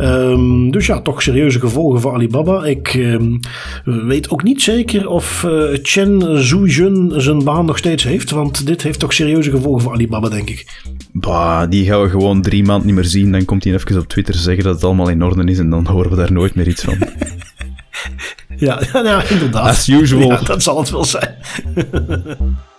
Ehm, 0.00 0.70
dus 0.70 0.86
ja, 0.86 1.00
toch 1.00 1.22
serieuze 1.22 1.60
gevolgen 1.60 2.00
voor 2.00 2.12
Alibaba. 2.12 2.64
Ik 2.64 2.88
ehm, 2.88 3.38
weet 3.84 4.30
ook 4.30 4.42
niet 4.42 4.62
zeker 4.62 5.08
of 5.08 5.42
uh, 5.42 5.78
Chen 5.82 6.42
Zhuijun 6.44 7.12
zijn 7.16 7.44
baan 7.44 7.64
nog 7.64 7.78
steeds 7.78 8.04
heeft. 8.04 8.30
Want 8.30 8.66
dit 8.66 8.82
heeft 8.82 8.98
toch 8.98 9.12
serieuze 9.12 9.50
gevolgen 9.50 9.82
voor 9.82 9.92
Alibaba, 9.92 10.28
denk 10.28 10.50
ik. 10.50 10.82
Bah, 11.12 11.70
die 11.70 11.86
gaan 11.86 12.02
we 12.02 12.08
gewoon 12.08 12.42
drie 12.42 12.64
maanden 12.64 12.86
niet 12.86 12.94
meer 12.94 13.04
zien. 13.04 13.32
Dan 13.32 13.44
komt 13.44 13.64
hij 13.64 13.74
even 13.74 13.98
op 13.98 14.08
Twitter 14.08 14.34
zeggen 14.34 14.64
dat 14.64 14.74
het 14.74 14.84
allemaal 14.84 15.08
in 15.08 15.22
orde 15.22 15.44
is. 15.44 15.58
En 15.58 15.70
dan 15.70 15.86
horen 15.92 16.10
we 16.10 16.16
daar 16.16 16.32
nooit 16.32 16.54
meer 16.54 16.68
iets 16.68 16.84
van. 16.84 16.98
ja, 18.66 18.80
ja, 18.92 19.22
inderdaad. 19.24 19.68
As 19.68 19.88
usual. 19.88 20.28
Ja, 20.28 20.40
dat 20.40 20.62
zal 20.62 20.78
het 20.78 20.90
wel 20.90 21.04
zijn. 21.04 21.34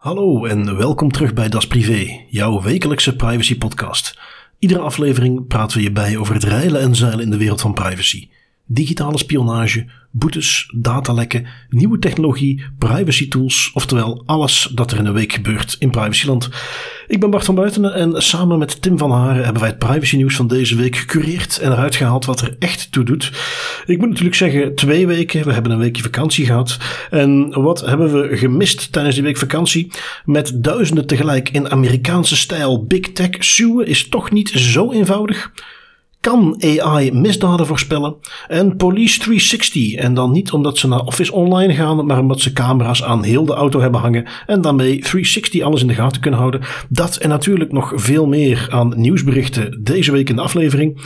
Hallo 0.00 0.44
en 0.44 0.76
welkom 0.76 1.10
terug 1.12 1.34
bij 1.34 1.48
Das 1.48 1.66
Privé, 1.66 2.24
jouw 2.28 2.62
wekelijkse 2.62 3.16
privacy 3.16 3.58
podcast. 3.58 4.18
Iedere 4.58 4.80
aflevering 4.80 5.46
praten 5.46 5.76
we 5.76 5.82
je 5.82 5.92
bij 5.92 6.16
over 6.16 6.34
het 6.34 6.44
reilen 6.44 6.80
en 6.80 6.94
zeilen 6.94 7.24
in 7.24 7.30
de 7.30 7.36
wereld 7.36 7.60
van 7.60 7.74
privacy. 7.74 8.28
Digitale 8.72 9.18
spionage, 9.18 9.86
boetes, 10.10 10.72
datalekken, 10.76 11.46
nieuwe 11.68 11.98
technologie, 11.98 12.62
privacy 12.78 13.28
tools, 13.28 13.70
oftewel 13.74 14.22
alles 14.26 14.70
dat 14.74 14.90
er 14.90 14.98
in 14.98 15.06
een 15.06 15.12
week 15.12 15.32
gebeurt 15.32 15.76
in 15.78 15.90
privacyland. 15.90 16.48
Ik 17.06 17.20
ben 17.20 17.30
Bart 17.30 17.44
van 17.44 17.54
Buitenen 17.54 17.94
en 17.94 18.22
samen 18.22 18.58
met 18.58 18.82
Tim 18.82 18.98
van 18.98 19.10
Haren 19.10 19.44
hebben 19.44 19.62
wij 19.62 19.70
het 19.70 19.78
privacy 19.78 20.16
nieuws 20.16 20.36
van 20.36 20.46
deze 20.46 20.76
week 20.76 20.96
gecureerd 20.96 21.58
en 21.58 21.72
eruit 21.72 21.96
gehaald 21.96 22.24
wat 22.24 22.40
er 22.40 22.56
echt 22.58 22.92
toe 22.92 23.04
doet. 23.04 23.32
Ik 23.86 23.98
moet 23.98 24.08
natuurlijk 24.08 24.36
zeggen 24.36 24.74
twee 24.74 25.06
weken, 25.06 25.44
we 25.44 25.52
hebben 25.52 25.72
een 25.72 25.78
weekje 25.78 26.02
vakantie 26.02 26.46
gehad. 26.46 26.78
En 27.10 27.62
wat 27.62 27.80
hebben 27.80 28.12
we 28.12 28.36
gemist 28.36 28.92
tijdens 28.92 29.14
die 29.14 29.24
week 29.24 29.36
vakantie? 29.36 29.92
Met 30.24 30.52
duizenden 30.54 31.06
tegelijk 31.06 31.48
in 31.48 31.70
Amerikaanse 31.70 32.36
stijl 32.36 32.84
big 32.84 33.12
tech 33.12 33.30
suwen 33.38 33.86
is 33.86 34.08
toch 34.08 34.30
niet 34.30 34.48
zo 34.48 34.92
eenvoudig. 34.92 35.50
Kan 36.20 36.62
AI 36.78 37.12
misdaden 37.12 37.66
voorspellen? 37.66 38.14
En 38.48 38.76
Police 38.76 39.18
360. 39.18 39.94
En 39.94 40.14
dan 40.14 40.30
niet 40.32 40.52
omdat 40.52 40.78
ze 40.78 40.88
naar 40.88 41.00
Office 41.00 41.32
Online 41.32 41.74
gaan, 41.74 42.06
maar 42.06 42.18
omdat 42.18 42.40
ze 42.40 42.52
camera's 42.52 43.02
aan 43.02 43.22
heel 43.22 43.44
de 43.44 43.54
auto 43.54 43.80
hebben 43.80 44.00
hangen 44.00 44.26
en 44.46 44.60
daarmee 44.60 44.98
360 44.98 45.62
alles 45.62 45.80
in 45.80 45.86
de 45.86 45.94
gaten 45.94 46.20
kunnen 46.20 46.40
houden. 46.40 46.60
Dat 46.88 47.16
en 47.16 47.28
natuurlijk 47.28 47.72
nog 47.72 47.92
veel 47.94 48.26
meer 48.26 48.66
aan 48.70 48.92
nieuwsberichten 48.96 49.78
deze 49.82 50.12
week 50.12 50.28
in 50.28 50.36
de 50.36 50.42
aflevering. 50.42 51.00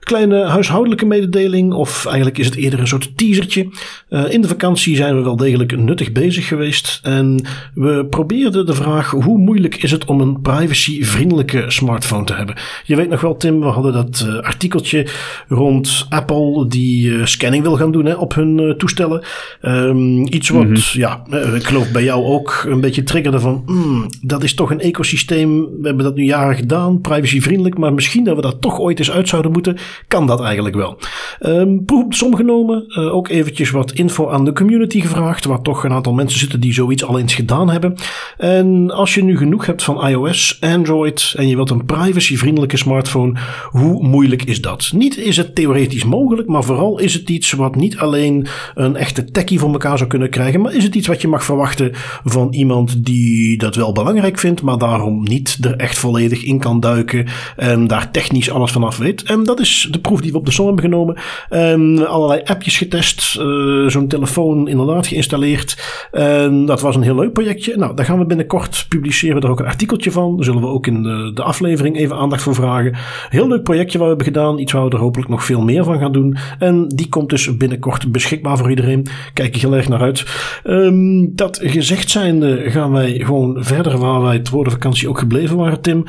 Kleine 0.00 0.44
huishoudelijke 0.44 1.06
mededeling, 1.06 1.72
of 1.72 2.06
eigenlijk 2.06 2.38
is 2.38 2.46
het 2.46 2.54
eerder 2.54 2.80
een 2.80 2.86
soort 2.86 3.16
teasertje. 3.16 3.68
Uh, 4.10 4.32
in 4.32 4.40
de 4.40 4.48
vakantie 4.48 4.96
zijn 4.96 5.16
we 5.16 5.22
wel 5.22 5.36
degelijk 5.36 5.76
nuttig 5.76 6.12
bezig 6.12 6.48
geweest. 6.48 7.00
En 7.02 7.46
we 7.74 8.06
probeerden 8.10 8.66
de 8.66 8.74
vraag: 8.74 9.10
hoe 9.10 9.38
moeilijk 9.38 9.82
is 9.82 9.90
het 9.90 10.04
om 10.04 10.20
een 10.20 10.40
privacy-vriendelijke 10.40 11.64
smartphone 11.68 12.24
te 12.24 12.34
hebben? 12.34 12.54
Je 12.84 12.96
weet 12.96 13.08
nog 13.08 13.20
wel, 13.20 13.36
Tim, 13.36 13.60
we 13.60 13.66
hadden 13.66 13.92
dat 13.92 14.24
uh, 14.26 14.38
artikeltje 14.38 15.06
rond 15.48 16.06
Apple 16.08 16.66
die 16.68 17.08
uh, 17.08 17.24
scanning 17.24 17.62
wil 17.62 17.76
gaan 17.76 17.92
doen 17.92 18.04
hè, 18.04 18.14
op 18.14 18.34
hun 18.34 18.74
toestellen. 18.78 19.22
Um, 19.62 20.26
iets 20.26 20.48
wat, 20.48 20.64
mm 20.64 20.74
-hmm. 20.74 21.00
ja, 21.00 21.22
ik 21.54 21.64
geloof 21.64 21.90
bij 21.90 22.04
jou 22.04 22.24
ook 22.24 22.64
een 22.68 22.80
beetje 22.80 23.02
triggerde 23.02 23.40
van: 23.40 23.62
mm, 23.66 24.06
dat 24.20 24.42
is 24.42 24.54
toch 24.54 24.70
een 24.70 24.80
ecosysteem. 24.80 25.60
We 25.60 25.86
hebben 25.86 26.04
dat 26.04 26.14
nu 26.14 26.24
jaren 26.24 26.56
gedaan, 26.56 27.00
privacy-vriendelijk, 27.00 27.78
maar 27.78 27.94
misschien 27.94 28.24
dat 28.24 28.36
we 28.36 28.42
dat 28.42 28.60
toch 28.60 28.80
ooit 28.80 28.98
eens 28.98 29.10
uit 29.10 29.28
zouden 29.28 29.52
moeten 29.52 29.76
kan 30.08 30.26
dat 30.26 30.40
eigenlijk 30.40 30.74
wel. 30.74 30.98
Um, 31.40 31.84
som 32.08 32.36
genomen. 32.36 32.84
Uh, 32.88 33.14
ook 33.14 33.28
eventjes 33.28 33.70
wat 33.70 33.92
info 33.92 34.28
aan 34.28 34.44
de 34.44 34.52
community 34.52 35.00
gevraagd. 35.00 35.44
Waar 35.44 35.62
toch 35.62 35.84
een 35.84 35.92
aantal 35.92 36.12
mensen 36.12 36.38
zitten 36.38 36.60
die 36.60 36.72
zoiets 36.72 37.04
al 37.04 37.18
eens 37.18 37.34
gedaan 37.34 37.70
hebben. 37.70 37.94
En 38.36 38.90
als 38.90 39.14
je 39.14 39.24
nu 39.24 39.36
genoeg 39.36 39.66
hebt 39.66 39.82
van 39.82 40.06
iOS, 40.06 40.58
Android 40.60 41.34
en 41.36 41.48
je 41.48 41.56
wilt 41.56 41.70
een 41.70 41.84
privacyvriendelijke 41.84 42.76
smartphone. 42.76 43.38
Hoe 43.70 44.02
moeilijk 44.02 44.42
is 44.42 44.60
dat? 44.60 44.90
Niet 44.94 45.16
is 45.16 45.36
het 45.36 45.54
theoretisch 45.54 46.04
mogelijk, 46.04 46.48
maar 46.48 46.64
vooral 46.64 46.98
is 46.98 47.14
het 47.14 47.30
iets 47.30 47.52
wat 47.52 47.74
niet 47.74 47.98
alleen 47.98 48.46
een 48.74 48.96
echte 48.96 49.24
techie 49.24 49.58
voor 49.58 49.72
elkaar 49.72 49.98
zou 49.98 50.10
kunnen 50.10 50.30
krijgen. 50.30 50.60
Maar 50.60 50.74
is 50.74 50.84
het 50.84 50.94
iets 50.94 51.06
wat 51.06 51.20
je 51.20 51.28
mag 51.28 51.44
verwachten 51.44 51.90
van 52.24 52.52
iemand 52.52 53.04
die 53.04 53.58
dat 53.58 53.74
wel 53.76 53.92
belangrijk 53.92 54.38
vindt. 54.38 54.62
Maar 54.62 54.78
daarom 54.78 55.22
niet 55.22 55.58
er 55.60 55.76
echt 55.76 55.98
volledig 55.98 56.42
in 56.42 56.58
kan 56.58 56.80
duiken. 56.80 57.26
En 57.56 57.86
daar 57.86 58.10
technisch 58.10 58.50
alles 58.50 58.70
vanaf 58.70 58.96
weet. 58.96 59.22
En 59.22 59.42
dat 59.42 59.60
is 59.60 59.79
de 59.82 60.00
proef 60.00 60.20
die 60.20 60.32
we 60.32 60.38
op 60.38 60.44
de 60.44 60.52
som 60.52 60.66
hebben 60.66 60.84
genomen. 60.84 61.16
En 61.48 62.08
allerlei 62.08 62.40
appjes 62.44 62.78
getest. 62.78 63.36
Uh, 63.38 63.88
Zo'n 63.88 64.08
telefoon 64.08 64.68
inderdaad 64.68 65.06
geïnstalleerd. 65.06 66.08
En 66.12 66.66
dat 66.66 66.80
was 66.80 66.96
een 66.96 67.02
heel 67.02 67.14
leuk 67.14 67.32
projectje. 67.32 67.76
Nou, 67.76 67.94
daar 67.96 68.04
gaan 68.04 68.18
we 68.18 68.26
binnenkort 68.26 68.86
publiceren 68.88 69.40
we 69.40 69.46
er 69.46 69.50
ook 69.50 69.60
een 69.60 69.66
artikeltje 69.66 70.10
van. 70.10 70.36
Daar 70.36 70.44
zullen 70.44 70.60
we 70.60 70.66
ook 70.66 70.86
in 70.86 71.02
de, 71.02 71.30
de 71.34 71.42
aflevering 71.42 71.96
even 71.96 72.16
aandacht 72.16 72.42
voor 72.42 72.54
vragen. 72.54 72.96
Heel 73.28 73.48
leuk 73.48 73.62
projectje 73.62 73.98
wat 73.98 74.06
we 74.08 74.14
hebben 74.14 74.34
gedaan. 74.34 74.58
Iets 74.58 74.72
waar 74.72 74.84
we 74.84 74.90
er 74.90 74.98
hopelijk 74.98 75.30
nog 75.30 75.44
veel 75.44 75.62
meer 75.62 75.84
van 75.84 75.98
gaan 75.98 76.12
doen. 76.12 76.36
En 76.58 76.88
die 76.88 77.08
komt 77.08 77.28
dus 77.28 77.56
binnenkort 77.56 78.12
beschikbaar 78.12 78.58
voor 78.58 78.70
iedereen. 78.70 79.06
Kijk 79.34 79.54
je 79.54 79.66
heel 79.66 79.76
erg 79.76 79.88
naar 79.88 80.00
uit. 80.00 80.24
Um, 80.64 81.34
dat 81.34 81.60
gezegd 81.62 82.10
zijnde 82.10 82.70
gaan 82.70 82.92
wij 82.92 83.18
gewoon 83.18 83.56
verder 83.64 83.98
waar 83.98 84.22
wij 84.22 84.36
het 84.36 84.50
woorden 84.50 84.72
vakantie 84.72 85.08
ook 85.08 85.18
gebleven 85.18 85.56
waren, 85.56 85.80
Tim. 85.80 86.04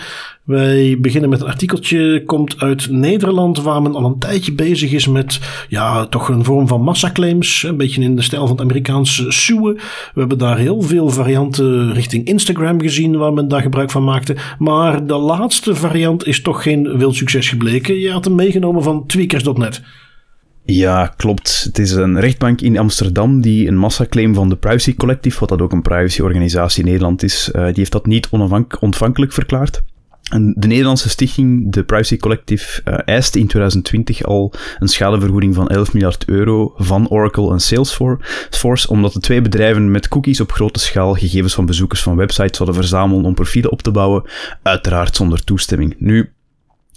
Wij 0.52 0.98
beginnen 1.00 1.30
met 1.30 1.42
een 1.42 1.48
artikeltje, 1.48 2.24
komt 2.26 2.60
uit 2.60 2.90
Nederland, 2.90 3.62
waar 3.62 3.82
men 3.82 3.96
al 3.96 4.06
een 4.06 4.20
tijdje 4.20 4.54
bezig 4.54 4.92
is 4.92 5.08
met, 5.08 5.40
ja, 5.70 6.06
toch 6.06 6.30
een 6.30 6.44
vorm 6.44 6.68
van 6.68 6.82
massaclaims. 6.82 7.64
Een 7.64 7.78
beetje 7.78 8.02
in 8.02 8.16
de 8.16 8.22
stijl 8.22 8.42
van 8.42 8.52
het 8.52 8.62
Amerikaanse 8.62 9.32
suwen. 9.32 9.76
We 10.14 10.20
hebben 10.20 10.38
daar 10.38 10.58
heel 10.58 10.82
veel 10.82 11.10
varianten 11.10 11.94
richting 11.94 12.26
Instagram 12.26 12.82
gezien, 12.82 13.18
waar 13.18 13.34
men 13.34 13.48
daar 13.48 13.62
gebruik 13.62 13.92
van 13.92 14.04
maakte. 14.04 14.36
Maar 14.58 15.06
de 15.06 15.18
laatste 15.18 15.76
variant 15.76 16.28
is 16.28 16.42
toch 16.42 16.64
geen 16.64 16.98
wild 16.98 17.16
succes 17.16 17.50
gebleken. 17.50 18.00
Je 18.00 18.12
had 18.12 18.26
hem 18.26 18.36
meegenomen 18.36 18.84
van 18.84 19.06
tweakers.net. 19.06 19.82
Ja, 20.66 21.14
klopt. 21.18 21.64
Het 21.64 21.80
is 21.80 21.92
een 21.92 22.20
rechtbank 22.20 22.62
in 22.62 22.78
Amsterdam 22.78 23.42
die 23.42 23.68
een 23.68 23.78
massaclaim 23.78 24.34
van 24.34 24.50
de 24.50 24.56
Privacy 24.56 24.96
Collective, 24.96 25.40
wat 25.40 25.50
dat 25.50 25.62
ook 25.62 25.72
een 25.72 25.82
privacyorganisatie 25.82 26.84
in 26.84 26.90
Nederland 26.90 27.24
is, 27.24 27.52
uh, 27.56 27.66
die 27.66 27.74
heeft 27.76 27.92
dat 27.92 28.06
niet 28.06 28.28
onontvankelijk 28.30 29.32
verklaard. 29.32 29.84
De 30.32 30.68
Nederlandse 30.68 31.10
stichting, 31.10 31.72
de 31.72 31.84
Privacy 31.84 32.18
Collective, 32.18 32.82
uh, 32.86 32.98
eiste 33.06 33.40
in 33.40 33.48
2020 33.48 34.24
al 34.24 34.54
een 34.80 34.88
schadevergoeding 34.88 35.56
van 35.56 35.70
11 35.70 35.94
miljard 35.94 36.26
euro 36.26 36.74
van 36.76 37.10
Oracle 37.10 37.52
en 37.52 37.60
Salesforce, 37.60 38.88
omdat 38.88 39.14
de 39.14 39.20
twee 39.20 39.42
bedrijven 39.42 39.92
met 39.92 40.08
cookies 40.08 40.40
op 40.40 40.52
grote 40.52 40.80
schaal 40.80 41.14
gegevens 41.14 41.54
van 41.54 41.66
bezoekers 41.66 42.02
van 42.02 42.16
websites 42.16 42.58
zouden 42.58 42.80
verzamelen 42.80 43.26
om 43.26 43.34
profielen 43.34 43.72
op 43.72 43.82
te 43.82 43.92
bouwen, 43.92 44.24
uiteraard 44.62 45.16
zonder 45.16 45.44
toestemming. 45.44 45.96
Nu, 45.98 46.32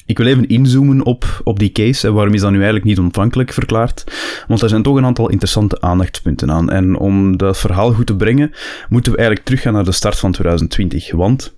ik 0.06 0.18
wil 0.18 0.26
even 0.26 0.48
inzoomen 0.48 1.04
op, 1.04 1.40
op 1.44 1.58
die 1.58 1.72
case. 1.72 2.06
En 2.06 2.14
waarom 2.14 2.34
is 2.34 2.40
dat 2.40 2.50
nu 2.50 2.56
eigenlijk 2.56 2.86
niet 2.86 2.98
ontvankelijk 2.98 3.52
verklaard? 3.52 4.04
Want 4.48 4.62
er 4.62 4.68
zijn 4.68 4.82
toch 4.82 4.96
een 4.96 5.04
aantal 5.04 5.30
interessante 5.30 5.80
aandachtspunten 5.80 6.50
aan. 6.50 6.70
En 6.70 6.96
om 6.96 7.36
dat 7.36 7.58
verhaal 7.58 7.92
goed 7.92 8.06
te 8.06 8.16
brengen, 8.16 8.52
moeten 8.88 9.12
we 9.12 9.18
eigenlijk 9.18 9.46
teruggaan 9.46 9.72
naar 9.72 9.84
de 9.84 9.92
start 9.92 10.18
van 10.18 10.32
2020. 10.32 11.12
Want 11.12 11.54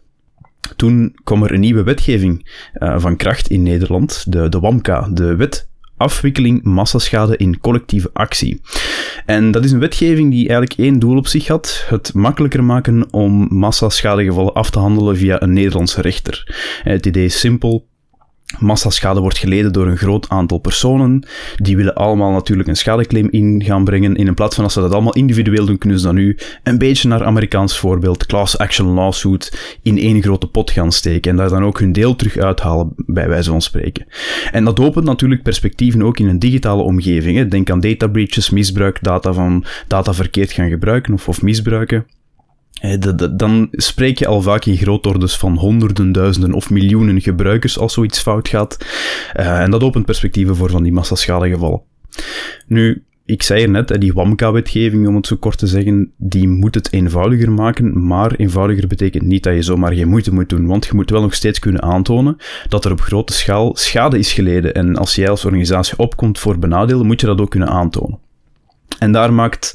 toen 0.77 1.17
kwam 1.25 1.43
er 1.43 1.53
een 1.53 1.61
nieuwe 1.61 1.83
wetgeving 1.83 2.51
uh, 2.75 2.99
van 2.99 3.17
kracht 3.17 3.49
in 3.49 3.63
Nederland, 3.63 4.33
de, 4.33 4.49
de 4.49 4.61
WAMKA, 4.61 5.09
de 5.13 5.37
wet 5.37 5.69
afwikkeling 5.97 6.63
massaschade 6.63 7.37
in 7.37 7.61
collectieve 7.61 8.11
actie. 8.13 8.61
En 9.27 9.51
dat 9.51 9.65
is 9.65 9.73
een 9.73 9.79
wetgeving 9.79 10.31
die 10.31 10.49
eigenlijk 10.49 10.81
één 10.81 10.99
doel 10.99 11.17
op 11.17 11.27
zich 11.27 11.47
had: 11.47 11.85
het 11.89 12.15
makkelijker 12.15 12.65
maken 12.65 13.13
om 13.13 13.47
massaschadegevallen 13.51 14.53
af 14.53 14.71
te 14.71 14.79
handelen 14.79 15.17
via 15.17 15.43
een 15.43 15.53
Nederlandse 15.53 16.01
rechter. 16.01 16.55
Het 16.83 17.07
idee 17.07 17.25
is 17.25 17.41
simpel. 17.41 17.87
Massaschade 18.59 19.21
wordt 19.21 19.39
geleden 19.39 19.73
door 19.73 19.87
een 19.87 19.97
groot 19.97 20.29
aantal 20.29 20.59
personen. 20.59 21.27
Die 21.57 21.77
willen 21.77 21.95
allemaal 21.95 22.31
natuurlijk 22.31 22.69
een 22.69 22.77
schadeclaim 22.77 23.29
in 23.31 23.63
gaan 23.65 23.85
brengen. 23.85 24.15
In 24.15 24.35
plaats 24.35 24.55
van 24.55 24.65
als 24.65 24.73
ze 24.73 24.81
dat 24.81 24.93
allemaal 24.93 25.13
individueel 25.13 25.67
doen, 25.67 25.79
kunnen 25.79 25.99
ze 25.99 26.07
dan 26.07 26.15
nu 26.15 26.39
een 26.63 26.79
beetje 26.79 27.09
naar 27.09 27.25
Amerikaans 27.25 27.79
voorbeeld, 27.79 28.27
class 28.27 28.59
action 28.59 28.87
lawsuit, 28.87 29.79
in 29.83 29.99
één 29.99 30.23
grote 30.23 30.47
pot 30.47 30.71
gaan 30.71 30.93
steken. 30.93 31.31
En 31.31 31.37
daar 31.37 31.49
dan 31.49 31.65
ook 31.65 31.79
hun 31.79 31.93
deel 31.93 32.17
terug 32.17 32.37
uithalen, 32.37 32.93
bij 32.97 33.29
wijze 33.29 33.51
van 33.51 33.63
spreken. 33.63 34.07
En 34.53 34.65
dat 34.65 34.81
opent 34.81 35.05
natuurlijk 35.05 35.43
perspectieven 35.43 36.03
ook 36.03 36.19
in 36.19 36.29
een 36.29 36.39
digitale 36.39 36.83
omgeving. 36.83 37.51
Denk 37.51 37.71
aan 37.71 37.81
data 37.81 38.07
breaches, 38.07 38.51
misbruik, 38.51 38.99
data 39.03 39.33
van 39.33 39.65
data 39.89 40.15
verkeerd 40.15 40.53
gaan 40.53 40.69
gebruiken 40.69 41.15
of, 41.15 41.29
of 41.29 41.43
misbruiken. 41.43 42.07
Dan 43.37 43.69
spreek 43.71 44.19
je 44.19 44.27
al 44.27 44.43
vaak 44.43 44.65
in 44.65 44.77
grootorders 44.77 45.37
van 45.37 45.57
honderden, 45.57 46.13
duizenden 46.13 46.53
of 46.53 46.71
miljoenen 46.71 47.21
gebruikers 47.21 47.79
als 47.79 47.93
zoiets 47.93 48.21
fout 48.21 48.49
gaat. 48.49 48.77
Uh, 49.37 49.61
en 49.61 49.71
dat 49.71 49.83
opent 49.83 50.05
perspectieven 50.05 50.57
voor 50.57 50.71
van 50.71 50.83
die 50.83 50.93
massaschadegevallen. 50.93 51.83
Nu, 52.67 53.05
ik 53.25 53.43
zei 53.43 53.63
er 53.63 53.71
net, 53.71 54.01
die 54.01 54.13
WAMKA-wetgeving, 54.13 55.07
om 55.07 55.15
het 55.15 55.27
zo 55.27 55.37
kort 55.37 55.59
te 55.59 55.67
zeggen, 55.67 56.13
die 56.17 56.49
moet 56.49 56.75
het 56.75 56.93
eenvoudiger 56.93 57.53
maken, 57.53 58.07
maar 58.07 58.35
eenvoudiger 58.35 58.87
betekent 58.87 59.25
niet 59.25 59.43
dat 59.43 59.55
je 59.55 59.63
zomaar 59.63 59.93
geen 59.93 60.09
moeite 60.09 60.35
moet 60.35 60.49
doen, 60.49 60.67
want 60.67 60.87
je 60.87 60.95
moet 60.95 61.11
wel 61.11 61.23
nog 61.23 61.35
steeds 61.35 61.59
kunnen 61.59 61.83
aantonen 61.83 62.37
dat 62.69 62.85
er 62.85 62.93
op 62.93 63.01
grote 63.01 63.33
schaal 63.33 63.77
schade 63.77 64.19
is 64.19 64.33
geleden. 64.33 64.75
En 64.75 64.97
als 64.97 65.15
jij 65.15 65.31
als 65.31 65.45
organisatie 65.45 65.99
opkomt 65.99 66.39
voor 66.39 66.59
benadeelden, 66.59 67.07
moet 67.07 67.21
je 67.21 67.27
dat 67.27 67.41
ook 67.41 67.51
kunnen 67.51 67.69
aantonen. 67.69 68.19
En 68.99 69.13
daar 69.13 69.33
maakt 69.33 69.75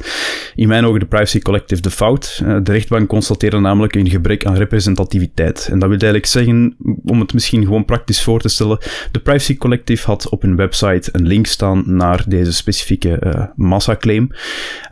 in 0.55 0.67
mijn 0.67 0.85
ogen 0.85 0.99
de 0.99 1.05
Privacy 1.05 1.39
Collective 1.39 1.81
de 1.81 1.91
fout. 1.91 2.41
Eh, 2.45 2.57
de 2.63 2.71
rechtbank 2.71 3.07
constateerde 3.07 3.59
namelijk 3.59 3.95
een 3.95 4.09
gebrek 4.09 4.45
aan 4.45 4.55
representativiteit. 4.55 5.67
En 5.71 5.79
dat 5.79 5.89
wil 5.89 5.97
eigenlijk 5.97 6.25
zeggen, 6.25 6.75
om 7.05 7.19
het 7.19 7.33
misschien 7.33 7.63
gewoon 7.63 7.85
praktisch 7.85 8.23
voor 8.23 8.39
te 8.39 8.49
stellen, 8.49 8.77
de 9.11 9.19
Privacy 9.19 9.57
Collective 9.57 10.05
had 10.05 10.29
op 10.29 10.41
hun 10.41 10.55
website 10.55 11.09
een 11.11 11.27
link 11.27 11.45
staan 11.45 11.83
naar 11.85 12.23
deze 12.27 12.53
specifieke 12.53 13.21
uh, 13.23 13.43
massaclaim, 13.55 14.29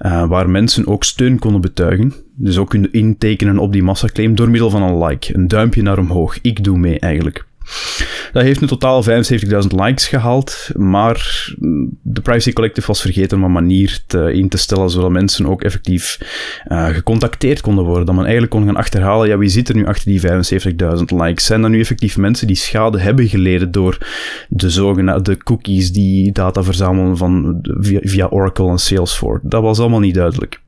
uh, 0.05 0.27
waar 0.27 0.49
mensen 0.49 0.87
ook 0.87 1.03
steun 1.03 1.39
konden 1.39 1.61
betuigen. 1.61 2.13
Dus 2.35 2.57
ook 2.57 2.69
kunnen 2.69 2.91
intekenen 2.91 3.57
op 3.57 3.71
die 3.71 3.83
massaclaim 3.83 4.35
door 4.35 4.49
middel 4.49 4.69
van 4.69 4.81
een 4.81 5.03
like, 5.03 5.35
een 5.35 5.47
duimpje 5.47 5.81
naar 5.81 5.97
omhoog. 5.97 6.39
Ik 6.41 6.63
doe 6.63 6.77
mee 6.77 6.99
eigenlijk. 6.99 7.47
Dat 8.31 8.43
heeft 8.43 8.61
in 8.61 8.67
totaal 8.67 9.03
75.000 9.03 9.09
likes 9.75 10.07
gehaald, 10.07 10.69
maar 10.75 11.47
de 12.01 12.21
Privacy 12.21 12.53
Collective 12.53 12.87
was 12.87 13.01
vergeten 13.01 13.37
om 13.37 13.43
een 13.43 13.51
manier 13.51 13.99
te, 14.07 14.33
in 14.33 14.49
te 14.49 14.57
stellen 14.57 14.89
zodat 14.89 15.09
mensen 15.09 15.45
ook 15.45 15.61
effectief 15.61 16.19
uh, 16.67 16.87
gecontacteerd 16.87 17.61
konden 17.61 17.85
worden. 17.85 18.05
Dat 18.05 18.15
men 18.15 18.23
eigenlijk 18.23 18.53
kon 18.53 18.65
gaan 18.65 18.75
achterhalen, 18.75 19.27
ja, 19.27 19.37
wie 19.37 19.49
zit 19.49 19.69
er 19.69 19.75
nu 19.75 19.85
achter 19.85 20.05
die 20.05 20.21
75.000 20.97 21.03
likes? 21.05 21.45
Zijn 21.45 21.61
dat 21.61 21.71
nu 21.71 21.79
effectief 21.79 22.17
mensen 22.17 22.47
die 22.47 22.55
schade 22.55 22.99
hebben 22.99 23.27
geleden 23.27 23.71
door 23.71 23.97
de 24.49 24.69
zogenaamde 24.69 25.37
cookies 25.37 25.91
die 25.91 26.31
data 26.31 26.63
verzamelen 26.63 27.17
van, 27.17 27.59
via 28.01 28.27
Oracle 28.27 28.69
en 28.69 28.79
Salesforce? 28.79 29.47
Dat 29.47 29.61
was 29.61 29.79
allemaal 29.79 29.99
niet 29.99 30.15
duidelijk. 30.15 30.59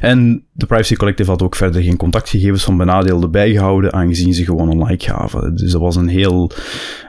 En 0.00 0.44
de 0.52 0.66
Privacy 0.66 0.94
Collective 0.94 1.30
had 1.30 1.42
ook 1.42 1.56
verder 1.56 1.82
geen 1.82 1.96
contactgegevens 1.96 2.64
van 2.64 2.76
benadeelden 2.76 3.30
bijgehouden, 3.30 3.92
aangezien 3.92 4.34
ze 4.34 4.44
gewoon 4.44 4.70
een 4.70 4.86
like 4.86 5.10
gaven. 5.10 5.56
Dus 5.56 5.72
dat 5.72 5.80
was 5.80 5.96
een 5.96 6.08
heel 6.08 6.50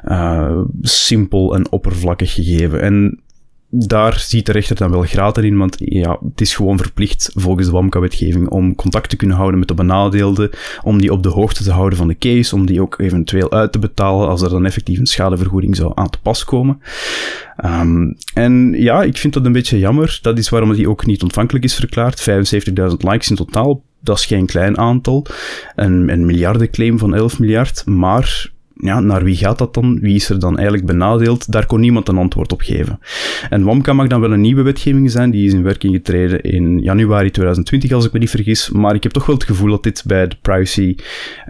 uh, 0.05 0.61
simpel 0.81 1.55
en 1.55 1.71
oppervlakkig 1.71 2.33
gegeven. 2.33 2.81
En 2.81 3.23
daar 3.77 4.19
ziet 4.19 4.45
de 4.45 4.51
rechter 4.51 4.75
dan 4.75 4.91
wel 4.91 5.01
graten 5.01 5.43
in, 5.43 5.57
want 5.57 5.75
ja, 5.79 6.19
het 6.29 6.41
is 6.41 6.55
gewoon 6.55 6.77
verplicht 6.77 7.31
volgens 7.33 7.65
de 7.65 7.71
WAMCA-wetgeving 7.71 8.49
om 8.49 8.75
contact 8.75 9.09
te 9.09 9.15
kunnen 9.15 9.37
houden 9.37 9.59
met 9.59 9.67
de 9.67 9.73
benadeelden, 9.73 10.49
om 10.83 10.97
die 10.97 11.11
op 11.11 11.23
de 11.23 11.29
hoogte 11.29 11.63
te 11.63 11.71
houden 11.71 11.97
van 11.97 12.07
de 12.07 12.17
case, 12.17 12.55
om 12.55 12.65
die 12.65 12.81
ook 12.81 12.99
eventueel 12.99 13.51
uit 13.51 13.71
te 13.71 13.79
betalen 13.79 14.27
als 14.27 14.41
er 14.41 14.49
dan 14.49 14.65
effectief 14.65 14.99
een 14.99 15.05
schadevergoeding 15.05 15.75
zou 15.75 15.91
aan 15.95 16.09
te 16.09 16.19
pas 16.21 16.43
komen. 16.43 16.81
Um, 17.65 18.15
en 18.33 18.73
ja, 18.73 19.03
ik 19.03 19.17
vind 19.17 19.33
dat 19.33 19.45
een 19.45 19.51
beetje 19.51 19.79
jammer. 19.79 20.19
Dat 20.21 20.37
is 20.37 20.49
waarom 20.49 20.73
die 20.73 20.89
ook 20.89 21.05
niet 21.05 21.23
ontvankelijk 21.23 21.65
is 21.65 21.75
verklaard. 21.75 22.29
75.000 22.29 22.95
likes 22.97 23.29
in 23.29 23.35
totaal, 23.35 23.81
dat 23.99 24.17
is 24.17 24.25
geen 24.25 24.45
klein 24.45 24.77
aantal. 24.77 25.25
Een, 25.75 26.09
een 26.09 26.25
miljardenclaim 26.25 26.99
van 26.99 27.15
11 27.15 27.39
miljard, 27.39 27.85
maar 27.85 28.53
ja, 28.75 28.99
naar 28.99 29.23
wie 29.23 29.35
gaat 29.35 29.57
dat 29.57 29.73
dan? 29.73 29.99
Wie 29.99 30.15
is 30.15 30.29
er 30.29 30.39
dan 30.39 30.55
eigenlijk 30.55 30.87
benadeeld? 30.87 31.51
Daar 31.51 31.65
kon 31.65 31.79
niemand 31.79 32.07
een 32.07 32.17
antwoord 32.17 32.51
op 32.51 32.61
geven. 32.61 32.99
En 33.49 33.63
WAMCA 33.63 33.93
mag 33.93 34.07
dan 34.07 34.21
wel 34.21 34.31
een 34.31 34.41
nieuwe 34.41 34.61
wetgeving 34.61 35.11
zijn, 35.11 35.31
die 35.31 35.47
is 35.47 35.53
in 35.53 35.63
werking 35.63 35.93
getreden 35.93 36.41
in 36.41 36.79
januari 36.79 37.31
2020, 37.31 37.91
als 37.91 38.05
ik 38.05 38.11
me 38.11 38.19
niet 38.19 38.29
vergis. 38.29 38.69
Maar 38.69 38.95
ik 38.95 39.03
heb 39.03 39.11
toch 39.11 39.25
wel 39.25 39.35
het 39.35 39.45
gevoel 39.45 39.69
dat 39.69 39.83
dit 39.83 40.03
bij 40.05 40.27
de 40.27 40.35
Privacy, 40.41 40.95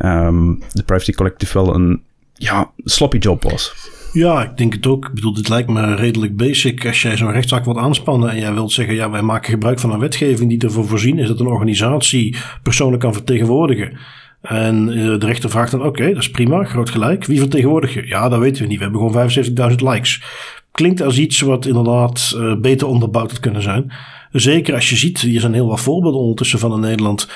um, 0.04 0.60
de 0.72 0.83
Privacy 0.83 1.12
Collective 1.12 1.54
wel 1.54 1.75
een 1.75 2.01
ja, 2.33 2.72
sloppy 2.83 3.18
job 3.18 3.44
was. 3.44 3.74
Ja, 4.13 4.44
ik 4.44 4.57
denk 4.57 4.74
het 4.74 4.88
ook. 4.88 5.06
Ik 5.06 5.13
bedoel, 5.13 5.33
dit 5.33 5.50
lijkt 5.50 5.69
me 5.69 5.95
redelijk 5.95 6.36
basic. 6.36 6.86
Als 6.86 7.01
jij 7.01 7.18
zo'n 7.18 7.31
rechtszaak 7.31 7.66
wilt 7.66 7.78
aanspannen 7.78 8.30
en 8.30 8.39
jij 8.39 8.54
wilt 8.54 8.71
zeggen, 8.71 8.95
ja, 8.95 9.10
wij 9.10 9.21
maken 9.21 9.50
gebruik 9.50 9.80
van 9.80 9.92
een 9.92 10.00
wetgeving 10.00 10.50
die 10.50 10.60
ervoor 10.62 10.86
voorzien 10.86 11.19
is 11.19 11.28
dat 11.28 11.39
een 11.39 11.48
organisatie 11.48 12.36
personen 12.63 13.00
kan 13.00 13.13
vertegenwoordigen. 13.13 13.98
En 14.47 14.89
eh, 14.89 15.19
de 15.19 15.25
rechter 15.25 15.50
vraagt 15.50 15.71
dan, 15.71 15.83
oké, 15.83 16.07
dat 16.07 16.21
is 16.21 16.31
prima, 16.31 16.63
groot 16.63 16.89
gelijk. 16.89 17.25
Wie 17.25 17.39
vertegenwoordig 17.39 17.94
je? 17.94 18.07
Ja, 18.07 18.30
dat 18.30 18.39
weten 18.39 18.62
we 18.62 18.68
niet. 18.68 18.77
We 18.77 18.83
hebben 18.83 19.01
gewoon 19.01 19.71
75.000 19.71 19.75
likes. 19.75 20.24
Klinkt 20.71 21.01
als 21.01 21.18
iets 21.18 21.42
wat 21.42 21.65
inderdaad 21.65 22.33
uh, 22.36 22.56
beter 22.56 22.88
onderbouwd 22.88 23.31
had 23.31 23.39
kunnen 23.39 23.62
zijn. 23.62 23.92
Zeker 24.31 24.74
als 24.74 24.89
je 24.89 24.95
ziet, 24.95 25.19
hier 25.19 25.39
zijn 25.39 25.53
heel 25.53 25.68
wat 25.68 25.80
voorbeelden 25.80 26.21
ondertussen 26.21 26.59
van 26.59 26.74
in 26.74 26.80
Nederland 26.80 27.27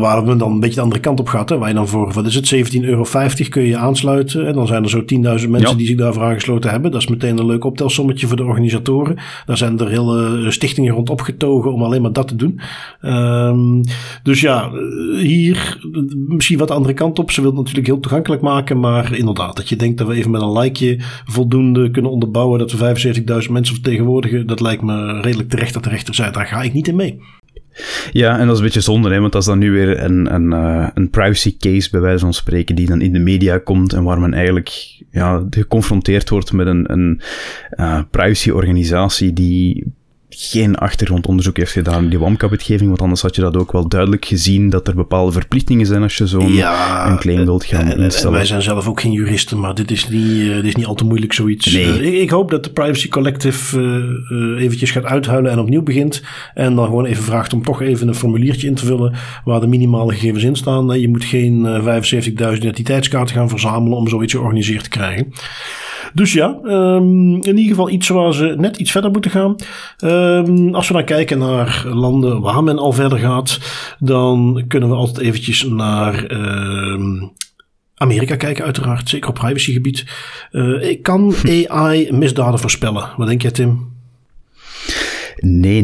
waar 0.00 0.24
we 0.24 0.36
dan 0.36 0.52
een 0.52 0.60
beetje 0.60 0.74
de 0.74 0.80
andere 0.80 1.00
kant 1.00 1.20
op 1.20 1.28
gaat. 1.28 1.48
Hè, 1.48 1.58
waar 1.58 1.68
je 1.68 1.74
dan 1.74 1.88
voor, 1.88 2.12
wat 2.12 2.26
is 2.26 2.34
het, 2.34 2.72
17,50 2.74 2.80
euro 2.80 3.06
kun 3.48 3.62
je 3.62 3.76
aansluiten. 3.76 4.46
En 4.46 4.54
dan 4.54 4.66
zijn 4.66 4.82
er 4.82 4.90
zo 4.90 5.00
10.000 5.00 5.48
mensen 5.48 5.76
die 5.76 5.86
zich 5.86 5.96
daarvoor 5.96 6.22
aangesloten 6.22 6.70
hebben. 6.70 6.90
Dat 6.90 7.00
is 7.00 7.08
meteen 7.08 7.38
een 7.38 7.46
leuk 7.46 7.64
optelsommetje 7.64 8.26
voor 8.26 8.36
de 8.36 8.44
organisatoren. 8.44 9.16
Daar 9.46 9.56
zijn 9.56 9.78
er 9.78 9.88
hele 9.88 10.50
stichtingen 10.50 10.94
rond 10.94 11.10
opgetogen 11.10 11.72
om 11.72 11.82
alleen 11.82 12.02
maar 12.02 12.12
dat 12.12 12.28
te 12.28 12.36
doen. 12.36 12.60
Um, 13.02 13.82
dus 14.22 14.40
ja, 14.40 14.70
hier 15.16 15.78
misschien 16.28 16.58
wat 16.58 16.68
de 16.68 16.74
andere 16.74 16.94
kant 16.94 17.18
op. 17.18 17.30
Ze 17.30 17.40
wil 17.40 17.50
het 17.50 17.58
natuurlijk 17.58 17.86
heel 17.86 18.00
toegankelijk 18.00 18.42
maken. 18.42 18.80
Maar 18.80 19.16
inderdaad, 19.16 19.56
dat 19.56 19.68
je 19.68 19.76
denkt 19.76 19.98
dat 19.98 20.06
we 20.06 20.14
even 20.14 20.30
met 20.30 20.42
een 20.42 20.58
likeje 20.58 20.98
voldoende 21.24 21.90
kunnen 21.90 22.10
onderbouwen 22.10 22.58
dat 22.58 22.72
we 22.72 23.12
75.000 23.44 23.50
mensen 23.50 23.74
vertegenwoordigen. 23.74 24.46
Dat 24.46 24.60
lijkt 24.60 24.82
me 24.82 25.20
redelijk 25.20 25.48
terecht 25.48 25.74
dat 25.74 25.84
de 25.84 25.90
rechter 25.90 26.14
zei. 26.14 26.30
Daar 26.30 26.46
ga 26.46 26.62
ik 26.62 26.72
niet 26.72 26.88
in 26.88 26.96
mee. 26.96 27.20
Ja, 28.12 28.38
en 28.38 28.46
dat 28.46 28.52
is 28.52 28.58
een 28.58 28.64
beetje 28.64 28.80
zonde, 28.80 29.10
hè, 29.10 29.20
want 29.20 29.34
als 29.34 29.46
dan 29.46 29.58
nu 29.58 29.70
weer 29.70 30.02
een, 30.02 30.34
een, 30.34 30.52
uh, 30.52 30.88
een 30.94 31.10
privacy 31.10 31.56
case, 31.56 31.90
bij 31.90 32.00
wijze 32.00 32.24
van 32.24 32.34
spreken, 32.34 32.74
die 32.74 32.86
dan 32.86 33.00
in 33.00 33.12
de 33.12 33.18
media 33.18 33.58
komt 33.58 33.92
en 33.92 34.02
waar 34.02 34.20
men 34.20 34.34
eigenlijk 34.34 35.02
ja, 35.10 35.46
geconfronteerd 35.50 36.28
wordt 36.30 36.52
met 36.52 36.66
een, 36.66 36.92
een 36.92 37.20
uh, 37.76 38.00
privacy-organisatie 38.10 39.32
die 39.32 39.92
geen 40.36 40.76
achtergrondonderzoek 40.76 41.56
heeft 41.56 41.72
gedaan, 41.72 42.08
die 42.08 42.18
WAMCA-wetgeving, 42.18 42.88
want 42.88 43.00
anders 43.00 43.22
had 43.22 43.34
je 43.34 43.42
dat 43.42 43.56
ook 43.56 43.72
wel 43.72 43.88
duidelijk 43.88 44.24
gezien, 44.24 44.70
dat 44.70 44.88
er 44.88 44.94
bepaalde 44.94 45.32
verplichtingen 45.32 45.86
zijn 45.86 46.02
als 46.02 46.16
je 46.16 46.26
zo'n 46.26 46.52
ja, 46.52 47.10
een 47.10 47.18
claim 47.18 47.44
wilt 47.44 47.64
gaan 47.64 47.86
en, 47.86 47.98
instellen. 47.98 48.32
Wij 48.32 48.44
zijn 48.44 48.62
zelf 48.62 48.88
ook 48.88 49.00
geen 49.00 49.12
juristen, 49.12 49.60
maar 49.60 49.74
dit 49.74 49.90
is 49.90 50.08
niet, 50.08 50.22
uh, 50.22 50.54
dit 50.54 50.64
is 50.64 50.74
niet 50.74 50.86
al 50.86 50.94
te 50.94 51.04
moeilijk 51.04 51.32
zoiets. 51.32 51.72
Nee. 51.72 51.84
Uh, 51.84 52.06
ik, 52.06 52.14
ik, 52.14 52.30
hoop 52.30 52.50
dat 52.50 52.64
de 52.64 52.70
Privacy 52.70 53.08
Collective 53.08 53.80
uh, 54.30 54.62
eventjes 54.62 54.90
gaat 54.90 55.04
uithuilen 55.04 55.50
en 55.50 55.58
opnieuw 55.58 55.82
begint. 55.82 56.22
En 56.54 56.74
dan 56.74 56.84
gewoon 56.84 57.04
even 57.04 57.24
vraagt 57.24 57.52
om 57.52 57.62
toch 57.62 57.82
even 57.82 58.08
een 58.08 58.14
formuliertje 58.14 58.66
in 58.66 58.74
te 58.74 58.86
vullen 58.86 59.14
waar 59.44 59.60
de 59.60 59.66
minimale 59.66 60.12
gegevens 60.12 60.44
in 60.44 60.56
staan. 60.56 61.00
Je 61.00 61.08
moet 61.08 61.24
geen 61.24 61.66
75.000 61.82 62.52
identiteitskaarten 62.52 63.34
gaan 63.34 63.48
verzamelen 63.48 63.98
om 63.98 64.08
zoiets 64.08 64.32
georganiseerd 64.32 64.82
te 64.82 64.88
krijgen. 64.88 65.32
Dus 66.14 66.32
ja, 66.32 66.58
um, 66.64 67.34
in 67.34 67.56
ieder 67.56 67.64
geval 67.64 67.90
iets 67.90 68.08
waar 68.08 68.34
ze 68.34 68.54
net 68.58 68.76
iets 68.76 68.90
verder 68.90 69.10
moeten 69.10 69.30
gaan. 69.30 69.56
Um, 70.04 70.74
als 70.74 70.88
we 70.88 70.94
dan 70.94 71.04
kijken 71.04 71.38
naar 71.38 71.84
landen 71.86 72.40
waar 72.40 72.64
men 72.64 72.78
al 72.78 72.92
verder 72.92 73.18
gaat, 73.18 73.58
dan 73.98 74.64
kunnen 74.68 74.88
we 74.88 74.94
altijd 74.94 75.26
eventjes 75.26 75.64
naar 75.64 76.30
um, 76.30 77.32
Amerika 77.94 78.36
kijken, 78.36 78.64
uiteraard. 78.64 79.08
Zeker 79.08 79.28
op 79.28 79.34
privacygebied. 79.34 80.04
Uh, 80.50 80.88
ik 80.88 81.02
kan 81.02 81.34
AI 81.68 82.12
misdaden 82.12 82.60
voorspellen. 82.60 83.10
Wat 83.16 83.26
denk 83.26 83.42
jij, 83.42 83.50
Tim? 83.50 83.92
Nee. 85.36 85.82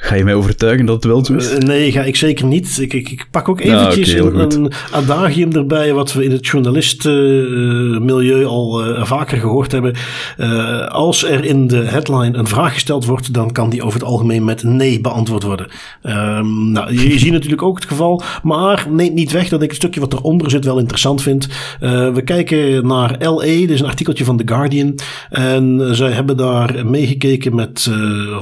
Ga 0.00 0.14
je 0.14 0.24
mij 0.24 0.34
overtuigen 0.34 0.86
dat 0.86 0.94
het 0.94 1.04
wel 1.04 1.24
zo 1.24 1.34
is? 1.34 1.52
Uh, 1.52 1.58
nee, 1.58 1.92
ga 1.92 2.02
ik 2.02 2.16
zeker 2.16 2.46
niet. 2.46 2.78
Ik, 2.80 2.92
ik, 2.92 3.10
ik 3.10 3.26
pak 3.30 3.48
ook 3.48 3.60
eventjes 3.60 4.20
okay, 4.20 4.40
een, 4.40 4.72
adagium 4.92 5.52
erbij, 5.52 5.92
wat 5.92 6.12
we 6.12 6.24
in 6.24 6.30
het 6.30 6.46
journalistenmilieu 6.46 8.44
al 8.44 8.88
uh, 8.88 9.04
vaker 9.04 9.38
gehoord 9.38 9.72
hebben. 9.72 9.94
Uh, 10.36 10.86
als 10.86 11.24
er 11.24 11.44
in 11.44 11.66
de 11.66 11.76
headline 11.76 12.36
een 12.36 12.46
vraag 12.46 12.72
gesteld 12.72 13.04
wordt, 13.04 13.34
dan 13.34 13.52
kan 13.52 13.70
die 13.70 13.82
over 13.82 13.98
het 13.98 14.08
algemeen 14.08 14.44
met 14.44 14.62
nee 14.62 15.00
beantwoord 15.00 15.42
worden. 15.42 15.68
Um, 16.02 16.72
nou, 16.72 16.92
je, 16.92 17.18
ziet 17.18 17.32
natuurlijk 17.32 17.62
ook 17.62 17.76
het 17.76 17.88
geval, 17.88 18.22
maar 18.42 18.86
neemt 18.90 19.14
niet 19.14 19.32
weg 19.32 19.48
dat 19.48 19.62
ik 19.62 19.68
het 19.68 19.76
stukje 19.76 20.00
wat 20.00 20.12
eronder 20.12 20.50
zit 20.50 20.64
wel 20.64 20.78
interessant 20.78 21.22
vind. 21.22 21.48
we 21.80 22.22
kijken 22.24 22.86
naar 22.86 23.16
LA, 23.18 23.40
dit 23.40 23.70
is 23.70 23.80
een 23.80 23.86
artikeltje 23.86 24.24
van 24.24 24.36
The 24.36 24.54
Guardian. 24.54 24.98
En 25.30 25.88
zij 25.92 26.10
hebben 26.10 26.36
daar 26.36 26.86
meegekeken 26.86 27.54
met 27.54 27.90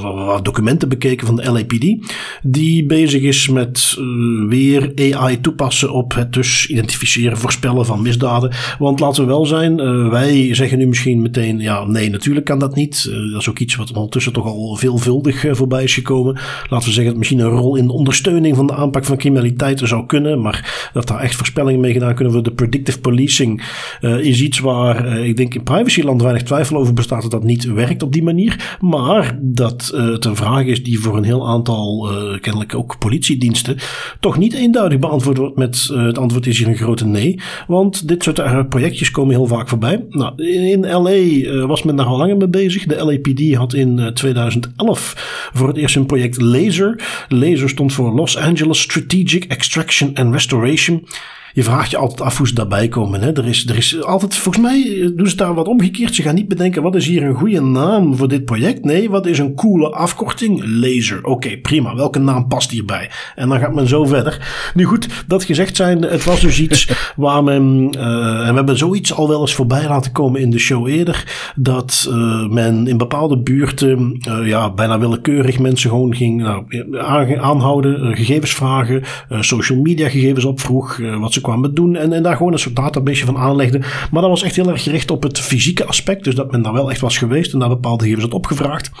wat 0.01 0.45
documenten 0.45 0.89
bekeken 0.89 1.27
van 1.27 1.35
de 1.35 1.45
LAPD, 1.51 1.95
die 2.41 2.85
bezig 2.85 3.21
is 3.21 3.47
met 3.47 3.95
uh, 3.99 4.49
weer 4.49 4.91
AI 5.13 5.41
toepassen 5.41 5.91
op 5.93 6.13
het 6.13 6.33
dus 6.33 6.67
identificeren, 6.67 7.37
voorspellen 7.37 7.85
van 7.85 8.01
misdaden. 8.01 8.51
Want 8.79 8.99
laten 8.99 9.23
we 9.23 9.29
wel 9.29 9.45
zijn, 9.45 9.79
uh, 9.79 10.09
wij 10.09 10.55
zeggen 10.55 10.77
nu 10.77 10.87
misschien 10.87 11.21
meteen, 11.21 11.59
ja, 11.59 11.85
nee, 11.85 12.09
natuurlijk 12.09 12.45
kan 12.45 12.59
dat 12.59 12.75
niet. 12.75 13.07
Uh, 13.09 13.31
dat 13.31 13.41
is 13.41 13.49
ook 13.49 13.59
iets 13.59 13.75
wat 13.75 13.93
ondertussen 13.93 14.33
toch 14.33 14.45
al 14.45 14.75
veelvuldig 14.75 15.45
voorbij 15.51 15.83
is 15.83 15.93
gekomen. 15.93 16.37
Laten 16.69 16.87
we 16.87 16.93
zeggen 16.93 17.05
dat 17.05 17.17
misschien 17.17 17.39
een 17.39 17.49
rol 17.49 17.75
in 17.75 17.87
de 17.87 17.93
ondersteuning 17.93 18.55
van 18.55 18.67
de 18.67 18.73
aanpak 18.73 19.05
van 19.05 19.17
criminaliteit 19.17 19.81
zou 19.83 20.05
kunnen, 20.05 20.41
maar 20.41 20.89
dat 20.93 21.07
daar 21.07 21.19
echt 21.19 21.35
voorspellingen 21.35 21.79
mee 21.79 21.93
gedaan 21.93 22.15
kunnen 22.15 22.33
worden. 22.33 22.51
De 22.51 22.57
predictive 22.57 22.99
policing 22.99 23.63
is 24.01 24.41
iets 24.41 24.59
waar 24.59 25.17
ik 25.17 25.37
denk 25.37 25.53
in 25.53 25.63
privacyland 25.63 26.21
weinig 26.21 26.43
twijfel 26.43 26.77
over 26.77 26.93
bestaat 26.93 27.21
dat 27.21 27.31
dat 27.31 27.43
niet 27.43 27.63
werkt 27.63 28.03
op 28.03 28.13
die 28.13 28.23
manier. 28.23 28.77
Maar 28.79 29.39
dat 29.41 29.91
het 29.95 30.25
een 30.25 30.35
vraag 30.35 30.65
is 30.65 30.83
die 30.83 30.99
voor 30.99 31.17
een 31.17 31.23
heel 31.23 31.36
aantal, 31.45 32.11
uh, 32.11 32.39
kennelijk 32.39 32.75
ook 32.75 32.99
politiediensten, 32.99 33.77
toch 34.19 34.37
niet 34.37 34.53
eenduidig 34.53 34.99
beantwoord 34.99 35.37
wordt 35.37 35.57
met 35.57 35.89
uh, 35.91 36.05
het 36.05 36.17
antwoord 36.17 36.47
is 36.47 36.57
hier 36.57 36.67
een 36.67 36.75
grote 36.75 37.05
nee. 37.05 37.39
Want 37.67 38.07
dit 38.07 38.23
soort 38.23 38.69
projectjes 38.69 39.11
komen 39.11 39.35
heel 39.35 39.45
vaak 39.45 39.69
voorbij. 39.69 40.05
Nou, 40.09 40.43
in, 40.43 40.83
in 40.83 40.91
LA 40.91 41.65
was 41.67 41.83
men 41.83 41.95
daar 41.95 42.05
al 42.05 42.17
langer 42.17 42.37
mee 42.37 42.47
bezig. 42.47 42.85
De 42.85 43.03
LAPD 43.05 43.53
had 43.53 43.73
in 43.73 44.11
2011 44.13 45.49
voor 45.53 45.67
het 45.67 45.77
eerst 45.77 45.95
een 45.95 46.05
project 46.05 46.41
LASER. 46.41 47.25
LASER 47.27 47.69
stond 47.69 47.93
voor 47.93 48.11
Los 48.13 48.37
Angeles 48.37 48.81
Strategic 48.81 49.43
Extraction 49.43 50.15
and 50.15 50.33
Restoration. 50.33 51.07
Je 51.53 51.63
vraagt 51.63 51.91
je 51.91 51.97
altijd 51.97 52.21
af 52.21 52.37
hoe 52.37 52.47
ze 52.47 52.53
daarbij 52.53 52.87
komen. 52.87 53.21
Hè? 53.21 53.33
Er, 53.33 53.47
is, 53.47 53.67
er 53.67 53.77
is 53.77 54.03
altijd, 54.03 54.35
volgens 54.35 54.65
mij 54.65 55.11
doen 55.15 55.27
ze 55.27 55.35
daar 55.35 55.53
wat 55.53 55.67
omgekeerd. 55.67 56.15
Ze 56.15 56.21
gaan 56.21 56.35
niet 56.35 56.47
bedenken, 56.47 56.81
wat 56.81 56.95
is 56.95 57.05
hier 57.05 57.23
een 57.23 57.35
goede 57.35 57.61
naam 57.61 58.15
voor 58.15 58.27
dit 58.27 58.45
project? 58.45 58.85
Nee, 58.85 59.09
wat 59.09 59.25
is 59.25 59.39
een 59.39 59.55
coole 59.55 59.89
afkorting? 59.89 60.61
Laser. 60.65 61.23
Oké, 61.23 61.57
prima. 61.57 61.95
Welke 61.95 62.19
naam 62.19 62.47
past 62.47 62.71
hierbij? 62.71 63.09
En 63.35 63.49
dan 63.49 63.59
gaat 63.59 63.73
men 63.73 63.87
zo 63.87 64.05
verder. 64.05 64.71
Nu 64.73 64.83
goed, 64.83 65.07
dat 65.27 65.43
gezegd 65.43 65.75
zijn, 65.75 66.01
het 66.01 66.23
was 66.23 66.41
dus 66.41 66.59
iets 66.59 66.89
waar 67.15 67.43
men, 67.43 67.93
uh, 67.97 68.47
en 68.47 68.49
we 68.49 68.55
hebben 68.55 68.77
zoiets 68.77 69.13
al 69.13 69.27
wel 69.27 69.41
eens 69.41 69.55
voorbij 69.55 69.87
laten 69.87 70.11
komen 70.11 70.41
in 70.41 70.49
de 70.49 70.59
show 70.59 70.87
eerder, 70.87 71.51
dat 71.55 72.07
uh, 72.09 72.47
men 72.49 72.87
in 72.87 72.97
bepaalde 72.97 73.37
buurten, 73.37 74.19
uh, 74.27 74.47
ja, 74.47 74.73
bijna 74.73 74.99
willekeurig 74.99 75.59
mensen 75.59 75.89
gewoon 75.89 76.15
ging 76.15 76.41
nou, 76.41 77.39
aanhouden, 77.39 78.15
gegevens 78.15 78.53
vragen, 78.53 79.03
social 79.29 79.79
media 79.79 80.09
gegevens 80.09 80.45
opvroeg, 80.45 80.99
wat 81.19 81.33
kwamen 81.41 81.73
doen 81.73 81.95
en, 81.95 82.13
en 82.13 82.23
daar 82.23 82.35
gewoon 82.35 82.53
een 82.53 82.59
soort 82.59 82.75
database 82.75 83.25
van 83.25 83.37
aanlegde. 83.37 83.79
Maar 84.11 84.21
dat 84.21 84.29
was 84.29 84.43
echt 84.43 84.55
heel 84.55 84.69
erg 84.69 84.83
gericht 84.83 85.11
op 85.11 85.23
het 85.23 85.39
fysieke 85.39 85.85
aspect, 85.85 86.23
dus 86.23 86.35
dat 86.35 86.51
men 86.51 86.61
daar 86.61 86.73
wel 86.73 86.89
echt 86.89 87.01
was 87.01 87.17
geweest 87.17 87.53
en 87.53 87.59
daar 87.59 87.69
bepaalde 87.69 88.03
gegevens 88.03 88.25
had 88.25 88.33
opgevraagd. 88.33 88.91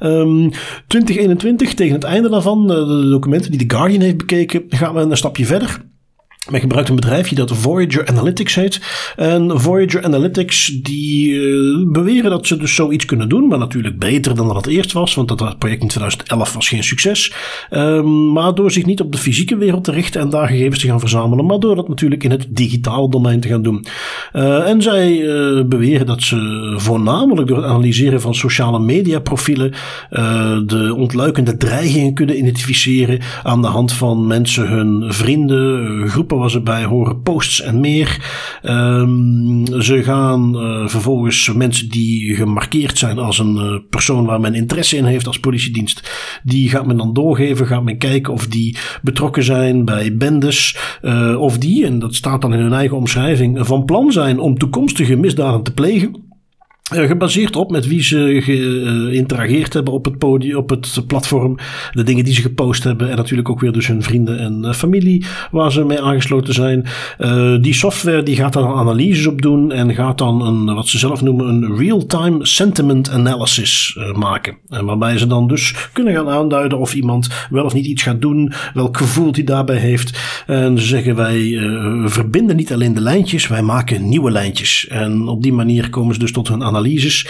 Um, 0.00 0.50
2021, 0.86 1.74
tegen 1.74 1.94
het 1.94 2.04
einde 2.04 2.28
daarvan, 2.28 2.66
de 2.66 3.08
documenten 3.10 3.50
die 3.50 3.66
The 3.66 3.76
Guardian 3.76 4.00
heeft 4.00 4.16
bekeken, 4.16 4.64
gaan 4.68 4.94
we 4.94 5.00
een 5.00 5.16
stapje 5.16 5.46
verder. 5.46 5.80
Men 6.50 6.60
gebruikt 6.60 6.88
een 6.88 6.94
bedrijfje 6.94 7.34
dat 7.34 7.52
Voyager 7.52 8.06
Analytics 8.06 8.54
heet. 8.54 8.80
En 9.16 9.60
Voyager 9.60 10.04
Analytics 10.04 10.78
die 10.82 11.30
uh, 11.30 11.92
beweren 11.92 12.30
dat 12.30 12.46
ze 12.46 12.56
dus 12.56 12.74
zoiets 12.74 13.04
kunnen 13.04 13.28
doen. 13.28 13.48
Maar 13.48 13.58
natuurlijk 13.58 13.98
beter 13.98 14.34
dan 14.34 14.46
dat 14.46 14.56
het 14.56 14.66
eerst 14.66 14.92
was. 14.92 15.14
Want 15.14 15.28
dat 15.28 15.58
project 15.58 15.82
in 15.82 15.88
2011 15.88 16.52
was 16.52 16.68
geen 16.68 16.84
succes. 16.84 17.32
Um, 17.70 18.32
maar 18.32 18.54
door 18.54 18.70
zich 18.70 18.86
niet 18.86 19.00
op 19.00 19.12
de 19.12 19.18
fysieke 19.18 19.56
wereld 19.56 19.84
te 19.84 19.92
richten 19.92 20.20
en 20.20 20.30
daar 20.30 20.48
gegevens 20.48 20.80
te 20.80 20.86
gaan 20.86 21.00
verzamelen. 21.00 21.46
Maar 21.46 21.58
door 21.58 21.76
dat 21.76 21.88
natuurlijk 21.88 22.24
in 22.24 22.30
het 22.30 22.46
digitale 22.48 23.10
domein 23.10 23.40
te 23.40 23.48
gaan 23.48 23.62
doen. 23.62 23.86
Uh, 24.32 24.68
en 24.68 24.82
zij 24.82 25.18
uh, 25.18 25.64
beweren 25.64 26.06
dat 26.06 26.22
ze 26.22 26.74
voornamelijk 26.76 27.48
door 27.48 27.56
het 27.56 27.66
analyseren 27.66 28.20
van 28.20 28.34
sociale 28.34 28.78
media 28.78 29.18
profielen. 29.18 29.72
de 30.66 30.94
ontluikende 30.96 31.56
dreigingen 31.56 32.14
kunnen 32.14 32.38
identificeren. 32.38 33.20
Aan 33.42 33.62
de 33.62 33.68
hand 33.68 33.92
van 33.92 34.26
mensen, 34.26 34.68
hun 34.68 35.12
vrienden, 35.12 36.08
groepen 36.08 36.37
ze 36.46 36.60
bij 36.60 36.84
horen, 36.84 37.22
posts 37.22 37.60
en 37.60 37.80
meer. 37.80 38.30
Um, 38.62 39.66
ze 39.82 40.02
gaan 40.02 40.56
uh, 40.56 40.88
vervolgens 40.88 41.52
mensen 41.52 41.88
die 41.88 42.34
gemarkeerd 42.34 42.98
zijn 42.98 43.18
als 43.18 43.38
een 43.38 43.56
uh, 43.56 43.78
persoon 43.90 44.24
waar 44.24 44.40
men 44.40 44.54
interesse 44.54 44.96
in 44.96 45.04
heeft 45.04 45.26
als 45.26 45.40
politiedienst, 45.40 46.10
die 46.42 46.68
gaat 46.68 46.86
men 46.86 46.96
dan 46.96 47.12
doorgeven, 47.12 47.66
gaat 47.66 47.84
men 47.84 47.98
kijken 47.98 48.32
of 48.32 48.46
die 48.46 48.76
betrokken 49.02 49.42
zijn 49.42 49.84
bij 49.84 50.16
bendes, 50.16 50.76
uh, 51.02 51.40
of 51.40 51.58
die, 51.58 51.86
en 51.86 51.98
dat 51.98 52.14
staat 52.14 52.40
dan 52.40 52.52
in 52.52 52.60
hun 52.60 52.72
eigen 52.72 52.96
omschrijving, 52.96 53.66
van 53.66 53.84
plan 53.84 54.12
zijn 54.12 54.38
om 54.38 54.58
toekomstige 54.58 55.16
misdaden 55.16 55.62
te 55.62 55.72
plegen. 55.72 56.27
Uh, 56.94 57.06
gebaseerd 57.06 57.56
op 57.56 57.70
met 57.70 57.86
wie 57.86 58.02
ze 58.02 58.40
geïnterageerd 58.44 59.72
hebben 59.72 59.92
op 59.92 60.04
het 60.04 60.18
podium, 60.18 60.56
op 60.56 60.70
het 60.70 61.02
platform. 61.06 61.58
De 61.92 62.02
dingen 62.02 62.24
die 62.24 62.34
ze 62.34 62.42
gepost 62.42 62.84
hebben. 62.84 63.10
En 63.10 63.16
natuurlijk 63.16 63.48
ook 63.48 63.60
weer 63.60 63.72
dus 63.72 63.86
hun 63.86 64.02
vrienden 64.02 64.38
en 64.38 64.62
uh, 64.64 64.72
familie 64.72 65.24
waar 65.50 65.72
ze 65.72 65.84
mee 65.84 66.00
aangesloten 66.00 66.54
zijn. 66.54 66.86
Die 67.60 67.74
software 67.74 68.22
die 68.22 68.36
gaat 68.36 68.52
dan 68.52 68.74
analyses 68.74 69.26
op 69.26 69.42
doen. 69.42 69.72
En 69.72 69.94
gaat 69.94 70.18
dan 70.18 70.46
een, 70.46 70.74
wat 70.74 70.88
ze 70.88 70.98
zelf 70.98 71.22
noemen, 71.22 71.48
een 71.48 71.76
real-time 71.76 72.46
sentiment 72.46 73.10
analysis 73.10 73.98
maken. 74.12 74.56
En 74.68 74.84
waarbij 74.84 75.18
ze 75.18 75.26
dan 75.26 75.48
dus 75.48 75.88
kunnen 75.92 76.14
gaan 76.14 76.28
aanduiden 76.28 76.78
of 76.78 76.94
iemand 76.94 77.28
wel 77.50 77.64
of 77.64 77.74
niet 77.74 77.86
iets 77.86 78.02
gaat 78.02 78.20
doen. 78.20 78.52
Welk 78.74 78.96
gevoel 78.96 79.32
hij 79.32 79.44
daarbij 79.44 79.78
heeft. 79.78 80.42
En 80.46 80.78
ze 80.78 80.86
zeggen 80.86 81.16
wij 81.16 81.58
verbinden 82.04 82.56
niet 82.56 82.72
alleen 82.72 82.94
de 82.94 83.00
lijntjes, 83.00 83.48
wij 83.48 83.62
maken 83.62 84.08
nieuwe 84.08 84.30
lijntjes. 84.30 84.86
En 84.88 85.28
op 85.28 85.42
die 85.42 85.52
manier 85.52 85.90
komen 85.90 86.14
ze 86.14 86.20
dus 86.20 86.32
tot 86.32 86.48
hun 86.48 86.54
analyse 86.54 86.76
analyses. 86.78 87.28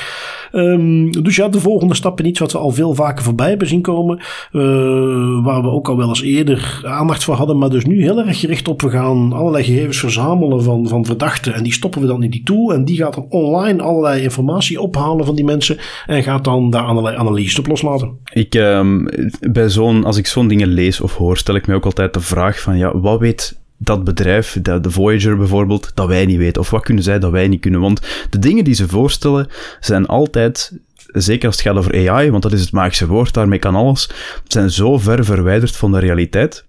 Um, 0.52 1.11
dus 1.23 1.37
ja, 1.37 1.49
de 1.49 1.61
volgende 1.61 1.95
stappen 1.95 2.26
iets 2.26 2.40
wat 2.40 2.52
we 2.52 2.59
al 2.59 2.71
veel 2.71 2.95
vaker 2.95 3.25
voorbij 3.25 3.49
hebben 3.49 3.69
zien 3.69 3.81
komen. 3.81 4.19
Uh, 4.52 5.45
waar 5.45 5.62
we 5.62 5.69
ook 5.69 5.88
al 5.88 5.97
wel 5.97 6.09
eens 6.09 6.23
eerder 6.23 6.81
aandacht 6.83 7.25
voor 7.25 7.35
hadden. 7.35 7.59
Maar 7.59 7.71
dus 7.71 7.85
nu 7.85 8.02
heel 8.02 8.19
erg 8.19 8.40
gericht 8.40 8.69
op 8.69 8.83
we 8.83 8.90
gaan 8.90 9.33
allerlei 9.33 9.64
gegevens 9.64 9.99
verzamelen 9.99 10.62
van, 10.62 10.88
van 10.88 11.05
verdachten. 11.05 11.55
En 11.55 11.62
die 11.62 11.73
stoppen 11.73 12.00
we 12.00 12.07
dan 12.07 12.23
in 12.23 12.31
die 12.31 12.43
tool. 12.43 12.73
En 12.73 12.85
die 12.85 12.97
gaat 12.97 13.14
dan 13.14 13.26
online 13.28 13.83
allerlei 13.83 14.23
informatie 14.23 14.81
ophalen 14.81 15.26
van 15.26 15.35
die 15.35 15.45
mensen. 15.45 15.76
En 16.07 16.23
gaat 16.23 16.45
dan 16.45 16.71
daar 16.71 16.85
allerlei 16.85 17.17
analyses 17.17 17.59
op 17.59 17.67
loslaten. 17.67 18.19
Ik, 18.33 18.55
um, 18.55 19.09
bij 19.50 19.69
zo'n, 19.69 20.05
als 20.05 20.17
ik 20.17 20.26
zo'n 20.26 20.49
dingen 20.49 20.69
lees 20.69 21.00
of 21.00 21.17
hoor, 21.17 21.37
stel 21.37 21.55
ik 21.55 21.67
me 21.67 21.75
ook 21.75 21.85
altijd 21.85 22.14
de 22.14 22.21
vraag 22.21 22.61
van 22.61 22.78
ja, 22.78 22.99
wat 22.99 23.21
weet 23.21 23.59
dat 23.78 24.04
bedrijf, 24.04 24.58
de, 24.62 24.80
Voyager 24.82 25.37
bijvoorbeeld, 25.37 25.90
dat 25.94 26.08
wij 26.08 26.26
niet 26.26 26.38
weten? 26.38 26.61
Of 26.61 26.70
wat 26.70 26.82
kunnen 26.82 27.04
zij 27.04 27.18
dat 27.18 27.30
wij 27.30 27.49
niet 27.49 27.61
kunnen? 27.61 27.80
Want 27.80 28.00
de 28.30 28.38
dingen 28.38 28.64
die 28.64 28.75
ze 28.75 28.88
voorstellen 28.88 29.49
zijn 29.80 30.06
altijd 30.06 30.73
zeker 31.12 31.47
als 31.47 31.56
het 31.56 31.66
gaat 31.66 31.76
over 31.76 32.11
AI, 32.11 32.30
want 32.30 32.42
dat 32.42 32.52
is 32.52 32.61
het 32.61 32.73
magische 32.73 33.06
woord, 33.06 33.35
daarmee 33.35 33.58
kan 33.58 33.75
alles, 33.75 34.11
zijn 34.47 34.70
zo 34.70 34.99
ver 34.99 35.25
verwijderd 35.25 35.76
van 35.76 35.92
de 35.92 35.99
realiteit 35.99 36.66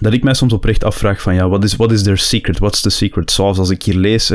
dat 0.00 0.12
ik 0.12 0.22
mij 0.22 0.34
soms 0.34 0.52
oprecht 0.52 0.84
afvraag 0.84 1.22
van 1.22 1.34
ja, 1.34 1.48
wat 1.48 1.64
is 1.64 1.76
what 1.76 1.92
is 1.92 2.02
their 2.02 2.18
secret? 2.18 2.58
What's 2.58 2.80
the 2.80 2.90
secret? 2.90 3.30
Zoals 3.30 3.58
als 3.58 3.70
ik 3.70 3.82
hier 3.82 3.94
lees, 3.94 4.28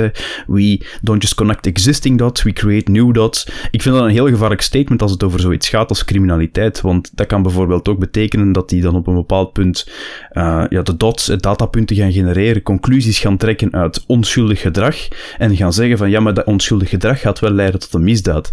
we 0.48 0.86
don't 1.02 1.22
just 1.22 1.36
connect 1.36 1.66
existing 1.66 2.18
dots, 2.18 2.44
we 2.44 2.54
create 2.54 2.92
new 2.92 3.14
dots. 3.14 3.48
Ik 3.72 3.82
vind 3.82 3.96
dat 3.96 4.04
een 4.04 4.12
heel 4.12 4.28
gevaarlijk 4.28 4.62
statement 4.62 5.02
als 5.02 5.12
het 5.12 5.24
over 5.24 5.40
zoiets 5.40 5.70
gaat 5.70 5.90
als 5.90 6.06
criminaliteit, 6.06 6.82
want 6.82 7.12
dat 7.14 7.28
kan 7.28 7.42
bijvoorbeeld 7.42 7.88
ook 7.88 8.00
betekenen 8.00 8.52
dat 8.52 8.70
die 8.70 8.82
dan 8.82 8.96
op 8.96 9.08
een 9.08 9.16
bepaald 9.16 9.54
punt 9.54 9.90
uh, 10.32 10.64
ja, 10.70 10.82
de 10.82 10.98
dots, 10.98 11.30
en 11.30 11.38
datapunten 11.38 11.96
gaan 11.96 12.12
genereren, 12.12 12.62
conclusies 12.62 13.20
gaan 13.20 13.38
trekken 13.38 13.74
uit 13.74 14.04
onschuldig 14.08 14.62
gedrag 14.62 15.08
en 15.38 15.56
gaan 15.56 15.74
zeggen 15.74 15.98
van 15.98 16.10
ja, 16.10 16.20
maar 16.20 16.34
dat 16.34 16.46
onschuldig 16.46 16.90
gedrag 16.90 17.20
gaat 17.20 17.40
wel 17.40 17.52
leiden 17.52 17.80
tot 17.80 17.94
een 17.94 18.04
misdaad. 18.04 18.52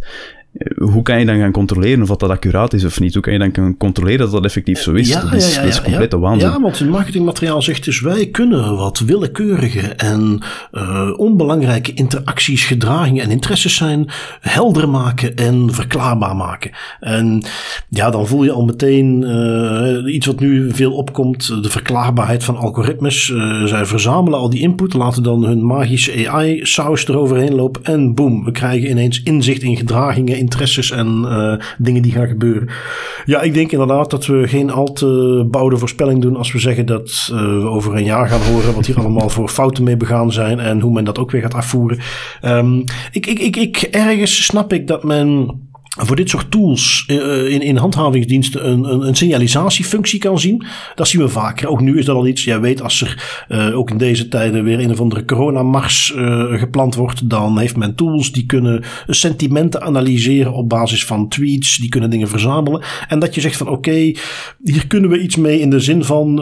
Eh, 0.59 0.89
hoe 0.89 1.03
kan 1.03 1.19
je 1.19 1.27
dan 1.27 1.39
gaan 1.39 1.53
controleren 1.53 2.03
of 2.03 2.09
dat 2.09 2.31
accuraat 2.31 2.73
is 2.73 2.85
of 2.85 3.01
niet? 3.01 3.15
Hoe 3.15 3.23
kan 3.23 3.33
je 3.33 3.39
dan 3.39 3.55
gaan 3.55 3.77
controleren 3.77 4.19
dat 4.19 4.31
dat 4.31 4.45
effectief 4.45 4.83
zo 4.83 4.93
is? 4.93 5.09
Ja, 5.09 5.21
dat, 5.21 5.33
is 5.33 5.55
ja, 5.55 5.55
ja, 5.55 5.67
dat 5.67 5.75
is 5.75 5.83
complete 5.83 6.19
waanzin. 6.19 6.49
Ja, 6.49 6.61
want 6.61 6.79
het 6.79 6.89
marketingmateriaal 6.89 7.63
zegt 7.63 7.85
dus 7.85 8.01
wij 8.01 8.27
kunnen 8.27 8.77
wat 8.77 8.99
willekeurige 8.99 9.81
en 9.81 10.43
uh, 10.73 11.11
onbelangrijke 11.17 11.93
interacties, 11.93 12.65
gedragingen 12.65 13.25
en 13.25 13.31
interesses 13.31 13.75
zijn 13.75 14.07
helder 14.41 14.89
maken 14.89 15.37
en 15.37 15.73
verklaarbaar 15.73 16.37
maken. 16.37 16.71
En 17.01 17.43
ja, 17.89 18.11
dan 18.11 18.27
voel 18.27 18.45
je 18.45 18.53
al 18.53 18.65
meteen 18.65 19.23
uh, 19.23 20.15
iets 20.15 20.27
wat 20.27 20.41
nu 20.41 20.71
veel 20.73 20.93
opkomt, 20.93 21.63
de 21.63 21.71
verklaarbaarheid 21.71 22.45
van 22.45 22.57
algoritmes. 22.57 23.29
Uh, 23.29 23.65
zij 23.65 23.87
verzamelen 23.87 24.39
al 24.39 24.51
die 24.51 24.61
input, 24.61 24.95
laten 24.95 25.23
dan 25.23 25.45
hun 25.45 25.67
magische 25.67 26.29
AI-saus 26.29 27.09
eroverheen 27.09 27.55
lopen 27.55 27.85
en 27.85 28.15
boem, 28.15 28.45
we 28.45 28.53
krijgen 28.53 28.91
ineens 28.91 29.23
inzicht 29.23 29.63
in 29.63 29.77
gedragingen 29.77 30.37
interesses 30.49 30.91
en 30.91 31.23
uh, 31.25 31.55
dingen 31.79 32.03
die 32.03 32.13
gaan 32.13 32.27
gebeuren. 32.27 32.69
Ja, 33.25 33.41
ik 33.41 33.55
denk 33.55 33.73
inderdaad 33.73 34.11
dat 34.11 34.27
we 34.27 34.49
geen 34.49 34.71
al 34.71 34.93
te 34.93 35.47
bouwde 35.51 35.77
voorspelling 35.77 36.23
doen 36.23 36.37
als 36.37 36.53
we 36.53 36.59
zeggen 36.59 36.87
dat 36.87 37.29
uh, 37.33 37.41
we 37.41 37.69
over 37.69 37.97
een 37.97 38.05
jaar 38.05 38.29
gaan 38.29 38.53
horen 38.53 38.75
wat 38.75 38.87
hier 38.87 38.99
allemaal 39.05 39.29
voor 39.29 39.49
fouten 39.49 39.85
mee 39.85 39.97
begaan 39.97 40.33
zijn 40.33 40.61
en 40.61 40.81
hoe 40.81 40.93
men 40.93 41.05
dat 41.05 41.19
ook 41.19 41.31
weer 41.31 41.43
gaat 41.43 41.55
afvoeren. 41.55 41.99
Um, 42.45 42.85
ik, 43.11 43.27
ik, 43.27 43.39
ik, 43.39 43.57
ik, 43.57 43.77
ergens 43.77 44.45
snap 44.45 44.73
ik 44.73 44.87
dat 44.87 45.05
men 45.05 45.51
voor 46.07 46.17
dit 46.17 46.31
soort 46.31 46.51
tools 46.51 47.05
uh, 47.07 47.49
in, 47.49 47.63
in 47.63 47.77
handhavingsdiensten 47.77 48.69
een, 48.71 49.07
een, 49.07 49.15
signalisatiefunctie 49.15 50.19
kan 50.19 50.39
zien. 50.39 50.67
Dat 50.95 51.09
zien 51.09 51.21
we 51.21 51.29
vaker. 51.29 51.69
Ook 51.69 51.81
nu 51.81 51.99
is 51.99 52.05
dat 52.05 52.17
al 52.17 52.27
iets. 52.27 52.45
Jij 52.45 52.61
weet, 52.61 52.83
als 52.83 53.01
er 53.01 53.45
uh, 53.49 53.79
ook 53.79 53.91
in 53.91 53.99
deze 53.99 54.29
tijden 54.29 54.65
weer 54.65 54.81
een 54.81 54.91
of 54.91 55.01
andere 55.01 55.25
coronamars 55.25 56.13
uh, 56.17 56.59
gepland 56.59 56.95
wordt, 56.95 57.31
dan 57.31 57.59
heeft 57.59 57.77
men 57.77 57.95
tools 57.95 58.33
die 58.33 58.47
kunnen 58.47 58.85
sentimenten 59.07 59.83
analyseren 59.83 60.53
op 60.53 60.69
basis 60.69 61.05
van 61.05 61.29
tweets. 61.29 61.77
Die 61.77 61.89
kunnen 61.89 62.11
dingen 62.11 62.29
verzamelen. 62.29 62.83
En 63.09 63.19
dat 63.19 63.35
je 63.35 63.41
zegt 63.41 63.57
van 63.57 63.69
oké, 63.69 64.13
hier 64.63 64.87
kunnen 64.89 65.11
we 65.11 65.21
iets 65.21 65.37
mee 65.37 65.61
in 65.61 65.71
de 65.71 65.81
zin 65.81 66.05
van 66.05 66.37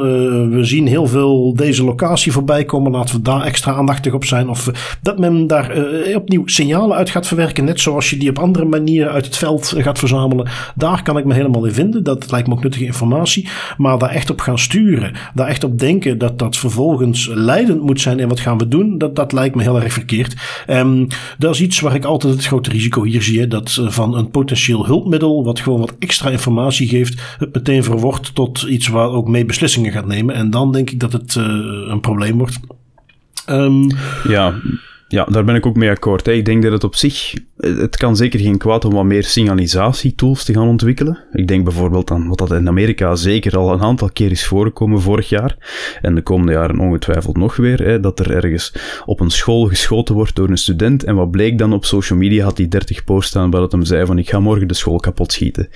we 0.50 0.64
zien 0.64 0.86
heel 0.86 1.06
veel 1.06 1.54
deze 1.54 1.84
locatie 1.84 2.32
voorbij 2.32 2.64
komen. 2.64 2.92
Laten 2.92 3.16
we 3.16 3.22
daar 3.22 3.42
extra 3.42 3.72
aandachtig 3.72 4.12
op 4.12 4.24
zijn. 4.24 4.48
Of 4.48 4.70
dat 5.02 5.18
men 5.18 5.46
daar 5.46 5.76
opnieuw 6.14 6.46
signalen 6.46 6.96
uit 6.96 7.10
gaat 7.10 7.26
verwerken. 7.26 7.64
Net 7.64 7.80
zoals 7.80 8.10
je 8.10 8.16
die 8.16 8.30
op 8.30 8.38
andere 8.38 8.64
manieren 8.64 9.12
uit 9.12 9.24
het 9.24 9.36
veld 9.46 9.74
gaat 9.76 9.98
verzamelen. 9.98 10.48
Daar 10.74 11.02
kan 11.02 11.18
ik 11.18 11.24
me 11.24 11.34
helemaal 11.34 11.64
in 11.64 11.72
vinden. 11.72 12.02
Dat 12.02 12.30
lijkt 12.30 12.48
me 12.48 12.54
ook 12.54 12.62
nuttige 12.62 12.84
informatie. 12.84 13.48
Maar 13.76 13.98
daar 13.98 14.10
echt 14.10 14.30
op 14.30 14.40
gaan 14.40 14.58
sturen, 14.58 15.12
daar 15.34 15.46
echt 15.46 15.64
op 15.64 15.78
denken 15.78 16.18
dat 16.18 16.38
dat 16.38 16.56
vervolgens 16.56 17.30
leidend 17.34 17.80
moet 17.80 18.00
zijn 18.00 18.20
en 18.20 18.28
wat 18.28 18.40
gaan 18.40 18.58
we 18.58 18.68
doen, 18.68 18.98
dat, 18.98 19.16
dat 19.16 19.32
lijkt 19.32 19.54
me 19.54 19.62
heel 19.62 19.80
erg 19.82 19.92
verkeerd. 19.92 20.36
Um, 20.70 21.06
dat 21.38 21.54
is 21.54 21.60
iets 21.60 21.80
waar 21.80 21.94
ik 21.94 22.04
altijd 22.04 22.34
het 22.34 22.46
grote 22.46 22.70
risico 22.70 23.04
hier 23.04 23.22
zie. 23.22 23.46
Dat 23.46 23.76
eh, 23.80 23.88
van 23.88 24.16
een 24.16 24.30
potentieel 24.30 24.86
hulpmiddel, 24.86 25.44
wat 25.44 25.60
gewoon 25.60 25.80
wat 25.80 25.94
extra 25.98 26.30
informatie 26.30 26.88
geeft, 26.88 27.20
het 27.38 27.54
meteen 27.54 27.84
verwoord 27.84 28.34
tot 28.34 28.62
iets 28.62 28.88
waar 28.88 29.08
ook 29.08 29.28
mee 29.28 29.44
beslissingen 29.44 29.92
gaat 29.92 30.06
nemen. 30.06 30.34
En 30.34 30.50
dan 30.50 30.72
denk 30.72 30.90
ik 30.90 31.00
dat 31.00 31.12
het 31.12 31.34
uh, 31.34 31.44
een 31.88 32.00
probleem 32.00 32.38
wordt. 32.38 32.60
Um, 33.50 33.90
ja, 34.28 34.54
Ja, 35.08 35.24
daar 35.24 35.44
ben 35.44 35.54
ik 35.54 35.66
ook 35.66 35.76
mee 35.76 35.90
akkoord. 35.90 36.26
Hè. 36.26 36.32
Ik 36.32 36.44
denk 36.44 36.62
dat 36.62 36.72
het 36.72 36.84
op 36.84 36.94
zich, 36.94 37.34
het 37.56 37.96
kan 37.96 38.16
zeker 38.16 38.40
geen 38.40 38.58
kwaad 38.58 38.84
om 38.84 38.92
wat 38.92 39.04
meer 39.04 39.24
signalisatietools 39.24 40.44
te 40.44 40.52
gaan 40.52 40.68
ontwikkelen. 40.68 41.18
Ik 41.32 41.48
denk 41.48 41.64
bijvoorbeeld 41.64 42.10
aan 42.10 42.28
wat 42.28 42.38
dat 42.38 42.52
in 42.52 42.68
Amerika 42.68 43.14
zeker 43.14 43.56
al 43.56 43.72
een 43.72 43.82
aantal 43.82 44.10
keer 44.12 44.30
is 44.30 44.46
voorgekomen 44.46 45.00
vorig 45.00 45.28
jaar. 45.28 45.56
En 46.02 46.14
de 46.14 46.22
komende 46.22 46.52
jaren 46.52 46.78
ongetwijfeld 46.78 47.36
nog 47.36 47.56
weer. 47.56 47.82
Hè, 47.82 48.00
dat 48.00 48.18
er 48.18 48.30
ergens 48.30 48.72
op 49.04 49.20
een 49.20 49.30
school 49.30 49.66
geschoten 49.66 50.14
wordt 50.14 50.36
door 50.36 50.48
een 50.48 50.56
student. 50.56 51.04
En 51.04 51.14
wat 51.14 51.30
bleek 51.30 51.58
dan 51.58 51.72
op 51.72 51.84
social 51.84 52.18
media 52.18 52.44
had 52.44 52.58
hij 52.58 52.68
30 52.68 53.04
posts 53.04 53.30
staan 53.30 53.50
waar 53.50 53.62
het 53.62 53.72
hem 53.72 53.84
zei 53.84 54.06
van 54.06 54.18
ik 54.18 54.28
ga 54.28 54.40
morgen 54.40 54.68
de 54.68 54.74
school 54.74 54.98
kapot 54.98 55.32
schieten. 55.32 55.68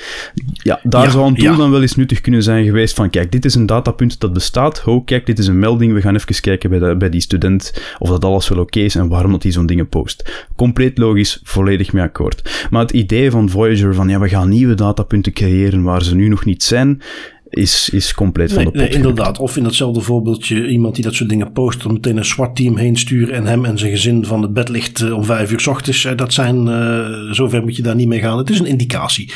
Ja, 0.52 0.80
daar 0.82 1.10
zou 1.10 1.26
een 1.26 1.36
tool 1.36 1.56
dan 1.56 1.70
wel 1.70 1.82
eens 1.82 1.96
nuttig 1.96 2.20
kunnen 2.20 2.42
zijn 2.42 2.64
geweest 2.64 2.94
van 2.94 3.10
kijk, 3.10 3.32
dit 3.32 3.44
is 3.44 3.54
een 3.54 3.66
datapunt 3.66 4.20
dat 4.20 4.32
bestaat. 4.32 4.78
Ho, 4.78 5.00
kijk, 5.00 5.26
dit 5.26 5.38
is 5.38 5.46
een 5.46 5.58
melding. 5.58 5.92
We 5.92 6.00
gaan 6.00 6.14
even 6.14 6.40
kijken 6.40 6.70
bij, 6.70 6.78
de, 6.78 6.96
bij 6.96 7.10
die 7.10 7.20
student 7.20 7.82
of 7.98 8.08
dat 8.08 8.24
alles 8.24 8.48
wel 8.48 8.58
oké 8.58 8.80
is 8.80 8.94
en 8.94 9.08
waar 9.08 9.19
waarom 9.20 9.32
dat 9.32 9.42
hij 9.42 9.52
zo'n 9.52 9.66
dingen 9.66 9.88
post. 9.88 10.46
Compleet 10.56 10.98
logisch, 10.98 11.40
volledig 11.42 11.92
mee 11.92 12.02
akkoord. 12.02 12.66
Maar 12.70 12.80
het 12.80 12.90
idee 12.90 13.30
van 13.30 13.48
Voyager 13.48 13.94
van 13.94 14.08
ja, 14.08 14.20
we 14.20 14.28
gaan 14.28 14.48
nieuwe 14.48 14.74
datapunten 14.74 15.32
creëren 15.32 15.82
waar 15.82 16.02
ze 16.02 16.14
nu 16.14 16.28
nog 16.28 16.44
niet 16.44 16.62
zijn, 16.62 17.02
is, 17.50 17.88
is 17.88 18.14
compleet 18.14 18.52
van 18.52 18.64
de 18.64 18.70
pot. 18.70 18.80
Nee, 18.80 18.88
inderdaad. 18.88 19.38
Of 19.38 19.56
in 19.56 19.62
datzelfde 19.62 20.00
voorbeeldje 20.00 20.68
iemand 20.68 20.94
die 20.94 21.04
dat 21.04 21.14
soort 21.14 21.28
dingen 21.28 21.52
post, 21.52 21.82
dan 21.82 21.92
meteen 21.92 22.16
een 22.16 22.24
zwart 22.24 22.56
team 22.56 22.76
heen 22.76 22.96
sturen 22.96 23.34
en 23.34 23.44
hem 23.44 23.64
en 23.64 23.78
zijn 23.78 23.90
gezin 23.90 24.24
van 24.24 24.42
het 24.42 24.52
bed 24.52 24.68
ligt 24.68 25.00
eh, 25.00 25.16
om 25.16 25.24
vijf 25.24 25.52
uur 25.52 25.60
s 25.60 25.66
ochtends. 25.66 26.04
Eh, 26.04 26.16
dat 26.16 26.32
zijn, 26.32 26.66
uh, 26.66 27.32
zover 27.32 27.62
moet 27.62 27.76
je 27.76 27.82
daar 27.82 27.94
niet 27.94 28.08
mee 28.08 28.20
gaan. 28.20 28.38
Het 28.38 28.50
is 28.50 28.58
een 28.58 28.66
indicatie. 28.66 29.32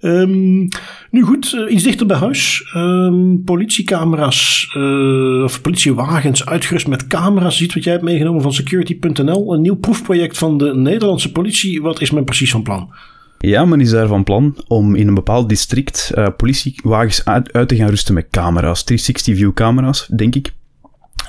Um, 0.00 0.68
nu 1.10 1.22
goed, 1.22 1.52
uh, 1.52 1.72
iets 1.72 1.82
dichter 1.82 2.06
bij 2.06 2.16
huis. 2.16 2.72
Um, 2.76 3.42
politiecamera's 3.44 4.72
uh, 4.76 5.42
of 5.42 5.60
politiewagens 5.60 6.46
uitgerust 6.46 6.86
met 6.86 7.06
camera's. 7.06 7.56
Ziet 7.56 7.74
wat 7.74 7.84
jij 7.84 7.92
hebt 7.92 8.04
meegenomen 8.04 8.42
van 8.42 8.52
security.nl. 8.52 9.54
Een 9.54 9.60
nieuw 9.60 9.76
proefproject 9.76 10.38
van 10.38 10.58
de 10.58 10.74
Nederlandse 10.74 11.32
politie. 11.32 11.82
Wat 11.82 12.00
is 12.00 12.10
men 12.10 12.24
precies 12.24 12.50
van 12.50 12.62
plan? 12.62 12.90
Ja, 13.38 13.64
men 13.64 13.80
is 13.80 13.90
daar 13.90 14.06
van 14.06 14.24
plan 14.24 14.56
om 14.66 14.94
in 14.94 15.08
een 15.08 15.14
bepaald 15.14 15.48
district 15.48 16.12
uh, 16.14 16.26
politiewagens 16.36 17.24
uit, 17.24 17.52
uit, 17.52 17.68
te 17.68 17.76
gaan 17.76 17.88
rusten 17.88 18.14
met 18.14 18.26
camera's. 18.30 18.84
360-view 18.92 19.52
camera's, 19.52 20.06
denk 20.06 20.34
ik. 20.34 20.52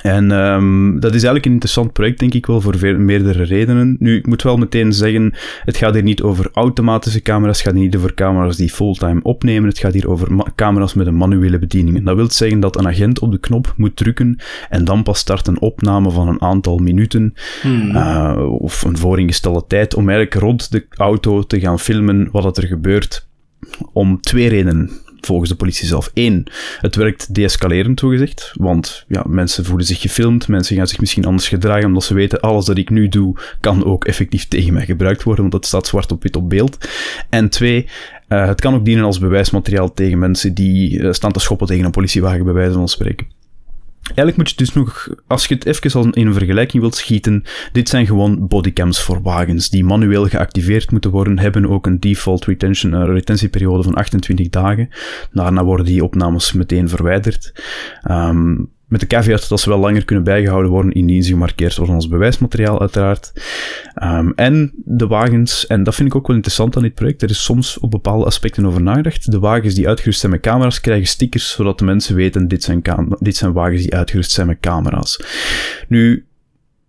En 0.02 0.30
um, 0.30 1.00
dat 1.00 1.10
is 1.10 1.16
eigenlijk 1.16 1.44
een 1.44 1.52
interessant 1.52 1.92
project, 1.92 2.18
denk 2.18 2.34
ik 2.34 2.46
wel, 2.46 2.60
voor 2.60 2.98
meerdere 2.98 3.42
redenen. 3.42 3.96
Nu, 3.98 4.16
ik 4.16 4.26
moet 4.26 4.42
wel 4.42 4.56
meteen 4.56 4.92
zeggen, 4.92 5.34
het 5.64 5.76
gaat 5.76 5.94
hier 5.94 6.02
niet 6.02 6.22
over 6.22 6.48
automatische 6.52 7.22
camera's, 7.22 7.56
het 7.56 7.66
gaat 7.66 7.74
hier 7.74 7.84
niet 7.84 7.96
over 7.96 8.14
camera's 8.14 8.56
die 8.56 8.70
fulltime 8.70 9.20
opnemen, 9.22 9.68
het 9.68 9.78
gaat 9.78 9.92
hier 9.92 10.08
over 10.08 10.52
camera's 10.54 10.94
met 10.94 11.06
een 11.06 11.16
manuele 11.16 11.58
bediening. 11.58 11.96
En 11.96 12.04
dat 12.04 12.16
wil 12.16 12.30
zeggen 12.30 12.60
dat 12.60 12.78
een 12.78 12.88
agent 12.88 13.18
op 13.18 13.32
de 13.32 13.38
knop 13.38 13.74
moet 13.76 13.96
drukken 13.96 14.36
en 14.68 14.84
dan 14.84 15.02
pas 15.02 15.18
start 15.18 15.46
een 15.46 15.60
opname 15.60 16.10
van 16.10 16.28
een 16.28 16.42
aantal 16.42 16.78
minuten 16.78 17.34
hmm. 17.62 17.90
uh, 17.90 18.60
of 18.60 18.82
een 18.82 18.96
vooringestelde 18.96 19.64
tijd 19.66 19.94
om 19.94 20.08
eigenlijk 20.08 20.42
rond 20.42 20.70
de 20.70 20.86
auto 20.90 21.42
te 21.42 21.60
gaan 21.60 21.78
filmen 21.78 22.28
wat 22.32 22.56
er 22.56 22.66
gebeurt 22.66 23.26
om 23.92 24.20
twee 24.20 24.48
redenen 24.48 24.90
volgens 25.20 25.50
de 25.50 25.56
politie 25.56 25.86
zelf. 25.86 26.10
Eén, 26.14 26.46
het 26.80 26.96
werkt 26.96 27.34
deescalerend, 27.34 28.00
gezegd, 28.00 28.52
want 28.54 29.04
ja, 29.08 29.24
mensen 29.28 29.64
voelen 29.64 29.86
zich 29.86 30.00
gefilmd, 30.00 30.48
mensen 30.48 30.76
gaan 30.76 30.86
zich 30.86 31.00
misschien 31.00 31.24
anders 31.24 31.48
gedragen, 31.48 31.84
omdat 31.84 32.04
ze 32.04 32.14
weten, 32.14 32.40
alles 32.40 32.64
dat 32.64 32.78
ik 32.78 32.90
nu 32.90 33.08
doe, 33.08 33.36
kan 33.60 33.84
ook 33.84 34.04
effectief 34.04 34.48
tegen 34.48 34.72
mij 34.72 34.84
gebruikt 34.84 35.22
worden, 35.22 35.42
want 35.42 35.54
het 35.54 35.66
staat 35.66 35.86
zwart 35.86 36.12
op 36.12 36.22
wit 36.22 36.36
op 36.36 36.48
beeld. 36.48 36.88
En 37.28 37.48
twee, 37.48 37.88
uh, 38.28 38.46
het 38.46 38.60
kan 38.60 38.74
ook 38.74 38.84
dienen 38.84 39.04
als 39.04 39.18
bewijsmateriaal 39.18 39.92
tegen 39.92 40.18
mensen 40.18 40.54
die 40.54 40.98
uh, 40.98 41.12
staan 41.12 41.32
te 41.32 41.40
schoppen 41.40 41.66
tegen 41.66 41.84
een 41.84 41.90
politiewagen, 41.90 42.44
bij 42.44 42.52
wijze 42.52 42.72
van 42.72 42.88
spreken. 42.88 43.37
Eigenlijk 44.08 44.36
moet 44.36 44.50
je 44.50 44.56
dus 44.56 44.72
nog, 44.72 45.08
als 45.26 45.46
je 45.46 45.54
het 45.54 45.66
even 45.66 46.12
in 46.12 46.26
een 46.26 46.32
vergelijking 46.32 46.82
wilt 46.82 46.94
schieten, 46.94 47.42
dit 47.72 47.88
zijn 47.88 48.06
gewoon 48.06 48.46
bodycams 48.46 49.00
voor 49.00 49.22
wagens 49.22 49.70
die 49.70 49.84
manueel 49.84 50.26
geactiveerd 50.26 50.90
moeten 50.90 51.10
worden, 51.10 51.38
hebben 51.38 51.68
ook 51.68 51.86
een 51.86 52.00
default 52.00 52.44
retention, 52.44 52.92
uh, 52.92 53.04
retentieperiode 53.04 53.82
van 53.82 53.94
28 53.94 54.48
dagen. 54.48 54.88
Daarna 55.32 55.64
worden 55.64 55.86
die 55.86 56.04
opnames 56.04 56.52
meteen 56.52 56.88
verwijderd. 56.88 57.52
Um, 58.10 58.70
met 58.88 59.00
de 59.00 59.06
caveat 59.06 59.48
dat 59.48 59.60
ze 59.60 59.68
wel 59.68 59.78
langer 59.78 60.04
kunnen 60.04 60.24
bijgehouden 60.24 60.70
worden 60.70 60.92
indien 60.92 61.22
ze 61.22 61.30
gemarkeerd 61.30 61.76
worden 61.76 61.94
als 61.94 62.08
bewijsmateriaal, 62.08 62.80
uiteraard. 62.80 63.32
Um, 64.02 64.32
en 64.34 64.72
de 64.84 65.06
wagens, 65.06 65.66
en 65.66 65.82
dat 65.82 65.94
vind 65.94 66.08
ik 66.08 66.14
ook 66.14 66.26
wel 66.26 66.36
interessant 66.36 66.76
aan 66.76 66.82
dit 66.82 66.94
project, 66.94 67.22
er 67.22 67.30
is 67.30 67.44
soms 67.44 67.78
op 67.78 67.90
bepaalde 67.90 68.24
aspecten 68.24 68.66
over 68.66 68.82
nagedacht. 68.82 69.30
De 69.30 69.38
wagens 69.38 69.74
die 69.74 69.88
uitgerust 69.88 70.20
zijn 70.20 70.32
met 70.32 70.40
camera's 70.40 70.80
krijgen 70.80 71.06
stickers, 71.06 71.50
zodat 71.50 71.78
de 71.78 71.84
mensen 71.84 72.14
weten, 72.14 72.48
dit 72.48 72.62
zijn, 72.62 72.82
dit 73.18 73.36
zijn 73.36 73.52
wagens 73.52 73.82
die 73.82 73.94
uitgerust 73.94 74.30
zijn 74.30 74.46
met 74.46 74.60
camera's. 74.60 75.20
Nu, 75.88 76.27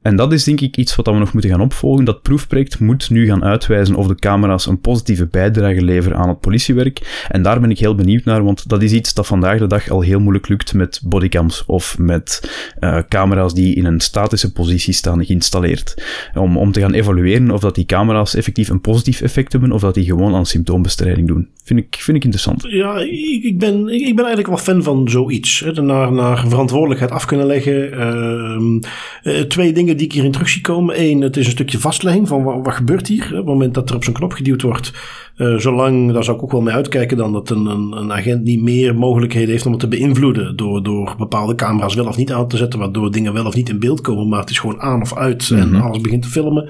en 0.01 0.15
dat 0.15 0.33
is 0.33 0.43
denk 0.43 0.61
ik 0.61 0.77
iets 0.77 0.95
wat 0.95 1.05
we 1.05 1.13
nog 1.13 1.33
moeten 1.33 1.51
gaan 1.51 1.61
opvolgen. 1.61 2.05
Dat 2.05 2.21
proefproject 2.21 2.79
moet 2.79 3.09
nu 3.09 3.25
gaan 3.25 3.43
uitwijzen 3.43 3.95
of 3.95 4.07
de 4.07 4.15
camera's 4.15 4.65
een 4.65 4.79
positieve 4.79 5.27
bijdrage 5.27 5.81
leveren 5.81 6.17
aan 6.17 6.29
het 6.29 6.39
politiewerk. 6.39 7.25
En 7.29 7.41
daar 7.41 7.59
ben 7.59 7.69
ik 7.69 7.79
heel 7.79 7.95
benieuwd 7.95 8.23
naar, 8.23 8.43
want 8.43 8.69
dat 8.69 8.83
is 8.83 8.91
iets 8.91 9.13
dat 9.13 9.27
vandaag 9.27 9.59
de 9.59 9.67
dag 9.67 9.89
al 9.89 10.01
heel 10.01 10.19
moeilijk 10.19 10.47
lukt 10.47 10.73
met 10.73 11.01
bodycams 11.03 11.65
of 11.65 11.97
met 11.97 12.51
uh, 12.79 12.97
camera's 13.09 13.53
die 13.53 13.75
in 13.75 13.85
een 13.85 13.99
statische 13.99 14.51
positie 14.51 14.93
staan 14.93 15.25
geïnstalleerd. 15.25 16.03
Om, 16.33 16.57
om 16.57 16.71
te 16.71 16.79
gaan 16.79 16.93
evalueren 16.93 17.51
of 17.51 17.59
dat 17.59 17.75
die 17.75 17.85
camera's 17.85 18.35
effectief 18.35 18.69
een 18.69 18.81
positief 18.81 19.21
effect 19.21 19.51
hebben 19.51 19.71
of 19.71 19.81
dat 19.81 19.93
die 19.93 20.05
gewoon 20.05 20.35
aan 20.35 20.45
symptoombestrijding 20.45 21.27
doen. 21.27 21.47
Vind 21.63 21.79
ik, 21.79 21.95
vind 21.99 22.17
ik 22.17 22.23
interessant. 22.23 22.63
Ja, 22.67 22.97
ik, 22.97 23.43
ik 23.43 23.59
ben, 23.59 23.87
ik, 23.87 24.15
ben 24.15 24.25
eigenlijk 24.25 24.47
wel 24.47 24.57
fan 24.57 24.83
van 24.83 25.09
zoiets. 25.09 25.59
Hè. 25.59 25.71
Naar, 25.71 26.11
naar 26.11 26.47
verantwoordelijkheid 26.47 27.11
af 27.11 27.25
kunnen 27.25 27.45
leggen. 27.45 27.93
Uh, 29.23 29.41
twee 29.41 29.73
dingen 29.73 29.97
die 29.99 30.07
ik 30.07 30.13
hierin 30.13 30.31
terug 30.31 30.49
zie 30.49 30.61
komen. 30.61 31.01
Eén, 31.01 31.21
het 31.21 31.37
is 31.37 31.45
een 31.45 31.51
stukje 31.51 31.79
vastlegging 31.79 32.27
van 32.27 32.43
wat, 32.43 32.65
wat 32.65 32.73
gebeurt 32.73 33.07
hier. 33.07 33.23
Op 33.23 33.35
het 33.35 33.45
moment 33.45 33.73
dat 33.73 33.89
er 33.89 33.95
op 33.95 34.03
zo'n 34.03 34.13
knop 34.13 34.33
geduwd 34.33 34.61
wordt. 34.61 34.93
Uh, 35.39 35.57
zolang, 35.57 36.11
daar 36.11 36.23
zou 36.23 36.37
ik 36.37 36.43
ook 36.43 36.51
wel 36.51 36.61
mee 36.61 36.73
uitkijken 36.73 37.17
dan, 37.17 37.31
dat 37.31 37.49
een, 37.49 37.65
een, 37.65 37.91
een, 37.91 38.13
agent 38.13 38.43
niet 38.43 38.61
meer 38.61 38.95
mogelijkheden 38.95 39.49
heeft 39.49 39.65
om 39.65 39.71
het 39.71 39.81
te 39.81 39.87
beïnvloeden. 39.87 40.55
Door, 40.55 40.83
door 40.83 41.15
bepaalde 41.17 41.55
camera's 41.55 41.95
wel 41.95 42.07
of 42.07 42.17
niet 42.17 42.31
aan 42.31 42.47
te 42.47 42.57
zetten, 42.57 42.79
waardoor 42.79 43.11
dingen 43.11 43.33
wel 43.33 43.45
of 43.45 43.55
niet 43.55 43.69
in 43.69 43.79
beeld 43.79 44.01
komen. 44.01 44.27
Maar 44.27 44.39
het 44.39 44.49
is 44.49 44.59
gewoon 44.59 44.81
aan 44.81 45.01
of 45.01 45.15
uit 45.15 45.49
en 45.49 45.69
mhm. 45.71 45.81
alles 45.81 46.01
begint 46.01 46.21
te 46.21 46.29
filmen. 46.29 46.69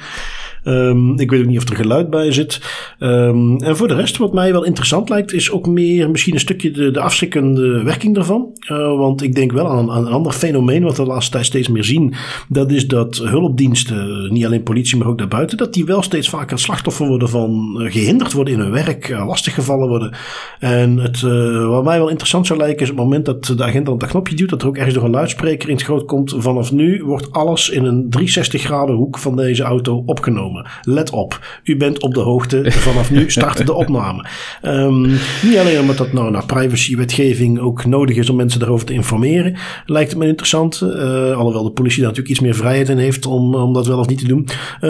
Um, 0.63 1.19
ik 1.19 1.29
weet 1.29 1.41
ook 1.41 1.47
niet 1.47 1.57
of 1.57 1.69
er 1.69 1.75
geluid 1.75 2.09
bij 2.09 2.31
zit. 2.31 2.61
Um, 2.99 3.57
en 3.57 3.77
voor 3.77 3.87
de 3.87 3.95
rest, 3.95 4.17
wat 4.17 4.33
mij 4.33 4.51
wel 4.51 4.63
interessant 4.63 5.09
lijkt, 5.09 5.33
is 5.33 5.51
ook 5.51 5.67
meer 5.67 6.09
misschien 6.09 6.33
een 6.33 6.39
stukje 6.39 6.71
de, 6.71 6.91
de 6.91 6.99
afschrikkende 6.99 7.83
werking 7.83 8.15
daarvan. 8.15 8.47
Uh, 8.71 8.77
want 8.77 9.21
ik 9.21 9.35
denk 9.35 9.51
wel 9.51 9.69
aan, 9.69 9.91
aan, 9.91 10.05
een 10.05 10.11
ander 10.11 10.31
fenomeen 10.31 10.83
wat 10.83 10.97
we 10.97 11.03
de 11.03 11.09
laatste 11.09 11.31
tijd 11.31 11.45
steeds 11.45 11.67
meer 11.67 11.83
zien. 11.83 12.13
Dat 12.47 12.71
is 12.71 12.87
dat 12.87 13.17
hulpdiensten, 13.17 14.33
niet 14.33 14.45
alleen 14.45 14.63
politie, 14.63 14.97
maar 14.97 15.07
ook 15.07 15.17
daarbuiten, 15.17 15.57
dat 15.57 15.73
die 15.73 15.85
wel 15.85 16.01
steeds 16.01 16.29
vaker 16.29 16.59
slachtoffer 16.59 17.07
worden 17.07 17.29
van 17.29 17.77
uh, 17.81 17.91
gehinderd 17.91 18.33
worden 18.33 18.53
in 18.53 18.58
hun 18.59 18.71
werk, 18.71 19.09
uh, 19.09 19.27
lastiggevallen 19.27 19.87
worden. 19.87 20.13
En 20.59 20.97
het, 20.97 21.21
wat 21.67 21.83
mij 21.83 21.97
wel 21.97 22.09
interessant 22.09 22.47
zou 22.47 22.59
lijken, 22.59 22.81
is 22.81 22.87
het 22.87 22.97
moment 22.97 23.25
dat 23.25 23.45
de 23.45 23.63
agent 23.63 23.89
op 23.89 23.99
dat 23.99 24.09
knopje 24.09 24.35
duwt, 24.35 24.49
dat 24.49 24.61
er 24.61 24.67
ook 24.67 24.77
ergens 24.77 24.95
door 24.95 25.03
een 25.03 25.11
luidspreker 25.11 25.69
in 25.69 25.75
het 25.75 25.83
groot 25.83 26.05
komt. 26.05 26.33
Vanaf 26.37 26.71
nu 26.71 27.03
wordt 27.03 27.31
alles 27.31 27.69
in 27.69 27.85
een 27.85 28.09
360 28.09 28.61
graden 28.61 28.95
hoek 28.95 29.17
van 29.17 29.35
deze 29.35 29.63
auto 29.63 30.03
opgenomen. 30.05 30.67
Let 30.81 31.09
op, 31.09 31.59
u 31.63 31.77
bent 31.77 32.01
op 32.01 32.13
de 32.13 32.19
hoogte. 32.19 32.71
Vanaf 32.71 33.11
nu 33.11 33.29
start 33.29 33.65
de 33.65 33.73
opname. 33.73 34.25
Um, 34.63 35.01
niet 35.43 35.57
alleen 35.57 35.79
omdat 35.79 35.97
dat 35.97 36.13
nou 36.13 36.31
naar 36.31 36.45
privacywetgeving 36.45 37.59
ook 37.59 37.85
nodig 37.85 38.15
is 38.15 38.29
om 38.29 38.35
mensen 38.35 38.59
daarover 38.59 38.85
te 38.85 38.93
informeren, 38.93 39.57
lijkt 39.85 40.09
het 40.09 40.19
me 40.19 40.27
interessant. 40.27 40.81
Uh, 40.83 40.91
alhoewel 41.37 41.63
de 41.63 41.71
politie 41.71 42.01
daar 42.01 42.09
natuurlijk 42.09 42.29
iets 42.29 42.39
meer 42.39 42.55
vrijheid 42.55 42.89
in 42.89 42.97
heeft 42.97 43.25
om, 43.25 43.55
om 43.55 43.73
dat 43.73 43.87
wel 43.87 43.99
of 43.99 44.07
niet 44.07 44.19
te 44.19 44.27
doen. 44.27 44.47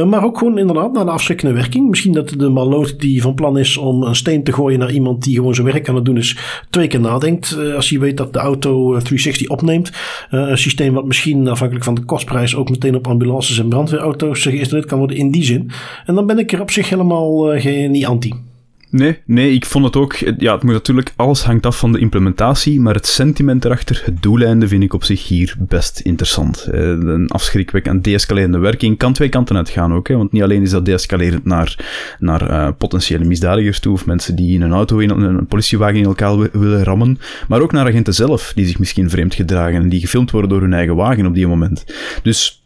Maar 0.09 0.23
ook 0.23 0.37
gewoon 0.37 0.57
inderdaad 0.57 0.93
naar 0.93 1.05
de 1.05 1.11
afschrikkende 1.11 1.53
werking. 1.53 1.89
Misschien 1.89 2.13
dat 2.13 2.29
de 2.29 2.49
maloot 2.49 2.99
die 2.99 3.21
van 3.21 3.33
plan 3.33 3.57
is 3.59 3.77
om 3.77 4.03
een 4.03 4.15
steen 4.15 4.43
te 4.43 4.53
gooien 4.53 4.79
naar 4.79 4.91
iemand 4.91 5.23
die 5.23 5.35
gewoon 5.35 5.55
zijn 5.55 5.67
werk 5.67 5.89
aan 5.89 5.95
het 5.95 6.05
doen 6.05 6.17
is, 6.17 6.37
twee 6.69 6.87
keer 6.87 6.99
nadenkt. 6.99 7.57
Uh, 7.59 7.75
als 7.75 7.89
hij 7.89 7.99
weet 7.99 8.17
dat 8.17 8.33
de 8.33 8.39
auto 8.39 8.85
360 8.89 9.47
opneemt. 9.47 9.91
een 10.29 10.57
systeem 10.57 10.93
wat 10.93 11.05
misschien 11.05 11.47
afhankelijk 11.47 11.85
van 11.85 11.95
de 11.95 12.03
kostprijs 12.03 12.55
ook 12.55 12.69
meteen 12.69 12.95
op 12.95 13.07
ambulances 13.07 13.59
en 13.59 13.69
brandweerauto's 13.69 14.41
geïnstalleerd 14.41 14.87
kan 14.87 14.97
worden 14.97 15.17
in 15.17 15.31
die 15.31 15.67
en 16.05 16.15
dan 16.15 16.25
ben 16.25 16.39
ik 16.39 16.51
er 16.51 16.61
op 16.61 16.71
zich 16.71 16.89
helemaal 16.89 17.59
geen, 17.59 17.91
niet 17.91 18.05
anti. 18.05 18.48
Nee, 18.91 19.17
nee, 19.25 19.53
ik 19.53 19.65
vond 19.65 19.85
het 19.85 19.95
ook. 19.95 20.15
Ja, 20.37 20.53
het 20.53 20.63
moet 20.63 20.73
natuurlijk, 20.73 21.13
alles 21.15 21.43
hangt 21.43 21.65
af 21.65 21.79
van 21.79 21.91
de 21.91 21.99
implementatie, 21.99 22.79
maar 22.79 22.93
het 22.93 23.07
sentiment 23.07 23.65
erachter, 23.65 24.01
het 24.05 24.21
doeleinde, 24.21 24.67
vind 24.67 24.83
ik 24.83 24.93
op 24.93 25.03
zich 25.03 25.27
hier 25.27 25.55
best 25.59 25.99
interessant. 25.99 26.67
Eh, 26.71 26.81
een 26.81 27.29
afschrikwekkend 27.29 28.03
deescalerende 28.03 28.57
werking 28.57 28.97
kan 28.97 29.13
twee 29.13 29.29
kanten 29.29 29.55
uitgaan 29.55 29.93
ook, 29.93 30.07
hè, 30.07 30.15
want 30.15 30.31
niet 30.31 30.43
alleen 30.43 30.61
is 30.61 30.69
dat 30.69 30.85
deescalerend 30.85 31.45
naar, 31.45 31.75
naar 32.19 32.49
uh, 32.49 32.69
potentiële 32.77 33.25
misdadigers 33.25 33.79
toe, 33.79 33.93
of 33.93 34.05
mensen 34.05 34.35
die 34.35 34.53
in 34.53 34.61
een 34.61 34.73
auto, 34.73 34.97
in 34.97 35.09
een 35.09 35.47
politiewagen 35.47 35.97
in 35.99 36.05
elkaar 36.05 36.37
willen 36.37 36.83
rammen, 36.83 37.19
maar 37.47 37.61
ook 37.61 37.71
naar 37.71 37.87
agenten 37.87 38.13
zelf, 38.13 38.51
die 38.55 38.65
zich 38.65 38.79
misschien 38.79 39.09
vreemd 39.09 39.33
gedragen 39.33 39.81
en 39.81 39.89
die 39.89 39.99
gefilmd 39.99 40.31
worden 40.31 40.49
door 40.49 40.61
hun 40.61 40.73
eigen 40.73 40.95
wagen 40.95 41.25
op 41.25 41.33
die 41.33 41.47
moment. 41.47 41.85
Dus 42.23 42.59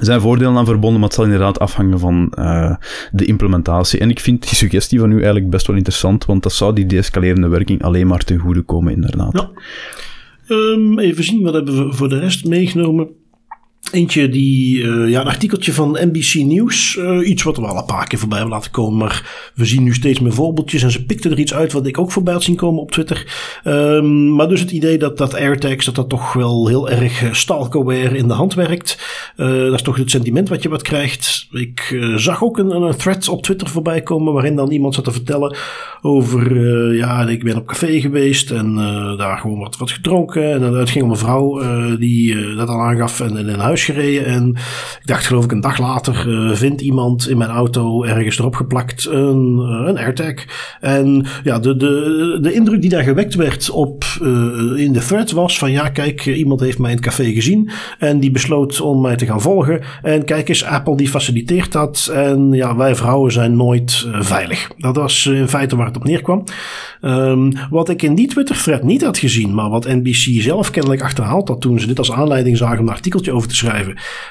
zijn 0.00 0.20
voordelen 0.20 0.56
aan 0.56 0.64
verbonden, 0.64 1.00
maar 1.00 1.08
het 1.08 1.16
zal 1.16 1.24
inderdaad 1.24 1.58
afhangen 1.58 1.98
van 1.98 2.32
uh, 2.38 2.74
de 3.12 3.24
implementatie. 3.24 4.00
En 4.00 4.10
ik 4.10 4.20
vind 4.20 4.42
die 4.42 4.54
suggestie 4.54 4.98
van 4.98 5.10
u 5.10 5.14
eigenlijk 5.14 5.50
best 5.50 5.66
wel 5.66 5.76
interessant, 5.76 6.24
want 6.24 6.42
dat 6.42 6.52
zou 6.52 6.74
die 6.74 6.86
deescalerende 6.86 7.48
werking 7.48 7.82
alleen 7.82 8.06
maar 8.06 8.24
ten 8.24 8.38
goede 8.38 8.62
komen, 8.62 8.92
inderdaad. 8.92 9.32
Ja. 9.32 9.50
Um, 10.48 10.98
even 10.98 11.24
zien, 11.24 11.42
wat 11.42 11.54
hebben 11.54 11.86
we 11.86 11.92
voor 11.94 12.08
de 12.08 12.18
rest 12.18 12.46
meegenomen? 12.46 13.08
Eentje 13.92 14.28
die, 14.28 14.78
uh, 14.78 15.10
ja, 15.10 15.20
een 15.20 15.26
artikeltje 15.26 15.72
van 15.72 15.98
NBC 16.00 16.34
News. 16.34 16.96
Uh, 16.96 17.28
iets 17.28 17.42
wat 17.42 17.56
we 17.56 17.66
al 17.66 17.76
een 17.76 17.84
paar 17.84 18.06
keer 18.06 18.18
voorbij 18.18 18.38
hebben 18.38 18.56
laten 18.56 18.70
komen. 18.70 18.98
Maar 18.98 19.50
we 19.54 19.64
zien 19.64 19.82
nu 19.82 19.94
steeds 19.94 20.20
meer 20.20 20.32
voorbeeldjes. 20.32 20.82
En 20.82 20.90
ze 20.90 21.04
pikten 21.04 21.30
er 21.30 21.38
iets 21.38 21.54
uit 21.54 21.72
wat 21.72 21.86
ik 21.86 21.98
ook 21.98 22.12
voorbij 22.12 22.32
had 22.32 22.42
zien 22.42 22.56
komen 22.56 22.82
op 22.82 22.90
Twitter. 22.90 23.26
Um, 23.64 24.34
maar 24.34 24.48
dus 24.48 24.60
het 24.60 24.70
idee 24.70 24.98
dat, 24.98 25.18
dat 25.18 25.34
AirTags, 25.34 25.84
dat 25.84 25.94
dat 25.94 26.08
toch 26.08 26.32
wel 26.32 26.68
heel 26.68 26.90
erg 26.90 27.28
stalkerware 27.36 28.16
in 28.16 28.28
de 28.28 28.34
hand 28.34 28.54
werkt. 28.54 28.98
Dat 29.36 29.72
is 29.72 29.82
toch 29.82 29.96
het 29.96 30.10
sentiment 30.10 30.48
wat 30.48 30.62
je 30.62 30.68
wat 30.68 30.82
krijgt. 30.82 31.48
Ik 31.50 32.02
zag 32.16 32.42
ook 32.42 32.58
een, 32.58 32.70
een 32.70 32.96
thread 32.96 33.28
op 33.28 33.42
Twitter 33.42 33.68
voorbij 33.68 34.02
komen. 34.02 34.32
Waarin 34.32 34.56
dan 34.56 34.70
iemand 34.70 34.94
zat 34.94 35.04
te 35.04 35.12
vertellen 35.12 35.56
over, 36.00 36.56
ja, 36.94 37.28
ik 37.28 37.44
ben 37.44 37.56
op 37.56 37.66
café 37.66 38.00
geweest. 38.00 38.50
En 38.50 38.74
daar 39.16 39.38
gewoon 39.38 39.58
wat, 39.58 39.76
wat 39.76 39.90
gedronken. 39.90 40.52
En 40.52 40.62
het 40.62 40.90
ging 40.90 41.04
om 41.04 41.10
een 41.10 41.16
vrouw 41.16 41.62
die 41.96 42.54
dat 42.54 42.68
al 42.68 42.80
aangaf. 42.80 43.20
En 43.20 43.36
in 43.36 43.48
een 43.48 43.58
huis 43.58 43.81
gereden. 43.84 44.24
En 44.24 44.48
ik 45.00 45.06
dacht, 45.06 45.26
geloof 45.26 45.44
ik, 45.44 45.52
een 45.52 45.60
dag 45.60 45.78
later 45.78 46.28
uh, 46.28 46.54
vindt 46.54 46.80
iemand 46.80 47.28
in 47.28 47.38
mijn 47.38 47.50
auto 47.50 48.02
ergens 48.04 48.38
erop 48.38 48.54
geplakt 48.54 49.06
een, 49.06 49.56
uh, 49.58 49.88
een 49.88 49.98
AirTag. 49.98 50.34
En 50.80 51.26
ja, 51.44 51.58
de, 51.58 51.76
de, 51.76 52.38
de 52.40 52.52
indruk 52.52 52.80
die 52.80 52.90
daar 52.90 53.02
gewekt 53.02 53.34
werd 53.34 53.70
op, 53.70 54.04
uh, 54.22 54.28
in 54.76 54.92
de 54.92 55.04
thread 55.06 55.30
was 55.30 55.58
van 55.58 55.70
ja, 55.70 55.88
kijk, 55.88 56.26
iemand 56.26 56.60
heeft 56.60 56.78
mij 56.78 56.90
in 56.90 56.96
het 56.96 57.06
café 57.06 57.32
gezien. 57.32 57.70
En 57.98 58.20
die 58.20 58.30
besloot 58.30 58.80
om 58.80 59.00
mij 59.00 59.16
te 59.16 59.26
gaan 59.26 59.40
volgen. 59.40 59.80
En 60.02 60.24
kijk 60.24 60.48
eens, 60.48 60.64
Apple 60.64 60.96
die 60.96 61.08
faciliteert 61.08 61.72
dat. 61.72 62.10
En 62.14 62.52
ja, 62.52 62.76
wij 62.76 62.94
vrouwen 62.94 63.32
zijn 63.32 63.56
nooit 63.56 64.06
veilig. 64.20 64.70
Dat 64.78 64.96
was 64.96 65.26
in 65.26 65.48
feite 65.48 65.76
waar 65.76 65.86
het 65.86 65.96
op 65.96 66.04
neerkwam. 66.04 66.44
Um, 67.00 67.52
wat 67.70 67.88
ik 67.88 68.02
in 68.02 68.14
die 68.14 68.26
Twitter-thread 68.26 68.82
niet 68.82 69.02
had 69.04 69.18
gezien, 69.18 69.54
maar 69.54 69.70
wat 69.70 69.86
NBC 69.86 70.42
zelf 70.42 70.70
kennelijk 70.70 71.02
achterhaald 71.02 71.48
had 71.48 71.60
toen 71.60 71.80
ze 71.80 71.86
dit 71.86 71.98
als 71.98 72.12
aanleiding 72.12 72.56
zagen 72.56 72.78
om 72.78 72.86
een 72.86 72.92
artikeltje 72.92 73.32
over 73.32 73.48
te 73.48 73.54
schrijven, 73.54 73.71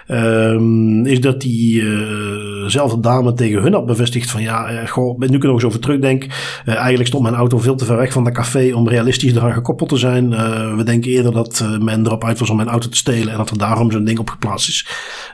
um, 0.08 1.06
is 1.06 1.22
dat 1.22 1.42
diezelfde 1.42 2.96
uh 2.96 3.02
dame 3.02 3.34
tegen 3.34 3.62
hun 3.62 3.74
had 3.74 3.86
bevestigd 3.86 4.32
van 4.32 4.42
ja, 4.42 4.72
uh, 4.72 4.88
goh, 4.88 5.20
nu 5.20 5.26
ik 5.26 5.42
er 5.42 5.46
nog 5.46 5.54
eens 5.54 5.64
over 5.64 5.80
terugdenk, 5.80 6.24
uh, 6.24 6.76
eigenlijk 6.76 7.08
stond 7.08 7.24
mijn 7.24 7.36
auto 7.36 7.58
veel 7.58 7.76
te 7.76 7.86
ver 7.86 7.98
weg 7.98 8.12
van 8.12 8.24
de 8.24 8.32
café 8.32 8.74
om 8.74 8.88
realistisch 8.88 9.36
eraan 9.36 9.54
gekoppeld 9.54 9.90
te 9.90 9.98
zijn. 9.98 10.32
Uh, 10.32 10.76
we 10.76 10.84
denken 10.84 11.12
eerder 11.12 11.32
dat 11.32 11.66
men 11.80 12.06
erop 12.06 12.24
uit 12.24 12.40
was 12.40 12.50
om 12.50 12.56
mijn 12.56 12.68
auto 12.68 12.90
te 12.90 12.98
stelen 12.98 13.32
en 13.32 13.38
dat 13.38 13.50
er 13.50 13.58
daarom 13.58 13.92
zo'n 13.92 14.04
ding 14.04 14.20
op 14.20 14.30
geplaatst 14.30 14.70
is. 14.70 14.88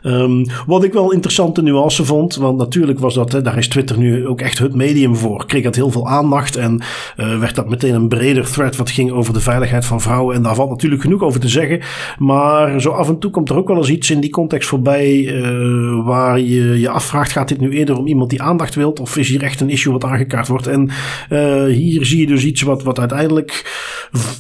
Um, 0.04 0.46
wat 0.66 0.84
ik 0.84 0.94
wel 0.94 1.12
interessante 1.12 1.62
nuance 1.62 2.06
vond, 2.06 2.36
want 2.36 2.58
natuurlijk 2.58 3.00
was 3.00 3.14
dat, 3.14 3.32
hè, 3.32 3.42
daar 3.42 3.58
is 3.58 3.68
Twitter 3.68 3.98
nu 3.98 4.28
ook 4.28 4.42
echt 4.42 4.60
het 4.60 4.76
medium 4.76 5.16
voor, 5.16 5.46
kreeg 5.46 5.64
dat 5.64 5.76
heel 5.76 5.92
veel 5.92 6.08
aandacht 6.08 6.56
en 6.56 6.82
werd 7.16 7.56
dat 7.56 7.70
meteen 7.70 7.94
een 7.94 8.08
breder 8.08 8.52
thread 8.52 8.76
wat 8.76 8.90
ging 8.90 9.12
over 9.12 9.34
de 9.34 9.40
veiligheid 9.40 9.86
van 9.86 10.02
vrouwen 10.02 10.36
en 10.36 10.44
daar 10.44 10.56
valt 10.56 10.70
natuurlijk 10.70 11.02
genoeg 11.02 11.22
over 11.22 11.40
te 11.40 11.50
zeggen, 11.50 11.82
maar 12.18 12.82
zo 12.82 12.90
af 12.90 13.08
en 13.08 13.20
toe 13.20 13.32
komt 13.32 13.50
er 13.50 13.58
ook 13.58 13.68
wel 13.68 13.78
eens 13.78 13.90
in 14.06 14.20
die 14.20 14.30
context 14.30 14.70
voorbij 14.70 15.18
uh, 15.18 16.06
waar 16.06 16.40
je 16.40 16.80
je 16.80 16.90
afvraagt: 16.90 17.32
gaat 17.32 17.48
dit 17.48 17.60
nu 17.60 17.72
eerder 17.72 17.98
om 17.98 18.08
iemand 18.08 18.30
die 18.30 18.42
aandacht 18.42 18.76
wilt? 18.76 19.00
Of 19.00 19.18
is 19.18 19.30
hier 19.30 19.44
echt 19.44 19.62
een 19.62 19.70
issue 19.70 19.94
wat 19.94 20.04
aangekaart 20.04 20.48
wordt? 20.48 20.68
En 20.68 20.90
uh, 21.30 21.66
hier 21.66 22.06
zie 22.06 22.20
je 22.20 22.28
dus 22.28 22.44
iets 22.44 22.62
wat, 22.62 22.84
wat 22.84 23.00
uiteindelijk 23.00 23.66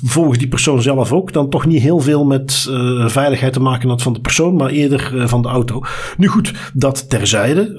volgens 0.03 0.37
die 0.37 0.47
persoon 0.47 0.81
zelf 0.81 1.11
ook 1.11 1.33
dan 1.33 1.49
toch 1.49 1.65
niet 1.65 1.81
heel 1.81 1.99
veel 1.99 2.25
met 2.25 2.67
uh, 2.69 3.07
veiligheid 3.07 3.53
te 3.53 3.59
maken 3.59 3.89
had 3.89 4.01
van 4.01 4.13
de 4.13 4.19
persoon, 4.19 4.55
maar 4.55 4.69
eerder 4.69 5.27
van 5.29 5.41
de 5.41 5.47
auto. 5.47 5.81
Nu 6.17 6.27
goed, 6.27 6.53
dat 6.73 7.09
terzijde. 7.09 7.73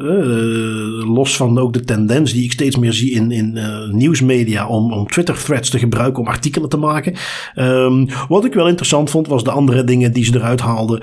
los 1.06 1.36
van 1.36 1.58
ook 1.58 1.72
de 1.72 1.80
tendens 1.80 2.32
die 2.32 2.44
ik 2.44 2.52
steeds 2.52 2.76
meer 2.76 2.92
zie 2.92 3.10
in, 3.12 3.30
in 3.30 3.58
nieuwsmedia 3.92 4.66
om, 4.66 4.92
om 4.92 5.06
Twitter-threads 5.06 5.70
te 5.70 5.78
gebruiken 5.78 6.22
om 6.22 6.28
artikelen 6.28 6.68
te 6.68 6.76
maken. 6.76 7.14
Um, 7.56 8.08
wat 8.28 8.44
ik 8.44 8.54
wel 8.54 8.68
interessant 8.68 9.10
vond, 9.10 9.26
was 9.26 9.44
de 9.44 9.50
andere 9.50 9.84
dingen 9.84 10.12
die 10.12 10.24
ze 10.24 10.34
eruit 10.34 10.60
haalden. 10.60 11.02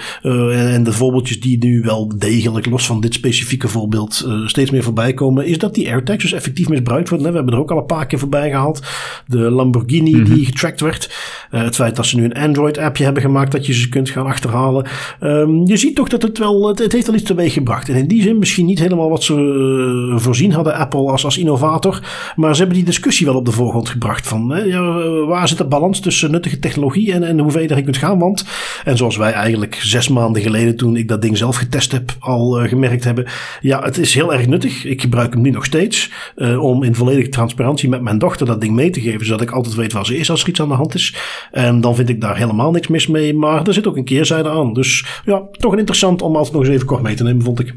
en 0.52 0.84
de 0.84 0.94
voorbeeldjes 0.94 1.40
die 1.40 1.58
nu 1.66 1.82
wel 1.82 2.12
degelijk, 2.18 2.66
los 2.66 2.86
van 2.86 3.02
dit 3.02 3.14
specifieke 3.14 3.68
voorbeeld, 3.68 4.28
steeds 4.46 4.72
meer 4.72 4.84
voorbij 4.84 5.14
komen, 5.14 5.46
is 5.46 5.58
dat 5.58 5.74
die 5.74 5.90
AirTags 5.90 6.22
dus 6.22 6.34
effectief 6.34 6.70
misbruikt 6.70 7.10
worden. 7.10 7.28
We 7.28 7.36
hebben 7.36 7.54
er 7.54 7.60
ook 7.60 7.72
al 7.72 7.78
een 7.78 7.86
paar 7.86 8.06
keer 8.06 8.20
voorbij 8.20 8.50
gehaald. 8.50 8.82
De 9.28 9.38
Lamborghini 9.38 10.14
mm 10.14 10.26
-hmm. 10.26 10.34
die 10.34 10.46
getracked 10.46 10.75
werd. 10.80 11.10
Uh, 11.52 11.64
het 11.64 11.76
feit 11.76 11.96
dat 11.96 12.06
ze 12.06 12.16
nu 12.16 12.24
een 12.24 12.34
Android-appje 12.34 13.04
hebben 13.04 13.22
gemaakt 13.22 13.52
dat 13.52 13.66
je 13.66 13.74
ze 13.74 13.90
kunt 13.90 14.10
gaan 14.10 14.26
achterhalen. 14.26 14.88
Um, 15.22 15.68
je 15.68 15.78
ziet 15.78 15.96
toch 15.96 16.10
dat 16.10 16.22
het 16.22 16.38
wel, 16.38 16.68
het, 16.68 16.92
heeft 16.92 17.08
al 17.08 17.14
iets 17.14 17.24
teweeg 17.24 17.54
gebracht. 17.54 17.90
En 17.90 17.96
in 17.96 18.08
die 18.08 18.22
zin 18.22 18.40
misschien 18.40 18.66
niet 18.66 18.80
helemaal 18.80 19.10
wat 19.10 19.24
ze 19.24 19.34
uh, 19.34 20.20
voorzien 20.20 20.52
hadden, 20.52 20.76
Apple 20.76 21.12
als, 21.12 21.26
als 21.26 21.38
innovator. 21.38 22.00
Maar 22.36 22.54
ze 22.54 22.60
hebben 22.60 22.78
die 22.78 22.86
discussie 22.86 23.26
wel 23.26 23.36
op 23.36 23.46
de 23.46 23.52
voorgrond 23.52 23.90
gebracht. 23.90 24.28
Van 24.28 24.62
ja, 24.66 24.94
waar 25.26 25.48
zit 25.48 25.58
de 25.58 25.66
balans 25.66 26.00
tussen 26.00 26.32
nuttige 26.32 26.60
technologie 26.60 27.14
en, 27.14 27.24
en 27.24 27.40
hoe 27.40 27.52
je 27.52 27.72
erin 27.72 27.84
kunt 27.84 27.98
gaan? 27.98 28.20
Want, 28.20 28.46
en 28.84 28.98
zoals 28.98 29.18
wij 29.18 29.32
eigenlijk 29.32 29.80
zes 29.82 30.08
maanden 30.08 30.42
geleden 30.42 30.76
toen 30.76 30.96
ik 30.96 31.08
dat 31.08 31.22
ding 31.22 31.38
zelf 31.38 31.56
getest 31.56 31.92
heb, 31.92 32.16
al 32.20 32.62
uh, 32.62 32.70
gemerkt 32.70 33.04
hebben. 33.04 33.26
Ja, 33.62 33.84
het 33.84 33.98
is 33.98 34.14
heel 34.14 34.34
erg 34.34 34.48
nuttig. 34.48 34.86
Ik 34.86 35.02
gebruik 35.02 35.34
hem 35.34 35.42
nu 35.42 35.50
nog 35.50 35.66
steeds 35.66 36.12
om 36.60 36.84
in 36.84 36.96
volledige 36.96 37.30
transparantie 37.30 37.90
met 37.90 38.02
mijn 38.02 38.18
dochter 38.18 38.46
dat 38.46 38.62
ding 38.62 38.74
mee 38.74 38.90
te 38.90 39.02
geven, 39.02 39.26
zodat 39.26 39.42
ik 39.42 39.52
altijd 39.52 39.76
weet 39.76 39.94
waar 39.94 40.06
ze 40.06 40.18
is 40.18 40.30
als 40.30 40.42
er 40.42 40.50
iets 40.50 40.62
aan 40.62 40.65
de 40.68 40.76
hand 40.76 40.96
is. 40.96 41.16
En 41.52 41.82
dan 41.82 41.96
vind 41.96 42.10
ik 42.10 42.22
daar 42.22 42.38
helemaal 42.38 42.72
niks 42.72 42.88
mis 42.88 43.08
mee, 43.08 43.34
maar 43.34 43.68
er 43.68 43.74
zit 43.74 43.88
ook 43.88 43.98
een 43.98 44.04
keerzijde 44.04 44.50
aan. 44.50 44.74
Dus 44.74 45.22
ja, 45.26 45.44
toch 45.52 45.78
interessant 45.78 46.22
om 46.22 46.36
altijd 46.36 46.54
nog 46.54 46.64
eens 46.64 46.74
even 46.74 46.88
kort 46.88 47.02
mee 47.02 47.16
te 47.16 47.24
nemen, 47.24 47.44
vond 47.44 47.60
ik. 47.60 47.76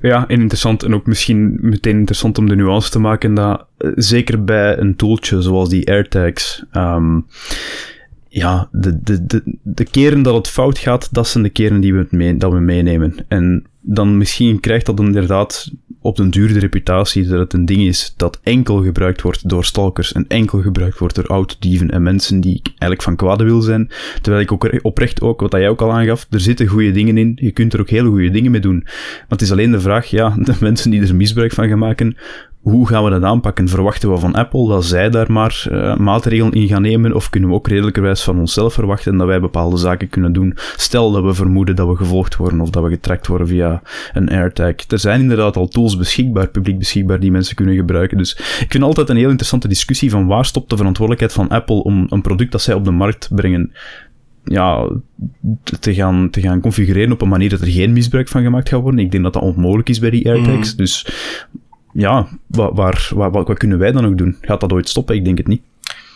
Ja, 0.00 0.28
interessant 0.28 0.82
en 0.82 0.94
ook 0.94 1.06
misschien 1.06 1.58
meteen 1.60 1.98
interessant 1.98 2.38
om 2.38 2.48
de 2.48 2.56
nuance 2.56 2.90
te 2.90 2.98
maken 2.98 3.34
dat 3.34 3.66
uh, 3.78 3.92
zeker 3.94 4.44
bij 4.44 4.78
een 4.78 4.96
tooltje 4.96 5.42
zoals 5.42 5.68
die 5.68 5.88
AirTags, 5.88 6.64
um, 6.72 7.26
ja, 8.28 8.68
de, 8.72 9.02
de, 9.02 9.26
de, 9.26 9.42
de 9.62 9.84
keren 9.84 10.22
dat 10.22 10.34
het 10.34 10.48
fout 10.48 10.78
gaat, 10.78 11.14
dat 11.14 11.28
zijn 11.28 11.44
de 11.44 11.50
keren 11.50 11.80
die 11.80 11.94
we, 11.94 12.36
dat 12.36 12.52
we 12.52 12.60
meenemen. 12.60 13.14
En 13.28 13.64
dan 13.80 14.16
misschien 14.16 14.60
krijgt 14.60 14.86
dat 14.86 15.00
inderdaad 15.00 15.70
op 16.04 16.16
den 16.16 16.30
duur 16.30 16.52
de 16.52 16.58
reputatie 16.58 17.26
dat 17.26 17.38
het 17.38 17.52
een 17.52 17.64
ding 17.64 17.82
is 17.82 18.14
dat 18.16 18.40
enkel 18.42 18.82
gebruikt 18.82 19.22
wordt 19.22 19.48
door 19.48 19.64
stalkers 19.64 20.12
en 20.12 20.24
enkel 20.28 20.60
gebruikt 20.60 20.98
wordt 20.98 21.14
door 21.14 21.26
autodieven 21.26 21.90
en 21.90 22.02
mensen 22.02 22.40
die 22.40 22.60
eigenlijk 22.64 23.02
van 23.02 23.16
kwade 23.16 23.44
wil 23.44 23.60
zijn. 23.60 23.90
Terwijl 24.20 24.42
ik 24.42 24.52
ook 24.52 24.78
oprecht 24.82 25.20
ook, 25.20 25.40
wat 25.40 25.52
jij 25.52 25.68
ook 25.68 25.82
al 25.82 25.92
aangaf, 25.92 26.26
er 26.30 26.40
zitten 26.40 26.66
goede 26.66 26.90
dingen 26.90 27.18
in. 27.18 27.32
Je 27.40 27.50
kunt 27.50 27.72
er 27.72 27.80
ook 27.80 27.88
hele 27.88 28.08
goede 28.08 28.30
dingen 28.30 28.50
mee 28.50 28.60
doen. 28.60 28.80
Maar 28.84 29.24
het 29.28 29.42
is 29.42 29.52
alleen 29.52 29.70
de 29.70 29.80
vraag, 29.80 30.06
ja, 30.06 30.36
de 30.38 30.54
mensen 30.60 30.90
die 30.90 31.02
er 31.06 31.14
misbruik 31.14 31.52
van 31.52 31.68
gaan 31.68 31.78
maken, 31.78 32.16
hoe 32.64 32.88
gaan 32.88 33.04
we 33.04 33.10
dat 33.10 33.22
aanpakken? 33.22 33.68
Verwachten 33.68 34.10
we 34.12 34.18
van 34.18 34.34
Apple 34.34 34.68
dat 34.68 34.84
zij 34.84 35.10
daar 35.10 35.32
maar 35.32 35.66
uh, 35.70 35.96
maatregelen 35.96 36.52
in 36.52 36.68
gaan 36.68 36.82
nemen? 36.82 37.14
Of 37.14 37.30
kunnen 37.30 37.48
we 37.48 37.54
ook 37.54 37.68
redelijkerwijs 37.68 38.22
van 38.22 38.38
onszelf 38.38 38.74
verwachten 38.74 39.16
dat 39.16 39.26
wij 39.26 39.40
bepaalde 39.40 39.76
zaken 39.76 40.08
kunnen 40.08 40.32
doen? 40.32 40.56
Stel 40.76 41.12
dat 41.12 41.22
we 41.22 41.34
vermoeden 41.34 41.76
dat 41.76 41.88
we 41.88 41.96
gevolgd 41.96 42.36
worden 42.36 42.60
of 42.60 42.70
dat 42.70 42.82
we 42.82 42.88
getrackt 42.88 43.26
worden 43.26 43.46
via 43.46 43.82
een 44.12 44.30
AirTag. 44.30 44.74
Er 44.88 44.98
zijn 44.98 45.20
inderdaad 45.20 45.56
al 45.56 45.68
tools 45.68 45.96
beschikbaar, 45.96 46.48
publiek 46.48 46.78
beschikbaar, 46.78 47.20
die 47.20 47.30
mensen 47.30 47.56
kunnen 47.56 47.76
gebruiken. 47.76 48.18
Dus 48.18 48.36
ik 48.60 48.66
vind 48.68 48.84
altijd 48.84 49.08
een 49.08 49.16
heel 49.16 49.28
interessante 49.28 49.68
discussie 49.68 50.10
van 50.10 50.26
waar 50.26 50.44
stopt 50.44 50.70
de 50.70 50.76
verantwoordelijkheid 50.76 51.32
van 51.32 51.56
Apple 51.56 51.82
om 51.82 52.06
een 52.08 52.22
product 52.22 52.52
dat 52.52 52.62
zij 52.62 52.74
op 52.74 52.84
de 52.84 52.90
markt 52.90 53.28
brengen 53.34 53.72
ja, 54.44 54.88
te 55.80 55.94
gaan, 55.94 56.30
te 56.30 56.40
gaan 56.40 56.60
configureren 56.60 57.12
op 57.12 57.22
een 57.22 57.28
manier 57.28 57.48
dat 57.48 57.60
er 57.60 57.66
geen 57.66 57.92
misbruik 57.92 58.28
van 58.28 58.42
gemaakt 58.42 58.68
gaat 58.68 58.80
worden. 58.80 59.00
Ik 59.00 59.10
denk 59.10 59.24
dat 59.24 59.32
dat 59.32 59.42
onmogelijk 59.42 59.88
is 59.88 59.98
bij 59.98 60.10
die 60.10 60.28
AirTags. 60.28 60.70
Mm. 60.70 60.76
Dus 60.76 61.06
ja, 61.94 62.28
waar, 62.46 63.10
waar, 63.14 63.30
wat 63.30 63.58
kunnen 63.58 63.78
wij 63.78 63.92
dan 63.92 64.06
ook 64.06 64.18
doen? 64.18 64.36
Gaat 64.40 64.60
dat 64.60 64.72
ooit 64.72 64.88
stoppen? 64.88 65.14
Ik 65.14 65.24
denk 65.24 65.38
het 65.38 65.46
niet. 65.46 65.62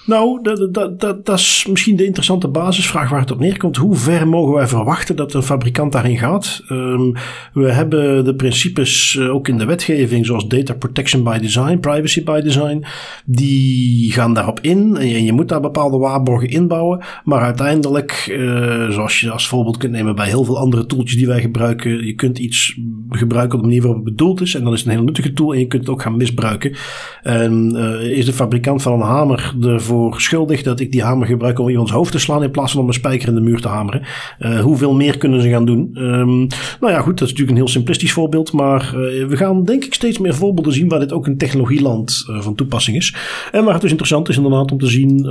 Nou, 0.09 0.42
dat, 0.42 0.75
dat, 0.75 1.01
dat, 1.01 1.27
dat 1.27 1.38
is 1.38 1.66
misschien 1.71 1.97
de 1.97 2.05
interessante 2.05 2.49
basisvraag 2.49 3.11
waar 3.11 3.21
het 3.21 3.31
op 3.31 3.38
neerkomt. 3.38 3.77
Hoe 3.77 3.94
ver 3.94 4.29
mogen 4.29 4.55
wij 4.55 4.66
verwachten 4.66 5.16
dat 5.16 5.35
een 5.35 5.42
fabrikant 5.42 5.92
daarin 5.92 6.18
gaat? 6.18 6.62
Um, 6.71 7.12
we 7.53 7.73
hebben 7.73 8.25
de 8.25 8.35
principes 8.35 9.14
uh, 9.14 9.35
ook 9.35 9.49
in 9.49 9.59
de 9.59 9.64
wetgeving, 9.64 10.27
zoals 10.27 10.49
data 10.49 10.75
protection 10.75 11.23
by 11.23 11.38
design, 11.38 11.79
privacy 11.79 12.25
by 12.25 12.40
design, 12.40 12.85
die 13.25 14.12
gaan 14.12 14.35
daarop 14.35 14.61
in. 14.61 14.97
En 14.97 15.09
je, 15.09 15.25
je 15.25 15.33
moet 15.33 15.49
daar 15.49 15.61
bepaalde 15.61 15.99
waarborgen 15.99 16.49
inbouwen. 16.49 17.05
Maar 17.25 17.40
uiteindelijk, 17.40 18.29
uh, 18.31 18.90
zoals 18.90 19.21
je 19.21 19.31
als 19.31 19.49
voorbeeld 19.49 19.77
kunt 19.77 19.92
nemen 19.92 20.14
bij 20.14 20.29
heel 20.29 20.44
veel 20.44 20.59
andere 20.59 20.87
tooltjes 20.87 21.16
die 21.16 21.27
wij 21.27 21.40
gebruiken, 21.40 22.07
je 22.07 22.14
kunt 22.14 22.38
iets 22.38 22.79
gebruiken 23.11 23.55
op 23.55 23.61
de 23.61 23.68
manier 23.68 23.83
waarop 23.83 24.05
het 24.05 24.14
bedoeld 24.16 24.40
is. 24.40 24.55
En 24.55 24.64
dan 24.64 24.73
is 24.73 24.79
het 24.79 24.88
een 24.88 24.94
heel 24.94 25.05
nuttige 25.05 25.33
tool 25.33 25.53
en 25.53 25.59
je 25.59 25.66
kunt 25.66 25.83
het 25.83 25.90
ook 25.90 26.03
gaan 26.03 26.16
misbruiken. 26.16 26.77
En 27.23 27.73
uh, 27.77 28.16
is 28.18 28.25
de 28.25 28.33
fabrikant 28.33 28.83
van 28.83 28.92
een 28.92 29.07
hamer 29.07 29.55
ervoor 29.62 29.97
schuldig 30.17 30.63
dat 30.63 30.81
ik 30.81 30.93
die 30.93 31.03
hamer 31.03 31.27
gebruik 31.27 31.59
om 31.59 31.69
iemands 31.69 31.93
hoofd 31.93 32.13
te 32.13 32.19
slaan 32.19 32.43
in 32.43 32.51
plaats 32.51 32.73
van 32.73 32.81
om 32.81 32.87
een 32.87 32.95
spijker 32.95 33.29
in 33.29 33.35
de 33.35 33.41
muur 33.41 33.61
te 33.61 33.69
hameren. 33.69 34.03
Uh, 34.41 34.61
hoeveel 34.61 34.95
meer 34.95 35.19
kunnen 35.19 35.43
ze 35.43 35.49
gaan 35.49 35.65
doen? 35.65 35.91
Um, 35.95 36.47
nou 36.81 36.93
ja, 36.93 37.01
goed, 37.01 37.19
dat 37.19 37.29
is 37.29 37.29
natuurlijk 37.29 37.51
een 37.51 37.65
heel 37.65 37.69
simplistisch 37.69 38.13
voorbeeld, 38.13 38.53
maar 38.53 38.83
uh, 38.97 39.27
we 39.27 39.37
gaan 39.37 39.65
denk 39.65 39.85
ik 39.85 39.95
steeds 39.95 40.19
meer 40.19 40.35
voorbeelden 40.35 40.73
zien 40.73 40.89
waar 40.89 41.01
dit 41.01 41.13
ook 41.13 41.27
een 41.27 41.39
technologieland 41.39 42.25
uh, 42.31 42.41
van 42.41 42.55
toepassing 42.55 42.97
is. 42.97 43.15
En 43.53 43.65
waar 43.65 43.73
het 43.73 43.83
dus 43.83 43.91
interessant 43.91 44.29
is 44.29 44.37
inderdaad 44.37 44.73
om 44.73 44.79
te 44.79 44.87
zien, 44.87 45.27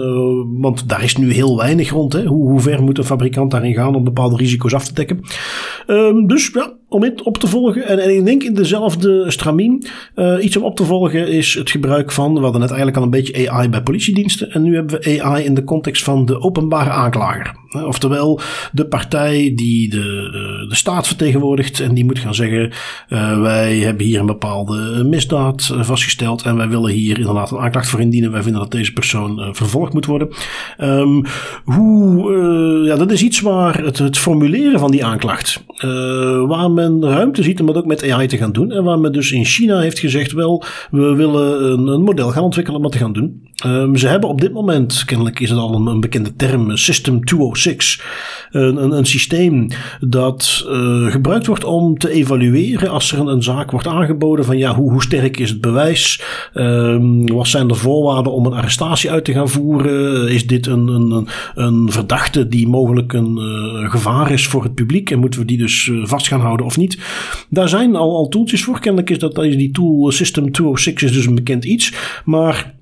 want 0.59 0.89
daar 0.89 1.03
is 1.03 1.17
nu 1.17 1.31
heel 1.33 1.57
weinig 1.57 1.89
rond. 1.89 2.13
Hè? 2.13 2.25
Hoe, 2.25 2.49
hoe 2.49 2.59
ver 2.59 2.83
moet 2.83 2.97
een 2.97 3.03
fabrikant 3.03 3.51
daarin 3.51 3.73
gaan 3.73 3.95
om 3.95 4.03
bepaalde 4.03 4.35
risico's 4.35 4.73
af 4.73 4.87
te 4.87 4.93
dekken? 4.93 5.19
Ehm, 5.87 6.25
dus 6.25 6.49
ja, 6.53 6.76
om 6.89 7.03
het 7.03 7.23
op 7.23 7.37
te 7.37 7.47
volgen. 7.47 7.85
En, 7.87 7.99
en 7.99 8.15
ik 8.15 8.25
denk 8.25 8.43
in 8.43 8.53
dezelfde 8.53 9.31
stramien. 9.31 9.85
Uh, 10.15 10.43
iets 10.43 10.57
om 10.57 10.63
op 10.63 10.75
te 10.75 10.83
volgen 10.83 11.27
is 11.27 11.53
het 11.53 11.69
gebruik 11.69 12.11
van. 12.11 12.33
We 12.33 12.39
hadden 12.39 12.61
net 12.61 12.69
eigenlijk 12.69 12.97
al 12.97 13.03
een 13.03 13.09
beetje 13.09 13.49
AI 13.49 13.69
bij 13.69 13.81
politiediensten. 13.81 14.51
En 14.51 14.61
nu 14.61 14.75
hebben 14.75 15.01
we 15.01 15.23
AI 15.23 15.45
in 15.45 15.53
de 15.53 15.63
context 15.63 16.03
van 16.03 16.25
de 16.25 16.41
openbare 16.41 16.89
aanklager. 16.89 17.55
Oftewel 17.71 18.39
de 18.71 18.85
partij 18.87 19.53
die 19.55 19.89
de, 19.89 20.65
de 20.69 20.75
staat 20.75 21.07
vertegenwoordigt. 21.07 21.79
En 21.79 21.93
die 21.93 22.05
moet 22.05 22.19
gaan 22.19 22.35
zeggen: 22.35 22.71
uh, 23.09 23.41
wij 23.41 23.77
hebben 23.77 24.05
hier 24.05 24.19
een 24.19 24.25
bepaalde 24.25 25.03
misdaad 25.03 25.73
vastgesteld. 25.79 26.41
En 26.41 26.57
wij 26.57 26.69
willen 26.69 26.91
hier 26.91 27.19
inderdaad 27.19 27.51
een 27.51 27.57
aanklacht 27.57 27.89
voor 27.89 27.99
indienen. 27.99 28.31
Wij 28.31 28.43
vinden 28.43 28.61
dat 28.61 28.71
deze 28.71 28.93
persoon 28.93 29.39
uh, 29.39 29.47
vervolgd 29.51 29.93
moet 29.93 30.05
worden. 30.05 30.29
Um, 30.81 31.23
hoe, 31.63 32.31
ja, 32.85 32.95
dat 32.95 33.11
is 33.11 33.23
iets 33.23 33.41
waar 33.41 33.83
het, 33.83 33.97
het 33.97 34.17
formuleren 34.17 34.79
van 34.79 34.91
die 34.91 35.05
aanklacht. 35.05 35.63
waar 36.47 36.71
men 36.71 37.05
ruimte 37.05 37.43
ziet 37.43 37.59
om 37.59 37.65
dat 37.65 37.75
ook 37.75 37.85
met 37.85 38.11
AI 38.11 38.27
te 38.27 38.37
gaan 38.37 38.51
doen. 38.51 38.71
En 38.71 38.83
waar 38.83 38.99
men 38.99 39.11
dus 39.11 39.31
in 39.31 39.45
China 39.45 39.79
heeft 39.79 39.99
gezegd: 39.99 40.31
wel, 40.31 40.63
we 40.91 41.15
willen 41.15 41.63
een, 41.71 41.87
een 41.87 42.01
model 42.01 42.29
gaan 42.29 42.43
ontwikkelen 42.43 42.77
om 42.77 42.83
dat 42.83 42.91
te 42.91 42.97
gaan 42.97 43.13
doen. 43.13 43.41
Um, 43.65 43.95
ze 43.95 44.07
hebben 44.07 44.29
op 44.29 44.41
dit 44.41 44.53
moment, 44.53 45.05
kennelijk 45.05 45.39
is 45.39 45.49
het 45.49 45.59
al 45.59 45.87
een, 45.87 45.99
bekende 45.99 46.35
term, 46.35 46.77
System 46.77 47.25
206. 47.25 48.01
Een, 48.51 48.83
een, 48.83 48.91
een 48.91 49.05
systeem 49.05 49.67
dat 49.99 50.65
uh, 50.67 51.11
gebruikt 51.11 51.47
wordt 51.47 51.63
om 51.63 51.97
te 51.97 52.09
evalueren 52.09 52.89
als 52.89 53.11
er 53.11 53.19
een, 53.19 53.43
zaak 53.43 53.71
wordt 53.71 53.87
aangeboden. 53.87 54.45
Van 54.45 54.57
ja, 54.57 54.75
hoe, 54.75 54.91
hoe 54.91 55.01
sterk 55.01 55.37
is 55.37 55.49
het 55.49 55.61
bewijs? 55.61 56.21
Um, 56.53 57.27
wat 57.27 57.47
zijn 57.47 57.67
de 57.67 57.73
voorwaarden 57.73 58.31
om 58.33 58.45
een 58.45 58.53
arrestatie 58.53 59.11
uit 59.11 59.25
te 59.25 59.31
gaan 59.31 59.49
voeren? 59.49 60.29
Is 60.29 60.47
dit 60.47 60.65
een, 60.65 60.87
een, 60.87 61.27
een 61.55 61.91
verdachte 61.91 62.47
die 62.47 62.67
mogelijk 62.67 63.13
een 63.13 63.37
uh, 63.37 63.91
gevaar 63.91 64.31
is 64.31 64.47
voor 64.47 64.63
het 64.63 64.73
publiek? 64.73 65.11
En 65.11 65.19
moeten 65.19 65.39
we 65.39 65.45
die 65.45 65.57
dus 65.57 65.85
uh, 65.85 66.05
vast 66.05 66.27
gaan 66.27 66.41
houden 66.41 66.65
of 66.65 66.77
niet? 66.77 66.97
Daar 67.49 67.69
zijn 67.69 67.95
al, 67.95 68.15
al 68.15 68.27
tooltjes 68.27 68.63
voor. 68.63 68.79
Kennelijk 68.79 69.09
is 69.09 69.19
dat 69.19 69.35
die 69.35 69.71
tool 69.71 70.11
System 70.11 70.51
206 70.51 71.03
is 71.03 71.11
dus 71.11 71.25
een 71.25 71.35
bekend 71.35 71.65
iets. 71.65 71.93
Maar 72.25 72.75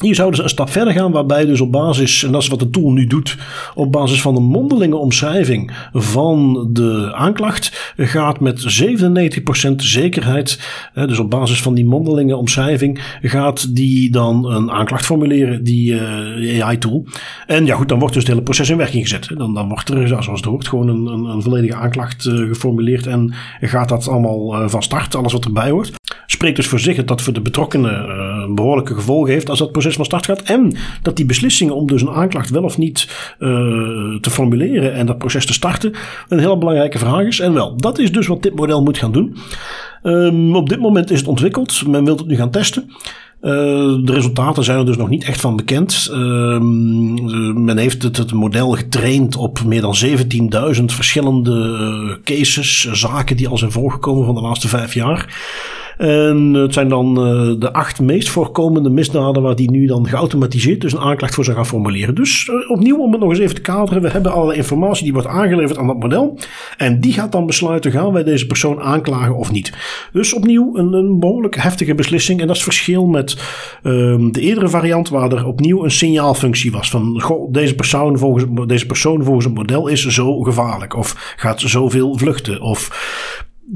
hier 0.00 0.14
zouden 0.14 0.36
ze 0.36 0.42
een 0.42 0.48
stap 0.48 0.70
verder 0.70 0.92
gaan, 0.92 1.12
waarbij 1.12 1.44
dus 1.46 1.60
op 1.60 1.72
basis, 1.72 2.24
en 2.24 2.32
dat 2.32 2.42
is 2.42 2.48
wat 2.48 2.58
de 2.58 2.70
tool 2.70 2.90
nu 2.90 3.06
doet, 3.06 3.36
op 3.74 3.92
basis 3.92 4.22
van 4.22 4.36
een 4.36 4.42
mondelinge 4.42 4.96
omschrijving 4.96 5.72
van 5.92 6.68
de 6.72 7.12
aanklacht, 7.14 7.92
gaat 7.96 8.40
met 8.40 8.82
97% 9.70 9.74
zekerheid, 9.76 10.60
dus 10.94 11.18
op 11.18 11.30
basis 11.30 11.62
van 11.62 11.74
die 11.74 11.86
mondelinge 11.86 12.36
omschrijving, 12.36 13.18
gaat 13.22 13.74
die 13.74 14.10
dan 14.10 14.50
een 14.50 14.70
aanklacht 14.70 15.06
formuleren, 15.06 15.64
die 15.64 15.92
uh, 15.92 16.64
AI-tool. 16.64 17.06
En 17.46 17.66
ja 17.66 17.76
goed, 17.76 17.88
dan 17.88 17.98
wordt 17.98 18.14
dus 18.14 18.22
het 18.22 18.32
hele 18.32 18.44
proces 18.44 18.70
in 18.70 18.76
werking 18.76 19.02
gezet. 19.02 19.28
Dan, 19.36 19.54
dan 19.54 19.68
wordt 19.68 19.90
er, 19.90 20.08
zoals 20.08 20.26
het 20.26 20.44
hoort, 20.44 20.68
gewoon 20.68 20.88
een, 20.88 21.06
een, 21.06 21.24
een 21.24 21.42
volledige 21.42 21.74
aanklacht 21.74 22.24
uh, 22.24 22.48
geformuleerd 22.48 23.06
en 23.06 23.34
gaat 23.60 23.88
dat 23.88 24.08
allemaal 24.08 24.62
uh, 24.62 24.68
van 24.68 24.82
start, 24.82 25.14
alles 25.14 25.32
wat 25.32 25.44
erbij 25.44 25.70
hoort. 25.70 25.92
Spreekt 26.42 26.60
dus 26.60 26.68
voor 26.68 26.80
zich 26.80 26.96
dat 26.96 27.08
dat 27.08 27.22
voor 27.22 27.32
de 27.32 27.40
betrokkenen 27.40 28.06
uh, 28.08 28.54
behoorlijke 28.54 28.94
gevolgen 28.94 29.32
heeft 29.32 29.50
als 29.50 29.58
dat 29.58 29.72
proces 29.72 29.94
van 29.94 30.04
start 30.04 30.24
gaat. 30.24 30.42
En 30.42 30.76
dat 31.02 31.16
die 31.16 31.26
beslissingen 31.26 31.74
om 31.74 31.86
dus 31.86 32.02
een 32.02 32.10
aanklacht 32.10 32.50
wel 32.50 32.62
of 32.62 32.78
niet 32.78 33.08
uh, 33.38 33.48
te 34.20 34.30
formuleren 34.30 34.94
en 34.94 35.06
dat 35.06 35.18
proces 35.18 35.46
te 35.46 35.52
starten 35.52 35.92
een 36.28 36.38
heel 36.38 36.58
belangrijke 36.58 36.98
vraag 36.98 37.26
is. 37.26 37.40
En 37.40 37.52
wel, 37.52 37.76
dat 37.76 37.98
is 37.98 38.12
dus 38.12 38.26
wat 38.26 38.42
dit 38.42 38.54
model 38.54 38.82
moet 38.82 38.98
gaan 38.98 39.12
doen. 39.12 39.36
Um, 40.02 40.56
op 40.56 40.68
dit 40.68 40.80
moment 40.80 41.10
is 41.10 41.18
het 41.18 41.28
ontwikkeld. 41.28 41.86
Men 41.86 42.04
wil 42.04 42.16
het 42.16 42.26
nu 42.26 42.36
gaan 42.36 42.50
testen. 42.50 42.90
Uh, 43.42 43.50
de 44.04 44.12
resultaten 44.12 44.64
zijn 44.64 44.78
er 44.78 44.86
dus 44.86 44.96
nog 44.96 45.08
niet 45.08 45.24
echt 45.24 45.40
van 45.40 45.56
bekend. 45.56 46.08
Uh, 46.10 46.18
men 47.54 47.78
heeft 47.78 48.02
het, 48.02 48.16
het, 48.16 48.32
model 48.32 48.70
getraind 48.70 49.36
op 49.36 49.64
meer 49.64 49.80
dan 49.80 49.96
17.000 50.04 50.84
verschillende 50.84 52.20
cases, 52.24 52.92
zaken 52.92 53.36
die 53.36 53.48
al 53.48 53.58
zijn 53.58 53.72
voorgekomen 53.72 54.24
van 54.24 54.34
de 54.34 54.40
laatste 54.40 54.68
vijf 54.68 54.94
jaar. 54.94 55.26
En 55.98 56.54
het 56.54 56.72
zijn 56.72 56.88
dan 56.88 57.08
uh, 57.08 57.60
de 57.60 57.72
acht 57.72 58.00
meest 58.00 58.28
voorkomende 58.28 58.90
misdaden 58.90 59.42
waar 59.42 59.56
die 59.56 59.70
nu 59.70 59.86
dan 59.86 60.08
geautomatiseerd 60.08 60.80
dus 60.80 60.92
een 60.92 61.00
aanklacht 61.00 61.34
voor 61.34 61.44
zou 61.44 61.56
gaan 61.56 61.66
formuleren. 61.66 62.14
Dus 62.14 62.48
uh, 62.48 62.70
opnieuw 62.70 62.98
om 62.98 63.12
het 63.12 63.20
nog 63.20 63.30
eens 63.30 63.38
even 63.38 63.54
te 63.54 63.60
kaderen. 63.60 64.02
We 64.02 64.10
hebben 64.10 64.32
alle 64.32 64.54
informatie 64.54 65.04
die 65.04 65.12
wordt 65.12 65.28
aangeleverd 65.28 65.78
aan 65.78 65.86
dat 65.86 65.98
model. 65.98 66.38
En 66.76 67.00
die 67.00 67.12
gaat 67.12 67.32
dan 67.32 67.46
besluiten, 67.46 67.90
gaan 67.90 68.12
wij 68.12 68.24
deze 68.24 68.46
persoon 68.46 68.80
aanklagen 68.80 69.36
of 69.36 69.52
niet. 69.52 69.72
Dus 70.12 70.34
opnieuw 70.34 70.76
een, 70.76 70.92
een 70.92 71.18
behoorlijk 71.18 71.56
heftige 71.56 71.94
beslissing. 71.94 72.40
En 72.40 72.46
dat 72.46 72.56
is 72.56 72.64
het 72.64 72.74
verschil 72.74 73.06
met 73.06 73.32
uh, 73.82 73.92
de 74.30 74.40
eerdere 74.40 74.68
variant 74.68 75.08
waar 75.08 75.32
er 75.32 75.46
opnieuw 75.46 75.84
een 75.84 75.90
signaalfunctie 75.90 76.72
was. 76.72 76.90
Van, 76.90 77.20
goh, 77.20 77.52
deze 77.52 77.74
persoon 77.74 78.18
volgens, 78.18 78.44
deze 78.66 78.86
persoon 78.86 79.24
volgens 79.24 79.44
het 79.44 79.54
model 79.54 79.86
is 79.86 80.06
zo 80.06 80.40
gevaarlijk. 80.40 80.96
Of 80.96 81.34
gaat 81.36 81.60
zoveel 81.60 82.18
vluchten. 82.18 82.60
Of 82.60 83.31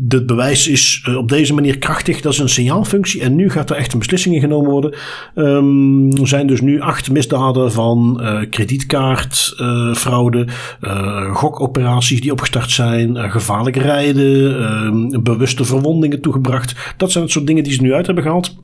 het 0.08 0.26
bewijs 0.26 0.68
is 0.68 1.04
uh, 1.08 1.16
op 1.16 1.28
deze 1.28 1.54
manier 1.54 1.78
krachtig. 1.78 2.20
Dat 2.20 2.32
is 2.32 2.38
een 2.38 2.48
signaalfunctie. 2.48 3.20
En 3.20 3.34
nu 3.34 3.50
gaat 3.50 3.70
er 3.70 3.76
echt 3.76 3.92
een 3.92 3.98
beslissing 3.98 4.34
in 4.34 4.40
genomen 4.40 4.70
worden. 4.70 4.94
Um, 5.34 6.12
er 6.16 6.28
zijn 6.28 6.46
dus 6.46 6.60
nu 6.60 6.80
acht 6.80 7.10
misdaden 7.10 7.72
van 7.72 8.18
uh, 8.20 8.40
kredietkaartfraude, 8.50 10.46
uh, 10.80 11.34
gokoperaties 11.34 12.20
die 12.20 12.32
opgestart 12.32 12.70
zijn, 12.70 13.30
gevaarlijk 13.30 13.76
rijden, 13.76 14.58
ehm, 14.60 15.22
bewuste 15.22 15.64
verwondingen 15.64 16.20
toegebracht. 16.20 16.94
Dat 16.96 17.12
zijn 17.12 17.24
het 17.24 17.32
soort 17.32 17.46
dingen 17.46 17.64
die 17.64 17.72
ze 17.72 17.82
nu 17.82 17.92
uit 17.92 18.06
hebben 18.06 18.24
gehaald. 18.24 18.56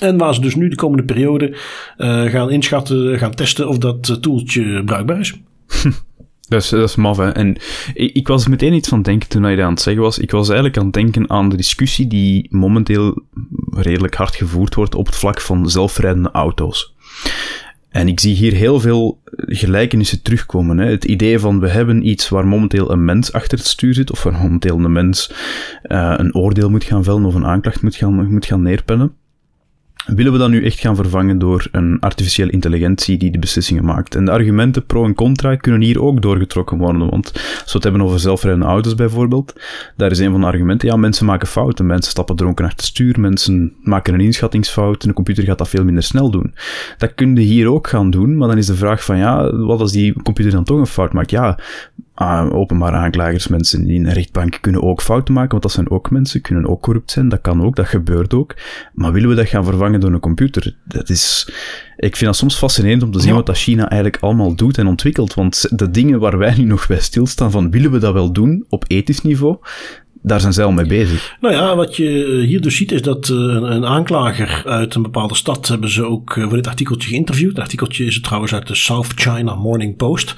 En 0.00 0.18
waar 0.18 0.34
ze 0.34 0.40
dus 0.40 0.54
nu 0.54 0.68
de 0.68 0.76
komende 0.76 1.04
periode 1.04 1.56
gaan 2.26 2.50
inschatten, 2.50 3.18
gaan 3.18 3.34
testen 3.34 3.68
of 3.68 3.78
dat 3.78 4.22
toeltje 4.22 4.84
bruikbaar 4.84 5.20
is. 5.20 5.34
Dat 6.52 6.62
is, 6.62 6.68
dat 6.68 6.88
is 6.88 6.96
maf, 6.96 7.16
hè. 7.16 7.30
En 7.30 7.56
ik, 7.94 8.14
ik, 8.14 8.28
was 8.28 8.48
meteen 8.48 8.72
iets 8.72 8.88
van 8.88 9.02
denken 9.02 9.28
toen 9.28 9.42
hij 9.42 9.56
dat 9.56 9.64
aan 9.64 9.72
het 9.72 9.80
zeggen 9.80 10.02
was. 10.02 10.18
Ik 10.18 10.30
was 10.30 10.46
eigenlijk 10.46 10.78
aan 10.78 10.84
het 10.84 10.94
denken 10.94 11.30
aan 11.30 11.48
de 11.48 11.56
discussie 11.56 12.06
die 12.06 12.46
momenteel 12.50 13.22
redelijk 13.70 14.14
hard 14.14 14.36
gevoerd 14.36 14.74
wordt 14.74 14.94
op 14.94 15.06
het 15.06 15.16
vlak 15.16 15.40
van 15.40 15.70
zelfrijdende 15.70 16.30
auto's. 16.30 16.94
En 17.88 18.08
ik 18.08 18.20
zie 18.20 18.34
hier 18.34 18.52
heel 18.52 18.80
veel 18.80 19.20
gelijkenissen 19.36 20.22
terugkomen. 20.22 20.78
Hè. 20.78 20.90
Het 20.90 21.04
idee 21.04 21.38
van 21.38 21.60
we 21.60 21.68
hebben 21.68 22.08
iets 22.08 22.28
waar 22.28 22.46
momenteel 22.46 22.90
een 22.90 23.04
mens 23.04 23.32
achter 23.32 23.58
het 23.58 23.66
stuur 23.66 23.94
zit, 23.94 24.10
of 24.10 24.22
waar 24.22 24.32
momenteel 24.32 24.78
een 24.78 24.92
mens 24.92 25.32
uh, 25.84 26.14
een 26.16 26.34
oordeel 26.34 26.70
moet 26.70 26.84
gaan 26.84 27.04
vellen 27.04 27.24
of 27.24 27.34
een 27.34 27.46
aanklacht 27.46 27.82
moet 27.82 27.96
gaan, 27.96 28.32
moet 28.32 28.46
gaan 28.46 28.62
neerpennen. 28.62 29.12
Willen 30.06 30.32
we 30.32 30.38
dat 30.38 30.50
nu 30.50 30.64
echt 30.64 30.80
gaan 30.80 30.96
vervangen 30.96 31.38
door 31.38 31.66
een 31.72 32.00
artificiële 32.00 32.50
intelligentie 32.50 33.18
die 33.18 33.30
de 33.30 33.38
beslissingen 33.38 33.84
maakt? 33.84 34.14
En 34.14 34.24
de 34.24 34.30
argumenten 34.30 34.86
pro 34.86 35.04
en 35.04 35.14
contra 35.14 35.56
kunnen 35.56 35.80
hier 35.80 36.02
ook 36.02 36.22
doorgetrokken 36.22 36.78
worden. 36.78 37.10
Want 37.10 37.32
als 37.32 37.64
we 37.64 37.72
het 37.72 37.82
hebben 37.82 38.02
over 38.02 38.20
zelfrijdende 38.20 38.66
auto's 38.66 38.94
bijvoorbeeld, 38.94 39.60
daar 39.96 40.10
is 40.10 40.18
een 40.18 40.30
van 40.30 40.40
de 40.40 40.46
argumenten, 40.46 40.88
ja, 40.88 40.96
mensen 40.96 41.26
maken 41.26 41.48
fouten. 41.48 41.86
Mensen 41.86 42.10
stappen 42.10 42.36
dronken 42.36 42.64
achter 42.64 42.78
het 42.78 42.86
stuur, 42.86 43.20
mensen 43.20 43.72
maken 43.82 44.14
een 44.14 44.20
inschattingsfout 44.20 45.02
en 45.02 45.08
de 45.08 45.14
computer 45.14 45.44
gaat 45.44 45.58
dat 45.58 45.68
veel 45.68 45.84
minder 45.84 46.02
snel 46.02 46.30
doen. 46.30 46.54
Dat 46.98 47.14
kun 47.14 47.34
je 47.34 47.40
hier 47.40 47.70
ook 47.70 47.88
gaan 47.88 48.10
doen, 48.10 48.36
maar 48.36 48.48
dan 48.48 48.58
is 48.58 48.66
de 48.66 48.74
vraag 48.74 49.04
van, 49.04 49.16
ja, 49.16 49.56
wat 49.56 49.80
als 49.80 49.92
die 49.92 50.22
computer 50.22 50.52
dan 50.52 50.64
toch 50.64 50.78
een 50.78 50.86
fout 50.86 51.12
maakt? 51.12 51.30
Ja, 51.30 51.58
uh, 52.16 52.48
openbare 52.52 52.96
aanklagers, 52.96 53.48
mensen 53.48 53.84
die 53.84 53.94
in 53.94 54.06
een 54.06 54.12
rechtbank 54.12 54.58
kunnen 54.60 54.82
ook 54.82 55.02
fouten 55.02 55.34
maken, 55.34 55.50
want 55.50 55.62
dat 55.62 55.72
zijn 55.72 55.90
ook 55.90 56.10
mensen, 56.10 56.40
kunnen 56.40 56.68
ook 56.68 56.82
corrupt 56.82 57.10
zijn, 57.10 57.28
dat 57.28 57.40
kan 57.40 57.62
ook, 57.62 57.76
dat 57.76 57.86
gebeurt 57.86 58.34
ook. 58.34 58.54
Maar 58.92 59.12
willen 59.12 59.28
we 59.28 59.34
dat 59.34 59.48
gaan 59.48 59.64
vervangen 59.64 60.00
door 60.00 60.12
een 60.12 60.20
computer? 60.20 60.76
Dat 60.84 61.08
is, 61.08 61.52
ik 61.96 62.16
vind 62.16 62.24
dat 62.24 62.36
soms 62.36 62.56
fascinerend 62.56 63.02
om 63.02 63.10
te 63.10 63.18
zien 63.20 63.30
ja. 63.30 63.34
wat 63.34 63.46
dat 63.46 63.56
China 63.56 63.88
eigenlijk 63.90 64.22
allemaal 64.22 64.54
doet 64.54 64.78
en 64.78 64.86
ontwikkelt, 64.86 65.34
want 65.34 65.78
de 65.78 65.90
dingen 65.90 66.20
waar 66.20 66.38
wij 66.38 66.54
nu 66.56 66.64
nog 66.64 66.86
bij 66.86 67.00
stilstaan 67.00 67.50
van 67.50 67.70
willen 67.70 67.90
we 67.90 67.98
dat 67.98 68.12
wel 68.12 68.32
doen 68.32 68.64
op 68.68 68.84
ethisch 68.86 69.22
niveau, 69.22 69.56
daar 70.22 70.40
zijn 70.40 70.52
zij 70.52 70.64
al 70.64 70.72
mee 70.72 70.86
bezig. 70.86 71.36
Nou 71.40 71.54
ja, 71.54 71.76
wat 71.76 71.96
je 71.96 72.42
hier 72.46 72.60
dus 72.60 72.76
ziet 72.76 72.92
is 72.92 73.02
dat 73.02 73.28
een, 73.28 73.72
een 73.72 73.86
aanklager 73.86 74.62
uit 74.66 74.94
een 74.94 75.02
bepaalde 75.02 75.34
stad 75.34 75.68
hebben 75.68 75.90
ze 75.90 76.04
ook 76.04 76.32
voor 76.32 76.56
dit 76.56 76.66
artikeltje 76.66 77.08
geïnterviewd. 77.08 77.50
Het 77.50 77.58
artikeltje 77.58 78.04
is 78.04 78.20
trouwens 78.20 78.54
uit 78.54 78.66
de 78.66 78.74
South 78.74 79.12
China 79.14 79.54
Morning 79.54 79.96
Post. 79.96 80.34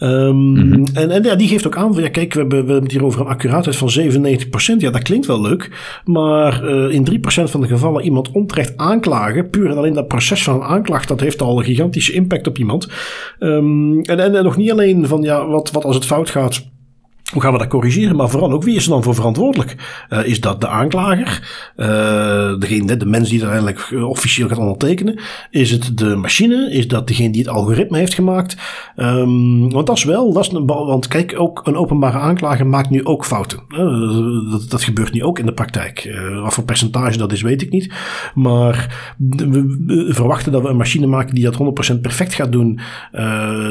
Um, 0.00 0.36
mm 0.36 0.56
-hmm. 0.56 0.84
En, 0.92 1.10
en 1.10 1.22
ja, 1.22 1.34
die 1.34 1.48
geeft 1.48 1.66
ook 1.66 1.76
aan 1.76 1.94
van 1.94 2.02
ja, 2.02 2.08
kijk, 2.08 2.34
we 2.34 2.40
hebben, 2.40 2.58
we 2.58 2.64
hebben 2.64 2.82
het 2.82 2.92
hier 2.92 3.04
over 3.04 3.20
een 3.20 3.26
accuraatheid 3.26 3.76
van 3.76 3.90
97%. 3.90 4.76
Ja, 4.78 4.90
dat 4.90 5.02
klinkt 5.02 5.26
wel 5.26 5.40
leuk. 5.40 5.70
Maar 6.04 6.64
uh, 6.64 6.94
in 6.94 7.06
3% 7.10 7.22
van 7.24 7.60
de 7.60 7.66
gevallen 7.66 8.04
iemand 8.04 8.30
onterecht 8.30 8.76
aanklagen, 8.76 9.50
puur 9.50 9.70
en 9.70 9.76
alleen 9.76 9.94
dat 9.94 10.08
proces 10.08 10.42
van 10.42 10.54
een 10.54 10.62
aanklacht, 10.62 11.08
dat 11.08 11.20
heeft 11.20 11.42
al 11.42 11.58
een 11.58 11.64
gigantische 11.64 12.12
impact 12.12 12.46
op 12.46 12.58
iemand. 12.58 12.88
Um, 13.38 14.00
en, 14.00 14.18
en, 14.18 14.36
en 14.36 14.44
nog 14.44 14.56
niet 14.56 14.70
alleen 14.70 15.06
van 15.06 15.22
ja, 15.22 15.46
wat, 15.46 15.70
wat 15.70 15.84
als 15.84 15.94
het 15.94 16.06
fout 16.06 16.30
gaat 16.30 16.66
hoe 17.32 17.42
gaan 17.42 17.52
we 17.52 17.58
dat 17.58 17.68
corrigeren? 17.68 18.16
Maar 18.16 18.28
vooral 18.28 18.52
ook, 18.52 18.62
wie 18.62 18.76
is 18.76 18.84
er 18.84 18.90
dan 18.90 19.02
voor 19.02 19.14
verantwoordelijk? 19.14 19.76
Uh, 20.10 20.26
is 20.26 20.40
dat 20.40 20.60
de 20.60 20.68
aanklager? 20.68 21.42
Uh, 21.76 21.86
degene, 22.58 22.96
de 22.96 23.06
mens 23.06 23.28
die 23.28 23.40
het 23.40 23.48
uiteindelijk 23.48 23.90
eh, 23.90 24.08
officieel 24.08 24.48
gaat 24.48 24.58
ondertekenen? 24.58 25.20
Is 25.50 25.70
het 25.70 25.98
de 25.98 26.16
machine? 26.16 26.70
Is 26.72 26.88
dat 26.88 27.06
degene 27.06 27.30
die 27.30 27.42
het 27.42 27.50
algoritme 27.50 27.98
heeft 27.98 28.14
gemaakt? 28.14 28.56
Um, 28.96 29.70
want 29.72 29.86
dat 29.86 29.96
is 29.96 30.04
wel, 30.04 30.32
dat 30.32 30.52
een, 30.52 30.66
want 30.66 31.08
kijk, 31.08 31.34
ook 31.38 31.66
een 31.66 31.76
openbare 31.76 32.18
aanklager 32.18 32.66
maakt 32.66 32.90
nu 32.90 33.04
ook 33.04 33.24
fouten. 33.24 33.58
Dat, 34.50 34.66
dat 34.68 34.82
gebeurt 34.82 35.12
nu 35.12 35.24
ook 35.24 35.38
in 35.38 35.46
de 35.46 35.52
praktijk. 35.52 36.18
wat 36.42 36.54
voor 36.54 36.64
percentage 36.64 37.18
dat 37.18 37.32
is, 37.32 37.42
weet 37.42 37.62
ik 37.62 37.70
niet. 37.70 37.92
Maar 38.34 39.06
we 39.18 40.06
verwachten 40.08 40.52
dat 40.52 40.62
we 40.62 40.68
een 40.68 40.76
machine 40.76 41.06
maken 41.06 41.34
die 41.34 41.44
dat 41.44 41.94
100% 41.96 42.00
perfect 42.00 42.34
gaat 42.34 42.52
doen. 42.52 42.80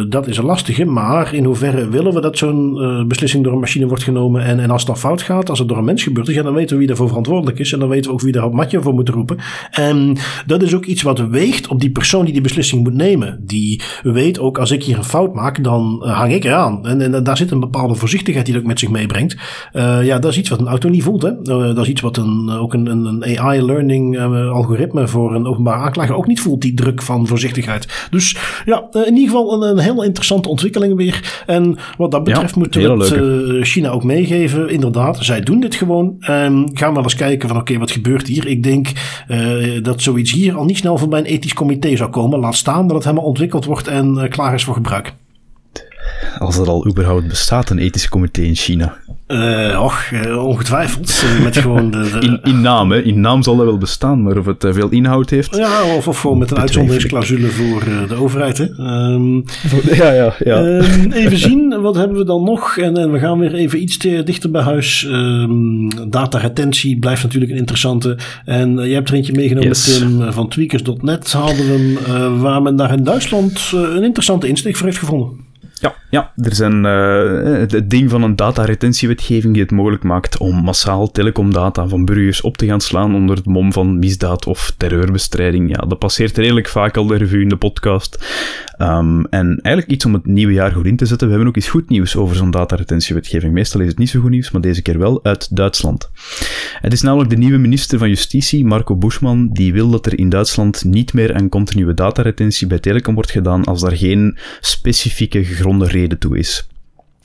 dat 0.10 0.28
is 0.28 0.38
een 0.38 0.46
lastige. 0.46 0.86
Maar 0.86 1.34
in 1.34 1.44
hoeverre 1.44 1.90
willen 1.90 2.14
we 2.14 2.22
dat 2.22 2.38
zo'n 2.38 3.06
beslissing 3.08 3.44
door 3.48 3.56
een 3.56 3.62
machine 3.62 3.88
wordt 3.88 4.04
genomen. 4.04 4.44
En, 4.44 4.60
en 4.60 4.70
als 4.70 4.82
het 4.82 4.90
dan 4.90 5.00
fout 5.00 5.22
gaat, 5.22 5.50
als 5.50 5.60
het 5.60 5.68
door 5.68 5.78
een 5.78 5.84
mens 5.84 6.04
gebeurt, 6.04 6.28
ja, 6.28 6.44
dan 6.44 6.54
weten 6.54 6.72
we 6.72 6.78
wie 6.78 6.88
daarvoor 6.88 7.08
verantwoordelijk 7.08 7.60
is. 7.60 7.74
En 7.74 7.80
dan 7.80 7.90
weten 7.90 8.10
we 8.10 8.16
ook 8.16 8.22
wie 8.22 8.32
daar 8.32 8.46
op 8.46 8.54
matje 8.54 8.82
voor 8.82 8.94
moet 8.94 9.10
roepen. 9.10 9.38
En 9.72 10.18
dat 10.46 10.62
is 10.62 10.76
ook 10.76 10.86
iets 10.86 11.02
wat 11.02 11.20
weegt 11.20 11.68
op 11.68 11.80
die 11.80 11.92
persoon 11.92 12.24
die 12.24 12.34
die 12.34 12.42
beslissing 12.42 12.84
moet 12.84 12.94
nemen. 12.94 13.40
Die 13.46 13.82
weet 14.04 14.40
ook, 14.40 14.58
als 14.58 14.72
ik 14.72 14.84
hier 14.84 14.98
een 14.98 15.04
fout 15.04 15.34
maak, 15.34 15.64
dan 15.64 16.02
uh, 16.04 16.18
hang 16.18 16.34
ik 16.34 16.44
eraan. 16.44 16.86
En, 16.88 17.14
en 17.14 17.24
daar 17.24 17.38
zit 17.38 17.52
een 17.52 17.60
bepaalde 17.60 17.96
voorzichtigheid 17.96 18.46
die 18.46 18.54
dat 18.54 18.64
ook 18.64 18.70
met 18.70 18.80
zich 18.80 18.90
meebrengt. 18.90 19.38
Uh, 19.74 20.06
ja, 20.06 20.20
dat 20.20 20.32
is 20.32 20.38
iets 20.38 20.50
wat 20.50 20.60
een 20.60 20.68
auto 20.68 20.90
niet 20.90 21.04
voelt. 21.04 21.22
Hè? 21.22 21.30
Uh, 21.30 21.76
dat 21.76 21.78
is 21.78 21.88
iets 21.88 22.02
wat 22.02 22.18
een, 22.18 22.50
ook 22.50 22.74
een, 22.74 22.88
een 22.88 23.40
AI-learning 23.40 24.20
algoritme 24.52 25.08
voor 25.08 25.36
een 25.36 25.46
openbare 25.46 25.84
aanklager 25.84 26.16
ook 26.16 26.28
niet 26.28 26.42
voelt, 26.42 26.62
die 26.62 26.74
druk 26.74 27.02
van 27.02 27.28
voorzichtigheid. 27.28 28.08
Dus 28.10 28.38
ja, 28.66 28.88
in 28.92 29.14
ieder 29.14 29.30
geval 29.30 29.54
een, 29.54 29.70
een 29.70 29.84
heel 29.84 30.04
interessante 30.04 30.50
ontwikkeling 30.50 30.96
weer. 30.96 31.44
En 31.46 31.78
wat 31.98 32.12
dat 32.12 32.24
betreft 32.24 32.54
ja, 32.54 32.60
moeten 32.60 32.98
we 32.98 33.04
het 33.04 33.14
China 33.62 33.90
ook 33.90 34.04
meegeven. 34.04 34.70
Inderdaad, 34.70 35.18
zij 35.20 35.42
doen 35.42 35.60
dit 35.60 35.76
gewoon. 35.76 36.16
Um, 36.30 36.70
gaan 36.74 36.94
we 36.94 37.02
eens 37.02 37.16
kijken 37.16 37.48
van 37.48 37.58
oké, 37.58 37.78
wat 37.78 37.92
gebeurt 37.92 38.28
hier? 38.28 38.48
Ik 38.48 38.64
denk 38.64 38.92
dat 39.84 40.02
zoiets 40.02 40.32
hier 40.32 40.56
al 40.56 40.66
niet 40.66 40.78
snel 40.78 40.98
voorbij 40.98 41.20
een 41.20 41.26
ethisch 41.26 41.54
comité 41.54 41.96
zou 41.96 42.10
komen. 42.10 42.40
Laat 42.40 42.56
staan 42.56 42.88
dat 42.88 42.96
het 42.96 43.06
helemaal 43.06 43.26
ontwikkeld 43.26 43.66
wordt 43.66 43.88
en 43.88 44.30
klaar 44.30 44.54
is 44.54 44.64
voor 44.64 44.74
gebruik. 44.74 45.14
Als 46.38 46.58
er 46.58 46.68
al 46.68 46.88
überhaupt 46.88 47.28
bestaat 47.28 47.70
een 47.70 47.78
ethisch 47.78 48.10
comité 48.10 48.42
in 48.42 48.56
China. 48.56 48.98
Uh, 49.28 49.82
och, 49.84 50.12
uh, 50.14 50.46
ongetwijfeld. 50.46 51.24
met 51.44 51.58
gewoon 51.58 51.92
de, 51.92 52.10
de, 52.20 52.20
in, 52.20 52.40
in, 52.44 52.62
naam, 52.62 52.92
hè. 52.92 53.02
In 53.02 53.22
naam 53.22 53.44
zal 53.44 53.56
dat 53.56 53.66
wel 53.66 53.78
bestaan, 53.78 54.24
maar 54.24 54.38
of 54.38 54.46
het 54.46 54.66
veel 54.70 54.90
inhoud 54.90 55.30
heeft... 55.30 55.56
Ja, 55.56 55.96
of, 55.96 56.08
of 56.08 56.20
gewoon 56.20 56.38
met 56.38 56.52
een 56.52 56.58
uitzonderingsclausule 56.58 57.48
voor 57.48 57.84
de 58.08 58.16
overheid, 58.16 58.58
hè. 58.58 58.66
Um, 58.66 59.44
ja, 59.92 60.12
ja, 60.12 60.36
ja. 60.40 60.60
Um, 60.60 61.12
even 61.12 61.38
zien, 61.38 61.82
wat 61.82 61.96
hebben 61.96 62.18
we 62.18 62.26
dan 62.26 62.44
nog? 62.44 62.78
En, 62.78 62.98
en 62.98 63.12
we 63.12 63.20
gaan 63.20 63.40
weer 63.40 63.54
even 63.54 63.82
iets 63.82 63.98
te, 63.98 64.22
dichter 64.24 64.52
bij 64.52 64.62
huis. 64.62 65.08
Um, 65.10 66.10
data-retentie 66.10 67.00
blijft 67.00 67.24
natuurlijk 67.24 67.52
een 67.52 67.58
interessante. 67.58 68.18
En 68.46 68.78
je 68.78 68.94
hebt 68.94 69.10
er 69.10 69.16
eentje 69.16 69.34
meegenomen, 69.34 69.70
yes. 69.70 69.98
Tim, 69.98 70.32
van 70.32 70.50
tweakers.net 70.50 71.32
hadden 71.32 71.66
we 71.66 71.98
hem, 72.08 72.40
waar 72.40 72.62
men 72.62 72.76
daar 72.76 72.94
in 72.94 73.04
Duitsland 73.04 73.72
een 73.74 74.04
interessante 74.04 74.48
insteek 74.48 74.76
voor 74.76 74.86
heeft 74.86 75.00
gevonden. 75.00 75.47
Ja, 75.82 75.96
ja, 76.10 76.32
er 76.36 76.56
zijn 76.56 76.86
uh, 76.86 77.60
het 77.60 77.90
ding 77.90 78.10
van 78.10 78.24
een 78.24 78.36
dataretentiewetgeving 78.36 79.54
die 79.54 79.62
het 79.62 79.72
mogelijk 79.72 80.04
maakt 80.04 80.38
om 80.38 80.56
massaal 80.56 81.12
telecomdata 81.12 81.88
van 81.88 82.06
burgers 82.06 82.42
op 82.42 82.58
te 82.58 82.66
gaan 82.66 82.82
slaan 82.82 83.16
onder 83.16 83.36
het 83.36 83.46
mom 83.46 83.74
van 83.74 84.00
misdaad 84.00 84.46
of 84.46 84.74
terreurbestrijding. 84.78 85.70
Ja, 85.70 85.86
dat 85.88 86.00
passeert 86.00 86.38
redelijk 86.38 86.68
vaak 86.68 86.98
al 86.98 87.08
de 87.08 87.16
revue 87.16 87.42
in 87.42 87.50
de 87.50 87.58
podcast. 87.58 88.26
Um, 88.82 89.26
en 89.26 89.60
eigenlijk 89.62 89.88
iets 89.88 90.06
om 90.06 90.14
het 90.14 90.26
nieuwe 90.26 90.54
jaar 90.54 90.72
goed 90.72 90.86
in 90.86 90.96
te 90.96 91.06
zetten. 91.06 91.28
We 91.28 91.34
hebben 91.34 91.50
ook 91.50 91.58
iets 91.58 91.70
goed 91.70 91.90
nieuws 91.90 92.16
over 92.16 92.36
zo'n 92.36 92.52
dataretentiewetgeving. 92.52 93.54
Meestal 93.54 93.82
is 93.82 93.88
het 93.88 93.98
niet 93.98 94.10
zo 94.10 94.20
goed 94.20 94.30
nieuws, 94.30 94.52
maar 94.52 94.62
deze 94.62 94.82
keer 94.82 95.00
wel 95.00 95.24
uit 95.24 95.56
Duitsland. 95.56 96.10
Het 96.82 96.94
is 96.94 97.02
namelijk 97.02 97.30
de 97.30 97.38
nieuwe 97.38 97.58
minister 97.58 98.00
van 98.00 98.10
Justitie, 98.10 98.66
Marco 98.66 98.96
Buschmann, 98.96 99.50
die 99.54 99.74
wil 99.74 99.90
dat 99.90 100.06
er 100.06 100.20
in 100.20 100.30
Duitsland 100.30 100.84
niet 100.84 101.14
meer 101.14 101.36
aan 101.36 101.50
continue 101.50 101.94
dataretentie 101.94 102.68
bij 102.68 102.80
telecom 102.80 103.14
wordt 103.14 103.32
gedaan 103.32 103.64
als 103.64 103.82
daar 103.82 103.98
geen 103.98 104.38
specifieke 104.60 105.46
gegronde 105.68 106.00
reden 106.00 106.20
toe 106.20 106.38
is. 106.38 106.68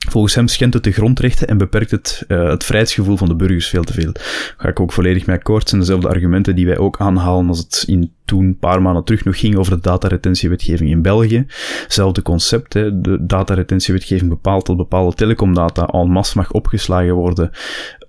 Volgens 0.09 0.35
hem 0.35 0.47
schendt 0.47 0.73
het 0.73 0.83
de 0.83 0.91
grondrechten 0.91 1.47
en 1.47 1.57
beperkt 1.57 1.91
het 1.91 2.25
uh, 2.27 2.49
het 2.49 2.63
vrijheidsgevoel 2.63 3.17
van 3.17 3.27
de 3.27 3.35
burgers 3.35 3.67
veel 3.67 3.83
te 3.83 3.93
veel. 3.93 4.11
Daar 4.11 4.53
ga 4.57 4.67
ik 4.67 4.79
ook 4.79 4.91
volledig 4.91 5.25
mee 5.25 5.35
akkoord. 5.35 5.69
zijn 5.69 5.81
dezelfde 5.81 6.07
argumenten 6.07 6.55
die 6.55 6.65
wij 6.65 6.77
ook 6.77 6.99
aanhalen 6.99 7.47
als 7.47 7.57
het 7.57 7.83
in 7.87 8.11
toen 8.25 8.43
een 8.43 8.57
paar 8.57 8.81
maanden 8.81 9.03
terug 9.03 9.23
nog 9.23 9.39
ging 9.39 9.55
over 9.55 9.75
de 9.75 9.81
dataretentiewetgeving 9.81 10.89
in 10.89 11.01
België. 11.01 11.45
Hetzelfde 11.81 12.21
concept, 12.21 12.73
hè. 12.73 13.01
de 13.01 13.25
dataretentiewetgeving 13.25 14.29
bepaalt 14.29 14.65
dat 14.65 14.77
bepaalde 14.77 15.15
telecomdata 15.15 15.85
en 15.85 16.09
masse 16.09 16.37
mag 16.37 16.51
opgeslagen 16.51 17.13
worden 17.13 17.51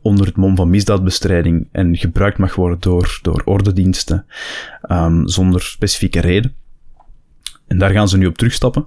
onder 0.03 0.27
het 0.27 0.37
mom 0.37 0.57
van 0.57 0.71
misdaadbestrijding 0.71 1.69
en 1.73 1.97
gebruikt 1.97 2.39
mag 2.39 2.55
worden 2.55 2.81
door, 2.81 3.19
door 3.23 3.43
ordediensten 3.45 4.27
um, 4.91 5.29
zonder 5.29 5.63
specifieke 5.63 6.21
reden. 6.21 6.55
Daar 7.79 7.91
gaan 7.91 8.09
ze 8.09 8.17
nu 8.17 8.27
op 8.27 8.37
terugstappen. 8.37 8.87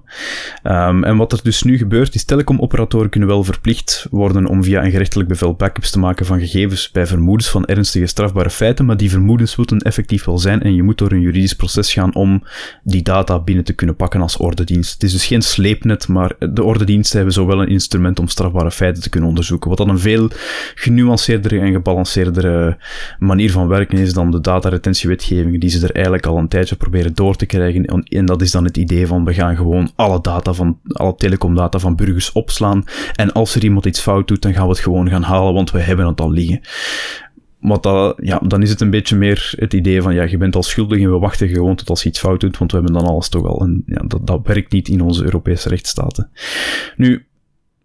Um, 0.62 1.04
en 1.04 1.16
wat 1.16 1.32
er 1.32 1.40
dus 1.42 1.62
nu 1.62 1.78
gebeurt, 1.78 2.14
is 2.14 2.24
telecomoperatoren 2.24 3.10
kunnen 3.10 3.28
wel 3.28 3.44
verplicht 3.44 4.06
worden 4.10 4.46
om 4.46 4.64
via 4.64 4.84
een 4.84 4.90
gerechtelijk 4.90 5.28
bevel 5.28 5.54
backups 5.54 5.90
te 5.90 5.98
maken 5.98 6.26
van 6.26 6.40
gegevens 6.40 6.90
bij 6.90 7.06
vermoedens 7.06 7.50
van 7.50 7.64
ernstige 7.64 8.06
strafbare 8.06 8.50
feiten, 8.50 8.84
maar 8.84 8.96
die 8.96 9.10
vermoedens 9.10 9.56
moeten 9.56 9.78
effectief 9.78 10.24
wel 10.24 10.38
zijn 10.38 10.62
en 10.62 10.74
je 10.74 10.82
moet 10.82 10.98
door 10.98 11.12
een 11.12 11.20
juridisch 11.20 11.54
proces 11.54 11.92
gaan 11.92 12.14
om 12.14 12.42
die 12.82 13.02
data 13.02 13.40
binnen 13.40 13.64
te 13.64 13.72
kunnen 13.72 13.96
pakken 13.96 14.20
als 14.20 14.36
ordedienst. 14.36 14.92
Het 14.92 15.02
is 15.02 15.12
dus 15.12 15.26
geen 15.26 15.42
sleepnet, 15.42 16.08
maar 16.08 16.32
de 16.38 16.62
ordediensten 16.62 17.16
hebben 17.16 17.34
zo 17.34 17.46
wel 17.46 17.62
een 17.62 17.68
instrument 17.68 18.18
om 18.18 18.28
strafbare 18.28 18.70
feiten 18.70 19.02
te 19.02 19.08
kunnen 19.08 19.28
onderzoeken, 19.28 19.68
wat 19.68 19.78
dan 19.78 19.88
een 19.88 19.98
veel 19.98 20.30
genuanceerdere 20.74 21.60
en 21.60 21.72
gebalanceerdere 21.72 22.76
manier 23.18 23.50
van 23.50 23.68
werken 23.68 23.98
is 23.98 24.12
dan 24.12 24.30
de 24.30 24.40
dataretentiewetgeving 24.40 25.60
die 25.60 25.70
ze 25.70 25.86
er 25.86 25.94
eigenlijk 25.94 26.26
al 26.26 26.36
een 26.36 26.48
tijdje 26.48 26.76
proberen 26.76 27.14
door 27.14 27.36
te 27.36 27.46
krijgen 27.46 27.84
en 27.84 28.26
dat 28.26 28.42
is 28.42 28.50
dan 28.50 28.64
het 28.64 28.76
idee 28.78 29.06
van 29.06 29.24
we 29.24 29.34
gaan 29.34 29.56
gewoon 29.56 29.90
alle 29.94 30.20
data 30.20 30.52
van, 30.52 30.78
alle 30.84 31.14
telecomdata 31.14 31.78
van 31.78 31.96
burgers 31.96 32.32
opslaan. 32.32 32.84
En 33.14 33.32
als 33.32 33.54
er 33.54 33.64
iemand 33.64 33.86
iets 33.86 34.00
fout 34.00 34.28
doet, 34.28 34.42
dan 34.42 34.52
gaan 34.52 34.64
we 34.64 34.70
het 34.70 34.78
gewoon 34.78 35.08
gaan 35.08 35.22
halen, 35.22 35.54
want 35.54 35.70
we 35.70 35.80
hebben 35.80 36.06
het 36.06 36.20
al 36.20 36.30
liggen. 36.30 36.60
Wat 37.60 37.82
dat, 37.82 38.18
ja, 38.22 38.38
dan 38.38 38.62
is 38.62 38.70
het 38.70 38.80
een 38.80 38.90
beetje 38.90 39.16
meer 39.16 39.52
het 39.56 39.72
idee 39.72 40.02
van, 40.02 40.14
ja, 40.14 40.22
je 40.22 40.36
bent 40.36 40.56
al 40.56 40.62
schuldig 40.62 41.00
en 41.00 41.12
we 41.12 41.18
wachten 41.18 41.48
gewoon 41.48 41.74
tot 41.74 41.90
als 41.90 42.02
je 42.02 42.08
iets 42.08 42.18
fout 42.18 42.40
doet, 42.40 42.58
want 42.58 42.70
we 42.70 42.76
hebben 42.76 42.96
dan 42.96 43.06
alles 43.06 43.28
toch 43.28 43.46
al. 43.46 43.60
En 43.60 43.82
ja, 43.86 44.02
dat, 44.06 44.26
dat 44.26 44.40
werkt 44.44 44.72
niet 44.72 44.88
in 44.88 45.00
onze 45.00 45.24
Europese 45.24 45.68
rechtsstaten. 45.68 46.30
Nu, 46.96 47.27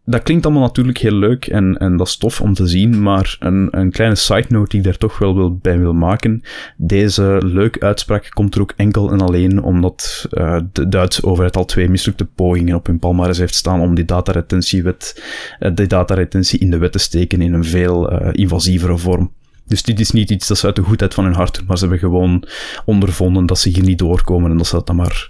dat 0.05 0.23
klinkt 0.23 0.45
allemaal 0.45 0.63
natuurlijk 0.63 0.97
heel 0.97 1.15
leuk 1.15 1.45
en, 1.45 1.77
en 1.77 1.97
dat 1.97 2.07
is 2.07 2.17
tof 2.17 2.41
om 2.41 2.53
te 2.53 2.67
zien, 2.67 3.01
maar 3.01 3.35
een, 3.39 3.67
een 3.71 3.91
kleine 3.91 4.15
side 4.15 4.45
note 4.47 4.69
die 4.69 4.79
ik 4.79 4.85
daar 4.85 4.97
toch 4.97 5.17
wel 5.17 5.35
wil, 5.35 5.57
bij 5.57 5.79
wil 5.79 5.93
maken. 5.93 6.41
Deze 6.77 7.41
leuke 7.45 7.79
uitspraak 7.79 8.29
komt 8.29 8.55
er 8.55 8.61
ook 8.61 8.73
enkel 8.75 9.11
en 9.11 9.21
alleen 9.21 9.61
omdat 9.61 10.27
uh, 10.31 10.59
de 10.71 10.87
Duitse 10.87 11.23
overheid 11.25 11.57
al 11.57 11.65
twee 11.65 11.89
mislukte 11.89 12.25
pogingen 12.25 12.75
op 12.75 12.85
hun 12.85 12.99
palmares 12.99 13.37
heeft 13.37 13.55
staan 13.55 13.81
om 13.81 13.95
die 13.95 14.05
dataretentiewet, 14.05 15.23
uh, 15.59 15.71
die 15.75 15.87
dataretentie 15.87 16.59
in 16.59 16.69
de 16.69 16.77
wet 16.77 16.91
te 16.91 16.99
steken 16.99 17.41
in 17.41 17.53
een 17.53 17.65
veel 17.65 18.13
uh, 18.13 18.29
invasievere 18.31 18.97
vorm. 18.97 19.31
Dus 19.65 19.83
dit 19.83 19.99
is 19.99 20.11
niet 20.11 20.29
iets 20.29 20.47
dat 20.47 20.57
ze 20.57 20.65
uit 20.65 20.75
de 20.75 20.81
goedheid 20.81 21.13
van 21.13 21.23
hun 21.23 21.33
hart 21.33 21.55
doen, 21.55 21.65
maar 21.67 21.77
ze 21.77 21.83
hebben 21.83 22.09
gewoon 22.09 22.43
ondervonden 22.85 23.45
dat 23.45 23.59
ze 23.59 23.69
hier 23.69 23.83
niet 23.83 23.97
doorkomen 23.97 24.51
en 24.51 24.57
dat 24.57 24.67
ze 24.67 24.75
dat 24.75 24.87
dan 24.87 24.95
maar 24.95 25.29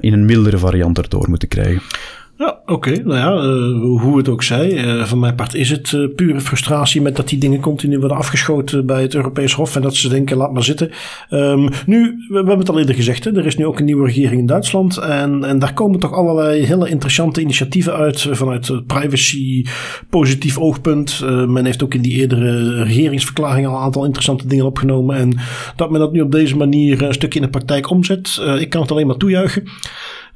in 0.00 0.12
een 0.12 0.24
mildere 0.24 0.58
variant 0.58 0.98
erdoor 0.98 1.28
moeten 1.28 1.48
krijgen. 1.48 1.82
Ja, 2.40 2.60
oké. 2.66 3.02
Nou 3.04 3.18
ja, 3.18 3.34
uh, 3.34 4.00
hoe 4.00 4.16
het 4.16 4.28
ook 4.28 4.42
zij. 4.42 4.84
Uh, 4.84 5.04
van 5.04 5.18
mijn 5.18 5.34
part 5.34 5.54
is 5.54 5.70
het 5.70 5.92
uh, 5.92 6.14
pure 6.14 6.40
frustratie 6.40 7.00
met 7.00 7.16
dat 7.16 7.28
die 7.28 7.38
dingen 7.38 7.60
continu 7.60 7.98
worden 7.98 8.16
afgeschoten 8.16 8.86
bij 8.86 9.02
het 9.02 9.14
Europees 9.14 9.52
Hof. 9.52 9.76
En 9.76 9.82
dat 9.82 9.94
ze 9.94 10.08
denken, 10.08 10.36
laat 10.36 10.52
maar 10.52 10.64
zitten. 10.64 10.90
Um, 11.30 11.68
nu, 11.86 12.02
we, 12.04 12.14
we, 12.28 12.36
hebben 12.36 12.58
het 12.58 12.68
al 12.68 12.78
eerder 12.78 12.94
gezegd, 12.94 13.24
hè, 13.24 13.36
er 13.36 13.46
is 13.46 13.56
nu 13.56 13.66
ook 13.66 13.78
een 13.78 13.84
nieuwe 13.84 14.06
regering 14.06 14.40
in 14.40 14.46
Duitsland. 14.46 14.96
En, 14.96 15.44
en 15.44 15.58
daar 15.58 15.74
komen 15.74 16.00
toch 16.00 16.12
allerlei 16.12 16.64
hele 16.64 16.88
interessante 16.88 17.40
initiatieven 17.40 17.94
uit 17.94 18.26
vanuit 18.30 18.86
privacy 18.86 19.66
positief 20.10 20.58
oogpunt. 20.58 21.20
men 21.48 21.64
heeft 21.64 21.82
ook 21.82 21.94
in 21.94 22.02
die 22.02 22.18
eerdere 22.18 22.82
regeringsverklaring 22.82 23.66
al 23.66 23.74
een 23.74 23.82
aantal 23.82 24.04
interessante 24.04 24.46
dingen 24.46 24.64
opgenomen. 24.64 25.16
En 25.16 25.38
dat 25.76 25.90
men 25.90 26.00
dat 26.00 26.12
nu 26.12 26.20
op 26.20 26.32
deze 26.32 26.56
manier 26.56 27.02
een 27.02 27.14
stukje 27.14 27.38
in 27.38 27.44
de 27.44 27.50
praktijk 27.50 27.90
omzet. 27.90 28.42
ik 28.58 28.70
kan 28.70 28.80
het 28.82 28.90
alleen 28.90 29.06
maar 29.06 29.16
toejuichen. 29.16 29.64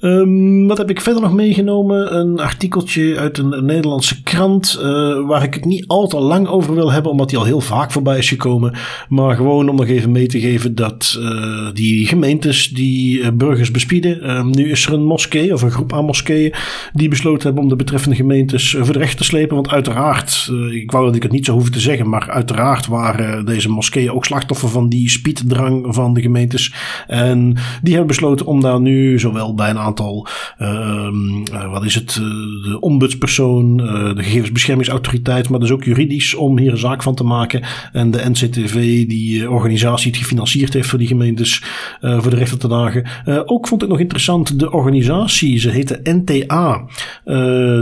Um, 0.04 0.66
wat 0.66 0.78
heb 0.78 0.90
ik 0.90 1.00
verder 1.00 1.22
nog 1.22 1.32
meegenomen? 1.32 2.16
Een 2.16 2.40
artikeltje 2.40 3.18
uit 3.18 3.38
een, 3.38 3.64
Nederlandse 3.64 4.22
krant. 4.22 4.78
Uh, 4.82 5.26
waar 5.26 5.42
ik 5.42 5.54
het 5.54 5.64
niet 5.64 5.86
al 5.86 6.06
te 6.06 6.18
lang 6.18 6.46
over 6.46 6.74
wil 6.74 6.92
hebben, 6.92 7.10
omdat 7.10 7.28
die 7.28 7.38
al 7.38 7.44
heel 7.44 7.60
vaak 7.60 7.92
voorbij 7.92 8.18
is 8.18 8.28
gekomen. 8.28 8.74
Maar 9.08 9.36
gewoon 9.36 9.68
om 9.68 9.76
nog 9.76 9.86
even 9.86 10.12
mee 10.12 10.26
te 10.26 10.40
geven 10.40 10.74
dat 10.74 11.18
uh, 11.20 11.68
die 11.72 12.06
gemeentes 12.06 12.68
die 12.68 13.18
uh, 13.18 13.28
burgers 13.34 13.70
bespieden. 13.70 14.30
Um, 14.30 14.50
nu 14.50 14.70
is 14.70 14.86
er 14.86 14.92
een 14.92 15.04
moskee 15.04 15.52
of 15.52 15.62
een 15.62 15.70
groep 15.70 15.92
aan 15.92 16.04
moskeeën 16.04 16.54
die 16.92 17.08
besloten 17.08 17.42
hebben 17.42 17.62
om 17.62 17.68
de 17.68 17.76
betreffende 17.76 18.16
gemeentes 18.16 18.76
voor 18.78 18.92
de 18.92 18.98
recht 18.98 19.16
te 19.16 19.24
slepen. 19.24 19.54
Want 19.54 19.68
uiteraard, 19.68 20.50
ik 20.72 20.90
wou 20.90 21.04
dat 21.04 21.16
ik 21.16 21.22
het 21.22 21.32
niet 21.32 21.44
zou 21.44 21.56
hoeven 21.56 21.74
te 21.74 21.80
zeggen, 21.80 22.08
maar 22.08 22.30
uiteraard 22.30 22.86
waren 22.86 23.44
deze 23.44 23.68
moskeeën 23.68 24.10
ook 24.10 24.24
slachtoffer 24.24 24.68
van 24.68 24.88
die 24.88 25.10
spieddrang 25.10 25.94
van 25.94 26.14
de 26.14 26.20
gemeentes. 26.20 26.74
En 27.06 27.56
die 27.82 27.92
hebben 27.92 28.08
besloten 28.08 28.46
om 28.46 28.60
daar 28.60 28.80
nu 28.80 29.18
zowel 29.18 29.54
bij 29.54 29.70
een 29.70 29.78
aantal 29.78 29.92
aantal, 29.94 30.26
uh, 30.58 31.70
wat 31.70 31.84
is 31.84 31.94
het, 31.94 32.10
eh, 32.10 32.70
de 32.70 32.76
ombudspersoon, 32.80 33.80
uh, 33.80 34.14
de 34.14 34.22
gegevensbeschermingsautoriteit, 34.22 35.48
maar 35.48 35.60
dus 35.60 35.70
ook 35.70 35.84
juridisch 35.84 36.34
om 36.34 36.58
hier 36.58 36.72
een 36.72 36.78
zaak 36.78 37.02
van 37.02 37.14
te 37.14 37.24
maken. 37.24 37.62
En 37.92 38.10
de 38.10 38.30
NCTV, 38.30 39.06
die 39.06 39.50
organisatie 39.50 40.10
het 40.10 40.20
gefinancierd 40.20 40.72
heeft 40.72 40.88
voor 40.88 40.98
die 40.98 41.08
gemeentes, 41.08 41.62
voor 42.00 42.30
de 42.30 42.36
rechter 42.36 42.58
te 42.58 42.68
dagen. 42.68 43.06
ook 43.46 43.68
vond 43.68 43.82
ik 43.82 43.88
nog 43.88 43.98
interessant 43.98 44.58
de 44.58 44.72
organisatie, 44.72 45.58
ze 45.58 45.70
heette 45.70 46.00
NTA, 46.02 46.84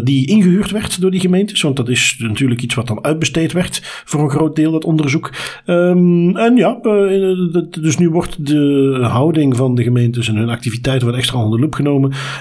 die 0.04 0.26
ingehuurd 0.26 0.70
werd 0.70 1.00
door 1.00 1.10
die 1.10 1.20
gemeentes, 1.20 1.62
want 1.62 1.76
dat 1.76 1.88
is 1.88 2.16
natuurlijk 2.18 2.62
iets 2.62 2.74
wat 2.74 2.86
dan 2.86 3.04
uitbesteed 3.04 3.52
werd 3.52 4.02
voor 4.04 4.20
een 4.20 4.30
groot 4.30 4.56
deel, 4.56 4.72
dat 4.72 4.84
onderzoek. 4.84 5.30
Um, 5.66 6.36
en 6.36 6.56
ja, 6.56 6.78
dus 7.80 7.98
nu 7.98 8.10
wordt 8.10 8.46
de 8.46 8.98
houding 9.02 9.56
van 9.56 9.74
de 9.74 9.82
gemeentes 9.82 10.28
en 10.28 10.36
hun 10.36 10.48
activiteiten 10.48 11.06
wat 11.06 11.16
extra 11.16 11.38
onder 11.38 11.58
de 11.58 11.64
loep 11.64 11.74
genomen 11.74 11.91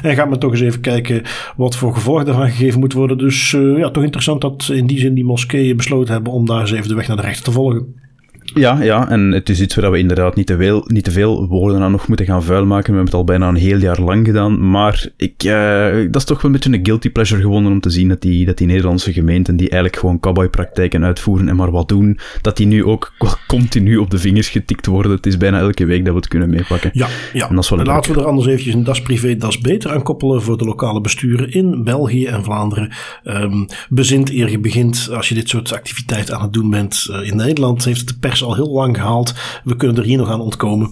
En 0.02 0.16
gaat 0.16 0.30
men 0.30 0.39
toch 0.39 0.52
eens 0.52 0.62
even 0.62 0.82
kijken 0.82 1.22
wat 1.56 1.76
voor 1.76 1.93
gevolgen 1.93 2.26
daarvan 2.26 2.49
gegeven 2.49 2.80
moet 2.80 2.93
worden. 2.93 3.18
Dus 3.18 3.52
ja, 3.52 3.89
toch 3.89 4.04
interessant 4.04 4.41
dat 4.41 4.70
in 4.74 4.88
die 4.88 4.99
zin 4.99 5.14
die 5.14 5.26
moskeeën 5.26 5.78
besloten 5.78 6.14
hebben 6.14 6.34
om 6.34 6.45
daar 6.45 6.60
eens 6.60 6.72
even 6.72 6.88
de 6.88 6.95
weg 6.95 7.08
naar 7.08 7.18
de 7.18 7.24
rechter 7.24 7.43
te 7.43 7.52
volgen. 7.52 8.01
Ja, 8.43 8.83
ja, 8.83 9.09
en 9.09 9.31
het 9.31 9.49
is 9.49 9.61
iets 9.61 9.75
waar 9.75 9.91
we 9.91 9.97
inderdaad 9.97 10.35
niet 10.35 10.47
te, 10.47 10.57
veel, 10.57 10.83
niet 10.87 11.03
te 11.03 11.11
veel 11.11 11.47
woorden 11.47 11.81
aan 11.81 11.91
nog 11.91 12.07
moeten 12.07 12.25
gaan 12.25 12.43
vuilmaken. 12.43 12.91
We 12.91 12.97
hebben 12.97 13.05
het 13.05 13.13
al 13.13 13.23
bijna 13.23 13.47
een 13.47 13.55
heel 13.55 13.77
jaar 13.77 14.01
lang 14.01 14.25
gedaan. 14.25 14.69
Maar 14.69 15.07
ik, 15.17 15.43
uh, 15.43 15.91
dat 16.11 16.15
is 16.15 16.23
toch 16.23 16.41
wel 16.41 16.51
een 16.51 16.51
beetje 16.51 16.77
een 16.77 16.85
guilty 16.85 17.09
pleasure 17.09 17.41
gewonnen 17.41 17.71
om 17.71 17.79
te 17.79 17.89
zien 17.89 18.07
dat 18.07 18.21
die, 18.21 18.45
dat 18.45 18.57
die 18.57 18.67
Nederlandse 18.67 19.13
gemeenten, 19.13 19.55
die 19.55 19.69
eigenlijk 19.69 20.01
gewoon 20.01 20.19
cowboypraktijken 20.19 21.03
uitvoeren 21.03 21.49
en 21.49 21.55
maar 21.55 21.71
wat 21.71 21.87
doen, 21.87 22.19
dat 22.41 22.57
die 22.57 22.67
nu 22.67 22.83
ook 22.83 23.13
continu 23.47 23.97
op 23.97 24.09
de 24.09 24.17
vingers 24.17 24.49
getikt 24.49 24.85
worden. 24.85 25.11
Het 25.11 25.25
is 25.25 25.37
bijna 25.37 25.59
elke 25.59 25.85
week 25.85 26.05
dat 26.05 26.13
we 26.13 26.19
het 26.19 26.27
kunnen 26.27 26.49
meepakken. 26.49 26.89
Ja, 26.93 27.07
ja. 27.33 27.49
En, 27.49 27.57
en 27.57 27.85
laten 27.85 28.13
we 28.13 28.19
er 28.19 28.25
anders 28.25 28.47
eventjes 28.47 28.73
een 28.73 28.83
das 28.83 29.01
privé, 29.01 29.35
das 29.35 29.59
beter 29.59 29.91
aan 29.91 30.03
koppelen 30.03 30.41
voor 30.41 30.57
de 30.57 30.65
lokale 30.65 31.01
besturen 31.01 31.51
in 31.51 31.83
België 31.83 32.25
en 32.25 32.43
Vlaanderen. 32.43 32.91
Um, 33.23 33.65
bezint 33.89 34.29
eer 34.29 34.49
je 34.49 34.59
begint, 34.59 35.09
als 35.11 35.29
je 35.29 35.35
dit 35.35 35.49
soort 35.49 35.73
activiteiten 35.73 36.35
aan 36.35 36.41
het 36.41 36.53
doen 36.53 36.69
bent 36.69 37.07
uh, 37.09 37.27
in 37.27 37.35
Nederland, 37.35 37.85
heeft 37.85 38.07
de 38.07 38.15
pers 38.32 38.43
al 38.43 38.55
heel 38.55 38.71
lang 38.71 38.97
gehaald. 38.97 39.34
We 39.63 39.75
kunnen 39.75 39.97
er 39.97 40.03
hier 40.03 40.17
nog 40.17 40.29
aan 40.29 40.41
ontkomen. 40.41 40.89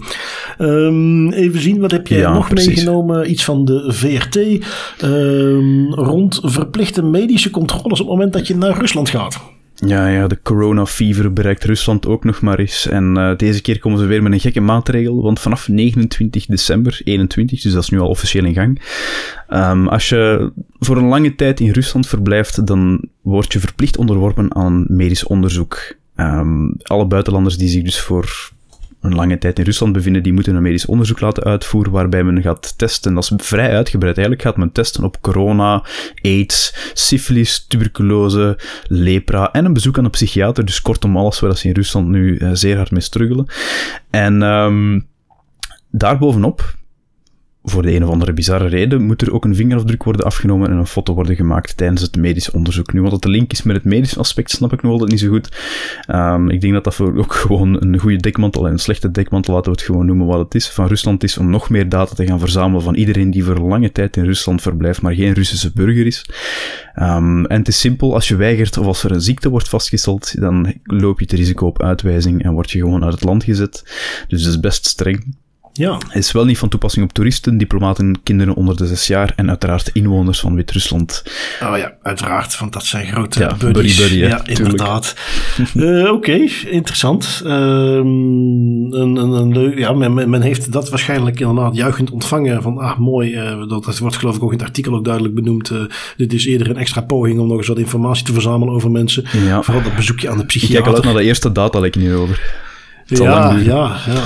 Um, 0.57 1.31
even 1.31 1.61
zien, 1.61 1.79
wat 1.79 1.91
heb 1.91 2.07
jij 2.07 2.21
nog 2.21 2.51
meegenomen? 2.51 3.31
Iets 3.31 3.45
van 3.45 3.65
de 3.65 3.83
VRT 3.87 4.35
um, 5.03 5.93
rond 5.93 6.39
verplichte 6.43 7.03
medische 7.03 7.49
controles 7.49 7.99
op 7.99 8.07
het 8.07 8.15
moment 8.15 8.33
dat 8.33 8.47
je 8.47 8.55
naar 8.55 8.77
Rusland 8.77 9.09
gaat. 9.09 9.41
Ja, 9.85 10.07
ja, 10.07 10.27
de 10.27 10.39
corona 10.43 10.85
fever 10.85 11.33
bereikt 11.33 11.63
Rusland 11.63 12.07
ook 12.07 12.23
nog 12.23 12.41
maar 12.41 12.59
eens. 12.59 12.87
En 12.87 13.17
uh, 13.17 13.35
deze 13.37 13.61
keer 13.61 13.79
komen 13.79 13.99
ze 13.99 14.05
weer 14.05 14.23
met 14.23 14.31
een 14.31 14.39
gekke 14.39 14.59
maatregel, 14.59 15.21
want 15.21 15.39
vanaf 15.39 15.67
29 15.67 16.45
december 16.45 17.01
21, 17.03 17.61
dus 17.61 17.73
dat 17.73 17.83
is 17.83 17.89
nu 17.89 17.99
al 17.99 18.07
officieel 18.07 18.45
in 18.45 18.53
gang. 18.53 18.81
Um, 19.49 19.87
als 19.87 20.09
je 20.09 20.51
voor 20.79 20.97
een 20.97 21.07
lange 21.07 21.35
tijd 21.35 21.59
in 21.59 21.71
Rusland 21.71 22.07
verblijft, 22.07 22.67
dan 22.67 23.03
word 23.21 23.53
je 23.53 23.59
verplicht 23.59 23.97
onderworpen 23.97 24.55
aan 24.55 24.85
medisch 24.87 25.23
onderzoek. 25.23 25.97
Um, 26.19 26.75
alle 26.83 27.05
buitenlanders 27.05 27.57
die 27.57 27.69
zich 27.69 27.83
dus 27.83 27.99
voor 27.99 28.51
een 29.01 29.15
lange 29.15 29.37
tijd 29.37 29.59
in 29.59 29.65
Rusland 29.65 29.93
bevinden, 29.93 30.23
die 30.23 30.33
moeten 30.33 30.55
een 30.55 30.61
medisch 30.61 30.85
onderzoek 30.85 31.19
laten 31.19 31.43
uitvoeren 31.43 31.91
waarbij 31.91 32.23
men 32.23 32.41
gaat 32.41 32.77
testen. 32.77 33.13
Dat 33.13 33.23
is 33.23 33.31
vrij 33.35 33.75
uitgebreid. 33.75 34.17
Eigenlijk 34.17 34.47
gaat 34.47 34.57
men 34.57 34.71
testen 34.71 35.03
op 35.03 35.21
corona, 35.21 35.85
aids, 36.21 36.91
syfilis, 36.93 37.65
tuberculose, 37.67 38.59
lepra 38.87 39.51
en 39.51 39.65
een 39.65 39.73
bezoek 39.73 39.97
aan 39.97 40.03
een 40.03 40.09
psychiater. 40.09 40.65
Dus 40.65 40.81
kortom 40.81 41.17
alles 41.17 41.39
waar 41.39 41.57
ze 41.57 41.67
in 41.67 41.73
Rusland 41.73 42.07
nu 42.07 42.37
uh, 42.37 42.49
zeer 42.53 42.75
hard 42.75 42.91
mee 42.91 43.01
struggelen. 43.01 43.45
En 44.09 44.41
um, 44.41 45.07
daarbovenop 45.91 46.75
voor 47.69 47.81
de 47.81 47.95
een 47.95 48.03
of 48.03 48.09
andere 48.09 48.33
bizarre 48.33 48.67
reden 48.67 49.03
moet 49.03 49.21
er 49.21 49.33
ook 49.33 49.45
een 49.45 49.55
vingerafdruk 49.55 50.03
worden 50.03 50.25
afgenomen 50.25 50.69
en 50.69 50.77
een 50.77 50.87
foto 50.87 51.13
worden 51.13 51.35
gemaakt 51.35 51.77
tijdens 51.77 52.01
het 52.01 52.15
medisch 52.15 52.51
onderzoek. 52.51 52.93
Nu, 52.93 53.01
wat 53.01 53.11
dat 53.11 53.21
de 53.21 53.29
link 53.29 53.51
is 53.51 53.63
met 53.63 53.75
het 53.75 53.85
medisch 53.85 54.17
aspect, 54.17 54.51
snap 54.51 54.73
ik 54.73 54.81
nog 54.81 54.91
altijd 54.91 55.09
niet 55.09 55.19
zo 55.19 55.29
goed. 55.29 55.57
Um, 56.07 56.49
ik 56.49 56.61
denk 56.61 56.73
dat 56.73 56.83
dat 56.83 56.95
voor 56.95 57.17
ook 57.17 57.33
gewoon 57.33 57.81
een 57.81 57.99
goede 57.99 58.17
dekmantel 58.17 58.65
en 58.65 58.71
een 58.71 58.79
slechte 58.79 59.11
dekmantel, 59.11 59.53
laten 59.53 59.71
we 59.71 59.77
het 59.77 59.85
gewoon 59.85 60.05
noemen 60.05 60.27
wat 60.27 60.39
het 60.39 60.55
is, 60.55 60.69
van 60.69 60.87
Rusland 60.87 61.23
is 61.23 61.37
om 61.37 61.49
nog 61.49 61.69
meer 61.69 61.89
data 61.89 62.15
te 62.15 62.25
gaan 62.25 62.39
verzamelen 62.39 62.81
van 62.83 62.95
iedereen 62.95 63.31
die 63.31 63.43
voor 63.43 63.59
lange 63.59 63.91
tijd 63.91 64.17
in 64.17 64.25
Rusland 64.25 64.61
verblijft, 64.61 65.01
maar 65.01 65.13
geen 65.13 65.33
Russische 65.33 65.71
burger 65.73 66.05
is. 66.05 66.25
Um, 66.95 67.45
en 67.45 67.57
het 67.57 67.67
is 67.67 67.79
simpel, 67.79 68.13
als 68.13 68.27
je 68.27 68.35
weigert 68.35 68.77
of 68.77 68.85
als 68.85 69.03
er 69.03 69.11
een 69.11 69.21
ziekte 69.21 69.49
wordt 69.49 69.69
vastgesteld, 69.69 70.41
dan 70.41 70.73
loop 70.83 71.19
je 71.19 71.25
het 71.25 71.33
risico 71.33 71.65
op 71.65 71.81
uitwijzing 71.81 72.43
en 72.43 72.53
word 72.53 72.71
je 72.71 72.79
gewoon 72.79 73.03
uit 73.03 73.13
het 73.13 73.23
land 73.23 73.43
gezet. 73.43 73.83
Dus 74.27 74.43
dat 74.43 74.53
is 74.53 74.59
best 74.59 74.85
streng. 74.85 75.35
Ja. 75.79 75.97
is 76.13 76.31
wel 76.31 76.45
niet 76.45 76.57
van 76.57 76.69
toepassing 76.69 77.05
op 77.05 77.13
toeristen, 77.13 77.57
diplomaten, 77.57 78.19
kinderen 78.23 78.55
onder 78.55 78.77
de 78.77 78.87
zes 78.87 79.07
jaar 79.07 79.33
en 79.35 79.49
uiteraard 79.49 79.89
inwoners 79.93 80.39
van 80.39 80.55
Wit-Rusland. 80.55 81.23
Oh 81.63 81.77
ja, 81.77 81.93
uiteraard, 82.01 82.59
want 82.59 82.73
dat 82.73 82.85
zijn 82.85 83.07
grote 83.07 83.39
ja, 83.39 83.55
buddies. 83.59 83.97
Buddy, 83.97 84.19
buddy, 84.19 84.33
ja, 84.33 84.45
inderdaad. 84.45 85.15
uh, 85.73 86.11
Oké, 86.11 86.47
interessant. 86.65 87.41
Uh, 87.45 87.51
een, 87.51 88.91
een, 88.91 89.17
een, 89.31 89.77
ja, 89.77 89.93
men, 89.93 90.29
men, 90.29 90.41
heeft 90.41 90.71
dat 90.71 90.89
waarschijnlijk 90.89 91.39
inderdaad 91.39 91.75
juichend 91.75 92.11
ontvangen 92.11 92.61
van, 92.61 92.77
ah 92.77 92.97
mooi, 92.97 93.33
uh, 93.33 93.69
dat, 93.69 93.83
dat, 93.83 93.97
wordt 93.97 94.17
geloof 94.17 94.35
ik 94.35 94.43
ook 94.43 94.51
in 94.51 94.57
het 94.57 94.67
artikel 94.67 94.95
ook 94.95 95.05
duidelijk 95.05 95.35
benoemd. 95.35 95.69
Eh, 95.69 95.77
dit 96.17 96.33
is 96.33 96.45
eerder 96.45 96.69
een 96.69 96.77
extra 96.77 97.01
poging 97.01 97.39
om 97.39 97.47
nog 97.47 97.57
eens 97.57 97.67
wat 97.67 97.77
informatie 97.77 98.25
te 98.25 98.33
verzamelen 98.33 98.73
over 98.73 98.91
mensen. 98.91 99.23
Ja. 99.45 99.61
Vooral 99.61 99.83
dat 99.83 99.95
bezoekje 99.95 100.29
aan 100.29 100.37
de 100.37 100.45
psychiater. 100.45 100.77
Ik 100.77 100.83
kijk 100.83 100.95
al 100.95 101.03
uit 101.03 101.13
naar 101.13 101.21
de 101.21 101.27
eerste 101.27 101.51
data, 101.51 101.83
ik 101.83 101.95
nu 101.95 102.15
over. 102.15 102.67
Ja, 103.09 103.57
ja, 103.57 103.97
ja, 104.05 104.23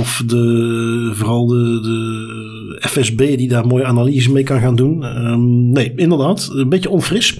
of 0.00 0.22
de, 0.26 1.10
vooral 1.14 1.46
de, 1.46 1.80
de 1.82 2.88
FSB 2.88 3.18
die 3.18 3.48
daar 3.48 3.66
mooie 3.66 3.84
analyse 3.84 4.32
mee 4.32 4.42
kan 4.42 4.60
gaan 4.60 4.76
doen. 4.76 5.02
Um, 5.26 5.72
nee, 5.72 5.92
inderdaad, 5.96 6.50
een 6.52 6.68
beetje 6.68 6.90
onfris. 6.90 7.38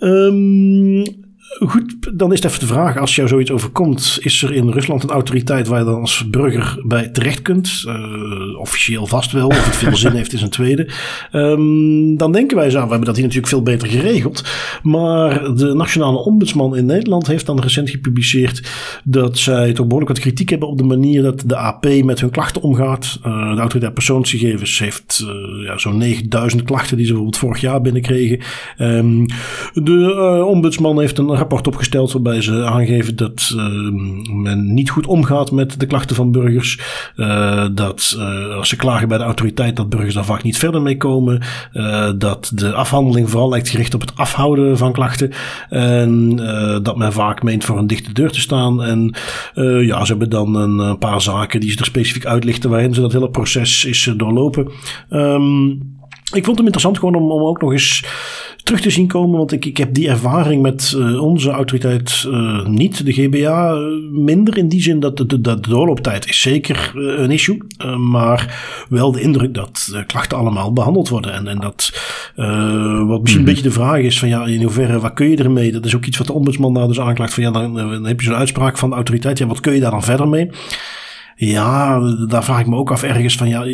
Um, 0.00 1.04
Goed, 1.58 2.18
dan 2.18 2.32
is 2.32 2.42
het 2.42 2.48
even 2.48 2.66
de 2.66 2.72
vraag, 2.72 2.98
als 2.98 3.14
jou 3.14 3.28
zoiets 3.28 3.50
overkomt, 3.50 4.18
is 4.20 4.42
er 4.42 4.52
in 4.52 4.68
Rusland 4.68 5.02
een 5.02 5.10
autoriteit 5.10 5.66
waar 5.66 5.78
je 5.78 5.84
dan 5.84 6.00
als 6.00 6.30
burger 6.30 6.82
bij 6.84 7.08
terecht 7.08 7.42
kunt? 7.42 7.84
Uh, 7.86 8.58
officieel 8.58 9.06
vast 9.06 9.32
wel, 9.32 9.46
of 9.46 9.64
het 9.64 9.76
veel 9.76 9.96
zin 10.06 10.12
heeft 10.12 10.32
is 10.32 10.42
een 10.42 10.50
tweede. 10.50 10.88
Um, 11.32 12.16
dan 12.16 12.32
denken 12.32 12.56
wij 12.56 12.70
zo, 12.70 12.82
we 12.82 12.88
hebben 12.88 13.04
dat 13.04 13.16
hier 13.16 13.24
natuurlijk 13.24 13.52
veel 13.52 13.62
beter 13.62 13.88
geregeld. 13.88 14.44
Maar 14.82 15.54
de 15.54 15.74
nationale 15.74 16.18
ombudsman 16.18 16.76
in 16.76 16.86
Nederland 16.86 17.26
heeft 17.26 17.46
dan 17.46 17.60
recent 17.60 17.90
gepubliceerd 17.90 18.70
dat 19.04 19.38
zij 19.38 19.72
toch 19.72 19.86
behoorlijk 19.86 20.12
wat 20.12 20.22
kritiek 20.22 20.50
hebben 20.50 20.68
op 20.68 20.78
de 20.78 20.84
manier 20.84 21.22
dat 21.22 21.42
de 21.46 21.56
AP 21.56 21.86
met 22.04 22.20
hun 22.20 22.30
klachten 22.30 22.62
omgaat. 22.62 23.18
Uh, 23.26 23.54
de 23.54 23.60
autoriteit 23.60 23.94
persoonsgegevens 23.94 24.78
heeft 24.78 25.24
uh, 25.24 25.66
ja, 25.66 25.78
zo'n 25.78 25.96
9000 25.96 26.62
klachten 26.62 26.96
die 26.96 27.06
ze 27.06 27.12
bijvoorbeeld 27.12 27.42
vorig 27.42 27.60
jaar 27.60 27.80
binnenkregen. 27.80 28.40
Um, 28.78 29.26
de 29.72 30.44
ombudsman 30.46 31.00
heeft 31.00 31.18
een 31.18 31.41
rapport 31.42 31.66
opgesteld 31.66 32.12
waarbij 32.12 32.42
ze 32.42 32.64
aangeven 32.64 33.16
dat 33.16 33.52
uh, 33.56 33.62
men 34.34 34.74
niet 34.74 34.90
goed 34.90 35.06
omgaat 35.06 35.50
met 35.50 35.80
de 35.80 35.86
klachten 35.86 36.16
van 36.16 36.32
burgers. 36.32 36.80
Uh, 37.16 37.66
dat 37.74 38.16
uh, 38.18 38.56
als 38.56 38.68
ze 38.68 38.76
klagen 38.76 39.08
bij 39.08 39.18
de 39.18 39.24
autoriteit, 39.24 39.76
dat 39.76 39.88
burgers 39.88 40.14
daar 40.14 40.24
vaak 40.24 40.42
niet 40.42 40.58
verder 40.58 40.82
mee 40.82 40.96
komen. 40.96 41.42
dat 42.18 42.52
de 42.54 42.72
afhandeling 42.72 43.30
vooral 43.30 43.48
lijkt 43.48 43.68
gericht 43.68 43.94
op 43.94 44.00
het 44.00 44.16
afhouden 44.16 44.78
van 44.78 44.92
klachten. 44.92 45.32
En 45.68 46.36
dat 46.82 46.96
men 46.96 47.12
vaak 47.12 47.42
meent 47.42 47.64
voor 47.64 47.78
een 47.78 47.86
dichte 47.86 48.12
deur 48.12 48.30
te 48.30 48.40
staan. 48.40 48.82
En 48.82 49.14
ja, 49.84 50.04
ze 50.04 50.10
hebben 50.10 50.30
dan 50.30 50.54
een 50.54 50.98
paar 50.98 51.20
zaken 51.20 51.60
die 51.60 51.70
ze 51.70 51.78
er 51.78 51.84
specifiek 51.84 52.26
uitlichten 52.26 52.70
waarin 52.70 52.94
ze 52.94 53.00
dat 53.00 53.12
hele 53.12 53.30
proces 53.30 53.84
is 53.84 54.12
doorlopen. 54.16 54.70
Um, 55.10 55.91
ik 56.32 56.44
vond 56.44 56.56
hem 56.56 56.66
interessant 56.66 56.98
gewoon 56.98 57.14
om, 57.14 57.30
om 57.30 57.42
ook 57.42 57.60
nog 57.60 57.72
eens 57.72 58.04
terug 58.62 58.80
te 58.80 58.90
zien 58.90 59.06
komen. 59.06 59.38
Want 59.38 59.52
ik, 59.52 59.64
ik 59.64 59.76
heb 59.76 59.94
die 59.94 60.08
ervaring 60.08 60.62
met 60.62 60.94
uh, 60.96 61.22
onze 61.22 61.50
autoriteit 61.50 62.24
uh, 62.28 62.66
niet, 62.66 63.06
de 63.06 63.12
GBA, 63.12 63.72
minder. 64.10 64.56
In 64.56 64.68
die 64.68 64.82
zin 64.82 65.00
dat 65.00 65.16
de, 65.16 65.26
de, 65.26 65.40
de 65.40 65.60
doorlooptijd 65.60 66.28
is 66.28 66.40
zeker 66.40 66.92
een 66.94 67.30
issue. 67.30 67.58
maar 68.10 68.64
wel 68.88 69.12
de 69.12 69.20
indruk 69.20 69.54
dat 69.54 70.04
klachten 70.06 70.38
allemaal 70.38 70.72
behandeld 70.72 71.08
worden. 71.08 71.32
En, 71.32 71.46
en 71.46 71.60
dat 71.60 71.92
wat 73.06 73.20
misschien 73.20 73.20
een 73.20 73.34
mhm. 73.34 73.44
beetje 73.44 73.62
de 73.62 73.70
vraag 73.70 73.98
is 73.98 74.18
van 74.18 74.28
ja, 74.28 74.46
in 74.46 74.62
hoeverre, 74.62 75.00
wat 75.00 75.14
kun 75.14 75.30
je 75.30 75.36
ermee? 75.36 75.72
Dat 75.72 75.84
is 75.84 75.96
ook 75.96 76.04
iets 76.04 76.18
wat 76.18 76.26
de 76.26 76.32
ombudsman 76.32 76.74
daar 76.74 76.88
dus 76.88 77.00
aanklaagt. 77.00 77.34
Van 77.34 77.42
ja, 77.42 77.50
dan, 77.50 77.74
dan 77.74 78.06
heb 78.06 78.20
je 78.20 78.26
zo'n 78.26 78.36
uitspraak 78.36 78.78
van 78.78 78.88
de 78.88 78.94
autoriteit. 78.94 79.38
Ja, 79.38 79.46
wat 79.46 79.60
kun 79.60 79.74
je 79.74 79.80
daar 79.80 79.90
dan 79.90 80.02
verder 80.02 80.28
mee? 80.28 80.50
Ja, 81.44 82.00
daar 82.28 82.44
vraag 82.44 82.60
ik 82.60 82.66
me 82.66 82.76
ook 82.76 82.90
af 82.90 83.02
ergens 83.02 83.36
van, 83.36 83.48
ja, 83.48 83.66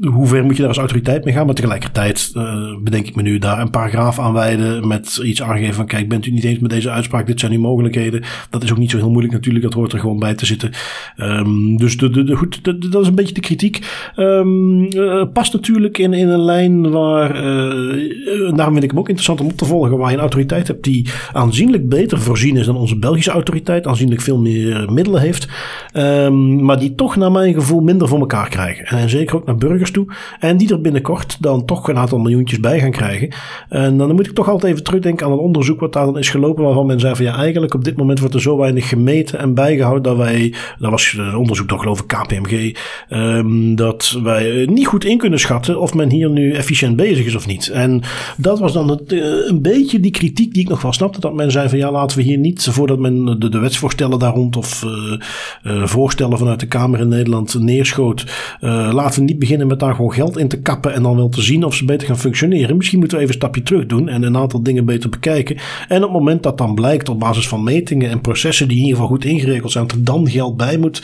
hoe 0.00 0.26
ver 0.26 0.44
moet 0.44 0.52
je 0.52 0.58
daar 0.58 0.68
als 0.68 0.78
autoriteit 0.78 1.24
mee 1.24 1.34
gaan? 1.34 1.46
Maar 1.46 1.54
tegelijkertijd 1.54 2.32
uh, 2.36 2.76
bedenk 2.82 3.06
ik 3.06 3.14
me 3.14 3.22
nu 3.22 3.38
daar 3.38 3.60
een 3.60 3.70
paragraaf 3.70 4.18
aan 4.18 4.32
wijden 4.32 4.88
met 4.88 5.20
iets 5.24 5.42
aangeven 5.42 5.74
van, 5.74 5.86
kijk, 5.86 6.08
bent 6.08 6.26
u 6.26 6.30
niet 6.30 6.44
eens 6.44 6.58
met 6.58 6.70
deze 6.70 6.90
uitspraak, 6.90 7.26
dit 7.26 7.40
zijn 7.40 7.52
uw 7.52 7.60
mogelijkheden. 7.60 8.22
Dat 8.50 8.62
is 8.62 8.70
ook 8.70 8.78
niet 8.78 8.90
zo 8.90 8.96
heel 8.96 9.10
moeilijk 9.10 9.32
natuurlijk, 9.32 9.64
dat 9.64 9.74
hoort 9.74 9.92
er 9.92 9.98
gewoon 9.98 10.18
bij 10.18 10.34
te 10.34 10.46
zitten. 10.46 10.70
Um, 11.16 11.76
dus 11.76 11.96
de, 11.96 12.10
de, 12.10 12.24
de, 12.24 12.36
goed, 12.36 12.64
dat 12.92 13.02
is 13.02 13.08
een 13.08 13.14
beetje 13.14 13.34
de 13.34 13.40
kritiek. 13.40 13.86
Um, 14.16 14.84
uh, 14.84 15.24
past 15.32 15.52
natuurlijk 15.52 15.98
in, 15.98 16.12
in 16.12 16.28
een 16.28 16.44
lijn 16.44 16.90
waar, 16.90 17.30
uh, 17.36 18.54
daarom 18.54 18.72
vind 18.72 18.84
ik 18.84 18.90
hem 18.90 18.98
ook 18.98 19.08
interessant 19.08 19.40
om 19.40 19.46
op 19.46 19.56
te 19.56 19.64
volgen, 19.64 19.98
waar 19.98 20.08
je 20.08 20.14
een 20.14 20.20
autoriteit 20.20 20.66
hebt 20.66 20.84
die 20.84 21.08
aanzienlijk 21.32 21.88
beter 21.88 22.20
voorzien 22.20 22.56
is 22.56 22.66
dan 22.66 22.76
onze 22.76 22.98
Belgische 22.98 23.30
autoriteit, 23.30 23.86
aanzienlijk 23.86 24.20
veel 24.20 24.38
meer 24.38 24.92
middelen 24.92 25.20
heeft. 25.20 25.48
Um, 25.96 26.64
maar 26.64 26.78
die 26.80 26.94
toch 26.94 27.16
naar 27.16 27.32
mijn 27.32 27.54
gevoel 27.54 27.80
minder 27.80 28.08
voor 28.08 28.18
elkaar 28.18 28.48
krijgen. 28.48 28.84
En 28.84 29.10
zeker 29.10 29.36
ook 29.36 29.46
naar 29.46 29.56
burgers 29.56 29.90
toe. 29.90 30.06
En 30.38 30.56
die 30.56 30.72
er 30.72 30.80
binnenkort 30.80 31.36
dan 31.40 31.64
toch 31.64 31.88
een 31.88 31.98
aantal 31.98 32.18
miljoentjes 32.18 32.60
bij 32.60 32.80
gaan 32.80 32.90
krijgen. 32.90 33.28
En 33.68 33.98
dan 33.98 34.14
moet 34.14 34.26
ik 34.26 34.34
toch 34.34 34.48
altijd 34.48 34.72
even 34.72 34.84
terugdenken 34.84 35.26
aan 35.26 35.32
een 35.32 35.38
onderzoek 35.38 35.80
wat 35.80 35.92
daar 35.92 36.04
dan 36.04 36.18
is 36.18 36.28
gelopen. 36.28 36.64
Waarvan 36.64 36.86
men 36.86 37.00
zei 37.00 37.14
van 37.14 37.24
ja, 37.24 37.36
eigenlijk 37.36 37.74
op 37.74 37.84
dit 37.84 37.96
moment 37.96 38.18
wordt 38.18 38.34
er 38.34 38.40
zo 38.40 38.56
weinig 38.56 38.88
gemeten 38.88 39.38
en 39.38 39.54
bijgehouden 39.54 40.02
dat 40.02 40.16
wij, 40.16 40.54
dat 40.78 40.90
was 40.90 41.18
onderzoek 41.36 41.68
toch 41.68 41.80
geloof 41.80 42.00
ik 42.00 42.06
KPMG, 42.06 42.76
um, 43.10 43.74
dat 43.74 44.18
wij 44.22 44.66
niet 44.70 44.86
goed 44.86 45.04
in 45.04 45.18
kunnen 45.18 45.38
schatten 45.38 45.80
of 45.80 45.94
men 45.94 46.10
hier 46.10 46.30
nu 46.30 46.52
efficiënt 46.52 46.96
bezig 46.96 47.26
is 47.26 47.34
of 47.34 47.46
niet. 47.46 47.68
En 47.68 48.02
dat 48.36 48.58
was 48.58 48.72
dan 48.72 48.88
het, 48.88 49.12
uh, 49.12 49.48
een 49.48 49.62
beetje 49.62 50.00
die 50.00 50.10
kritiek 50.10 50.54
die 50.54 50.62
ik 50.62 50.68
nog 50.68 50.82
wel 50.82 50.92
snapte. 50.92 51.20
Dat 51.20 51.34
men 51.34 51.50
zei 51.50 51.68
van 51.68 51.78
ja, 51.78 51.90
laten 51.90 52.16
we 52.16 52.22
hier 52.22 52.38
niet, 52.38 52.68
voordat 52.70 52.98
men 52.98 53.24
de, 53.24 53.48
de 53.48 53.58
wetsvoorstellen 53.58 54.18
daar 54.18 54.34
rond 54.34 54.56
of 54.56 54.82
uh, 54.82 55.18
uh, 55.64 55.86
voorstellen 55.86 56.38
vanuit 56.38 56.59
de 56.60 56.66
Kamer 56.66 57.00
in 57.00 57.08
Nederland 57.08 57.58
neerschoot. 57.58 58.26
Uh, 58.60 58.90
laten 58.92 59.20
we 59.20 59.26
niet 59.26 59.38
beginnen 59.38 59.66
met 59.66 59.80
daar 59.80 59.94
gewoon 59.94 60.12
geld 60.12 60.38
in 60.38 60.48
te 60.48 60.60
kappen 60.60 60.94
en 60.94 61.02
dan 61.02 61.16
wel 61.16 61.28
te 61.28 61.42
zien 61.42 61.64
of 61.64 61.74
ze 61.74 61.84
beter 61.84 62.06
gaan 62.06 62.18
functioneren. 62.18 62.76
Misschien 62.76 62.98
moeten 62.98 63.16
we 63.16 63.22
even 63.22 63.34
een 63.34 63.40
stapje 63.40 63.62
terug 63.62 63.86
doen 63.86 64.08
en 64.08 64.22
een 64.22 64.36
aantal 64.36 64.62
dingen 64.62 64.84
beter 64.84 65.10
bekijken. 65.10 65.56
En 65.88 65.96
op 65.96 66.02
het 66.02 66.18
moment 66.18 66.42
dat 66.42 66.58
dan 66.58 66.74
blijkt 66.74 67.08
op 67.08 67.18
basis 67.18 67.48
van 67.48 67.64
metingen 67.64 68.10
en 68.10 68.20
processen 68.20 68.68
die 68.68 68.76
in 68.76 68.82
ieder 68.82 69.00
geval 69.00 69.14
goed 69.16 69.24
ingeregeld 69.24 69.72
zijn, 69.72 69.86
dat 69.86 69.96
er 69.96 70.04
dan 70.04 70.30
geld 70.30 70.56
bij 70.56 70.78
moet, 70.78 71.02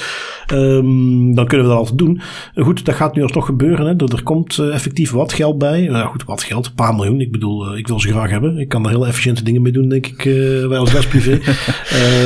um, 0.52 1.34
dan 1.34 1.46
kunnen 1.46 1.66
we 1.66 1.72
dat 1.72 1.80
altijd 1.80 1.98
doen. 1.98 2.20
goed, 2.54 2.84
dat 2.84 2.94
gaat 2.94 3.14
nu 3.14 3.22
alsnog 3.22 3.46
gebeuren. 3.46 3.86
Hè. 3.86 4.14
Er, 4.14 4.22
komt 4.22 4.58
uh, 4.58 4.74
effectief 4.74 5.10
wat 5.10 5.32
geld 5.32 5.58
bij. 5.58 5.82
Uh, 5.88 6.06
goed, 6.06 6.24
wat 6.24 6.42
geld? 6.42 6.66
Een 6.66 6.74
paar 6.74 6.94
miljoen. 6.94 7.20
Ik 7.20 7.32
bedoel, 7.32 7.76
ik 7.76 7.88
wil 7.88 8.00
ze 8.00 8.08
graag 8.08 8.30
hebben. 8.30 8.58
Ik 8.58 8.68
kan 8.68 8.84
er 8.84 8.90
heel 8.90 9.06
efficiënte 9.06 9.44
dingen 9.44 9.62
mee 9.62 9.72
doen, 9.72 9.88
denk 9.88 10.06
ik, 10.06 10.22
wij 10.68 10.78
als 10.84 10.90
gasprivé. 10.90 11.40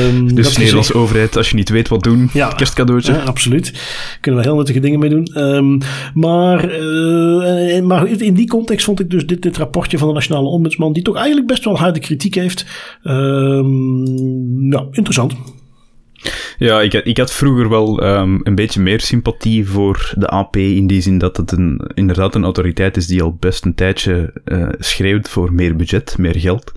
um, 0.07 0.35
dus 0.35 0.57
Nederlandse 0.57 0.93
overheid, 0.93 1.37
als 1.37 1.49
je 1.49 1.55
niet 1.55 1.69
weet 1.69 1.87
wat 1.87 2.03
doen, 2.03 2.29
ja, 2.33 2.47
kerstcadeautje. 2.47 3.20
Absoluut. 3.25 3.73
Kunnen 4.21 4.41
we 4.41 4.47
heel 4.47 4.55
nuttige 4.55 4.79
dingen 4.79 4.99
mee 4.99 5.09
doen. 5.09 5.43
Um, 5.43 5.79
maar, 6.13 6.79
uh, 6.79 7.81
maar 7.81 8.07
in 8.07 8.33
die 8.33 8.47
context 8.47 8.85
vond 8.85 8.99
ik 8.99 9.09
dus 9.09 9.25
dit, 9.25 9.41
dit 9.41 9.57
rapportje 9.57 9.97
van 9.97 10.07
de 10.07 10.13
Nationale 10.13 10.47
Ombudsman, 10.47 10.93
die 10.93 11.03
toch 11.03 11.15
eigenlijk 11.15 11.47
best 11.47 11.65
wel 11.65 11.77
harde 11.77 11.99
kritiek 11.99 12.35
heeft. 12.35 12.65
Um, 13.03 14.69
nou, 14.69 14.87
interessant. 14.91 15.33
Ja, 16.61 16.81
ik, 16.81 16.93
ik 16.93 17.17
had 17.17 17.31
vroeger 17.31 17.69
wel 17.69 18.03
um, 18.03 18.39
een 18.43 18.55
beetje 18.55 18.81
meer 18.81 18.99
sympathie 18.99 19.67
voor 19.67 20.13
de 20.17 20.27
AP 20.27 20.57
in 20.57 20.87
die 20.87 21.01
zin 21.01 21.17
dat 21.17 21.37
het 21.37 21.51
een, 21.51 21.91
inderdaad 21.93 22.35
een 22.35 22.43
autoriteit 22.43 22.97
is 22.97 23.07
die 23.07 23.23
al 23.23 23.35
best 23.39 23.65
een 23.65 23.75
tijdje 23.75 24.33
uh, 24.45 24.69
schreeuwt 24.79 25.29
voor 25.29 25.53
meer 25.53 25.75
budget, 25.75 26.17
meer 26.17 26.39
geld. 26.39 26.71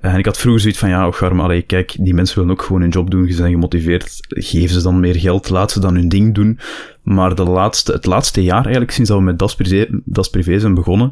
en 0.00 0.18
ik 0.18 0.24
had 0.24 0.38
vroeger 0.38 0.60
zoiets 0.60 0.78
van, 0.78 0.88
ja, 0.88 1.06
och 1.06 1.22
arm, 1.22 1.40
allee, 1.40 1.62
kijk, 1.62 1.96
die 1.98 2.14
mensen 2.14 2.38
willen 2.38 2.52
ook 2.52 2.62
gewoon 2.62 2.80
hun 2.80 2.90
job 2.90 3.10
doen, 3.10 3.26
ze 3.26 3.34
zijn 3.34 3.52
gemotiveerd, 3.52 4.16
geef 4.28 4.70
ze 4.70 4.82
dan 4.82 5.00
meer 5.00 5.16
geld, 5.16 5.48
laat 5.48 5.70
ze 5.70 5.80
dan 5.80 5.94
hun 5.94 6.08
ding 6.08 6.34
doen. 6.34 6.58
Maar 7.02 7.34
de 7.34 7.44
laatste, 7.44 7.92
het 7.92 8.06
laatste 8.06 8.42
jaar 8.42 8.62
eigenlijk, 8.62 8.90
sinds 8.90 9.10
dat 9.10 9.18
we 9.18 9.24
met 9.24 9.38
Das 9.38 9.54
Privé, 9.54 9.86
das 10.04 10.30
Privé 10.30 10.58
zijn 10.58 10.74
begonnen, 10.74 11.10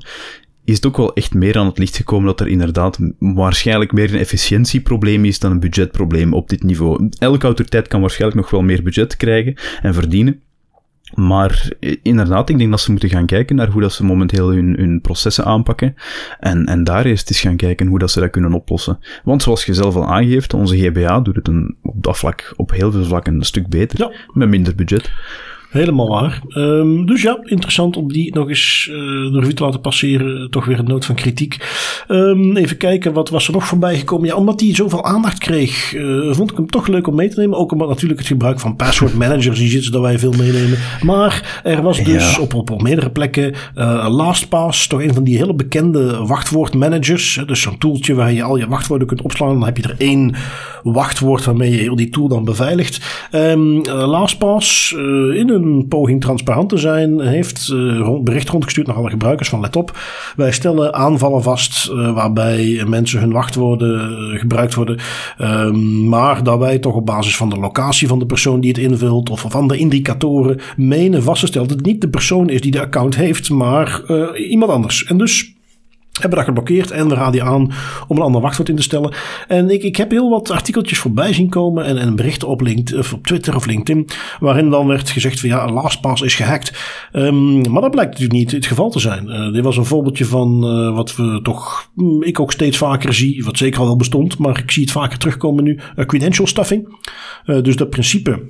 is 0.68 0.74
het 0.74 0.86
ook 0.86 0.96
wel 0.96 1.14
echt 1.14 1.34
meer 1.34 1.58
aan 1.58 1.66
het 1.66 1.78
licht 1.78 1.96
gekomen 1.96 2.26
dat 2.26 2.40
er 2.40 2.48
inderdaad 2.48 2.98
waarschijnlijk 3.18 3.92
meer 3.92 4.12
een 4.12 4.18
efficiëntieprobleem 4.20 5.24
is 5.24 5.38
dan 5.38 5.50
een 5.50 5.60
budgetprobleem 5.60 6.32
op 6.34 6.48
dit 6.48 6.62
niveau. 6.62 7.08
Elke 7.18 7.44
autoriteit 7.44 7.88
kan 7.88 8.00
waarschijnlijk 8.00 8.40
nog 8.40 8.50
wel 8.50 8.62
meer 8.62 8.82
budget 8.82 9.16
krijgen 9.16 9.54
en 9.82 9.94
verdienen. 9.94 10.40
Maar 11.14 11.72
eh, 11.80 11.96
inderdaad, 12.02 12.48
ik 12.48 12.58
denk 12.58 12.70
dat 12.70 12.80
ze 12.80 12.90
moeten 12.90 13.08
gaan 13.08 13.26
kijken 13.26 13.56
naar 13.56 13.70
hoe 13.70 13.80
dat 13.80 13.92
ze 13.92 14.04
momenteel 14.04 14.50
hun, 14.52 14.74
hun 14.78 15.00
processen 15.00 15.44
aanpakken. 15.44 15.94
En, 16.40 16.66
en 16.66 16.84
daar 16.84 17.04
eerst 17.04 17.30
eens 17.30 17.40
gaan 17.40 17.56
kijken 17.56 17.86
hoe 17.86 17.98
dat 17.98 18.10
ze 18.10 18.20
dat 18.20 18.30
kunnen 18.30 18.52
oplossen. 18.52 18.98
Want 19.24 19.42
zoals 19.42 19.64
je 19.64 19.74
zelf 19.74 19.94
al 19.94 20.06
aangeeft, 20.06 20.54
onze 20.54 20.78
GBA 20.78 21.20
doet 21.20 21.36
het 21.36 21.48
een, 21.48 21.76
op 21.82 22.02
dat 22.02 22.18
vlak 22.18 22.52
op 22.56 22.70
heel 22.70 22.92
veel 22.92 23.04
vlakken 23.04 23.34
een 23.34 23.42
stuk 23.42 23.68
beter. 23.68 23.98
Ja. 23.98 24.12
Met 24.32 24.48
minder 24.48 24.74
budget. 24.74 25.10
Helemaal 25.68 26.08
waar. 26.08 26.42
Um, 26.54 27.06
dus 27.06 27.22
ja, 27.22 27.38
interessant 27.42 27.96
om 27.96 28.12
die 28.12 28.34
nog 28.34 28.48
eens 28.48 28.88
uh, 28.90 28.96
de 29.32 29.38
revue 29.38 29.54
te 29.54 29.62
laten 29.62 29.80
passeren. 29.80 30.50
Toch 30.50 30.64
weer 30.64 30.78
een 30.78 30.84
noot 30.84 31.04
van 31.04 31.14
kritiek. 31.14 31.56
Um, 32.08 32.56
even 32.56 32.76
kijken, 32.76 33.12
wat 33.12 33.28
was 33.28 33.46
er 33.46 33.52
nog 33.52 33.66
voorbij 33.66 33.98
gekomen? 33.98 34.26
Ja, 34.26 34.34
omdat 34.34 34.58
die 34.58 34.74
zoveel 34.74 35.04
aandacht 35.04 35.38
kreeg, 35.38 35.94
uh, 35.94 36.32
vond 36.34 36.50
ik 36.50 36.56
hem 36.56 36.70
toch 36.70 36.86
leuk 36.86 37.06
om 37.06 37.14
mee 37.14 37.28
te 37.28 37.40
nemen. 37.40 37.58
Ook 37.58 37.72
omdat 37.72 37.88
natuurlijk 37.88 38.18
het 38.18 38.28
gebruik 38.28 38.60
van 38.60 38.76
password 38.76 39.14
managers, 39.14 39.58
die 39.58 39.68
zitten 39.68 39.92
dat 39.92 40.00
wij 40.00 40.18
veel 40.18 40.32
meenemen. 40.32 40.78
Maar 41.02 41.60
er 41.64 41.82
was 41.82 42.04
dus 42.04 42.38
op, 42.38 42.54
op, 42.54 42.70
op, 42.70 42.82
meerdere 42.82 43.10
plekken 43.10 43.54
uh, 43.76 44.06
LastPass, 44.10 44.86
toch 44.86 45.02
een 45.02 45.14
van 45.14 45.24
die 45.24 45.36
hele 45.36 45.54
bekende 45.54 46.26
wachtwoordmanagers. 46.26 47.40
Dus 47.46 47.60
zo'n 47.60 47.78
toeltje 47.78 48.14
waar 48.14 48.32
je 48.32 48.42
al 48.42 48.56
je 48.56 48.68
wachtwoorden 48.68 49.06
kunt 49.06 49.22
opslaan. 49.22 49.58
Dan 49.58 49.64
heb 49.64 49.76
je 49.76 49.82
er 49.82 49.94
één 49.98 50.34
wachtwoord 50.82 51.44
waarmee 51.44 51.70
je 51.70 51.78
heel 51.78 51.96
die 51.96 52.08
tool 52.08 52.28
dan 52.28 52.44
beveiligt. 52.44 53.28
Um, 53.32 53.86
LastPass 53.86 54.92
in 55.34 55.50
een 55.50 55.57
een 55.62 55.86
poging 55.88 56.20
transparant 56.20 56.68
te 56.68 56.76
zijn, 56.76 57.20
heeft 57.20 57.70
uh, 57.72 58.18
bericht 58.20 58.48
rondgestuurd 58.48 58.86
naar 58.86 58.96
alle 58.96 59.10
gebruikers 59.10 59.48
van 59.48 59.60
let 59.60 59.76
op. 59.76 59.98
Wij 60.36 60.52
stellen 60.52 60.94
aanvallen 60.94 61.42
vast 61.42 61.90
uh, 61.90 62.14
waarbij 62.14 62.84
mensen 62.86 63.20
hun 63.20 63.32
wachtwoorden 63.32 64.10
uh, 64.10 64.40
gebruikt 64.40 64.74
worden. 64.74 64.98
Um, 65.38 66.08
maar 66.08 66.42
dat 66.42 66.58
wij 66.58 66.78
toch 66.78 66.94
op 66.94 67.06
basis 67.06 67.36
van 67.36 67.48
de 67.48 67.58
locatie 67.58 68.08
van 68.08 68.18
de 68.18 68.26
persoon 68.26 68.60
die 68.60 68.70
het 68.70 68.80
invult 68.80 69.30
of 69.30 69.44
van 69.48 69.68
de 69.68 69.76
indicatoren 69.76 70.60
menen 70.76 71.22
vastgesteld 71.22 71.68
dat 71.68 71.76
het 71.76 71.86
niet 71.86 72.00
de 72.00 72.08
persoon 72.08 72.48
is 72.48 72.60
die 72.60 72.70
de 72.70 72.80
account 72.80 73.16
heeft, 73.16 73.50
maar 73.50 74.02
iemand 74.36 74.72
anders. 74.72 75.04
En 75.04 75.18
dus 75.18 75.56
hebben 76.20 76.38
dat 76.38 76.48
geblokkeerd 76.48 76.90
en 76.90 77.08
we 77.08 77.14
raden 77.14 77.34
je 77.34 77.42
aan 77.42 77.72
om 78.08 78.16
een 78.16 78.22
ander 78.22 78.40
wachtwoord 78.40 78.68
in 78.68 78.76
te 78.76 78.82
stellen. 78.82 79.14
En 79.48 79.70
ik, 79.70 79.82
ik 79.82 79.96
heb 79.96 80.10
heel 80.10 80.30
wat 80.30 80.50
artikeltjes 80.50 80.98
voorbij 80.98 81.32
zien 81.32 81.48
komen 81.48 81.84
en, 81.84 81.98
en 81.98 82.16
berichten 82.16 82.48
op, 82.48 82.60
LinkedIn, 82.60 82.98
of 82.98 83.12
op 83.12 83.26
Twitter 83.26 83.56
of 83.56 83.66
LinkedIn, 83.66 84.08
waarin 84.40 84.70
dan 84.70 84.86
werd 84.86 85.10
gezegd 85.10 85.40
van 85.40 85.48
ja, 85.48 85.72
LastPass 85.72 86.22
is 86.22 86.34
gehackt. 86.34 86.72
Um, 87.12 87.70
maar 87.70 87.82
dat 87.82 87.90
blijkt 87.90 88.10
natuurlijk 88.10 88.38
niet 88.38 88.50
het 88.50 88.66
geval 88.66 88.90
te 88.90 88.98
zijn. 89.00 89.26
Uh, 89.26 89.52
dit 89.52 89.64
was 89.64 89.76
een 89.76 89.84
voorbeeldje 89.84 90.24
van 90.24 90.64
uh, 90.64 90.94
wat 90.94 91.16
we 91.16 91.40
toch, 91.42 91.90
mm, 91.94 92.22
ik 92.22 92.40
ook 92.40 92.52
steeds 92.52 92.76
vaker 92.76 93.14
zie, 93.14 93.44
wat 93.44 93.58
zeker 93.58 93.80
al 93.80 93.86
wel 93.86 93.96
bestond, 93.96 94.38
maar 94.38 94.58
ik 94.58 94.70
zie 94.70 94.82
het 94.82 94.92
vaker 94.92 95.18
terugkomen 95.18 95.64
nu, 95.64 95.80
uh, 95.96 96.04
credential 96.04 96.46
stuffing. 96.46 96.96
dus 97.44 97.76
dat 97.76 97.90
principe 97.90 98.40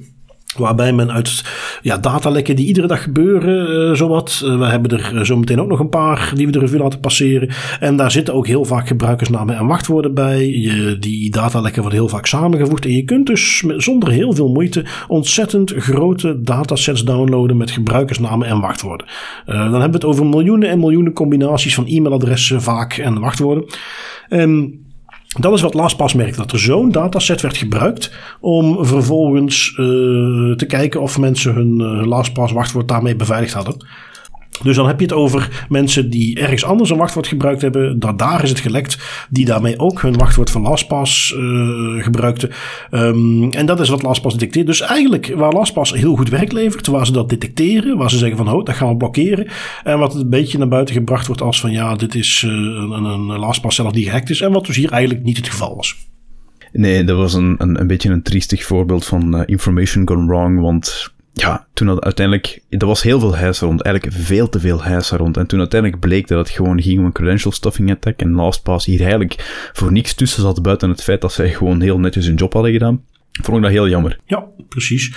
Waarbij 0.59 0.93
men 0.93 1.13
uit 1.13 1.45
ja, 1.83 1.99
datalekken 1.99 2.57
die 2.57 2.67
iedere 2.67 2.87
dag 2.87 3.03
gebeuren, 3.03 3.89
uh, 3.89 3.95
zowat. 3.95 4.43
Uh, 4.45 4.59
we 4.59 4.65
hebben 4.65 4.91
er 4.91 5.15
uh, 5.15 5.21
zo 5.21 5.37
meteen 5.37 5.61
ook 5.61 5.69
nog 5.69 5.81
een 5.81 5.89
paar 5.89 6.33
die 6.35 6.47
we 6.47 6.53
de 6.53 6.59
revue 6.59 6.79
laten 6.79 7.01
passeren. 7.01 7.49
En 7.81 7.97
daar 7.97 8.11
zitten 8.11 8.35
ook 8.35 8.47
heel 8.47 8.65
vaak 8.65 8.87
gebruikersnamen 8.87 9.57
en 9.57 9.67
wachtwoorden 9.67 10.15
bij. 10.15 10.37
Die 11.01 11.31
datalekken 11.31 11.83
worden 11.83 11.99
heel 11.99 12.09
vaak 12.09 12.27
samengevoegd. 12.27 12.85
En 12.85 12.93
je 12.93 13.05
kunt 13.05 13.27
dus 13.27 13.65
zonder 13.77 14.11
heel 14.11 14.33
veel 14.33 14.49
moeite 14.49 14.85
ontzettend 15.09 15.73
grote 15.77 16.43
datasets 16.43 17.05
downloaden 17.05 17.57
met 17.57 17.71
gebruikersnamen 17.71 18.47
en 18.47 18.61
wachtwoorden. 18.61 19.07
dan 19.47 19.57
hebben 19.57 19.81
we 19.81 19.97
het 19.97 20.05
over 20.05 20.27
miljoenen 20.27 20.69
en 20.69 20.79
miljoenen 20.79 21.13
combinaties 21.13 21.75
van 21.75 21.87
e-mailadressen 21.87 22.63
vaak 22.63 22.93
en 22.93 23.21
wachtwoorden. 23.21 23.65
En 24.29 24.81
dat 25.41 25.53
is 25.53 25.61
wat 25.61 25.75
LastPass 25.75 26.15
merkt, 26.15 26.37
dat 26.37 26.53
er 26.53 26.59
zo'n 26.59 26.91
dataset 26.93 27.41
werd 27.41 27.57
gebruikt 27.57 28.15
om 28.41 28.87
vervolgens 28.87 29.69
uh, 29.69 29.77
te 30.57 30.67
kijken 30.69 31.01
of 31.01 31.19
mensen 31.19 31.55
hun 31.55 31.81
uh, 31.81 32.07
LastPass 32.07 32.53
wachtwoord 32.53 32.89
daarmee 32.89 33.17
beveiligd 33.17 33.53
hadden. 33.53 33.87
Dus 34.63 34.77
dan 34.77 34.87
heb 34.87 34.99
je 34.99 35.07
het 35.07 35.15
over 35.15 35.67
mensen 35.69 36.11
die 36.11 36.41
ergens 36.41 36.65
anders 36.65 36.91
een 36.91 36.97
wachtwoord 36.97 37.27
gebruikt 37.27 37.63
hebben. 37.63 37.99
Dat 37.99 38.19
daar 38.19 38.43
is 38.43 38.49
het 38.49 38.61
gelekt. 38.61 38.99
Die 39.31 39.45
daarmee 39.45 39.79
ook 39.79 40.03
hun 40.03 40.17
wachtwoord 40.17 40.51
van 40.51 40.63
LastPass 40.63 41.35
uh, 41.37 42.03
gebruikten. 42.03 42.51
Um, 42.91 43.51
en 43.51 43.67
dat 43.67 43.81
is 43.81 43.89
wat 43.89 44.03
LastPass 44.03 44.35
detecteert. 44.35 44.67
Dus 44.67 44.81
eigenlijk 44.81 45.35
waar 45.37 45.53
LastPass 45.53 45.93
heel 45.93 46.17
goed 46.17 46.29
werk 46.29 46.53
levert. 46.53 46.87
Waar 46.87 47.07
ze 47.07 47.13
dat 47.13 47.29
detecteren. 47.29 47.97
Waar 47.97 48.11
ze 48.11 48.19
zeggen 48.19 48.37
van 48.37 48.49
oh, 48.49 48.65
dat 48.65 48.75
gaan 48.75 48.89
we 48.89 48.97
blokkeren. 48.97 49.47
En 49.85 49.99
wat 49.99 50.15
een 50.15 50.31
beetje 50.31 50.59
naar 50.59 50.69
buiten 50.69 50.95
gebracht 50.95 51.27
wordt 51.27 51.43
als 51.43 51.61
van 51.61 51.73
ja, 51.73 51.95
dit 51.95 52.15
is 52.15 52.43
uh, 52.47 52.53
een, 52.53 53.05
een 53.05 53.39
LastPass 53.39 53.77
zelf 53.77 53.93
die 53.93 54.05
gehackt 54.05 54.31
is. 54.31 54.41
En 54.41 54.53
wat 54.53 54.67
dus 54.67 54.77
hier 54.77 54.91
eigenlijk 54.91 55.25
niet 55.25 55.37
het 55.37 55.49
geval 55.49 55.77
was. 55.77 55.97
Nee, 56.73 57.05
dat 57.05 57.17
was 57.17 57.35
een, 57.35 57.55
een, 57.59 57.81
een 57.81 57.87
beetje 57.87 58.11
een 58.11 58.23
triestig 58.23 58.65
voorbeeld 58.65 59.07
van 59.07 59.35
uh, 59.35 59.43
information 59.47 60.09
gone 60.09 60.27
wrong. 60.27 60.61
Want 60.61 61.15
ja, 61.41 61.67
toen 61.75 62.03
uiteindelijk, 62.03 62.63
er 62.69 62.87
was 62.87 63.03
heel 63.03 63.21
veel 63.21 63.35
heisa 63.35 63.67
rond, 63.67 63.83
eigenlijk 63.83 64.17
veel 64.17 64.49
te 64.49 64.61
veel 64.61 64.83
heisa 64.83 65.17
rond. 65.17 65.37
En 65.37 65.47
toen 65.47 65.59
uiteindelijk 65.59 66.01
bleek 66.01 66.29
dat 66.29 66.39
het 66.39 66.51
gewoon 66.51 66.83
ging 66.83 66.99
om 66.99 67.05
een 67.05 67.13
credential 67.13 67.53
stuffing 67.53 67.91
attack 67.91 68.21
en 68.21 68.35
LastPass 68.35 68.87
hier 68.87 69.01
eigenlijk 69.01 69.71
voor 69.73 69.93
niks 69.93 70.15
tussen 70.15 70.43
zat 70.43 70.63
buiten 70.63 70.91
het 70.91 71.03
feit 71.03 71.21
dat 71.21 71.33
zij 71.33 71.53
gewoon 71.53 71.81
heel 71.81 71.99
netjes 71.99 72.27
hun 72.27 72.35
job 72.35 72.53
hadden 72.53 72.73
gedaan, 72.73 73.03
vond 73.43 73.57
ik 73.57 73.63
dat 73.63 73.73
heel 73.73 73.89
jammer. 73.89 74.19
Ja, 74.27 74.45
precies. 74.69 75.13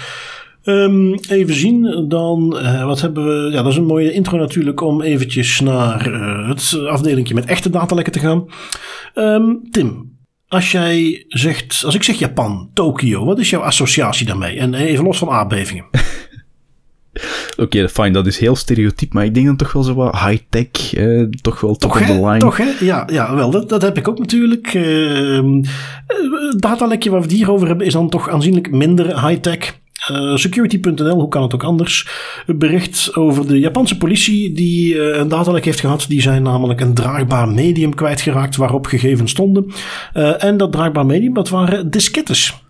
Um, 0.63 1.13
even 1.13 1.53
zien, 1.53 2.05
dan 2.07 2.57
uh, 2.57 2.85
wat 2.85 3.01
hebben 3.01 3.25
we. 3.25 3.51
Ja, 3.51 3.61
dat 3.61 3.71
is 3.71 3.77
een 3.77 3.85
mooie 3.85 4.11
intro 4.11 4.37
natuurlijk 4.37 4.81
om 4.81 5.01
eventjes 5.01 5.59
naar 5.59 6.07
uh, 6.11 6.47
het 6.47 6.79
afdelingje 6.87 7.33
met 7.33 7.45
echte 7.45 7.69
datalekken 7.69 8.13
te 8.13 8.19
gaan. 8.19 8.45
Um, 9.15 9.59
Tim, 9.71 10.10
als 10.51 10.71
jij 10.71 11.25
zegt, 11.27 11.81
als 11.85 11.95
ik 11.95 12.03
zeg 12.03 12.19
Japan, 12.19 12.69
Tokio, 12.73 13.25
wat 13.25 13.39
is 13.39 13.49
jouw 13.49 13.61
associatie 13.61 14.25
daarmee? 14.25 14.57
En 14.57 14.73
even 14.73 15.03
los 15.03 15.17
van 15.17 15.29
aardbevingen. 15.29 15.85
Oké, 17.51 17.61
okay, 17.61 17.89
fijn, 17.89 18.13
dat 18.13 18.27
is 18.27 18.37
heel 18.37 18.55
stereotyp, 18.55 19.13
maar 19.13 19.25
ik 19.25 19.33
denk 19.33 19.45
dan 19.45 19.55
toch 19.55 19.71
wel 19.71 19.83
zo 19.83 19.93
wat 19.93 20.19
high-tech, 20.19 20.93
eh, 20.93 21.23
toch 21.41 21.61
wel 21.61 21.75
top 21.75 21.91
of 21.91 22.05
the 22.05 22.13
line. 22.13 22.37
Toch, 22.37 22.57
hè? 22.57 22.71
Ja, 22.79 23.07
ja 23.11 23.35
wel, 23.35 23.51
dat, 23.51 23.69
dat 23.69 23.81
heb 23.81 23.97
ik 23.97 24.07
ook 24.07 24.19
natuurlijk. 24.19 24.73
Uh, 24.73 25.61
datalekje 26.57 27.09
waar 27.09 27.19
we 27.19 27.25
het 27.25 27.35
hier 27.35 27.51
over 27.51 27.67
hebben 27.67 27.85
is 27.85 27.93
dan 27.93 28.09
toch 28.09 28.29
aanzienlijk 28.29 28.71
minder 28.71 29.27
high-tech. 29.27 29.79
Uh, 30.09 30.35
Security.nl, 30.35 31.19
hoe 31.19 31.27
kan 31.27 31.41
het 31.41 31.53
ook 31.53 31.63
anders? 31.63 32.07
Bericht 32.45 33.15
over 33.15 33.47
de 33.47 33.59
Japanse 33.59 33.97
politie 33.97 34.53
die 34.53 34.93
uh, 34.93 35.17
een 35.17 35.27
datalek 35.27 35.65
heeft 35.65 35.79
gehad. 35.79 36.05
Die 36.07 36.21
zijn 36.21 36.43
namelijk 36.43 36.81
een 36.81 36.93
draagbaar 36.93 37.49
medium 37.49 37.95
kwijtgeraakt 37.95 38.55
waarop 38.55 38.85
gegevens 38.85 39.31
stonden. 39.31 39.71
Uh, 40.13 40.43
en 40.43 40.57
dat 40.57 40.71
draagbaar 40.71 41.05
medium, 41.05 41.33
dat 41.33 41.49
waren 41.49 41.91
diskettes. 41.91 42.61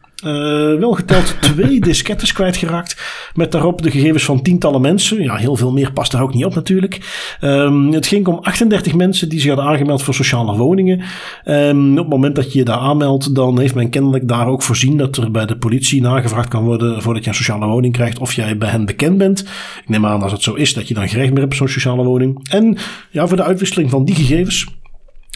Wel 0.80 0.92
geteld 0.92 1.36
twee 1.42 1.80
diskettes 1.90 2.34
kwijtgeraakt. 2.34 3.02
Met 3.34 3.52
daarop 3.52 3.82
de 3.82 3.92
gegevens 3.92 4.24
van 4.24 4.42
tientallen 4.42 4.82
mensen. 4.82 5.24
Ja, 5.24 5.36
heel 5.36 5.56
veel 5.56 5.72
meer 5.72 5.92
past 5.94 6.12
daar 6.12 6.22
ook 6.22 6.34
niet 6.34 6.46
op 6.46 6.56
natuurlijk. 6.56 7.00
Um, 7.42 7.94
het 7.94 8.08
ging 8.08 8.28
om 8.28 8.40
38 8.42 8.94
mensen 8.94 9.30
die 9.30 9.40
zich 9.40 9.48
hadden 9.48 9.70
aangemeld 9.70 10.04
voor 10.04 10.14
sociale 10.14 10.58
woningen. 10.58 11.02
Um, 11.46 11.92
op 11.92 11.98
het 11.98 12.10
moment 12.10 12.36
dat 12.36 12.54
je 12.54 12.60
je 12.60 12.66
daar 12.66 12.78
aanmeldt, 12.78 13.36
dan 13.36 13.60
heeft 13.60 13.76
men 13.76 13.90
kennelijk 13.90 14.28
daar 14.28 14.48
ook 14.48 14.62
voorzien 14.62 14.98
dat 14.98 15.18
er 15.18 15.32
bij 15.32 15.46
de 15.46 15.58
politie 15.58 16.02
nagevraagd 16.02 16.50
kan 16.50 16.64
worden 16.64 17.02
voordat 17.02 17.24
je 17.24 17.30
een 17.30 17.36
sociale 17.36 17.66
woning 17.66 17.94
krijgt 17.94 18.20
of 18.20 18.34
jij 18.34 18.58
bij 18.58 18.70
hen 18.70 18.86
bekend 18.86 19.18
bent. 19.18 19.40
Ik 19.82 19.90
neem 19.90 20.06
aan 20.06 20.22
als 20.22 20.32
het 20.32 20.44
zo 20.44 20.54
is 20.54 20.74
dat 20.74 20.88
je 20.88 20.94
dan 20.94 21.10
gerecht 21.10 21.30
meer 21.30 21.40
hebt 21.40 21.52
op 21.52 21.58
zo'n 21.58 21.68
sociale 21.68 22.04
woning. 22.04 22.48
En 22.50 22.78
ja, 23.10 23.28
voor 23.28 23.38
de 23.38 23.44
uitwisseling 23.44 23.90
van 23.90 24.06
die 24.06 24.16
gegevens 24.16 24.68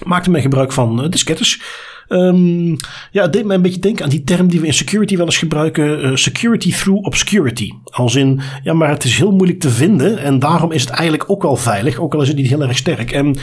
maakte 0.04 0.32
men 0.32 0.42
gebruik 0.42 0.72
van 0.72 1.04
uh, 1.04 1.10
diskettes. 1.10 1.62
Um, 2.10 2.78
ja, 3.12 3.22
het 3.22 3.34
deed 3.34 3.46
mij 3.46 3.56
een 3.56 3.62
beetje 3.62 3.80
denken 3.80 4.04
aan 4.04 4.10
die 4.10 4.24
term 4.24 4.48
die 4.48 4.60
we 4.60 4.66
in 4.66 4.74
security 4.74 5.18
wel 5.18 5.26
eens 5.26 5.38
gebruiken: 5.38 6.06
uh, 6.06 6.16
security 6.16 6.72
through 6.72 7.06
obscurity. 7.06 7.72
Als 7.84 8.16
in, 8.16 8.42
ja, 8.64 8.74
maar 8.74 8.90
het 8.90 9.04
is 9.04 9.18
heel 9.18 9.32
moeilijk 9.32 9.60
te 9.60 9.70
vinden 9.70 10.18
en 10.18 10.40
daarom 10.40 10.72
is 10.72 10.82
het 10.82 10.90
eigenlijk 10.90 11.30
ook 11.30 11.42
wel 11.42 11.56
veilig, 11.56 11.98
ook 11.98 12.14
al 12.14 12.22
is 12.22 12.28
het 12.28 12.38
niet 12.38 12.48
heel 12.48 12.62
erg 12.62 12.78
sterk. 12.78 13.12
En 13.12 13.36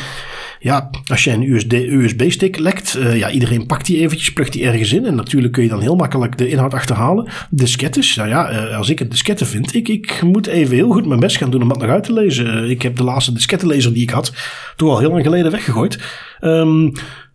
ja, 0.62 0.90
als 1.06 1.24
je 1.24 1.30
een 1.30 1.52
USB-stick 1.72 2.58
lekt, 2.58 2.96
uh, 2.98 3.16
ja, 3.18 3.30
iedereen 3.30 3.66
pakt 3.66 3.86
die 3.86 3.98
eventjes, 3.98 4.32
plugt 4.32 4.52
die 4.52 4.64
ergens 4.64 4.92
in. 4.92 5.06
En 5.06 5.14
natuurlijk 5.14 5.52
kun 5.52 5.62
je 5.62 5.68
dan 5.68 5.80
heel 5.80 5.96
makkelijk 5.96 6.38
de 6.38 6.48
inhoud 6.48 6.74
achterhalen. 6.74 7.28
Diskettes, 7.50 8.14
nou 8.14 8.28
ja, 8.28 8.52
uh, 8.52 8.76
als 8.76 8.88
ik 8.88 9.00
een 9.00 9.08
diskette 9.08 9.44
vind, 9.44 9.74
ik, 9.74 9.88
ik 9.88 10.22
moet 10.22 10.46
even 10.46 10.74
heel 10.74 10.90
goed 10.90 11.06
mijn 11.06 11.20
best 11.20 11.36
gaan 11.36 11.50
doen 11.50 11.62
om 11.62 11.68
dat 11.68 11.80
nog 11.80 11.90
uit 11.90 12.04
te 12.04 12.12
lezen. 12.12 12.70
Ik 12.70 12.82
heb 12.82 12.96
de 12.96 13.04
laatste 13.04 13.32
diskettenlezer 13.32 13.92
die 13.92 14.02
ik 14.02 14.10
had, 14.10 14.32
toch 14.76 14.90
al 14.90 14.98
heel 14.98 15.10
lang 15.10 15.22
geleden 15.22 15.50
weggegooid. 15.50 15.98
Um, 16.40 16.92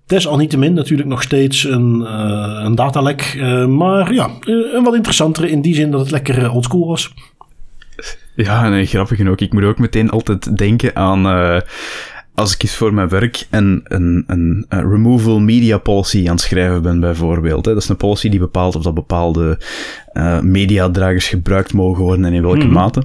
Desalniettemin 0.08 0.74
natuurlijk 0.74 1.10
nog 1.10 1.22
steeds 1.22 1.64
een, 1.64 2.02
uh, 2.02 2.62
een 2.64 2.76
datalek. 2.76 3.34
Uh, 3.38 3.66
maar 3.66 4.14
ja, 4.14 4.30
een 4.46 4.84
wat 4.84 4.96
interessantere 4.96 5.50
in 5.50 5.62
die 5.62 5.76
zin 5.76 5.92
dat 5.92 6.00
het 6.00 6.12
lekker 6.12 6.52
oldschool 6.52 6.88
was. 6.88 7.14
Ja, 8.36 8.70
nee, 8.70 8.86
grappig 8.86 9.18
genoeg. 9.18 9.38
Ik 9.38 9.54
moet 9.54 9.64
ook 9.64 9.78
meteen 9.78 10.10
altijd 10.10 10.58
denken 10.58 10.96
aan 10.96 11.26
als 12.34 12.54
ik 12.54 12.64
eens 12.64 12.76
voor 12.76 12.94
mijn 12.94 13.10
werk 13.10 13.48
een, 13.50 13.82
een, 13.84 14.24
een, 14.28 14.66
een, 14.70 14.90
removal 14.90 15.40
media 15.40 15.78
policy 15.78 16.26
aan 16.26 16.36
het 16.36 16.42
schrijven 16.42 16.82
ben, 16.82 17.00
bijvoorbeeld. 17.00 17.66
Hè. 17.66 17.74
Dat 17.74 17.84
is 17.84 17.90
een 17.90 17.98
policy 17.98 18.30
die 18.30 18.40
bepaalt 18.40 18.76
of 18.76 18.84
dat 18.84 18.94
bepaalde 18.94 19.60
mediadragers 20.42 21.28
gebruikt 21.28 21.74
mogen 21.74 22.04
worden 22.04 22.26
en 22.26 22.34
in 22.34 22.42
welke 22.42 22.58
mm 22.58 22.64
-hmm. 22.64 22.74
mate. 22.74 23.04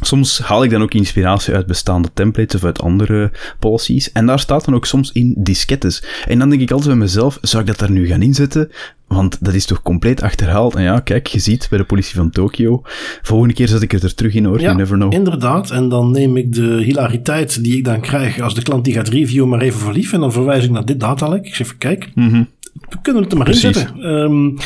Soms 0.00 0.38
haal 0.38 0.64
ik 0.64 0.70
dan 0.70 0.82
ook 0.82 0.94
inspiratie 0.94 1.54
uit 1.54 1.66
bestaande 1.66 2.08
templates 2.14 2.54
of 2.54 2.64
uit 2.64 2.80
andere 2.80 3.30
policies. 3.58 4.12
En 4.12 4.26
daar 4.26 4.38
staat 4.40 4.64
dan 4.64 4.74
ook 4.74 4.86
soms 4.86 5.12
in 5.12 5.34
diskettes. 5.38 6.04
En 6.26 6.38
dan 6.38 6.48
denk 6.48 6.62
ik 6.62 6.70
altijd 6.70 6.88
bij 6.88 6.98
mezelf, 6.98 7.38
zou 7.40 7.62
ik 7.62 7.68
dat 7.68 7.78
daar 7.78 7.90
nu 7.90 8.06
gaan 8.06 8.22
inzetten? 8.22 8.70
Want 9.06 9.44
dat 9.44 9.54
is 9.54 9.66
toch 9.66 9.82
compleet 9.82 10.22
achterhaald. 10.22 10.74
En 10.74 10.82
ja, 10.82 11.00
kijk, 11.00 11.26
je 11.26 11.38
ziet 11.38 11.66
bij 11.70 11.78
de 11.78 11.84
politie 11.84 12.14
van 12.14 12.30
Tokio. 12.30 12.82
Volgende 13.22 13.54
keer 13.54 13.68
zet 13.68 13.82
ik 13.82 13.90
het 13.90 14.02
er 14.02 14.14
terug 14.14 14.34
in 14.34 14.44
hoor, 14.44 14.60
ja, 14.60 14.64
you 14.64 14.76
never 14.76 14.96
know. 14.96 15.12
inderdaad. 15.12 15.70
En 15.70 15.88
dan 15.88 16.10
neem 16.10 16.36
ik 16.36 16.52
de 16.52 16.82
hilariteit 16.82 17.64
die 17.64 17.76
ik 17.76 17.84
dan 17.84 18.00
krijg 18.00 18.40
als 18.40 18.54
de 18.54 18.62
klant 18.62 18.84
die 18.84 18.94
gaat 18.94 19.08
reviewen 19.08 19.48
maar 19.48 19.60
even 19.60 19.80
voor 19.80 19.92
lief. 19.92 20.12
En 20.12 20.20
dan 20.20 20.32
verwijs 20.32 20.64
ik 20.64 20.70
naar 20.70 20.84
dit 20.84 21.00
datalek. 21.00 21.46
Ik 21.46 21.54
zeg 21.54 21.66
even, 21.66 21.78
kijk, 21.78 22.10
mm 22.14 22.30
-hmm. 22.30 22.48
we 22.88 22.96
kunnen 23.02 23.22
het 23.22 23.32
er 23.32 23.38
maar 23.38 23.46
Precies. 23.46 23.64
inzetten. 23.64 24.04
Um, 24.04 24.56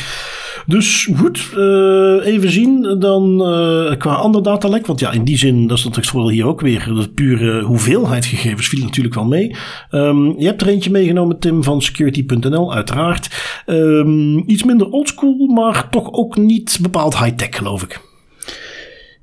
dus 0.65 1.09
goed, 1.15 1.49
uh, 1.57 2.25
even 2.25 2.51
zien 2.51 2.99
dan 2.99 3.49
uh, 3.49 3.97
qua 3.97 4.13
ander 4.13 4.43
datalek. 4.43 4.85
Want 4.85 4.99
ja, 4.99 5.11
in 5.11 5.23
die 5.23 5.37
zin, 5.37 5.67
dat 5.67 5.77
is 5.77 5.83
natuurlijk 5.83 6.11
voordeel 6.11 6.31
hier 6.31 6.47
ook 6.47 6.61
weer. 6.61 6.91
De 6.93 7.09
pure 7.09 7.61
hoeveelheid 7.61 8.25
gegevens 8.25 8.67
viel 8.67 8.83
natuurlijk 8.83 9.15
wel 9.15 9.25
mee. 9.25 9.55
Um, 9.91 10.39
je 10.39 10.45
hebt 10.45 10.61
er 10.61 10.67
eentje 10.67 10.91
meegenomen, 10.91 11.39
Tim, 11.39 11.63
van 11.63 11.81
security.nl, 11.81 12.73
uiteraard. 12.73 13.29
Um, 13.65 14.43
iets 14.49 14.63
minder 14.63 14.89
oldschool, 14.89 15.47
maar 15.47 15.89
toch 15.89 16.11
ook 16.11 16.37
niet 16.37 16.79
bepaald 16.81 17.17
high-tech, 17.17 17.55
geloof 17.57 17.83
ik. 17.83 18.02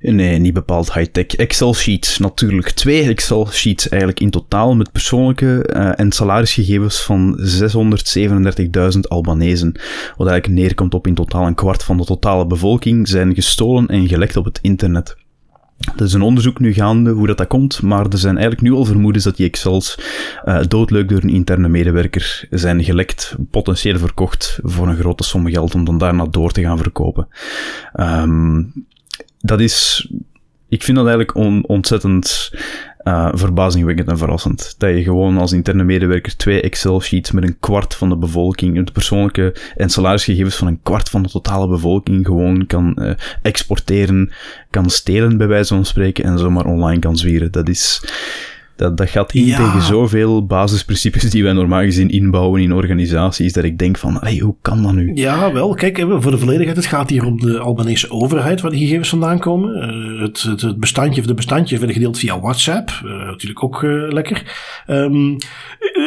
Nee, 0.01 0.39
niet 0.39 0.53
bepaald 0.53 0.93
high-tech. 0.93 1.25
Excel-sheets 1.25 2.17
natuurlijk. 2.17 2.69
Twee 2.69 3.03
Excel-sheets 3.03 3.89
eigenlijk 3.89 4.19
in 4.19 4.29
totaal 4.29 4.75
met 4.75 4.91
persoonlijke 4.91 5.69
uh, 5.75 5.99
en 5.99 6.11
salarisgegevens 6.11 7.01
van 7.01 7.39
637.000 8.93 8.99
Albanezen. 9.07 9.79
Wat 10.17 10.27
eigenlijk 10.27 10.61
neerkomt 10.61 10.93
op 10.93 11.07
in 11.07 11.15
totaal 11.15 11.47
een 11.47 11.55
kwart 11.55 11.83
van 11.83 11.97
de 11.97 12.05
totale 12.05 12.47
bevolking 12.47 13.07
zijn 13.07 13.33
gestolen 13.33 13.87
en 13.87 14.07
gelekt 14.07 14.35
op 14.35 14.45
het 14.45 14.59
internet. 14.61 15.15
Er 15.95 16.05
is 16.05 16.13
een 16.13 16.21
onderzoek 16.21 16.59
nu 16.59 16.73
gaande 16.73 17.11
hoe 17.11 17.27
dat, 17.27 17.37
dat 17.37 17.47
komt, 17.47 17.81
maar 17.81 18.05
er 18.05 18.17
zijn 18.17 18.37
eigenlijk 18.37 18.67
nu 18.67 18.73
al 18.73 18.85
vermoedens 18.85 19.23
dat 19.23 19.35
die 19.35 19.47
Excels 19.47 19.99
uh, 20.45 20.59
doodleuk 20.67 21.09
door 21.09 21.21
een 21.23 21.29
interne 21.29 21.67
medewerker 21.67 22.47
zijn 22.49 22.83
gelekt, 22.83 23.35
potentieel 23.51 23.97
verkocht 23.97 24.59
voor 24.63 24.87
een 24.87 24.97
grote 24.97 25.23
som 25.23 25.49
geld 25.49 25.75
om 25.75 25.85
dan 25.85 25.97
daarna 25.97 26.25
door 26.25 26.51
te 26.51 26.61
gaan 26.61 26.77
verkopen. 26.77 27.27
Um, 27.99 28.73
dat 29.41 29.59
is, 29.59 30.07
ik 30.69 30.83
vind 30.83 30.97
dat 30.97 31.07
eigenlijk 31.07 31.37
on, 31.37 31.63
ontzettend 31.67 32.51
uh, 33.03 33.29
verbazingwekkend 33.33 34.07
en 34.07 34.17
verrassend. 34.17 34.75
Dat 34.77 34.89
je 34.89 35.03
gewoon 35.03 35.37
als 35.37 35.51
interne 35.51 35.83
medewerker 35.83 36.37
twee 36.37 36.61
Excel-sheets 36.61 37.31
met 37.31 37.43
een 37.43 37.59
kwart 37.59 37.95
van 37.95 38.09
de 38.09 38.17
bevolking, 38.17 38.77
het 38.77 38.91
persoonlijke 38.91 39.55
en 39.75 39.89
salarisgegevens 39.89 40.55
van 40.55 40.67
een 40.67 40.79
kwart 40.83 41.09
van 41.09 41.23
de 41.23 41.29
totale 41.29 41.67
bevolking 41.67 42.25
gewoon 42.25 42.65
kan 42.65 42.97
uh, 42.99 43.11
exporteren, 43.41 44.31
kan 44.69 44.89
stelen 44.89 45.37
bij 45.37 45.47
wijze 45.47 45.73
van 45.73 45.85
spreken 45.85 46.23
en 46.23 46.39
zomaar 46.39 46.65
online 46.65 46.99
kan 46.99 47.17
zwieren. 47.17 47.51
Dat 47.51 47.69
is, 47.69 48.03
dat, 48.81 48.97
dat 48.97 49.09
gaat 49.09 49.33
in 49.33 49.45
ja. 49.45 49.57
tegen 49.57 49.81
zoveel 49.81 50.45
basisprincipes 50.45 51.29
die 51.29 51.43
wij 51.43 51.53
normaal 51.53 51.81
gezien 51.81 52.09
inbouwen 52.09 52.61
in 52.61 52.73
organisaties, 52.73 53.53
dat 53.53 53.63
ik 53.63 53.77
denk 53.77 53.97
van, 53.97 54.17
hey, 54.19 54.37
hoe 54.37 54.55
kan 54.61 54.83
dat 54.83 54.93
nu? 54.93 55.11
Ja, 55.13 55.53
wel, 55.53 55.73
kijk, 55.73 55.99
voor 55.99 56.31
de 56.31 56.37
volledigheid, 56.37 56.77
het 56.77 56.85
gaat 56.85 57.09
hier 57.09 57.25
om 57.25 57.39
de 57.39 57.59
Albanese 57.59 58.11
overheid 58.11 58.61
waar 58.61 58.71
die 58.71 58.79
gegevens 58.79 59.09
vandaan 59.09 59.39
komen. 59.39 59.75
Uh, 59.75 60.21
het, 60.21 60.41
het, 60.41 60.61
het, 60.61 60.79
bestandje 60.79 61.21
of 61.21 61.27
de 61.27 61.33
bestandjes 61.33 61.77
werden 61.77 61.95
gedeeld 61.95 62.17
via 62.17 62.39
WhatsApp, 62.39 63.01
uh, 63.05 63.25
natuurlijk 63.25 63.63
ook 63.63 63.81
uh, 63.81 64.11
lekker. 64.11 64.43
Um, 64.87 65.37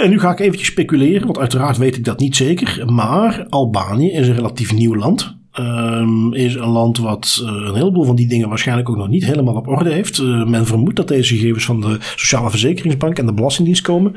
en 0.02 0.10
nu 0.10 0.20
ga 0.20 0.30
ik 0.30 0.40
eventjes 0.40 0.68
speculeren, 0.68 1.26
want 1.26 1.38
uiteraard 1.38 1.76
weet 1.76 1.96
ik 1.96 2.04
dat 2.04 2.18
niet 2.18 2.36
zeker, 2.36 2.92
maar 2.92 3.46
Albanië 3.48 4.12
is 4.12 4.28
een 4.28 4.34
relatief 4.34 4.72
nieuw 4.72 4.96
land. 4.96 5.36
Um, 5.60 6.32
is 6.32 6.54
een 6.54 6.68
land 6.68 6.98
wat 6.98 7.42
uh, 7.42 7.48
een 7.48 7.74
heleboel 7.74 8.04
van 8.04 8.16
die 8.16 8.26
dingen 8.26 8.48
waarschijnlijk 8.48 8.88
ook 8.88 8.96
nog 8.96 9.08
niet 9.08 9.24
helemaal 9.24 9.54
op 9.54 9.68
orde 9.68 9.90
heeft. 9.92 10.18
Uh, 10.18 10.44
men 10.44 10.66
vermoedt 10.66 10.96
dat 10.96 11.08
deze 11.08 11.34
gegevens 11.34 11.64
van 11.64 11.80
de 11.80 11.96
Sociale 12.16 12.50
Verzekeringsbank 12.50 13.18
en 13.18 13.26
de 13.26 13.32
Belastingdienst 13.32 13.82
komen. 13.82 14.14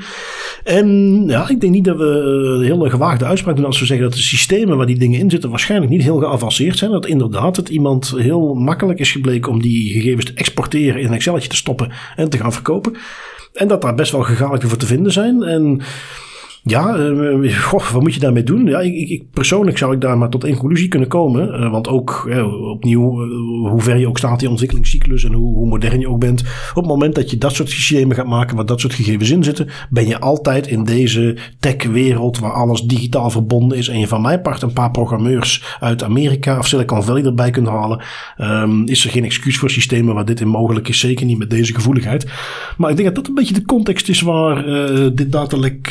En 0.63 0.87
ja, 1.27 1.49
ik 1.49 1.61
denk 1.61 1.73
niet 1.73 1.85
dat 1.85 1.97
we 1.97 2.05
een 2.05 2.63
hele 2.63 2.89
gewaagde 2.89 3.25
uitspraak 3.25 3.55
doen 3.55 3.65
als 3.65 3.79
we 3.79 3.85
zeggen 3.85 4.05
dat 4.05 4.15
de 4.15 4.23
systemen 4.23 4.77
waar 4.77 4.85
die 4.85 4.99
dingen 4.99 5.19
in 5.19 5.29
zitten 5.29 5.49
waarschijnlijk 5.49 5.91
niet 5.91 6.03
heel 6.03 6.19
geavanceerd 6.19 6.77
zijn. 6.77 6.91
Dat 6.91 7.05
inderdaad 7.05 7.55
het 7.55 7.69
iemand 7.69 8.13
heel 8.15 8.53
makkelijk 8.53 8.99
is 8.99 9.11
gebleken 9.11 9.51
om 9.51 9.61
die 9.61 9.91
gegevens 9.91 10.25
te 10.25 10.33
exporteren 10.33 11.01
in 11.01 11.07
een 11.07 11.13
Excelletje 11.13 11.49
te 11.49 11.55
stoppen 11.55 11.91
en 12.15 12.29
te 12.29 12.37
gaan 12.37 12.53
verkopen. 12.53 12.95
En 13.53 13.67
dat 13.67 13.81
daar 13.81 13.95
best 13.95 14.11
wel 14.11 14.23
gegadigden 14.23 14.69
voor 14.69 14.77
te 14.77 14.85
vinden 14.85 15.11
zijn. 15.11 15.43
En 15.43 15.81
ja, 16.69 16.97
uh, 16.97 17.59
goh, 17.59 17.91
wat 17.91 18.01
moet 18.01 18.13
je 18.13 18.19
daarmee 18.19 18.43
doen? 18.43 18.65
Ja, 18.65 18.79
ik, 18.79 19.09
ik, 19.09 19.23
persoonlijk 19.31 19.77
zou 19.77 19.93
ik 19.93 20.01
daar 20.01 20.17
maar 20.17 20.29
tot 20.29 20.43
één 20.43 20.57
conclusie 20.57 20.87
kunnen 20.87 21.07
komen. 21.07 21.47
Uh, 21.47 21.71
want 21.71 21.87
ook 21.87 22.29
opnieuw, 22.61 23.25
hoe 23.69 23.81
ver 23.81 23.97
je 23.97 24.07
ook 24.07 24.17
staat 24.17 24.41
in 24.41 24.49
ontwikkelingscyclus 24.49 25.23
en 25.23 25.33
hoe, 25.33 25.55
hoe, 25.55 25.67
modern 25.67 25.99
je 25.99 26.09
ook 26.09 26.19
bent. 26.19 26.43
Op 26.69 26.75
het 26.75 26.85
moment 26.85 27.15
dat 27.15 27.31
je 27.31 27.37
dat 27.37 27.53
soort 27.53 27.69
systemen 27.69 28.15
gaat 28.15 28.27
maken 28.27 28.55
waar 28.55 28.65
dat 28.65 28.79
soort 28.79 28.93
gegevens 28.93 29.29
in 29.29 29.43
zitten, 29.43 29.67
ben 29.89 30.07
je 30.07 30.19
altijd 30.19 30.67
in 30.67 30.83
deze 30.83 31.37
tech-wereld 31.59 32.39
waar 32.39 32.51
alles 32.51 32.81
digitaal 32.81 33.29
verbonden 33.29 33.77
is. 33.77 33.87
En 33.87 33.99
je 33.99 34.07
van 34.07 34.21
mijn 34.21 34.41
part 34.41 34.61
een 34.61 34.73
paar 34.73 34.91
programmeurs 34.91 35.77
uit 35.79 36.03
Amerika 36.03 36.57
of 36.57 36.67
Silicon 36.67 37.03
Valley 37.03 37.23
erbij 37.23 37.51
kunt 37.51 37.67
halen. 37.67 38.01
Um, 38.37 38.87
is 38.87 39.03
er 39.05 39.11
geen 39.11 39.23
excuus 39.23 39.57
voor 39.57 39.69
systemen 39.69 40.13
waar 40.13 40.25
dit 40.25 40.39
in 40.39 40.47
mogelijk 40.47 40.87
is. 40.87 40.99
Zeker 40.99 41.25
niet 41.25 41.37
met 41.37 41.49
deze 41.49 41.73
gevoeligheid. 41.73 42.27
Maar 42.77 42.89
ik 42.89 42.95
denk 42.95 43.07
dat 43.07 43.17
dat 43.17 43.27
een 43.27 43.35
beetje 43.35 43.53
de 43.53 43.65
context 43.65 44.09
is 44.09 44.21
waar 44.21 44.65
dit 45.13 45.31
datalek 45.31 45.89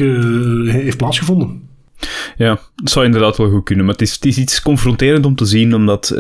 heeft 0.73 0.97
plaatsgevonden. 0.97 1.65
Ja, 2.37 2.59
dat 2.75 2.91
zou 2.91 3.05
inderdaad 3.05 3.37
wel 3.37 3.51
goed 3.51 3.65
kunnen. 3.65 3.85
Maar 3.85 3.95
het 3.95 4.03
is, 4.03 4.15
het 4.15 4.25
is 4.25 4.39
iets 4.39 4.63
confronterend 4.63 5.27
om 5.27 5.35
te 5.35 5.45
zien, 5.45 5.75
omdat 5.75 6.11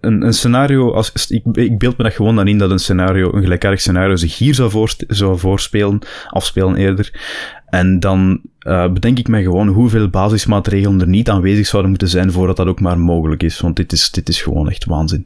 een, 0.00 0.22
een 0.22 0.34
scenario, 0.34 0.92
als, 0.92 1.30
ik, 1.30 1.44
ik 1.52 1.78
beeld 1.78 1.96
me 1.96 2.04
dat 2.04 2.12
gewoon 2.12 2.36
dan 2.36 2.48
in 2.48 2.58
dat 2.58 2.70
een 2.70 2.78
scenario, 2.78 3.32
een 3.32 3.42
gelijkaardig 3.42 3.80
scenario, 3.80 4.16
zich 4.16 4.38
hier 4.38 4.54
zou, 4.54 4.70
voor, 4.70 4.94
zou 5.08 5.38
voorspelen, 5.38 5.98
afspelen 6.28 6.76
eerder. 6.76 7.20
En 7.66 8.00
dan 8.00 8.40
uh, 8.60 8.92
bedenk 8.92 9.18
ik 9.18 9.28
me 9.28 9.42
gewoon 9.42 9.68
hoeveel 9.68 10.08
basismaatregelen 10.08 11.00
er 11.00 11.08
niet 11.08 11.30
aanwezig 11.30 11.66
zouden 11.66 11.90
moeten 11.90 12.08
zijn 12.08 12.32
voordat 12.32 12.56
dat 12.56 12.66
ook 12.66 12.80
maar 12.80 12.98
mogelijk 12.98 13.42
is. 13.42 13.60
Want 13.60 13.76
dit 13.76 13.92
is, 13.92 14.10
dit 14.10 14.28
is 14.28 14.42
gewoon 14.42 14.68
echt 14.68 14.84
waanzin. 14.84 15.24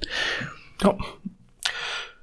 Ja, 0.77 0.95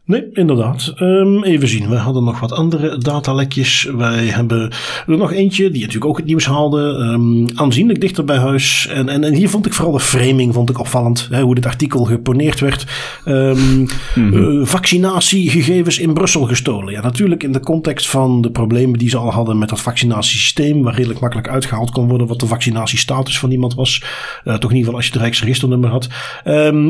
Nee, 0.06 0.30
inderdaad. 0.34 0.93
Um, 0.99 1.43
even 1.43 1.68
zien. 1.68 1.89
We 1.89 1.95
hadden 1.95 2.24
nog 2.24 2.39
wat 2.39 2.52
andere 2.52 2.97
datalekjes. 2.97 3.88
Wij 3.97 4.26
hebben 4.26 4.72
er 5.08 5.18
nog 5.18 5.32
eentje 5.32 5.72
die 5.72 5.80
natuurlijk 5.80 6.06
ook 6.06 6.18
het 6.18 6.26
nieuws 6.26 6.45
haalde. 6.45 6.80
Um, 6.80 7.47
aanzienlijk 7.56 8.02
dichter 8.02 8.26
bij 8.26 8.38
huis. 8.38 8.88
En, 8.88 9.10
en, 9.10 9.24
en, 9.24 9.34
hier 9.34 9.49
vond 9.49 9.66
ik 9.66 9.74
vooral 9.74 9.93
de 9.93 9.99
framing 9.99 10.54
vond 10.54 10.70
ik 10.70 10.80
opvallend. 10.80 11.28
Hè, 11.32 11.41
hoe 11.41 11.56
dit 11.56 11.66
artikel 11.66 12.04
geponeerd 12.04 12.60
werd. 12.60 12.86
Um, 13.26 13.58
mm 13.58 13.88
-hmm. 14.14 14.34
uh, 14.34 14.66
vaccinatiegegevens 14.66 15.99
in 15.99 16.14
Brussel 16.14 16.45
gestolen. 16.45 16.93
Ja, 16.93 17.02
natuurlijk 17.02 17.43
in 17.43 17.52
de 17.52 17.60
context 17.60 18.10
van 18.10 18.41
de 18.41 18.52
problemen 18.52 18.99
die 18.99 19.10
ze 19.10 19.18
al 19.18 19.32
hadden 19.32 19.58
met 19.58 19.70
dat 19.70 19.82
vaccinatiesysteem. 19.82 20.84
Waar 20.84 20.95
redelijk 20.95 21.20
makkelijk 21.20 21.49
uitgehaald 21.49 21.91
kon 21.91 22.08
worden 22.08 22.28
wat 22.28 22.39
de 22.39 22.47
vaccinatiestatus 22.47 23.39
van 23.39 23.52
iemand 23.52 23.74
was. 23.76 24.04
Uh, 24.45 24.54
toch 24.54 24.72
in 24.72 24.78
ieder 24.78 24.78
geval 24.78 24.95
als 24.95 25.06
je 25.06 25.12
het 25.12 25.22
Rijksregisternummer 25.22 25.89
had. 25.89 26.08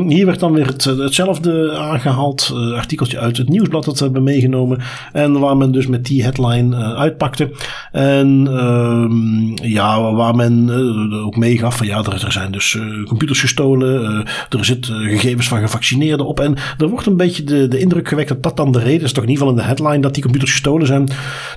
hier 0.08 0.26
werd 0.26 0.40
dan 0.40 0.52
weer 0.52 0.66
het, 0.66 0.84
hetzelfde 0.84 1.76
aangehaald. 1.78 2.52
Uh, 2.54 2.78
uit 3.10 3.36
het 3.36 3.48
nieuwsblad 3.48 3.84
dat 3.84 3.98
we 3.98 4.04
hebben 4.04 4.22
meegenomen. 4.22 4.78
En 5.12 5.40
waar 5.40 5.56
men 5.56 5.72
dus 5.72 5.86
met 5.86 6.04
die 6.04 6.22
headline 6.22 6.76
uh, 6.76 6.94
uitpakte. 6.94 7.50
En 7.92 8.46
uh, 8.50 9.70
ja, 9.70 10.12
waar 10.12 10.34
men 10.34 10.68
uh, 10.68 11.26
ook 11.26 11.36
meegaf 11.36 11.76
van 11.76 11.86
ja, 11.86 12.04
er, 12.04 12.32
zijn 12.32 12.52
dus 12.52 12.78
computers 13.06 13.40
gestolen. 13.40 14.26
er 14.48 14.64
zitten 14.64 14.94
gegevens 14.94 15.48
van 15.48 15.60
gevaccineerden 15.60 16.26
op. 16.26 16.40
En 16.40 16.54
er 16.78 16.88
wordt 16.88 17.06
een 17.06 17.16
beetje 17.16 17.44
de, 17.44 17.68
de 17.68 17.78
indruk 17.78 18.08
gewekt 18.08 18.28
dat 18.28 18.42
dat 18.42 18.56
dan 18.56 18.72
de 18.72 18.78
reden 18.78 19.02
is. 19.02 19.12
Toch 19.12 19.24
in 19.24 19.30
ieder 19.30 19.46
geval 19.46 19.60
in 19.60 19.68
de 19.68 19.74
headline 19.74 20.02
dat 20.02 20.14
die 20.14 20.22
computers 20.22 20.50
gestolen 20.50 20.86
zijn. 20.86 21.08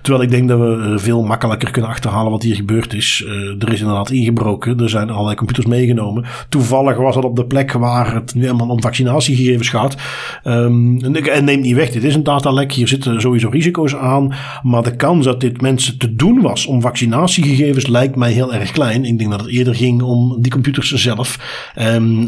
Terwijl 0.02 0.24
ik 0.24 0.32
denk 0.32 0.48
dat 0.48 0.60
we 0.60 0.94
veel 0.98 1.24
makkelijker 1.24 1.72
kunnen 1.72 1.92
achterhalen 1.92 2.32
wat 2.32 2.44
hier 2.44 2.56
gebeurd 2.56 2.94
is. 2.94 3.26
er 3.60 3.74
is 3.74 3.80
inderdaad 3.80 4.10
ingebroken. 4.10 4.80
Er 4.80 4.90
zijn 4.90 5.10
allerlei 5.10 5.36
computers 5.36 5.66
meegenomen. 5.66 6.26
Toevallig 6.50 6.98
was 6.98 7.16
dat 7.16 7.24
op 7.24 7.36
de 7.36 7.46
plek 7.46 7.72
waar 7.72 8.14
het 8.14 8.36
nu 8.36 8.42
helemaal 8.42 8.70
om 8.70 8.82
vaccinatiegegevens 8.82 9.70
gaat. 9.70 9.96
Um, 10.44 11.00
en 11.04 11.35
neemt 11.44 11.64
niet 11.64 11.76
weg, 11.76 11.90
dit 11.90 12.04
is 12.04 12.16
een 12.16 12.24
datalek. 12.24 12.72
Hier 12.72 12.88
zitten 12.88 13.22
sowieso 13.22 13.50
risico's 13.50 13.96
aan. 13.96 14.34
Maar 14.64 14.84
de 14.84 14.96
kans 14.96 15.26
dat 15.26 15.40
dit 15.40 15.62
mensen 15.62 15.98
te 15.98 16.16
doen 16.16 16.42
was 16.42 16.66
om 16.66 16.82
vaccinatiegegevens 16.82 17.88
lijkt 17.88 18.16
mij 18.16 18.32
heel 18.32 18.54
erg 18.54 18.72
klein. 18.72 19.06
Ik 19.06 19.18
denk 19.18 19.32
dat 19.32 19.40
het 19.40 19.50
eerder 19.50 19.76
ging 19.76 20.02
om 20.02 20.42
die 20.42 20.52
computers 20.52 20.92
zelf. 20.94 21.40
En 21.76 22.22
uh, 22.22 22.28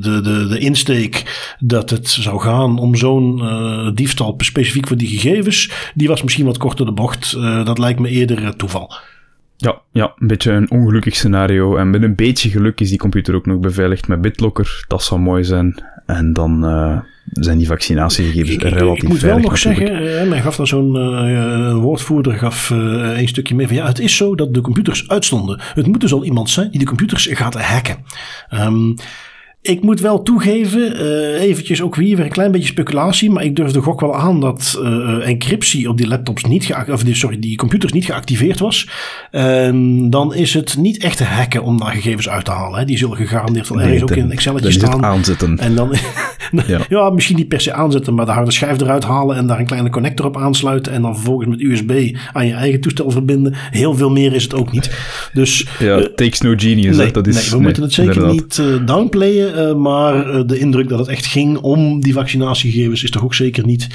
de, 0.00 0.20
de, 0.22 0.46
de 0.48 0.58
insteek 0.58 1.24
dat 1.58 1.90
het 1.90 2.08
zou 2.08 2.40
gaan 2.40 2.78
om 2.78 2.96
zo'n 2.96 3.38
uh, 3.38 3.90
diefstal 3.94 4.34
specifiek 4.38 4.88
voor 4.88 4.96
die 4.96 5.08
gegevens, 5.08 5.70
die 5.94 6.08
was 6.08 6.22
misschien 6.22 6.46
wat 6.46 6.58
korter 6.58 6.86
de 6.86 6.92
bocht. 6.92 7.34
Uh, 7.36 7.64
dat 7.64 7.78
lijkt 7.78 8.00
me 8.00 8.08
eerder 8.08 8.56
toeval. 8.56 8.92
Ja, 9.56 9.80
ja, 9.92 10.12
een 10.18 10.26
beetje 10.26 10.52
een 10.52 10.70
ongelukkig 10.70 11.16
scenario. 11.16 11.76
En 11.76 11.90
met 11.90 12.02
een 12.02 12.14
beetje 12.14 12.50
geluk 12.50 12.80
is 12.80 12.88
die 12.88 12.98
computer 12.98 13.34
ook 13.34 13.46
nog 13.46 13.58
beveiligd 13.58 14.08
met 14.08 14.20
BitLocker. 14.20 14.84
Dat 14.88 15.02
zou 15.02 15.20
mooi 15.20 15.44
zijn. 15.44 15.84
En 16.16 16.32
dan 16.32 16.64
uh, 16.64 16.98
zijn 17.32 17.58
die 17.58 17.66
vaccinatiegegevens 17.66 18.54
ik, 18.54 18.62
relatief 18.62 18.96
Ik, 18.96 19.02
ik 19.02 19.08
moet 19.08 19.20
wel 19.20 19.38
nog 19.38 19.50
natuurlijk. 19.50 19.96
zeggen, 19.96 20.28
men 20.28 20.42
gaf 20.42 20.56
dan 20.56 20.66
zo'n 20.66 20.96
uh, 20.96 21.74
woordvoerder 21.74 22.38
gaf 22.38 22.70
uh, 22.70 23.18
een 23.18 23.28
stukje 23.28 23.54
mee 23.54 23.66
van 23.66 23.76
ja, 23.76 23.86
het 23.86 23.98
is 23.98 24.16
zo 24.16 24.34
dat 24.34 24.54
de 24.54 24.60
computers 24.60 25.08
uitstonden. 25.08 25.60
Het 25.74 25.86
moet 25.86 26.00
dus 26.00 26.12
al 26.12 26.24
iemand 26.24 26.50
zijn 26.50 26.70
die 26.70 26.78
de 26.78 26.86
computers 26.86 27.28
gaat 27.30 27.60
hacken. 27.60 27.96
Um, 28.54 28.94
ik 29.62 29.82
moet 29.82 30.00
wel 30.00 30.22
toegeven, 30.22 31.02
uh, 31.02 31.40
eventjes 31.40 31.82
ook 31.82 31.96
hier 31.96 32.16
weer 32.16 32.24
een 32.24 32.30
klein 32.30 32.52
beetje 32.52 32.66
speculatie, 32.66 33.30
maar 33.30 33.44
ik 33.44 33.56
durf 33.56 33.70
de 33.70 33.80
gok 33.80 34.00
wel 34.00 34.16
aan 34.16 34.40
dat 34.40 34.78
uh, 34.82 35.28
encryptie 35.28 35.88
op 35.88 35.96
die 35.96 36.06
laptops 36.06 36.44
niet 36.44 36.74
of 36.88 37.02
die, 37.02 37.14
sorry, 37.14 37.38
die 37.38 37.56
computers 37.56 37.92
niet 37.92 38.04
geactiveerd 38.04 38.58
was. 38.58 38.88
En 39.30 40.10
dan 40.10 40.34
is 40.34 40.54
het 40.54 40.76
niet 40.76 41.02
echt 41.02 41.16
te 41.16 41.24
hacken 41.24 41.62
om 41.62 41.78
daar 41.78 41.90
gegevens 41.90 42.28
uit 42.28 42.44
te 42.44 42.50
halen. 42.50 42.78
Hè. 42.78 42.84
Die 42.84 42.98
zullen 42.98 43.16
gegarandeerd 43.16 43.68
wel 43.68 43.80
ergens 43.80 44.02
ook 44.02 44.10
in 44.10 44.22
een 44.22 44.30
Excelletje 44.30 44.70
staan. 44.70 45.04
aanzetten. 45.04 45.58
En 45.58 45.74
dan, 45.80 45.94
ja. 46.66 46.80
ja. 46.88 47.10
misschien 47.10 47.36
niet 47.36 47.48
per 47.48 47.60
se 47.60 47.72
aanzetten, 47.72 48.14
maar 48.14 48.26
de 48.26 48.32
harde 48.32 48.50
schijf 48.50 48.80
eruit 48.80 49.04
halen 49.04 49.36
en 49.36 49.46
daar 49.46 49.58
een 49.58 49.66
kleine 49.66 49.90
connector 49.90 50.26
op 50.26 50.36
aansluiten 50.36 50.92
en 50.92 51.02
dan 51.02 51.14
vervolgens 51.14 51.48
met 51.48 51.60
USB 51.60 52.16
aan 52.32 52.46
je 52.46 52.52
eigen 52.52 52.80
toestel 52.80 53.10
verbinden. 53.10 53.54
Heel 53.70 53.94
veel 53.94 54.10
meer 54.10 54.34
is 54.34 54.42
het 54.42 54.54
ook 54.54 54.72
niet. 54.72 54.90
Dus, 55.32 55.66
ja, 55.78 55.98
uh, 55.98 56.04
takes 56.04 56.40
no 56.40 56.54
genius. 56.56 56.96
Nee, 56.96 57.12
dat 57.12 57.26
is, 57.26 57.34
nee, 57.34 57.44
we 57.44 57.50
nee, 57.54 57.62
moeten 57.64 57.82
het 57.82 57.92
zeker 57.92 58.12
inderdaad. 58.12 58.58
niet 58.58 58.86
downplayen. 58.86 59.49
Uh, 59.56 59.74
maar 59.74 60.34
uh, 60.34 60.40
de 60.46 60.58
indruk 60.58 60.88
dat 60.88 60.98
het 60.98 61.08
echt 61.08 61.26
ging 61.26 61.58
om 61.58 62.00
die 62.00 62.12
vaccinatiegegevens 62.12 63.02
is 63.02 63.10
toch 63.10 63.24
ook 63.24 63.34
zeker 63.34 63.66
niet. 63.66 63.86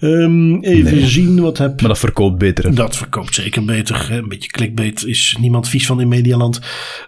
Um, 0.00 0.62
even 0.62 0.94
nee. 0.94 1.06
zien 1.06 1.40
wat 1.40 1.58
heb. 1.58 1.80
Maar 1.80 1.88
dat 1.88 1.98
verkoopt 1.98 2.38
beter. 2.38 2.74
Dat 2.74 2.96
verkoopt 2.96 3.34
zeker 3.34 3.64
beter. 3.64 4.06
Hè? 4.08 4.18
Een 4.18 4.28
beetje 4.28 4.50
clickbait 4.50 5.04
is 5.06 5.36
niemand 5.40 5.68
vies 5.68 5.86
van 5.86 6.00
in 6.00 6.08
Medialand. 6.08 6.60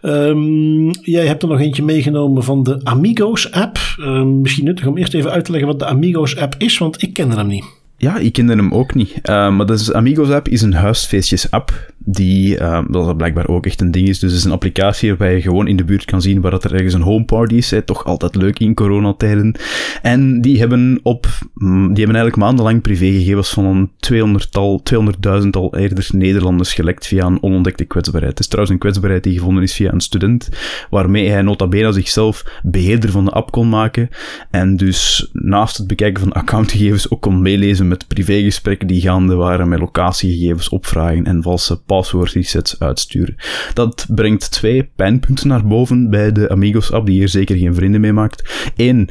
Um, 0.02 0.90
jij 0.90 1.26
hebt 1.26 1.42
er 1.42 1.48
nog 1.48 1.60
eentje 1.60 1.82
meegenomen 1.82 2.44
van 2.44 2.62
de 2.62 2.80
Amigos 2.82 3.50
app. 3.50 3.78
Um, 4.00 4.40
misschien 4.40 4.64
nuttig 4.64 4.86
om 4.86 4.96
eerst 4.96 5.14
even 5.14 5.30
uit 5.30 5.44
te 5.44 5.50
leggen 5.50 5.70
wat 5.70 5.78
de 5.78 5.86
Amigos 5.86 6.36
app 6.36 6.54
is, 6.58 6.78
want 6.78 7.02
ik 7.02 7.12
kende 7.12 7.36
hem 7.36 7.46
niet. 7.46 7.64
Ja, 8.02 8.18
ik 8.18 8.32
kende 8.32 8.54
hem 8.54 8.72
ook 8.72 8.94
niet. 8.94 9.12
Uh, 9.14 9.56
maar 9.56 9.66
dus 9.66 9.92
Amigos 9.92 10.30
app 10.30 10.48
is 10.48 10.62
een 10.62 10.74
huisfeestjes 10.74 11.50
app 11.50 11.92
die, 12.04 12.58
uh, 12.58 12.82
dat 12.88 13.16
blijkbaar 13.16 13.48
ook 13.48 13.66
echt 13.66 13.80
een 13.80 13.90
ding 13.90 14.08
is. 14.08 14.18
Dus 14.18 14.30
het 14.30 14.40
is 14.40 14.46
een 14.46 14.52
applicatie 14.52 15.08
waarbij 15.08 15.34
je 15.34 15.40
gewoon 15.40 15.68
in 15.68 15.76
de 15.76 15.84
buurt 15.84 16.04
kan 16.04 16.22
zien 16.22 16.40
waar 16.40 16.50
dat 16.50 16.64
er 16.64 16.74
ergens 16.74 16.94
een 16.94 17.00
homeparty 17.00 17.54
is. 17.54 17.72
Toch 17.84 18.04
altijd 18.04 18.34
leuk 18.34 18.58
in 18.58 18.74
coronatijden. 18.74 19.54
En 20.02 20.40
die 20.40 20.58
hebben 20.58 21.00
op, 21.02 21.26
die 21.54 21.68
hebben 21.76 21.96
eigenlijk 21.96 22.36
maandenlang 22.36 22.82
privégegevens 22.82 23.50
van 23.50 23.64
een 23.64 23.90
200-tal, 24.12 24.82
200.000-tal 24.94 25.76
eerder 25.76 26.08
Nederlanders 26.12 26.74
gelekt 26.74 27.06
via 27.06 27.26
een 27.26 27.42
onontdekte 27.42 27.84
kwetsbaarheid. 27.84 28.32
Het 28.32 28.40
is 28.40 28.46
trouwens 28.46 28.74
een 28.74 28.80
kwetsbaarheid 28.80 29.22
die 29.22 29.38
gevonden 29.38 29.62
is 29.62 29.74
via 29.74 29.92
een 29.92 30.00
student, 30.00 30.48
waarmee 30.90 31.28
hij 31.28 31.42
nota 31.42 31.66
bene 31.66 31.92
zichzelf 31.92 32.60
beheerder 32.62 33.10
van 33.10 33.24
de 33.24 33.30
app 33.30 33.50
kon 33.50 33.68
maken. 33.68 34.08
En 34.50 34.76
dus 34.76 35.30
naast 35.32 35.76
het 35.76 35.86
bekijken 35.86 36.22
van 36.22 36.32
accountgegevens 36.32 37.10
ook 37.10 37.20
kon 37.20 37.42
meelezen 37.42 37.88
met 37.92 38.06
privégesprekken 38.06 38.86
die 38.86 39.00
gaande 39.00 39.34
waren, 39.34 39.68
met 39.68 39.78
locatiegegevens 39.78 40.68
opvragen 40.68 41.24
en 41.26 41.42
valse 41.42 41.82
password 41.82 42.32
resets 42.32 42.80
uitsturen. 42.80 43.36
Dat 43.74 44.06
brengt 44.08 44.50
twee 44.50 44.90
pijnpunten 44.96 45.48
naar 45.48 45.66
boven 45.66 46.10
bij 46.10 46.32
de 46.32 46.48
Amigos-app, 46.48 47.06
die 47.06 47.18
hier 47.18 47.28
zeker 47.28 47.56
geen 47.56 47.74
vrienden 47.74 48.00
mee 48.00 48.12
maakt. 48.12 48.70
Eén, 48.76 49.08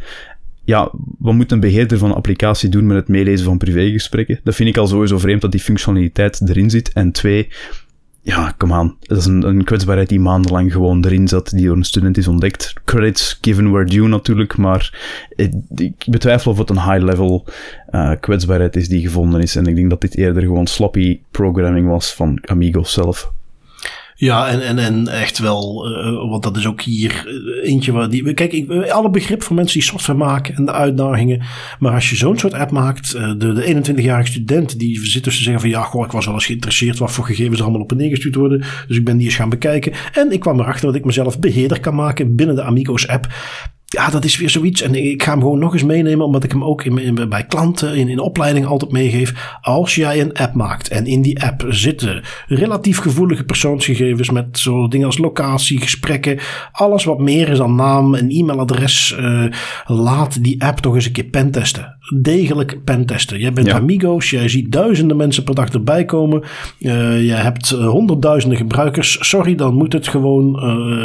ja, 0.64 0.92
wat 1.20 1.34
moet 1.34 1.52
een 1.52 1.60
beheerder 1.60 1.98
van 1.98 2.10
een 2.10 2.16
applicatie 2.16 2.70
doen 2.70 2.88
met 2.88 2.98
het 2.98 3.08
meelezen 3.08 3.46
van 3.46 3.58
privégesprekken? 3.58 4.40
Dat 4.44 4.56
vind 4.56 4.70
ik 4.70 4.78
al 4.78 4.88
sowieso 4.88 5.18
vreemd 5.18 5.42
dat 5.42 5.52
die 5.52 5.62
functionaliteit 5.62 6.50
erin 6.50 6.70
zit. 6.70 6.92
En 6.94 7.12
twee, 7.12 7.48
ja, 8.22 8.53
come 8.57 8.80
on. 8.80 8.97
Dat 8.99 9.17
is 9.17 9.26
een, 9.26 9.43
een 9.47 9.63
kwetsbaarheid 9.63 10.09
die 10.09 10.19
maandenlang 10.19 10.72
gewoon 10.72 11.05
erin 11.05 11.28
zat, 11.28 11.49
die 11.49 11.65
door 11.65 11.76
een 11.76 11.84
student 11.84 12.17
is 12.17 12.28
ontdekt. 12.28 12.74
Credits 12.86 13.38
given 13.41 13.72
where 13.72 13.86
due 13.86 14.07
natuurlijk, 14.07 14.57
maar 14.57 14.99
ik, 15.36 15.53
ik 15.76 16.05
betwijfel 16.07 16.51
of 16.51 16.57
het 16.57 16.69
een 16.69 16.91
high-level 16.91 17.47
uh, 17.91 18.11
kwetsbaarheid 18.19 18.76
is 18.76 18.88
die 18.88 19.01
gevonden 19.01 19.41
is. 19.41 19.55
En 19.55 19.65
ik 19.65 19.76
denk 19.76 19.89
dat 19.89 20.01
dit 20.01 20.17
eerder 20.17 20.41
gewoon 20.41 20.67
sloppy 20.67 21.22
programming 21.32 21.88
was 21.88 22.13
van 22.13 22.39
Amigo 22.45 22.84
zelf. 22.84 23.32
Ja, 24.22 24.47
en, 24.47 24.61
en, 24.61 24.80
en 24.80 25.07
echt 25.07 25.39
wel, 25.39 25.89
uh, 25.89 26.30
want 26.30 26.43
dat 26.43 26.57
is 26.57 26.67
ook 26.67 26.82
hier 26.82 27.41
eentje 27.63 27.91
waar 27.91 28.09
die. 28.09 28.34
Kijk, 28.34 28.51
ik, 28.53 28.72
alle 28.89 29.09
begrip 29.09 29.43
voor 29.43 29.55
mensen 29.55 29.80
die 29.80 29.88
software 29.88 30.19
maken 30.19 30.55
en 30.55 30.65
de 30.65 30.72
uitdagingen. 30.72 31.41
Maar 31.80 31.93
als 31.93 32.09
je 32.09 32.15
zo'n 32.15 32.38
soort 32.38 32.53
app 32.53 32.72
maakt, 32.72 33.11
de, 33.11 33.36
de 33.38 33.84
21-jarige 33.84 34.32
student 34.32 34.80
die 34.80 35.05
zit 35.05 35.24
dus 35.24 35.36
te 35.36 35.43
zeggen 35.43 35.61
van 35.61 35.69
ja, 35.69 35.82
goh, 35.82 36.05
ik 36.05 36.11
was 36.11 36.26
wel 36.26 36.34
eens 36.34 36.45
geïnteresseerd 36.45 36.97
wat 36.97 37.11
voor 37.11 37.26
gegevens 37.26 37.57
er 37.57 37.63
allemaal 37.63 37.82
op 37.82 37.91
en 37.91 37.97
neer 37.97 38.09
gestuurd 38.09 38.36
worden. 38.36 38.63
Dus 38.88 38.97
ik 38.97 39.05
ben 39.05 39.17
die 39.17 39.26
eens 39.26 39.36
gaan 39.36 39.49
bekijken. 39.49 39.93
En 40.13 40.32
ik 40.32 40.39
kwam 40.39 40.59
erachter 40.59 40.86
dat 40.86 40.95
ik 40.95 41.05
mezelf 41.05 41.39
beheerder 41.39 41.80
kan 41.80 41.95
maken 41.95 42.36
binnen 42.36 42.55
de 42.55 42.63
Amigos 42.63 43.07
app. 43.07 43.28
Ja, 43.94 44.10
dat 44.10 44.26
is 44.26 44.38
weer 44.38 44.50
zoiets. 44.50 44.82
En 44.82 44.96
ik 44.96 45.24
ga 45.24 45.32
hem 45.32 45.42
gewoon 45.42 45.60
nog 45.60 45.74
eens 45.74 45.84
meenemen, 45.84 46.26
omdat 46.26 46.44
ik 46.44 46.52
hem 46.52 46.64
ook 46.64 46.84
in, 46.84 47.30
bij 47.30 47.46
klanten 47.46 47.96
in, 47.96 48.08
in 48.08 48.20
opleiding 48.20 48.66
altijd 48.66 48.92
meegeef. 48.92 49.58
Als 49.62 49.96
jij 49.96 50.22
een 50.22 50.34
app 50.34 50.54
maakt 50.54 50.88
en 50.88 51.06
in 51.06 51.22
die 51.22 51.44
app 51.44 51.66
zitten 51.70 52.24
relatief 52.48 52.98
gevoelige 52.98 53.44
persoonsgegevens 53.44 54.30
met 54.30 54.60
zo 54.60 54.88
dingen 54.88 55.06
als 55.06 55.18
locatie, 55.18 55.82
gesprekken, 55.82 56.39
alles 56.72 57.04
wat 57.04 57.20
meer 57.20 57.50
is 57.50 57.58
dan 57.58 57.76
naam 57.76 58.16
en 58.16 58.30
e-mailadres, 58.30 59.16
uh, 59.20 59.46
laat 59.86 60.44
die 60.44 60.64
app 60.64 60.80
toch 60.80 60.96
eens 60.96 61.06
een 61.06 61.12
keer 61.12 61.24
pentesten. 61.24 61.98
Degelijk 62.14 62.84
pentesten. 62.84 63.39
Jij 63.39 63.53
bent 63.53 63.68
ja. 63.68 63.76
Amigos, 63.76 64.30
jij 64.30 64.49
ziet 64.49 64.72
duizenden 64.72 65.18
mensen 65.18 65.43
per 65.43 65.55
dag 65.55 65.70
erbij 65.70 66.05
komen. 66.05 66.41
Uh, 66.80 67.26
je 67.26 67.34
hebt 67.34 67.72
uh, 67.72 67.88
honderdduizenden 67.88 68.57
gebruikers. 68.57 69.30
Sorry, 69.30 69.55
dan 69.55 69.74
moet 69.74 69.93
het 69.93 70.07
gewoon 70.07 70.59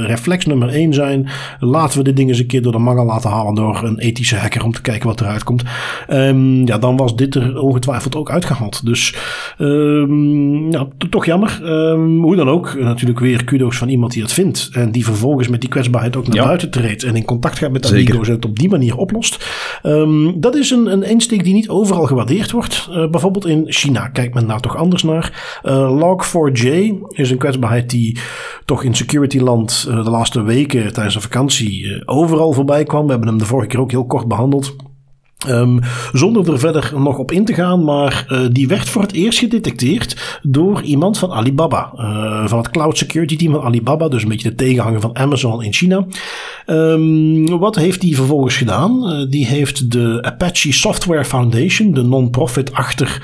reflex 0.07 0.46
nummer 0.46 0.68
één 0.68 0.94
zijn. 0.94 1.28
Laten 1.61 1.98
we 1.98 2.04
dit 2.04 2.16
ding 2.16 2.28
eens 2.28 2.38
een 2.38 2.46
keer 2.46 2.62
door 2.62 2.72
de 2.72 2.78
mangel 2.78 3.04
laten 3.04 3.30
halen 3.30 3.54
door 3.54 3.82
een 3.84 3.98
ethische 3.98 4.36
hacker 4.36 4.64
om 4.64 4.72
te 4.72 4.82
kijken 4.82 5.07
wat 5.09 5.20
eruit 5.20 5.44
komt. 5.44 5.62
Um, 6.09 6.66
ja, 6.66 6.78
dan 6.78 6.96
was 6.96 7.16
dit 7.16 7.34
er 7.34 7.61
ongetwijfeld 7.61 8.16
ook 8.16 8.30
uitgehaald. 8.30 8.84
Dus 8.84 9.14
um, 9.59 10.70
ja, 10.70 10.88
toch 11.11 11.26
jammer. 11.26 11.61
Um, 11.64 12.22
hoe 12.22 12.36
dan 12.36 12.48
ook, 12.48 12.74
natuurlijk 12.78 13.20
weer 13.20 13.44
kudo's 13.44 13.76
van 13.76 13.88
iemand 13.88 14.12
die 14.12 14.22
dat 14.22 14.32
vindt. 14.32 14.68
En 14.72 14.92
die 14.92 15.04
vervolgens 15.04 15.48
met 15.48 15.61
die 15.61 15.70
kwetsbaarheid 15.70 16.16
ook 16.16 16.26
naar 16.26 16.36
ja. 16.36 16.44
buiten 16.44 16.70
treedt. 16.70 17.02
En 17.02 17.16
in 17.16 17.24
contact 17.24 17.59
gaat 17.59 17.72
met 17.72 17.92
Amigos 17.92 18.28
en 18.28 18.34
het 18.34 18.44
op 18.44 18.59
die 18.59 18.68
manier 18.68 18.96
oplost. 18.96 19.46
dat 20.34 20.54
is 20.54 20.70
een, 20.70 20.95
een 20.97 21.09
insteek 21.09 21.44
die 21.44 21.55
niet 21.55 21.68
overal 21.68 22.07
gewaardeerd 22.07 22.51
wordt. 22.51 22.88
Uh, 22.90 23.11
bijvoorbeeld 23.11 23.47
in 23.47 23.64
China 23.68 24.09
kijkt 24.09 24.34
men 24.34 24.47
daar 24.47 24.61
toch 24.61 24.76
anders 24.76 25.03
naar. 25.03 25.61
Uh, 25.64 26.01
Log4j 26.01 26.68
is 27.11 27.30
een 27.30 27.38
kwetsbaarheid 27.38 27.90
die 27.90 28.18
toch 28.64 28.82
in 28.82 28.94
security 28.94 29.38
land 29.38 29.86
uh, 29.88 30.05
de 30.05 30.11
laatste 30.11 30.42
weken 30.42 30.92
tijdens 30.92 31.14
de 31.14 31.20
vakantie 31.20 32.03
overal 32.05 32.53
voorbij 32.53 32.84
kwam. 32.84 33.05
We 33.05 33.11
hebben 33.11 33.28
hem 33.28 33.38
de 33.38 33.44
vorige 33.44 33.68
keer 33.68 33.80
ook 33.80 33.90
heel 33.90 34.07
kort 34.07 34.28
behandeld. 34.28 34.76
Um, 35.49 35.80
zonder 36.12 36.53
er 36.53 36.59
verder 36.59 36.93
nog 36.97 37.18
op 37.18 37.32
in 37.32 37.45
te 37.45 37.55
gaan, 37.55 37.84
maar 37.84 38.26
uh, 38.28 38.41
die 38.53 38.68
werd 38.68 38.89
voor 38.89 39.03
het 39.03 39.12
eerst 39.12 39.39
gedetecteerd 39.39 40.39
door 40.43 40.82
iemand 40.82 41.18
van 41.18 41.32
Alibaba. 41.32 41.93
Uh, 41.95 42.49
van 42.49 42.59
het 42.59 42.70
cloud 42.70 42.99
security 42.99 43.37
team 43.37 43.53
van 43.53 43.62
Alibaba, 43.62 44.09
dus 44.09 44.22
een 44.22 44.28
beetje 44.28 44.49
de 44.49 44.55
tegenhanger 44.55 45.01
van 45.01 45.16
Amazon 45.16 45.62
in 45.62 45.72
China. 45.72 46.07
Um, 46.66 47.59
wat 47.59 47.76
heeft 47.76 48.01
die 48.01 48.16
vervolgens 48.16 48.57
gedaan? 48.57 49.12
Uh, 49.12 49.30
die 49.30 49.47
heeft 49.47 49.91
de 49.91 50.18
Apache 50.22 50.72
Software 50.72 51.24
Foundation, 51.24 51.93
de 51.93 52.03
non-profit 52.03 52.72
achter 52.72 53.22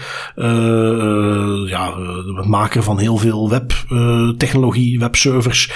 ja, 1.67 1.95
het 2.37 2.47
maker 2.47 2.83
van 2.83 2.99
heel 2.99 3.17
veel 3.17 3.51
webtechnologie, 3.51 4.99
webservers, 4.99 5.73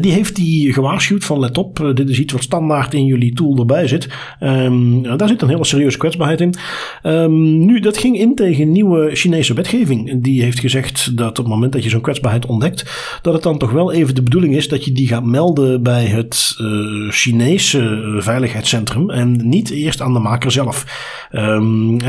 die 0.00 0.12
heeft 0.12 0.36
die 0.36 0.72
gewaarschuwd 0.72 1.24
van 1.24 1.38
let 1.38 1.58
op, 1.58 1.92
dit 1.94 2.08
is 2.08 2.18
iets 2.18 2.32
wat 2.32 2.42
standaard 2.42 2.94
in 2.94 3.04
jullie 3.04 3.34
tool 3.34 3.56
erbij 3.58 3.88
zit. 3.88 4.08
Um, 4.40 5.16
daar 5.16 5.28
zit 5.28 5.42
een 5.42 5.48
hele 5.48 5.64
serieuze 5.76 5.98
kwetsbaarheid 5.98 6.40
in. 6.40 6.54
Um, 7.02 7.66
nu, 7.66 7.80
dat 7.80 7.98
ging 7.98 8.18
in 8.18 8.34
tegen 8.34 8.72
nieuwe 8.72 9.14
Chinese 9.14 9.54
wetgeving. 9.54 10.22
Die 10.22 10.42
heeft 10.42 10.58
gezegd 10.58 11.16
dat 11.16 11.28
op 11.28 11.36
het 11.36 11.46
moment 11.46 11.72
dat 11.72 11.82
je 11.82 11.90
zo'n 11.90 12.00
kwetsbaarheid 12.00 12.46
ontdekt, 12.46 12.84
dat 13.22 13.34
het 13.34 13.42
dan 13.42 13.58
toch 13.58 13.70
wel 13.70 13.92
even 13.92 14.14
de 14.14 14.22
bedoeling 14.22 14.56
is 14.56 14.68
dat 14.68 14.84
je 14.84 14.92
die 14.92 15.08
gaat 15.08 15.24
melden 15.24 15.82
bij 15.82 16.04
het 16.04 16.54
uh, 16.60 17.10
Chinese 17.10 18.14
veiligheidscentrum 18.18 19.10
en 19.10 19.48
niet 19.48 19.70
eerst 19.70 20.00
aan 20.00 20.12
de 20.12 20.18
maker 20.18 20.50
zelf. 20.50 20.84
Um, 21.32 22.00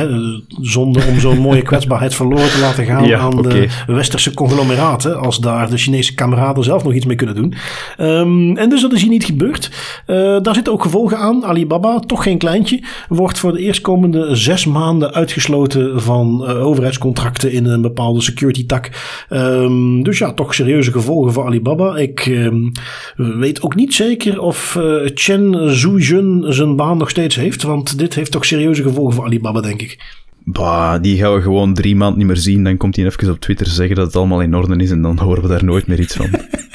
zonder 0.61 1.07
om 1.07 1.19
zo'n 1.19 1.37
mooie 1.37 1.61
kwetsbaarheid 1.71 2.15
verloren 2.15 2.49
te 2.49 2.59
laten 2.59 2.85
gaan 2.85 3.07
ja, 3.07 3.19
aan 3.19 3.37
okay. 3.37 3.69
de 3.87 3.93
westerse 3.93 4.33
conglomeraten, 4.33 5.19
als 5.19 5.39
daar 5.39 5.69
de 5.69 5.77
Chinese 5.77 6.13
kameraden 6.13 6.63
zelf 6.63 6.83
nog 6.83 6.93
iets 6.93 7.05
mee 7.05 7.15
kunnen 7.15 7.35
doen. 7.35 7.53
Um, 7.99 8.57
en 8.57 8.69
dus 8.69 8.81
dat 8.81 8.93
is 8.93 9.01
hier 9.01 9.09
niet 9.09 9.25
gebeurd. 9.25 9.71
Uh, 10.07 10.15
daar 10.41 10.55
zitten 10.55 10.73
ook 10.73 10.81
gevolgen 10.81 11.17
aan. 11.17 11.45
Alibaba, 11.45 11.99
toch 11.99 12.23
geen 12.23 12.37
kleintje, 12.37 12.83
wordt 13.09 13.39
voor 13.39 13.51
de 13.51 13.56
eerstkomende 13.57 14.35
zes 14.35 14.65
maanden 14.65 15.13
uitgesloten 15.13 16.01
van 16.01 16.43
uh, 16.43 16.65
overheidscontracten 16.65 17.51
in 17.51 17.65
een 17.65 17.81
bepaalde 17.81 18.21
security 18.21 18.65
tak. 18.65 18.89
Um, 19.29 20.03
dus 20.03 20.17
ja, 20.17 20.33
toch 20.33 20.53
serieuze 20.53 20.91
gevolgen 20.91 21.33
voor 21.33 21.45
Alibaba. 21.45 21.97
Ik 21.97 22.25
um, 22.25 22.71
weet 23.15 23.61
ook 23.61 23.75
niet 23.75 23.93
zeker 23.93 24.41
of 24.41 24.75
uh, 24.75 25.09
Chen 25.13 25.75
Zhuijun 25.77 26.45
zijn 26.47 26.75
baan 26.75 26.97
nog 26.97 27.09
steeds 27.09 27.35
heeft, 27.35 27.63
want 27.63 27.97
dit 27.97 28.15
heeft 28.15 28.31
toch 28.31 28.45
serieuze 28.45 28.81
gevolgen 28.81 29.13
voor 29.13 29.25
Alibaba, 29.25 29.61
denk 29.61 29.81
ik. 29.81 29.97
Bah, 30.43 31.01
die 31.01 31.17
gaan 31.17 31.33
we 31.33 31.41
gewoon 31.41 31.73
drie 31.73 31.95
maanden 31.95 32.17
niet 32.17 32.27
meer 32.27 32.37
zien. 32.37 32.63
Dan 32.63 32.77
komt 32.77 32.95
hij 32.95 33.05
even 33.05 33.31
op 33.31 33.39
Twitter 33.39 33.67
zeggen 33.67 33.95
dat 33.95 34.05
het 34.05 34.15
allemaal 34.15 34.41
in 34.41 34.55
orde 34.55 34.75
is 34.75 34.91
en 34.91 35.01
dan 35.01 35.19
horen 35.19 35.41
we 35.41 35.47
daar 35.47 35.63
nooit 35.63 35.87
meer 35.87 35.99
iets 35.99 36.15
van. 36.15 36.29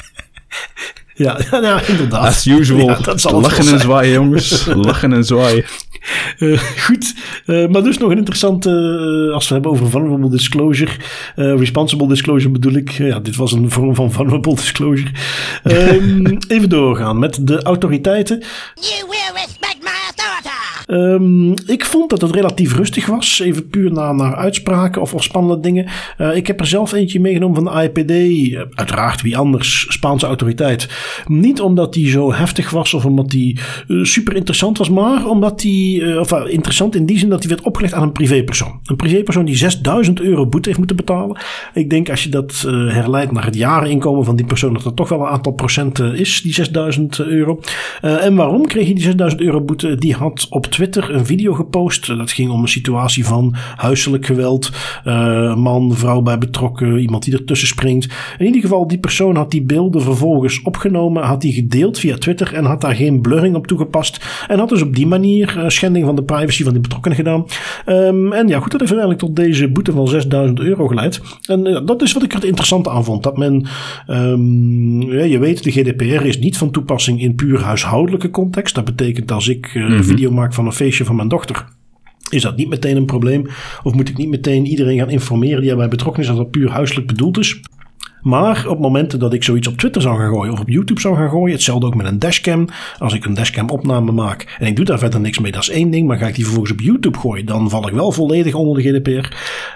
Ja, 1.15 1.39
ja, 1.61 1.81
inderdaad. 1.87 2.27
As 2.27 2.45
usual. 2.45 2.87
Ja, 2.87 2.97
lachen 3.41 3.67
en 3.67 3.79
zwaaien, 3.79 4.13
jongens. 4.13 4.65
Lachen 4.65 5.13
en 5.13 5.23
zwaaien. 5.23 5.65
Uh, 6.39 6.59
goed, 6.59 7.13
uh, 7.45 7.67
maar 7.67 7.83
dus 7.83 7.97
nog 7.97 8.11
een 8.11 8.17
interessante, 8.17 8.69
uh, 9.27 9.33
als 9.33 9.47
we 9.47 9.53
hebben 9.53 9.71
over 9.71 9.89
vulnerable 9.89 10.29
disclosure, 10.29 10.91
responsible 11.35 12.07
disclosure 12.07 12.51
bedoel 12.51 12.73
ik. 12.73 12.91
ja, 12.91 13.19
dit 13.19 13.35
was 13.35 13.51
een 13.51 13.71
vorm 13.71 13.95
van 13.95 14.11
vulnerable 14.11 14.55
disclosure. 14.63 15.09
Um, 15.63 16.37
even 16.47 16.69
doorgaan 16.69 17.19
met 17.19 17.47
de 17.47 17.61
autoriteiten. 17.61 18.43
You 18.75 19.09
will. 19.09 19.62
Um, 20.93 21.53
ik 21.65 21.85
vond 21.85 22.09
dat 22.09 22.21
het 22.21 22.31
relatief 22.31 22.75
rustig 22.75 23.05
was. 23.05 23.39
Even 23.39 23.67
puur 23.67 23.91
naar, 23.91 24.15
naar 24.15 24.35
uitspraken 24.35 25.01
of, 25.01 25.13
spannende 25.17 25.59
dingen. 25.59 25.85
Uh, 26.17 26.35
ik 26.35 26.47
heb 26.47 26.59
er 26.59 26.65
zelf 26.65 26.91
eentje 26.91 27.19
meegenomen 27.19 27.63
van 27.63 27.73
de 27.73 27.83
IPD. 27.83 28.11
Uh, 28.11 28.61
uiteraard, 28.73 29.21
wie 29.21 29.37
anders? 29.37 29.85
Spaanse 29.89 30.25
autoriteit. 30.25 30.89
Niet 31.27 31.61
omdat 31.61 31.93
die 31.93 32.09
zo 32.09 32.33
heftig 32.33 32.69
was 32.69 32.93
of 32.93 33.05
omdat 33.05 33.29
die 33.29 33.59
uh, 33.87 34.03
super 34.03 34.35
interessant 34.35 34.77
was, 34.77 34.89
maar 34.89 35.25
omdat 35.25 35.59
die, 35.59 36.19
of 36.19 36.31
interessant 36.31 36.95
in 36.95 37.05
die 37.05 37.19
zin 37.19 37.29
dat 37.29 37.39
die 37.39 37.49
werd 37.49 37.61
opgelegd 37.61 37.93
aan 37.93 38.03
een 38.03 38.11
privépersoon. 38.11 38.79
Een 38.83 38.95
privépersoon 38.95 39.45
die 39.45 39.55
6000 39.55 40.21
euro 40.21 40.47
boete 40.47 40.67
heeft 40.67 40.79
moeten 40.79 40.97
betalen. 40.97 41.41
Ik 41.73 41.89
denk 41.89 42.09
als 42.09 42.23
je 42.23 42.29
dat 42.29 42.61
herleidt 42.67 43.31
naar 43.31 43.45
het 43.45 43.55
jareninkomen 43.55 44.25
van 44.25 44.35
die 44.35 44.45
persoon, 44.45 44.73
dat 44.73 44.83
dat 44.83 44.95
toch 44.95 45.09
wel 45.09 45.19
een 45.19 45.27
aantal 45.27 45.51
procenten 45.51 46.15
is, 46.15 46.41
die 46.41 46.53
6000 46.53 47.19
euro. 47.19 47.59
en 48.01 48.35
waarom 48.35 48.67
kreeg 48.67 48.87
je 48.87 48.93
die 48.93 49.03
6000 49.03 49.41
euro 49.41 49.61
boete? 49.61 49.95
Die 49.95 50.13
had 50.13 50.47
op 50.49 50.65
Twitter 50.83 51.15
een 51.15 51.25
video 51.25 51.53
gepost. 51.53 52.07
Dat 52.07 52.31
ging 52.31 52.51
om 52.51 52.61
een 52.61 52.67
situatie 52.67 53.25
van 53.25 53.55
huiselijk 53.75 54.25
geweld. 54.25 54.71
Uh, 55.05 55.55
man, 55.55 55.95
vrouw 55.95 56.21
bij 56.21 56.37
betrokken, 56.37 56.97
iemand 56.97 57.23
die 57.23 57.33
ertussen 57.33 57.67
springt. 57.67 58.07
In 58.37 58.45
ieder 58.45 58.61
geval, 58.61 58.87
die 58.87 58.97
persoon 58.97 59.35
had 59.35 59.51
die 59.51 59.61
beelden 59.61 60.01
vervolgens 60.01 60.61
opgenomen, 60.61 61.23
had 61.23 61.41
die 61.41 61.53
gedeeld 61.53 61.99
via 61.99 62.17
Twitter 62.17 62.53
en 62.53 62.65
had 62.65 62.81
daar 62.81 62.95
geen 62.95 63.21
blurring 63.21 63.55
op 63.55 63.67
toegepast. 63.67 64.25
En 64.47 64.59
had 64.59 64.69
dus 64.69 64.81
op 64.81 64.95
die 64.95 65.07
manier 65.07 65.57
uh, 65.57 65.69
schending 65.69 66.05
van 66.05 66.15
de 66.15 66.23
privacy 66.23 66.63
van 66.63 66.73
die 66.73 66.81
betrokkenen 66.81 67.17
gedaan. 67.17 67.45
Um, 67.85 68.33
en 68.33 68.47
ja, 68.47 68.59
goed, 68.59 68.71
dat 68.71 68.79
heeft 68.79 68.93
uiteindelijk 68.93 69.19
tot 69.19 69.35
deze 69.35 69.71
boete 69.71 69.91
van 69.91 70.07
6000 70.07 70.59
euro 70.59 70.87
geleid. 70.87 71.21
En 71.45 71.67
uh, 71.67 71.79
dat 71.85 72.01
is 72.01 72.13
wat 72.13 72.23
ik 72.23 72.29
er 72.29 72.35
het 72.35 72.45
interessante 72.45 72.89
aan 72.89 73.03
vond. 73.03 73.23
Dat 73.23 73.37
men, 73.37 73.65
um, 74.07 75.01
ja, 75.01 75.23
je 75.23 75.39
weet, 75.39 75.63
de 75.63 75.71
GDPR 75.71 76.25
is 76.25 76.39
niet 76.39 76.57
van 76.57 76.71
toepassing 76.71 77.21
in 77.21 77.35
puur 77.35 77.61
huishoudelijke 77.61 78.29
context. 78.29 78.75
Dat 78.75 78.85
betekent 78.85 79.31
als 79.31 79.47
ik 79.47 79.71
mm 79.73 79.81
-hmm. 79.81 79.91
een 79.93 80.03
video 80.03 80.31
maak 80.31 80.53
van 80.53 80.65
een 80.65 80.72
feestje 80.73 81.05
van 81.05 81.15
mijn 81.15 81.27
dochter. 81.27 81.65
Is 82.29 82.41
dat 82.41 82.57
niet 82.57 82.69
meteen 82.69 82.97
een 82.97 83.05
probleem? 83.05 83.47
Of 83.83 83.93
moet 83.93 84.09
ik 84.09 84.17
niet 84.17 84.29
meteen 84.29 84.65
iedereen 84.65 84.97
gaan 84.97 85.09
informeren 85.09 85.61
die 85.61 85.69
erbij 85.69 85.87
betrokken 85.87 86.21
is 86.21 86.27
dat 86.27 86.37
dat 86.37 86.51
puur 86.51 86.69
huiselijk 86.69 87.07
bedoeld 87.07 87.37
is? 87.37 87.61
Maar 88.23 88.67
op 88.67 88.79
momenten 88.79 89.19
dat 89.19 89.33
ik 89.33 89.43
zoiets 89.43 89.67
op 89.67 89.77
Twitter 89.77 90.01
zou 90.01 90.17
gaan 90.17 90.29
gooien 90.29 90.53
of 90.53 90.59
op 90.59 90.69
YouTube 90.69 90.99
zou 90.99 91.15
gaan 91.15 91.29
gooien, 91.29 91.53
hetzelfde 91.53 91.85
ook 91.85 91.95
met 91.95 92.05
een 92.05 92.19
dashcam. 92.19 92.67
Als 92.97 93.13
ik 93.13 93.25
een 93.25 93.33
dashcam 93.33 93.69
opname 93.69 94.11
maak 94.11 94.55
en 94.59 94.67
ik 94.67 94.75
doe 94.75 94.85
daar 94.85 94.99
verder 94.99 95.19
niks 95.19 95.39
mee, 95.39 95.51
dat 95.51 95.61
is 95.61 95.69
één 95.69 95.89
ding. 95.89 96.07
Maar 96.07 96.17
ga 96.17 96.27
ik 96.27 96.35
die 96.35 96.43
vervolgens 96.43 96.73
op 96.73 96.81
YouTube 96.81 97.17
gooien, 97.17 97.45
dan 97.45 97.69
val 97.69 97.87
ik 97.87 97.93
wel 97.93 98.11
volledig 98.11 98.53
onder 98.53 98.83
de 98.83 98.89
GDPR. 98.89 99.35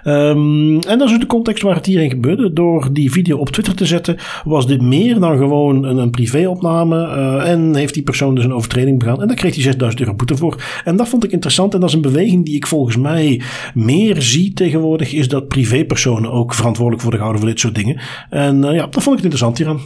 Um, 0.09 0.79
en 0.79 0.97
dat 0.97 1.09
is 1.09 1.19
de 1.19 1.25
context 1.25 1.63
waar 1.63 1.75
het 1.75 1.85
hierin 1.85 2.09
gebeurde. 2.09 2.53
Door 2.53 2.89
die 2.91 3.11
video 3.11 3.37
op 3.37 3.49
Twitter 3.49 3.75
te 3.75 3.85
zetten, 3.85 4.17
was 4.43 4.67
dit 4.67 4.81
meer 4.81 5.19
dan 5.19 5.37
gewoon 5.37 5.83
een, 5.83 5.97
een 5.97 6.09
privéopname. 6.09 6.95
Uh, 6.95 7.49
en 7.49 7.75
heeft 7.75 7.93
die 7.93 8.03
persoon 8.03 8.35
dus 8.35 8.43
een 8.43 8.53
overtreding 8.53 8.99
begaan. 8.99 9.21
En 9.21 9.27
daar 9.27 9.35
kreeg 9.35 9.53
hij 9.53 9.63
6000 9.63 10.01
euro 10.01 10.15
boete 10.15 10.37
voor. 10.37 10.63
En 10.83 10.95
dat 10.95 11.07
vond 11.07 11.23
ik 11.23 11.31
interessant. 11.31 11.73
En 11.73 11.79
dat 11.79 11.89
is 11.89 11.95
een 11.95 12.01
beweging 12.01 12.45
die 12.45 12.55
ik 12.55 12.67
volgens 12.67 12.97
mij 12.97 13.41
meer 13.73 14.21
zie 14.21 14.53
tegenwoordig, 14.53 15.13
is 15.13 15.27
dat 15.27 15.47
privépersonen 15.47 16.31
ook 16.31 16.53
verantwoordelijk 16.53 17.01
worden 17.03 17.19
gehouden 17.19 17.45
voor 17.45 17.53
dit 17.53 17.61
soort 17.61 17.75
dingen. 17.75 17.99
En 18.38 18.63
uh, 18.63 18.73
ja, 18.73 18.88
dat 18.88 19.03
vond 19.03 19.17
ik 19.17 19.23
interessant 19.23 19.57
hieraan. 19.57 19.79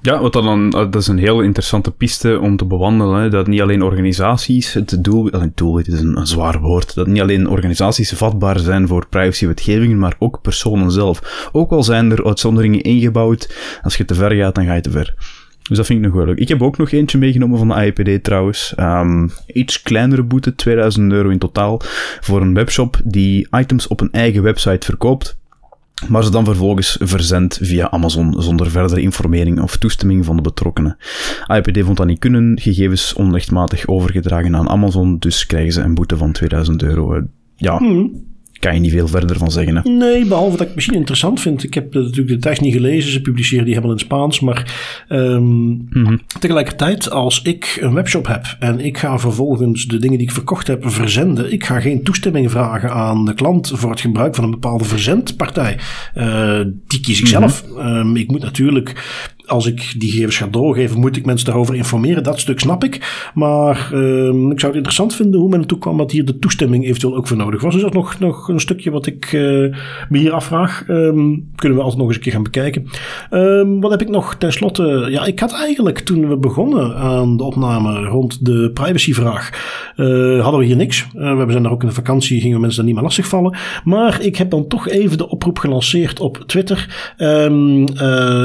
Ja, 0.00 0.20
wat 0.20 0.32
dan, 0.32 0.72
eh, 0.72 0.90
dat 0.90 0.94
is 0.94 1.06
een 1.06 1.18
heel 1.18 1.40
interessante 1.40 1.90
piste 1.90 2.38
om 2.40 2.56
te 2.56 2.64
bewandelen. 2.64 3.30
Dat 3.30 3.46
niet 3.46 3.60
alleen 3.60 3.82
organisaties 3.82 4.72
het 4.72 4.96
doel, 5.00 5.24
het 5.24 5.60
het 5.86 5.86
is 5.86 6.00
een, 6.00 6.26
zwaar 6.26 6.60
woord, 6.60 6.94
dat 6.94 7.06
niet 7.06 7.20
alleen 7.20 7.48
organisaties 7.48 8.12
vatbaar 8.12 8.58
zijn 8.58 8.88
voor 8.88 9.06
privacywetgevingen, 9.08 9.98
maar 9.98 10.14
ook 10.18 10.40
personen 10.42 10.90
zelf. 10.90 11.48
Ook 11.52 11.70
al 11.70 11.82
zijn 11.82 12.10
er 12.10 12.26
uitzonderingen 12.26 12.80
ingebouwd, 12.80 13.54
als 13.82 13.96
je 13.96 14.04
te 14.04 14.14
ver 14.14 14.32
gaat, 14.32 14.54
dan 14.54 14.64
ga 14.64 14.74
je 14.74 14.80
te 14.80 14.90
ver. 14.90 15.14
Dus 15.68 15.76
dat 15.76 15.86
vind 15.86 15.98
ik 15.98 16.04
nog 16.04 16.14
wel 16.14 16.26
leuk. 16.26 16.38
Ik 16.38 16.48
heb 16.48 16.62
ook 16.62 16.78
nog 16.78 16.90
eentje 16.90 17.18
meegenomen 17.18 17.58
van 17.58 17.68
de 17.68 17.92
IPD 17.92 18.24
trouwens. 18.24 18.74
Um, 18.76 19.30
iets 19.46 19.82
kleinere 19.82 20.22
boete, 20.22 20.54
2000 20.54 21.12
euro 21.12 21.28
in 21.28 21.38
totaal, 21.38 21.80
voor 22.20 22.40
een 22.40 22.54
webshop 22.54 23.00
die 23.04 23.48
items 23.50 23.88
op 23.88 24.00
een 24.00 24.12
eigen 24.12 24.42
website 24.42 24.86
verkoopt 24.86 25.38
maar 26.08 26.24
ze 26.24 26.30
dan 26.30 26.44
vervolgens 26.44 26.96
verzendt 27.00 27.58
via 27.62 27.90
Amazon 27.90 28.42
zonder 28.42 28.70
verdere 28.70 29.00
informering 29.00 29.60
of 29.60 29.76
toestemming 29.76 30.24
van 30.24 30.36
de 30.36 30.42
betrokkenen. 30.42 30.96
IPD 31.46 31.84
vond 31.84 31.96
dat 31.96 32.06
niet 32.06 32.18
kunnen, 32.18 32.60
gegevens 32.60 33.12
onrechtmatig 33.12 33.86
overgedragen 33.86 34.56
aan 34.56 34.68
Amazon, 34.68 35.18
dus 35.18 35.46
krijgen 35.46 35.72
ze 35.72 35.80
een 35.80 35.94
boete 35.94 36.16
van 36.16 36.32
2000 36.32 36.82
euro. 36.82 37.22
Ja, 37.56 37.78
hmm 37.78 38.28
kan 38.60 38.74
je 38.74 38.80
niet 38.80 38.90
veel 38.90 39.08
verder 39.08 39.36
van 39.36 39.50
zeggen. 39.50 39.76
Hè? 39.76 39.90
Nee, 39.90 40.24
behalve 40.24 40.50
dat 40.50 40.60
ik 40.60 40.66
het 40.66 40.74
misschien 40.74 40.96
interessant 40.96 41.40
vind. 41.40 41.64
Ik 41.64 41.74
heb 41.74 41.94
natuurlijk 41.94 42.28
de 42.28 42.36
tekst 42.36 42.60
niet 42.60 42.74
gelezen. 42.74 43.12
Ze 43.12 43.20
publiceren 43.20 43.64
die 43.64 43.74
helemaal 43.74 43.94
in 43.94 44.02
Spaans. 44.02 44.40
Maar 44.40 44.74
um, 45.08 45.88
tegelijkertijd, 46.38 47.10
als 47.10 47.42
ik 47.42 47.78
een 47.80 47.94
webshop 47.94 48.26
heb 48.26 48.56
en 48.58 48.80
ik 48.80 48.98
ga 48.98 49.18
vervolgens 49.18 49.86
de 49.86 49.98
dingen 49.98 50.18
die 50.18 50.26
ik 50.26 50.32
verkocht 50.32 50.66
heb 50.66 50.90
verzenden. 50.90 51.52
Ik 51.52 51.64
ga 51.64 51.80
geen 51.80 52.02
toestemming 52.02 52.50
vragen 52.50 52.90
aan 52.90 53.24
de 53.24 53.34
klant 53.34 53.72
voor 53.74 53.90
het 53.90 54.00
gebruik 54.00 54.34
van 54.34 54.44
een 54.44 54.50
bepaalde 54.50 54.84
verzendpartij. 54.84 55.78
Uh, 56.14 56.60
die 56.86 57.00
kies 57.00 57.20
ik 57.20 57.26
mm-hmm. 57.26 57.48
zelf. 57.48 57.64
Um, 57.78 58.16
ik 58.16 58.30
moet 58.30 58.42
natuurlijk 58.42 58.94
als 59.50 59.66
ik 59.66 59.94
die 59.98 60.10
gegevens 60.10 60.36
ga 60.36 60.46
doorgeven, 60.46 61.00
moet 61.00 61.16
ik 61.16 61.26
mensen 61.26 61.46
daarover 61.46 61.74
informeren. 61.74 62.22
Dat 62.22 62.40
stuk 62.40 62.60
snap 62.60 62.84
ik. 62.84 63.30
Maar 63.34 63.90
uh, 63.94 64.50
ik 64.50 64.60
zou 64.60 64.66
het 64.66 64.74
interessant 64.74 65.14
vinden 65.14 65.40
hoe 65.40 65.48
men 65.48 65.60
ertoe 65.60 65.78
kwam 65.78 65.96
dat 65.96 66.10
hier 66.10 66.24
de 66.24 66.38
toestemming 66.38 66.84
eventueel 66.84 67.16
ook 67.16 67.28
voor 67.28 67.36
nodig 67.36 67.62
was. 67.62 67.72
Dus 67.72 67.82
dat 67.82 67.90
is 67.90 67.96
nog, 67.96 68.18
nog 68.18 68.48
een 68.48 68.60
stukje 68.60 68.90
wat 68.90 69.06
ik 69.06 69.32
uh, 69.32 69.76
me 70.08 70.18
hier 70.18 70.32
afvraag. 70.32 70.84
Um, 70.88 71.48
kunnen 71.56 71.78
we 71.78 71.84
altijd 71.84 72.00
nog 72.00 72.08
eens 72.08 72.16
een 72.16 72.22
keer 72.22 72.32
gaan 72.32 72.42
bekijken. 72.42 72.86
Um, 73.30 73.80
wat 73.80 73.90
heb 73.90 74.00
ik 74.00 74.08
nog 74.08 74.34
tenslotte? 74.34 75.06
Ja, 75.10 75.24
ik 75.24 75.40
had 75.40 75.52
eigenlijk 75.52 75.98
toen 75.98 76.28
we 76.28 76.36
begonnen 76.36 76.96
aan 76.96 77.36
de 77.36 77.44
opname 77.44 78.04
rond 78.04 78.44
de 78.44 78.70
privacyvraag, 78.74 79.50
uh, 79.96 80.42
hadden 80.42 80.60
we 80.60 80.66
hier 80.66 80.76
niks. 80.76 81.06
we 81.12 81.44
zijn 81.48 81.62
daar 81.62 81.72
ook 81.72 81.82
in 81.82 81.88
de 81.88 81.94
vakantie, 81.94 82.40
gingen 82.40 82.54
we 82.54 82.60
mensen 82.60 82.78
daar 82.78 82.86
niet 82.86 82.94
meer 82.94 83.04
lastigvallen. 83.04 83.58
Maar 83.84 84.20
ik 84.20 84.36
heb 84.36 84.50
dan 84.50 84.66
toch 84.66 84.88
even 84.88 85.18
de 85.18 85.28
oproep 85.28 85.58
gelanceerd 85.58 86.20
op 86.20 86.44
Twitter. 86.46 87.14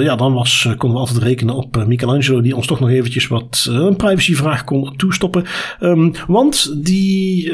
Ja, 0.01 0.15
dan 0.15 0.33
was, 0.33 0.67
we 0.95 1.01
altijd 1.01 1.23
rekenen 1.23 1.55
op 1.55 1.85
Michelangelo, 1.87 2.41
die 2.41 2.55
ons 2.55 2.67
toch 2.67 2.79
nog 2.79 2.89
eventjes 2.89 3.27
wat 3.27 3.67
een 3.69 3.95
privacyvraag 3.95 4.63
kon 4.63 4.95
toestoppen. 4.95 5.43
Um, 5.79 6.11
want 6.27 6.85
die 6.85 7.51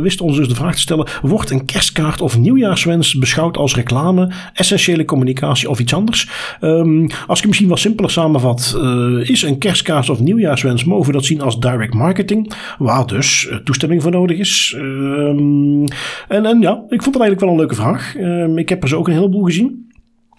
wist 0.00 0.20
ons 0.20 0.36
dus 0.36 0.48
de 0.48 0.54
vraag 0.54 0.74
te 0.74 0.80
stellen: 0.80 1.08
wordt 1.22 1.50
een 1.50 1.64
kerstkaart 1.64 2.20
of 2.20 2.38
nieuwjaarswens 2.38 3.14
beschouwd 3.14 3.56
als 3.56 3.74
reclame, 3.74 4.32
essentiële 4.52 5.04
communicatie 5.04 5.70
of 5.70 5.78
iets 5.78 5.94
anders? 5.94 6.28
Um, 6.60 7.10
als 7.26 7.40
ik 7.40 7.46
misschien 7.46 7.68
wat 7.68 7.78
simpeler 7.78 8.10
samenvat, 8.10 8.78
is 9.22 9.42
een 9.42 9.58
kerstkaart 9.58 10.10
of 10.10 10.20
nieuwjaarswens, 10.20 10.84
mogen 10.84 11.06
we 11.06 11.12
dat 11.12 11.24
zien 11.24 11.40
als 11.40 11.60
direct 11.60 11.94
marketing, 11.94 12.52
waar 12.78 13.06
dus 13.06 13.48
toestemming 13.64 14.02
voor 14.02 14.10
nodig 14.10 14.38
is. 14.38 14.74
Um, 14.76 15.84
en, 16.28 16.46
en 16.46 16.60
ja, 16.60 16.82
ik 16.88 17.02
vond 17.02 17.14
het 17.14 17.22
eigenlijk 17.22 17.40
wel 17.40 17.50
een 17.50 17.56
leuke 17.56 17.74
vraag. 17.74 18.14
ik 18.56 18.68
heb 18.68 18.82
er 18.82 18.88
zo 18.88 18.96
ook 18.98 19.08
een 19.08 19.14
heleboel 19.14 19.44
gezien. 19.44 19.86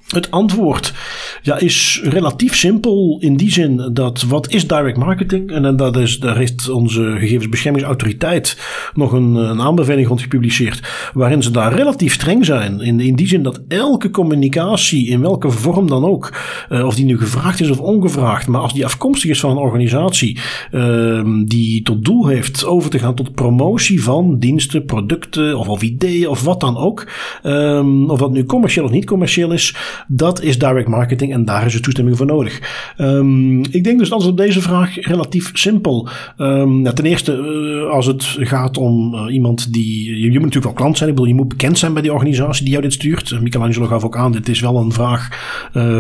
Het 0.08 0.32
antwoord 0.32 0.94
ja, 1.42 1.60
is 1.60 2.02
relatief 2.04 2.56
simpel 2.56 3.18
in 3.20 3.38
die 3.38 3.52
zin 3.52 3.90
dat 3.94 4.24
wat 4.24 4.50
is 4.52 4.68
direct 4.68 4.98
marketing? 4.98 5.52
En, 5.52 5.76
dat 5.78 5.98
is, 5.98 6.20
daar 6.20 6.38
heeft 6.38 6.70
onze 6.70 7.16
gegevensbeschermingsautoriteit 7.20 8.58
nog 8.94 9.12
een, 9.12 9.62
aanbeveling 9.62 10.08
rond 10.08 10.22
gepubliceerd. 10.22 11.10
Waarin 11.14 11.44
ze 11.44 11.52
daar 11.52 11.74
relatief 11.74 12.14
streng 12.14 12.46
zijn. 12.46 12.82
In, 12.82 13.00
in 13.00 13.16
die 13.16 13.28
zin 13.28 13.44
dat 13.44 13.62
elke 13.68 14.10
communicatie, 14.10 15.08
in 15.08 15.22
welke 15.22 15.52
vorm 15.52 15.88
dan 15.88 16.06
ook, 16.06 16.34
uh, 16.70 16.86
of 16.86 16.96
die 16.96 17.06
nu 17.06 17.18
gevraagd 17.18 17.62
is 17.62 17.70
of 17.70 17.80
ongevraagd, 17.80 18.48
maar 18.48 18.62
als 18.62 18.74
die 18.74 18.86
afkomstig 18.86 19.30
is 19.30 19.40
van 19.40 19.52
een 19.52 19.58
organisatie 19.58 20.40
uh, 20.72 21.22
die 21.46 21.82
tot 21.82 22.06
doel 22.06 22.28
heeft 22.28 22.66
over 22.66 22.90
te 22.90 23.00
gaan 23.00 23.16
tot 23.16 23.34
promotie 23.34 24.04
van 24.04 24.40
diensten, 24.40 24.86
producten 24.86 25.58
of, 25.58 25.68
of 25.68 25.82
ideeën 25.82 26.28
of 26.28 26.44
wat 26.44 26.60
dan 26.60 26.78
ook. 26.78 27.08
Um, 27.44 28.10
of 28.10 28.20
dat 28.20 28.32
nu 28.32 28.46
commercieel 28.46 28.86
of 28.86 28.92
niet 28.92 29.06
commercieel 29.06 29.52
is, 29.52 29.76
dat 30.08 30.42
is 30.42 30.58
direct 30.58 30.88
marketing 30.88 31.29
en 31.32 31.46
daar 31.46 31.66
is 31.66 31.74
de 31.74 31.80
toestemming 31.80 32.18
voor 32.18 32.26
nodig. 32.26 32.62
Um, 32.98 33.60
ik 33.60 33.84
denk 33.84 34.00
dus 34.00 34.10
is 34.10 34.26
op 34.26 34.38
deze 34.38 34.62
vraag 34.62 35.08
relatief 35.08 35.50
simpel. 35.54 36.08
Um, 36.38 36.84
ja, 36.84 36.94
ten 36.94 37.06
eerste, 37.06 37.38
uh, 37.38 37.92
als 37.92 38.06
het 38.06 38.24
gaat 38.40 38.78
om 38.78 39.14
uh, 39.14 39.34
iemand 39.34 39.74
die. 39.74 40.20
Je, 40.20 40.26
moet 40.26 40.34
natuurlijk 40.34 40.66
wel 40.66 40.74
klant 40.74 40.98
zijn. 40.98 41.10
Ik 41.10 41.16
bedoel, 41.16 41.32
je 41.32 41.38
moet 41.38 41.48
bekend 41.48 41.78
zijn 41.78 41.94
bij 41.94 42.02
die 42.02 42.14
organisatie 42.14 42.64
die 42.64 42.72
jou 42.72 42.84
dit 42.84 42.94
stuurt. 42.94 43.30
Uh, 43.30 43.40
Michelangelo 43.40 43.86
gaf 43.86 44.04
ook 44.04 44.18
aan: 44.18 44.32
dit 44.32 44.50
is 44.50 44.60
wel 44.60 44.78
een 44.78 44.92
vraag 44.92 45.48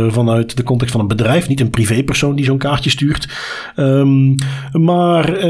vanuit 0.09 0.57
de 0.57 0.63
context 0.63 0.91
van 0.91 1.01
een 1.01 1.07
bedrijf, 1.07 1.47
niet 1.47 1.59
een 1.59 1.69
privépersoon 1.69 2.35
die 2.35 2.45
zo'n 2.45 2.57
kaartje 2.57 2.89
stuurt. 2.89 3.29
Um, 3.75 4.35
maar 4.71 5.47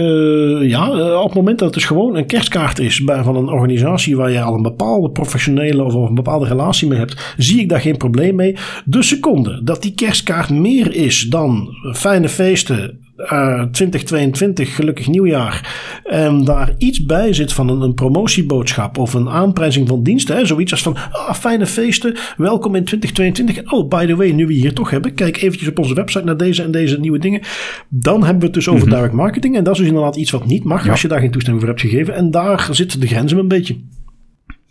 ja, 0.65 0.89
op 1.19 1.25
het 1.25 1.35
moment 1.35 1.59
dat 1.59 1.67
het 1.67 1.73
dus 1.73 1.85
gewoon 1.85 2.15
een 2.15 2.25
kerstkaart 2.25 2.79
is 2.79 3.03
van 3.05 3.35
een 3.35 3.47
organisatie 3.47 4.15
waar 4.15 4.31
je 4.31 4.41
al 4.41 4.55
een 4.55 4.61
bepaalde 4.61 5.09
professionele 5.09 5.83
of, 5.83 5.93
of 5.93 6.09
een 6.09 6.15
bepaalde 6.15 6.47
relatie 6.47 6.87
mee 6.87 6.99
hebt, 6.99 7.33
zie 7.37 7.59
ik 7.59 7.69
daar 7.69 7.81
geen 7.81 7.97
probleem 7.97 8.35
mee. 8.35 8.55
De 8.85 9.03
seconde 9.03 9.63
dat 9.69 9.81
die 9.81 9.93
kerstkaart 9.93 10.49
meer 10.49 10.95
is 10.95 11.27
dan 11.29 11.69
fijne 11.93 12.29
feesten, 12.29 12.99
uh, 13.17 13.63
2022, 13.63 14.75
gelukkig 14.75 15.07
nieuwjaar. 15.07 15.75
En 16.03 16.43
daar 16.43 16.73
iets 16.77 17.05
bij 17.05 17.33
zit 17.33 17.53
van 17.53 17.69
een, 17.69 17.81
een 17.81 17.93
promotieboodschap 17.93 18.97
of 18.97 19.13
een 19.13 19.29
aanprijzing 19.29 19.87
van 19.87 20.03
diensten. 20.03 20.35
Hè, 20.35 20.45
zoiets 20.45 20.71
als 20.71 20.81
van 20.81 20.97
ah, 21.11 21.33
fijne 21.33 21.65
feesten, 21.65 22.15
welkom 22.37 22.75
in 22.75 22.83
2022. 22.83 23.73
Oh, 23.73 23.87
by 23.87 24.05
the 24.05 24.15
way, 24.15 24.31
nu 24.31 24.47
we 24.47 24.53
hier 24.53 24.73
toch 24.73 24.89
hebben, 24.89 25.13
kijk 25.13 25.41
eventjes 25.41 25.69
op 25.69 25.79
onze 25.79 25.93
website 25.93 26.25
naar 26.25 26.37
deze 26.37 26.63
en 26.63 26.71
deze 26.71 26.99
nieuwe 26.99 27.19
dingen. 27.19 27.41
Dan 27.89 28.23
hebben 28.23 28.39
we 28.39 28.45
het 28.45 28.55
dus 28.55 28.67
over 28.67 28.87
mhm. 28.87 28.95
direct 28.95 29.13
marketing. 29.13 29.55
En 29.55 29.63
dat 29.63 29.73
is 29.73 29.79
dus 29.79 29.87
inderdaad 29.87 30.15
iets 30.15 30.31
wat 30.31 30.45
niet 30.45 30.63
mag 30.63 30.89
als 30.89 31.01
je 31.01 31.07
daar 31.07 31.19
geen 31.19 31.31
toestemming 31.31 31.65
voor 31.65 31.75
hebt 31.75 31.89
gegeven. 31.89 32.15
En 32.15 32.31
daar 32.31 32.67
zitten 32.71 32.99
de 32.99 33.07
grenzen 33.07 33.37
een 33.37 33.47
beetje. 33.47 33.75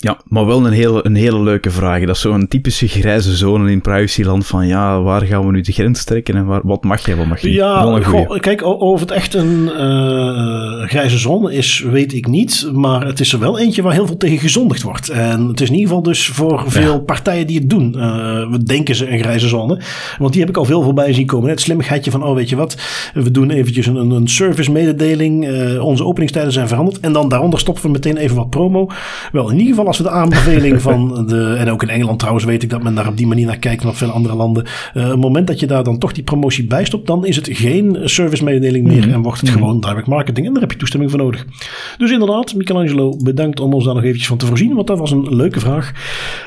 Ja, 0.01 0.19
maar 0.29 0.47
wel 0.47 0.67
een 0.67 0.73
hele, 0.73 1.07
een 1.07 1.15
hele 1.15 1.43
leuke 1.43 1.71
vraag. 1.71 2.05
Dat 2.05 2.15
is 2.15 2.21
zo'n 2.21 2.49
typische 2.49 2.89
grijze 2.89 3.37
zone 3.37 3.71
in 3.71 3.81
privacyland 3.81 4.47
van 4.47 4.67
ja, 4.67 5.01
waar 5.01 5.23
gaan 5.23 5.47
we 5.47 5.53
nu 5.53 5.61
de 5.61 5.73
grens 5.73 6.05
trekken 6.05 6.35
en 6.35 6.47
waar, 6.47 6.61
wat 6.65 6.85
mag 6.85 7.07
je, 7.07 7.17
wat 7.17 7.27
mag 7.27 7.41
je 7.41 7.53
Ja, 7.53 7.99
kijk, 8.41 8.65
of 8.65 9.01
het 9.01 9.11
echt 9.11 9.35
een 9.35 9.71
uh, 9.79 10.89
grijze 10.89 11.19
zone 11.19 11.55
is, 11.55 11.85
weet 11.91 12.13
ik 12.13 12.27
niet. 12.27 12.71
Maar 12.73 13.07
het 13.07 13.21
is 13.21 13.33
er 13.33 13.39
wel 13.39 13.59
eentje 13.59 13.83
waar 13.83 13.93
heel 13.93 14.07
veel 14.07 14.17
tegen 14.17 14.39
gezondigd 14.39 14.83
wordt. 14.83 15.09
En 15.09 15.47
het 15.47 15.61
is 15.61 15.69
in 15.69 15.75
ieder 15.75 15.89
geval 15.89 16.03
dus 16.03 16.27
voor 16.27 16.65
veel 16.67 17.01
partijen 17.01 17.47
die 17.47 17.59
het 17.59 17.71
doen. 17.71 17.95
Uh, 17.97 18.03
we 18.51 18.63
denken 18.63 18.95
ze 18.95 19.11
een 19.11 19.19
grijze 19.19 19.49
zone. 19.49 19.81
Want 20.19 20.33
die 20.33 20.41
heb 20.41 20.51
ik 20.51 20.57
al 20.57 20.65
veel 20.65 20.83
voorbij 20.83 21.13
zien 21.13 21.27
komen. 21.27 21.51
Het 21.51 21.61
slimmigheidje 21.61 22.11
van, 22.11 22.23
oh 22.23 22.35
weet 22.35 22.49
je 22.49 22.57
wat, 22.57 22.77
we 23.15 23.31
doen 23.31 23.51
eventjes 23.51 23.87
een, 23.87 24.11
een 24.11 24.29
service 24.29 24.73
mededeling. 24.73 25.49
Uh, 25.49 25.85
onze 25.85 26.05
openingstijden 26.05 26.53
zijn 26.53 26.69
veranderd. 26.69 27.01
En 27.01 27.13
dan 27.13 27.29
daaronder 27.29 27.59
stoppen 27.59 27.83
we 27.83 27.91
meteen 27.91 28.17
even 28.17 28.37
wat 28.37 28.51
promo. 28.51 28.87
Wel, 29.33 29.51
in 29.51 29.59
ieder 29.59 29.69
geval 29.69 29.87
als 29.89 29.99
we 29.99 30.03
de 30.03 30.11
aanbeveling 30.11 30.83
van 30.89 31.27
de. 31.27 31.55
En 31.59 31.71
ook 31.71 31.83
in 31.83 31.89
Engeland 31.89 32.19
trouwens 32.19 32.45
weet 32.45 32.63
ik 32.63 32.71
dat 32.71 32.83
men 32.83 32.95
daar 32.95 33.09
op 33.09 33.17
die 33.17 33.27
manier 33.27 33.47
naar 33.47 33.59
kijkt 33.59 33.83
en 33.83 33.89
op 33.89 33.97
veel 33.97 34.11
andere 34.11 34.35
landen. 34.35 34.65
Uh, 34.95 35.09
het 35.09 35.21
moment 35.21 35.47
dat 35.47 35.61
je 35.61 35.67
daar 35.67 35.85
dan 35.85 35.99
toch 35.99 36.13
die 36.13 36.25
promotie 36.25 36.67
bij 36.67 36.85
stopt, 36.85 37.07
dan 37.07 37.27
is 37.27 37.37
het 37.37 37.49
geen 37.51 37.99
service 38.05 38.45
mededeling 38.45 38.87
meer 38.87 39.07
mhm. 39.07 39.11
en 39.11 39.23
wordt 39.23 39.41
het 39.41 39.49
mhm. 39.49 39.59
gewoon 39.59 39.81
direct 39.81 40.07
marketing. 40.07 40.47
En 40.47 40.53
daar 40.53 40.63
heb 40.63 40.73
je 40.73 40.79
toestemming 40.79 41.11
voor 41.11 41.21
nodig. 41.21 41.47
Dus 41.99 42.11
inderdaad, 42.11 42.55
Michelangelo, 42.55 43.17
bedankt 43.23 43.61
om 43.61 43.75
ons 43.75 43.85
daar 43.85 43.95
nog 43.95 44.03
eventjes 44.03 44.29
van 44.29 44.37
te 44.37 44.47
voorzien, 44.47 44.75
want 44.75 44.87
dat 44.87 44.99
was 44.99 45.11
een 45.11 45.37
leuke 45.37 45.61
vraag. 45.61 45.93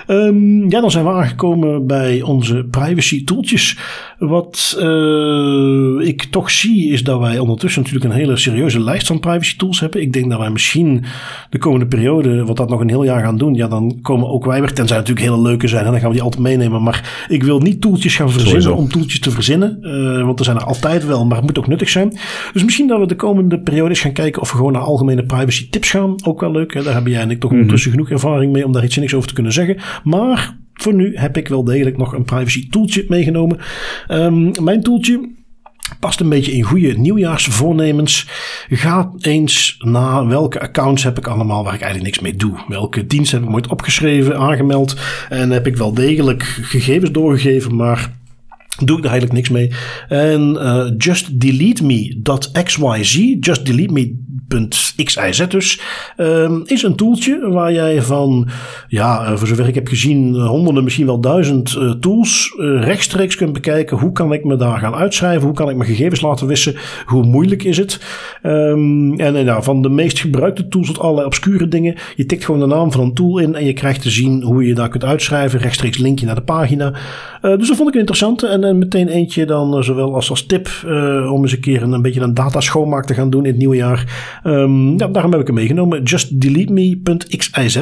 Um, 0.07 0.69
ja, 0.69 0.81
dan 0.81 0.91
zijn 0.91 1.05
we 1.05 1.11
aangekomen 1.11 1.87
bij 1.87 2.21
onze 2.21 2.65
privacy 2.71 3.23
tooltjes. 3.23 3.77
Wat 4.19 4.77
uh, 4.79 6.07
ik 6.07 6.23
toch 6.23 6.51
zie 6.51 6.91
is 6.91 7.03
dat 7.03 7.19
wij 7.19 7.39
ondertussen 7.39 7.81
natuurlijk 7.81 8.13
een 8.13 8.19
hele 8.19 8.37
serieuze 8.37 8.79
lijst 8.79 9.07
van 9.07 9.19
privacy 9.19 9.57
tools 9.57 9.79
hebben. 9.79 10.01
Ik 10.01 10.13
denk 10.13 10.29
dat 10.29 10.39
wij 10.39 10.49
misschien 10.49 11.03
de 11.49 11.57
komende 11.57 11.85
periode, 11.85 12.45
wat 12.45 12.57
dat 12.57 12.69
nog 12.69 12.79
een 12.79 12.89
heel 12.89 13.03
jaar 13.03 13.21
gaan 13.31 13.39
doen, 13.39 13.53
ja, 13.53 13.67
dan 13.67 13.99
komen 14.01 14.27
ook 14.27 14.45
wij 14.45 14.59
weer. 14.59 14.73
Tenzij 14.73 14.97
natuurlijk 14.97 15.25
hele 15.25 15.41
leuke 15.41 15.67
zijn 15.67 15.85
en 15.85 15.91
dan 15.91 15.99
gaan 15.99 16.09
we 16.09 16.15
die 16.15 16.23
altijd 16.23 16.41
meenemen. 16.41 16.83
Maar 16.83 17.25
ik 17.27 17.43
wil 17.43 17.59
niet 17.59 17.81
toeltjes 17.81 18.15
gaan 18.15 18.31
verzinnen 18.31 18.75
om 18.75 18.89
toeltjes 18.89 19.19
te 19.19 19.31
verzinnen. 19.31 19.77
Uh, 19.81 20.25
want 20.25 20.39
er 20.39 20.45
zijn 20.45 20.57
er 20.57 20.63
altijd 20.63 21.05
wel, 21.05 21.25
maar 21.25 21.37
het 21.37 21.45
moet 21.45 21.57
ook 21.57 21.67
nuttig 21.67 21.89
zijn. 21.89 22.17
Dus 22.53 22.63
misschien 22.63 22.87
dat 22.87 22.99
we 22.99 23.07
de 23.07 23.15
komende 23.15 23.59
periode 23.59 23.89
eens 23.89 23.99
gaan 23.99 24.11
kijken 24.11 24.41
of 24.41 24.51
we 24.51 24.57
gewoon 24.57 24.71
naar 24.71 24.81
algemene 24.81 25.25
privacy 25.25 25.69
tips 25.69 25.89
gaan. 25.89 26.15
Ook 26.25 26.39
wel 26.39 26.51
leuk. 26.51 26.73
Hè? 26.73 26.83
Daar 26.83 26.93
hebben 26.93 27.11
jij 27.11 27.21
en 27.21 27.31
ik 27.31 27.39
toch 27.39 27.51
mm 27.51 27.59
ondertussen 27.61 27.91
genoeg 27.91 28.09
ervaring 28.09 28.51
mee 28.51 28.65
om 28.65 28.71
daar 28.71 28.83
iets 28.83 28.97
niks 28.97 29.13
over 29.13 29.27
te 29.27 29.33
kunnen 29.33 29.53
zeggen. 29.53 29.77
Maar 30.03 30.57
voor 30.73 30.93
nu 30.93 31.17
heb 31.17 31.37
ik 31.37 31.47
wel 31.47 31.63
degelijk 31.63 31.97
nog 31.97 32.13
een 32.13 32.23
privacy 32.23 32.69
tooltje 32.69 33.05
meegenomen. 33.07 33.57
Um, 34.09 34.51
mijn 34.63 34.81
tooltje 34.81 35.29
past 35.99 36.19
een 36.19 36.29
beetje 36.29 36.51
in 36.51 36.63
goede 36.63 36.97
nieuwjaarsvoornemens. 36.97 38.27
Ga 38.69 39.11
eens 39.19 39.75
naar 39.79 40.27
welke 40.27 40.59
accounts 40.59 41.03
heb 41.03 41.17
ik 41.17 41.27
allemaal 41.27 41.63
waar 41.63 41.73
ik 41.73 41.81
eigenlijk 41.81 42.11
niks 42.11 42.23
mee 42.23 42.35
doe. 42.35 42.63
Welke 42.67 43.07
dienst 43.07 43.31
heb 43.31 43.41
ik 43.43 43.49
nooit 43.49 43.67
opgeschreven, 43.67 44.37
aangemeld. 44.37 44.95
En 45.29 45.49
heb 45.49 45.67
ik 45.67 45.77
wel 45.77 45.93
degelijk 45.93 46.43
gegevens 46.43 47.11
doorgegeven, 47.11 47.75
maar 47.75 48.19
doe 48.85 48.97
ik 48.97 49.03
er 49.03 49.09
eigenlijk 49.09 49.33
niks 49.33 49.49
mee. 49.49 49.71
En 50.07 50.53
uh, 50.53 50.91
just 50.97 51.39
delete 51.39 51.85
me.xyz, 51.85 53.35
just 53.39 53.65
delete 53.65 53.93
me 53.93 54.29
.xyz 55.03 55.47
dus, 55.47 55.81
um, 56.17 56.61
is 56.65 56.83
een 56.83 56.95
tooltje 56.95 57.49
waar 57.49 57.73
jij 57.73 58.01
van, 58.01 58.49
ja, 58.87 59.25
eh, 59.25 59.37
voor 59.37 59.47
zover 59.47 59.67
ik 59.67 59.75
heb 59.75 59.87
gezien, 59.87 60.35
eh, 60.35 60.47
honderden, 60.47 60.83
misschien 60.83 61.05
wel 61.05 61.19
duizend 61.19 61.77
tools 61.99 62.53
rechtstreeks 62.57 63.35
kunt 63.35 63.53
bekijken. 63.53 63.97
Hoe 63.97 64.11
kan 64.11 64.33
ik 64.33 64.43
me 64.43 64.55
daar 64.55 64.79
gaan 64.79 64.95
uitschrijven? 64.95 65.43
Hoe 65.43 65.55
kan 65.55 65.69
ik 65.69 65.75
mijn 65.75 65.89
gegevens 65.89 66.21
laten 66.21 66.47
wissen? 66.47 66.75
Hoe 67.05 67.23
moeilijk 67.23 67.63
is 67.63 67.77
het? 67.77 67.99
Um, 68.43 69.19
en, 69.19 69.35
en 69.35 69.63
van 69.63 69.81
de 69.81 69.89
meest 69.89 70.19
gebruikte 70.19 70.67
tools 70.67 70.87
tot 70.87 70.99
allerlei 70.99 71.25
obscure 71.25 71.67
dingen. 71.67 71.95
Je 72.15 72.25
tikt 72.25 72.45
gewoon 72.45 72.59
de 72.59 72.75
naam 72.75 72.91
van 72.91 73.03
een 73.03 73.13
tool 73.13 73.37
in 73.37 73.55
en 73.55 73.65
je 73.65 73.73
krijgt 73.73 74.01
te 74.01 74.09
zien 74.09 74.43
hoe 74.43 74.65
je 74.65 74.73
daar 74.73 74.89
kunt 74.89 75.03
uitschrijven. 75.03 75.59
Rechtstreeks 75.59 75.97
linkje 75.97 76.25
naar 76.25 76.35
de 76.35 76.41
pagina. 76.41 76.93
Dus 77.41 77.67
dat 77.67 77.77
vond 77.77 77.89
ik 77.89 77.95
interessant. 77.95 78.43
En, 78.43 78.63
en 78.63 78.77
meteen 78.77 79.07
eentje 79.07 79.45
dan 79.45 79.83
zowel 79.83 80.15
als 80.15 80.29
als 80.29 80.45
tip 80.45 80.69
om 81.31 81.41
eens 81.41 81.51
een 81.51 81.59
keer 81.59 81.81
een, 81.81 81.91
een 81.91 82.01
beetje 82.01 82.21
een 82.21 82.33
data 82.33 82.59
schoonmaak 82.59 83.05
te 83.05 83.13
gaan 83.13 83.29
doen 83.29 83.43
in 83.43 83.49
het 83.49 83.57
nieuwe 83.57 83.75
jaar. 83.75 84.31
Um, 84.43 84.99
ja, 84.99 85.07
daarom 85.07 85.31
heb 85.31 85.41
ik 85.41 85.47
hem 85.47 85.55
meegenomen. 85.55 86.03
JustDeleteMe.xyz. 86.03 87.81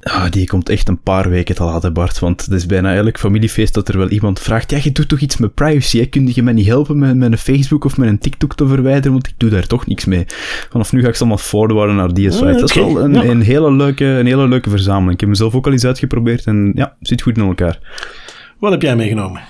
Ah, 0.00 0.30
die 0.30 0.46
komt 0.46 0.68
echt 0.68 0.88
een 0.88 1.00
paar 1.00 1.30
weken 1.30 1.54
te 1.54 1.62
laat, 1.62 1.92
Bart. 1.92 2.18
Want 2.18 2.44
het 2.44 2.52
is 2.52 2.66
bijna 2.66 2.94
elk 2.94 3.18
familiefeest 3.18 3.74
dat 3.74 3.88
er 3.88 3.98
wel 3.98 4.08
iemand 4.08 4.40
vraagt: 4.40 4.70
Ja, 4.70 4.78
je 4.82 4.92
doet 4.92 5.08
toch 5.08 5.20
iets 5.20 5.36
met 5.36 5.54
privacy? 5.54 5.98
Hè? 5.98 6.04
Kun 6.04 6.30
je 6.34 6.42
mij 6.42 6.52
niet 6.52 6.66
helpen 6.66 6.98
met, 6.98 7.16
met 7.16 7.32
een 7.32 7.38
Facebook 7.38 7.84
of 7.84 7.96
met 7.96 8.08
een 8.08 8.18
TikTok 8.18 8.54
te 8.54 8.66
verwijderen? 8.66 9.12
Want 9.12 9.26
ik 9.26 9.34
doe 9.36 9.50
daar 9.50 9.66
toch 9.66 9.86
niks 9.86 10.04
mee. 10.04 10.24
Vanaf 10.70 10.92
nu 10.92 11.00
ga 11.00 11.08
ik 11.08 11.14
ze 11.14 11.20
allemaal 11.20 11.38
forwarden 11.38 11.96
naar 11.96 12.14
die 12.14 12.30
site. 12.30 12.44
dat 12.44 12.68
is 12.68 12.74
wel 12.74 13.00
een, 13.00 13.30
een, 13.30 13.40
hele 13.40 13.72
leuke, 13.72 14.04
een 14.04 14.26
hele 14.26 14.48
leuke 14.48 14.70
verzameling. 14.70 15.12
Ik 15.12 15.20
heb 15.20 15.28
hem 15.28 15.38
zelf 15.38 15.54
ook 15.54 15.66
al 15.66 15.72
eens 15.72 15.84
uitgeprobeerd 15.84 16.44
en 16.44 16.72
ja, 16.74 16.96
zit 17.00 17.22
goed 17.22 17.36
in 17.36 17.44
elkaar. 17.44 17.78
Wat 18.60 18.70
heb 18.70 18.82
jij 18.82 18.96
meegenomen? 18.96 19.42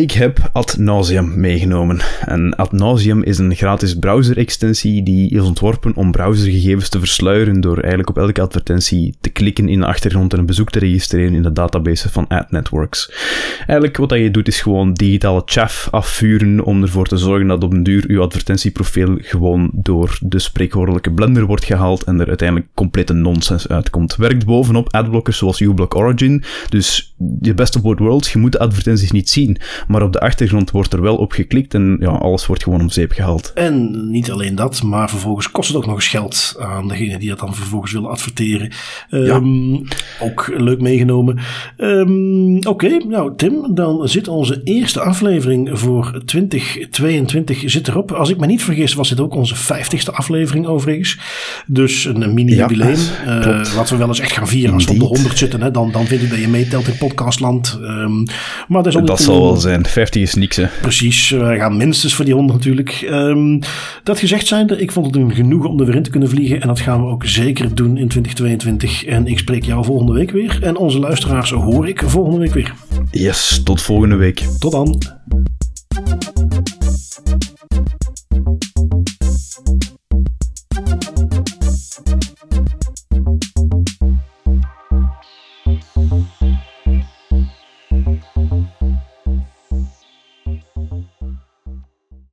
Ik 0.00 0.12
heb 0.12 0.50
Ad 0.52 0.76
meegenomen. 0.78 2.00
En 2.24 2.56
Ad 2.56 3.00
is 3.22 3.38
een 3.38 3.54
gratis 3.54 3.98
browser-extensie 3.98 5.02
die 5.02 5.30
is 5.30 5.40
ontworpen 5.40 5.96
om 5.96 6.12
browsergegevens 6.12 6.88
te 6.88 6.98
versluieren 6.98 7.60
door 7.60 7.78
eigenlijk 7.78 8.08
op 8.08 8.18
elke 8.18 8.40
advertentie 8.40 9.14
te 9.20 9.30
klikken 9.30 9.68
in 9.68 9.80
de 9.80 9.86
achtergrond 9.86 10.32
en 10.32 10.38
een 10.38 10.46
bezoek 10.46 10.70
te 10.70 10.78
registreren 10.78 11.34
in 11.34 11.42
de 11.42 11.52
database 11.52 12.10
van 12.10 12.28
ad 12.28 12.50
networks. 12.50 13.12
Eigenlijk 13.58 13.96
wat 13.96 14.10
je 14.10 14.30
doet 14.30 14.48
is 14.48 14.60
gewoon 14.60 14.92
digitale 14.92 15.42
chaff 15.44 15.88
afvuren 15.90 16.64
om 16.64 16.82
ervoor 16.82 17.06
te 17.06 17.16
zorgen 17.16 17.46
dat 17.46 17.64
op 17.64 17.72
een 17.72 17.82
duur 17.82 18.04
uw 18.06 18.22
advertentieprofiel 18.22 19.16
gewoon 19.20 19.70
door 19.72 20.18
de 20.20 20.38
spreekwoordelijke 20.38 21.12
blender 21.12 21.46
wordt 21.46 21.64
gehaald 21.64 22.02
en 22.02 22.20
er 22.20 22.28
uiteindelijk 22.28 22.68
complete 22.74 23.12
nonsens 23.12 23.68
uitkomt. 23.68 24.16
Werkt 24.16 24.44
bovenop 24.44 24.94
adblockers 24.94 25.38
zoals 25.38 25.60
uBlock 25.60 25.94
Origin, 25.94 26.44
dus 26.68 27.14
je 27.40 27.54
best 27.54 27.76
of 27.76 27.82
both 27.82 27.98
worlds, 27.98 28.32
je 28.32 28.38
moet 28.38 28.52
de 28.52 28.58
advertenties 28.58 29.10
niet 29.10 29.30
zien, 29.30 29.58
Maar 29.90 30.02
op 30.02 30.12
de 30.12 30.20
achtergrond 30.20 30.70
wordt 30.70 30.92
er 30.92 31.02
wel 31.02 31.16
op 31.16 31.32
geklikt 31.32 31.74
en 31.74 31.96
ja, 32.00 32.08
alles 32.08 32.46
wordt 32.46 32.62
gewoon 32.62 32.80
om 32.80 32.90
zeep 32.90 33.12
gehaald. 33.12 33.52
En 33.54 34.08
niet 34.10 34.30
alleen 34.30 34.54
dat, 34.54 34.82
maar 34.82 35.10
vervolgens 35.10 35.50
kost 35.50 35.68
het 35.68 35.76
ook 35.76 35.86
nog 35.86 35.94
eens 35.94 36.08
geld 36.08 36.56
aan 36.58 36.88
degene 36.88 37.18
die 37.18 37.28
dat 37.28 37.38
dan 37.38 37.54
vervolgens 37.54 37.92
willen 37.92 38.10
adverteren. 38.10 38.72
Ehm, 39.10 39.74
ook 40.20 40.52
leuk 40.56 40.80
meegenomen. 40.80 41.38
Ehm, 41.76 42.56
Oké, 42.56 42.96
nou 43.08 43.32
Tim, 43.36 43.74
dan 43.74 44.08
zit 44.08 44.28
onze 44.28 44.60
eerste 44.64 45.00
aflevering 45.00 45.78
voor 45.78 46.22
2022 46.24 47.62
zit 47.64 47.88
erop. 47.88 48.12
Als 48.12 48.30
ik 48.30 48.38
me 48.38 48.46
niet 48.46 48.62
vergis, 48.62 48.94
was 48.94 49.08
dit 49.08 49.20
ook 49.20 49.34
onze 49.34 49.56
50ste 49.56 50.12
aflevering 50.12 50.66
overigens. 50.66 51.18
Dus 51.66 52.04
een 52.04 52.34
mini-jubileum. 52.34 52.98
Ja, 53.24 53.64
wat 53.76 53.90
we 53.90 53.96
wel 53.96 54.08
eens 54.08 54.20
echt 54.20 54.32
gaan 54.32 54.48
vieren 54.48 54.74
als 54.74 54.84
we 54.84 54.90
op 54.90 54.98
de 54.98 55.04
100 55.04 55.38
zitten. 55.38 55.62
Hè, 55.62 55.70
dan, 55.70 55.92
dan 55.92 56.06
vind 56.06 56.22
ik 56.22 56.30
dat 56.30 56.38
je 56.38 56.48
meetelt 56.48 56.88
in 56.88 56.96
podcastland. 56.96 57.78
Um, 57.82 58.24
maar 58.68 58.82
dat, 58.82 59.06
dat 59.06 59.20
zal 59.20 59.42
wel 59.42 59.56
zijn. 59.56 59.69
50 59.82 60.22
is 60.22 60.34
niks 60.34 60.56
hè. 60.56 60.66
Precies, 60.80 61.30
we 61.30 61.56
gaan 61.56 61.76
minstens 61.76 62.14
voor 62.14 62.24
die 62.24 62.34
100 62.34 62.58
natuurlijk. 62.58 63.06
Um, 63.10 63.58
dat 64.02 64.18
gezegd 64.18 64.46
zijnde, 64.46 64.80
ik 64.80 64.92
vond 64.92 65.06
het 65.06 65.16
een 65.16 65.34
genoeg 65.34 65.66
om 65.66 65.80
er 65.80 65.86
weer 65.86 65.94
in 65.94 66.02
te 66.02 66.10
kunnen 66.10 66.28
vliegen. 66.28 66.60
En 66.60 66.68
dat 66.68 66.80
gaan 66.80 67.00
we 67.04 67.10
ook 67.10 67.26
zeker 67.26 67.74
doen 67.74 67.96
in 67.96 68.08
2022. 68.08 69.04
En 69.04 69.26
ik 69.26 69.38
spreek 69.38 69.64
jou 69.64 69.84
volgende 69.84 70.12
week 70.12 70.30
weer. 70.30 70.58
En 70.62 70.76
onze 70.76 70.98
luisteraars 70.98 71.50
hoor 71.50 71.88
ik 71.88 72.02
volgende 72.06 72.38
week 72.38 72.54
weer. 72.54 72.74
Yes, 73.10 73.62
tot 73.64 73.82
volgende 73.82 74.16
week. 74.16 74.44
Tot 74.58 74.72
dan. 74.72 74.98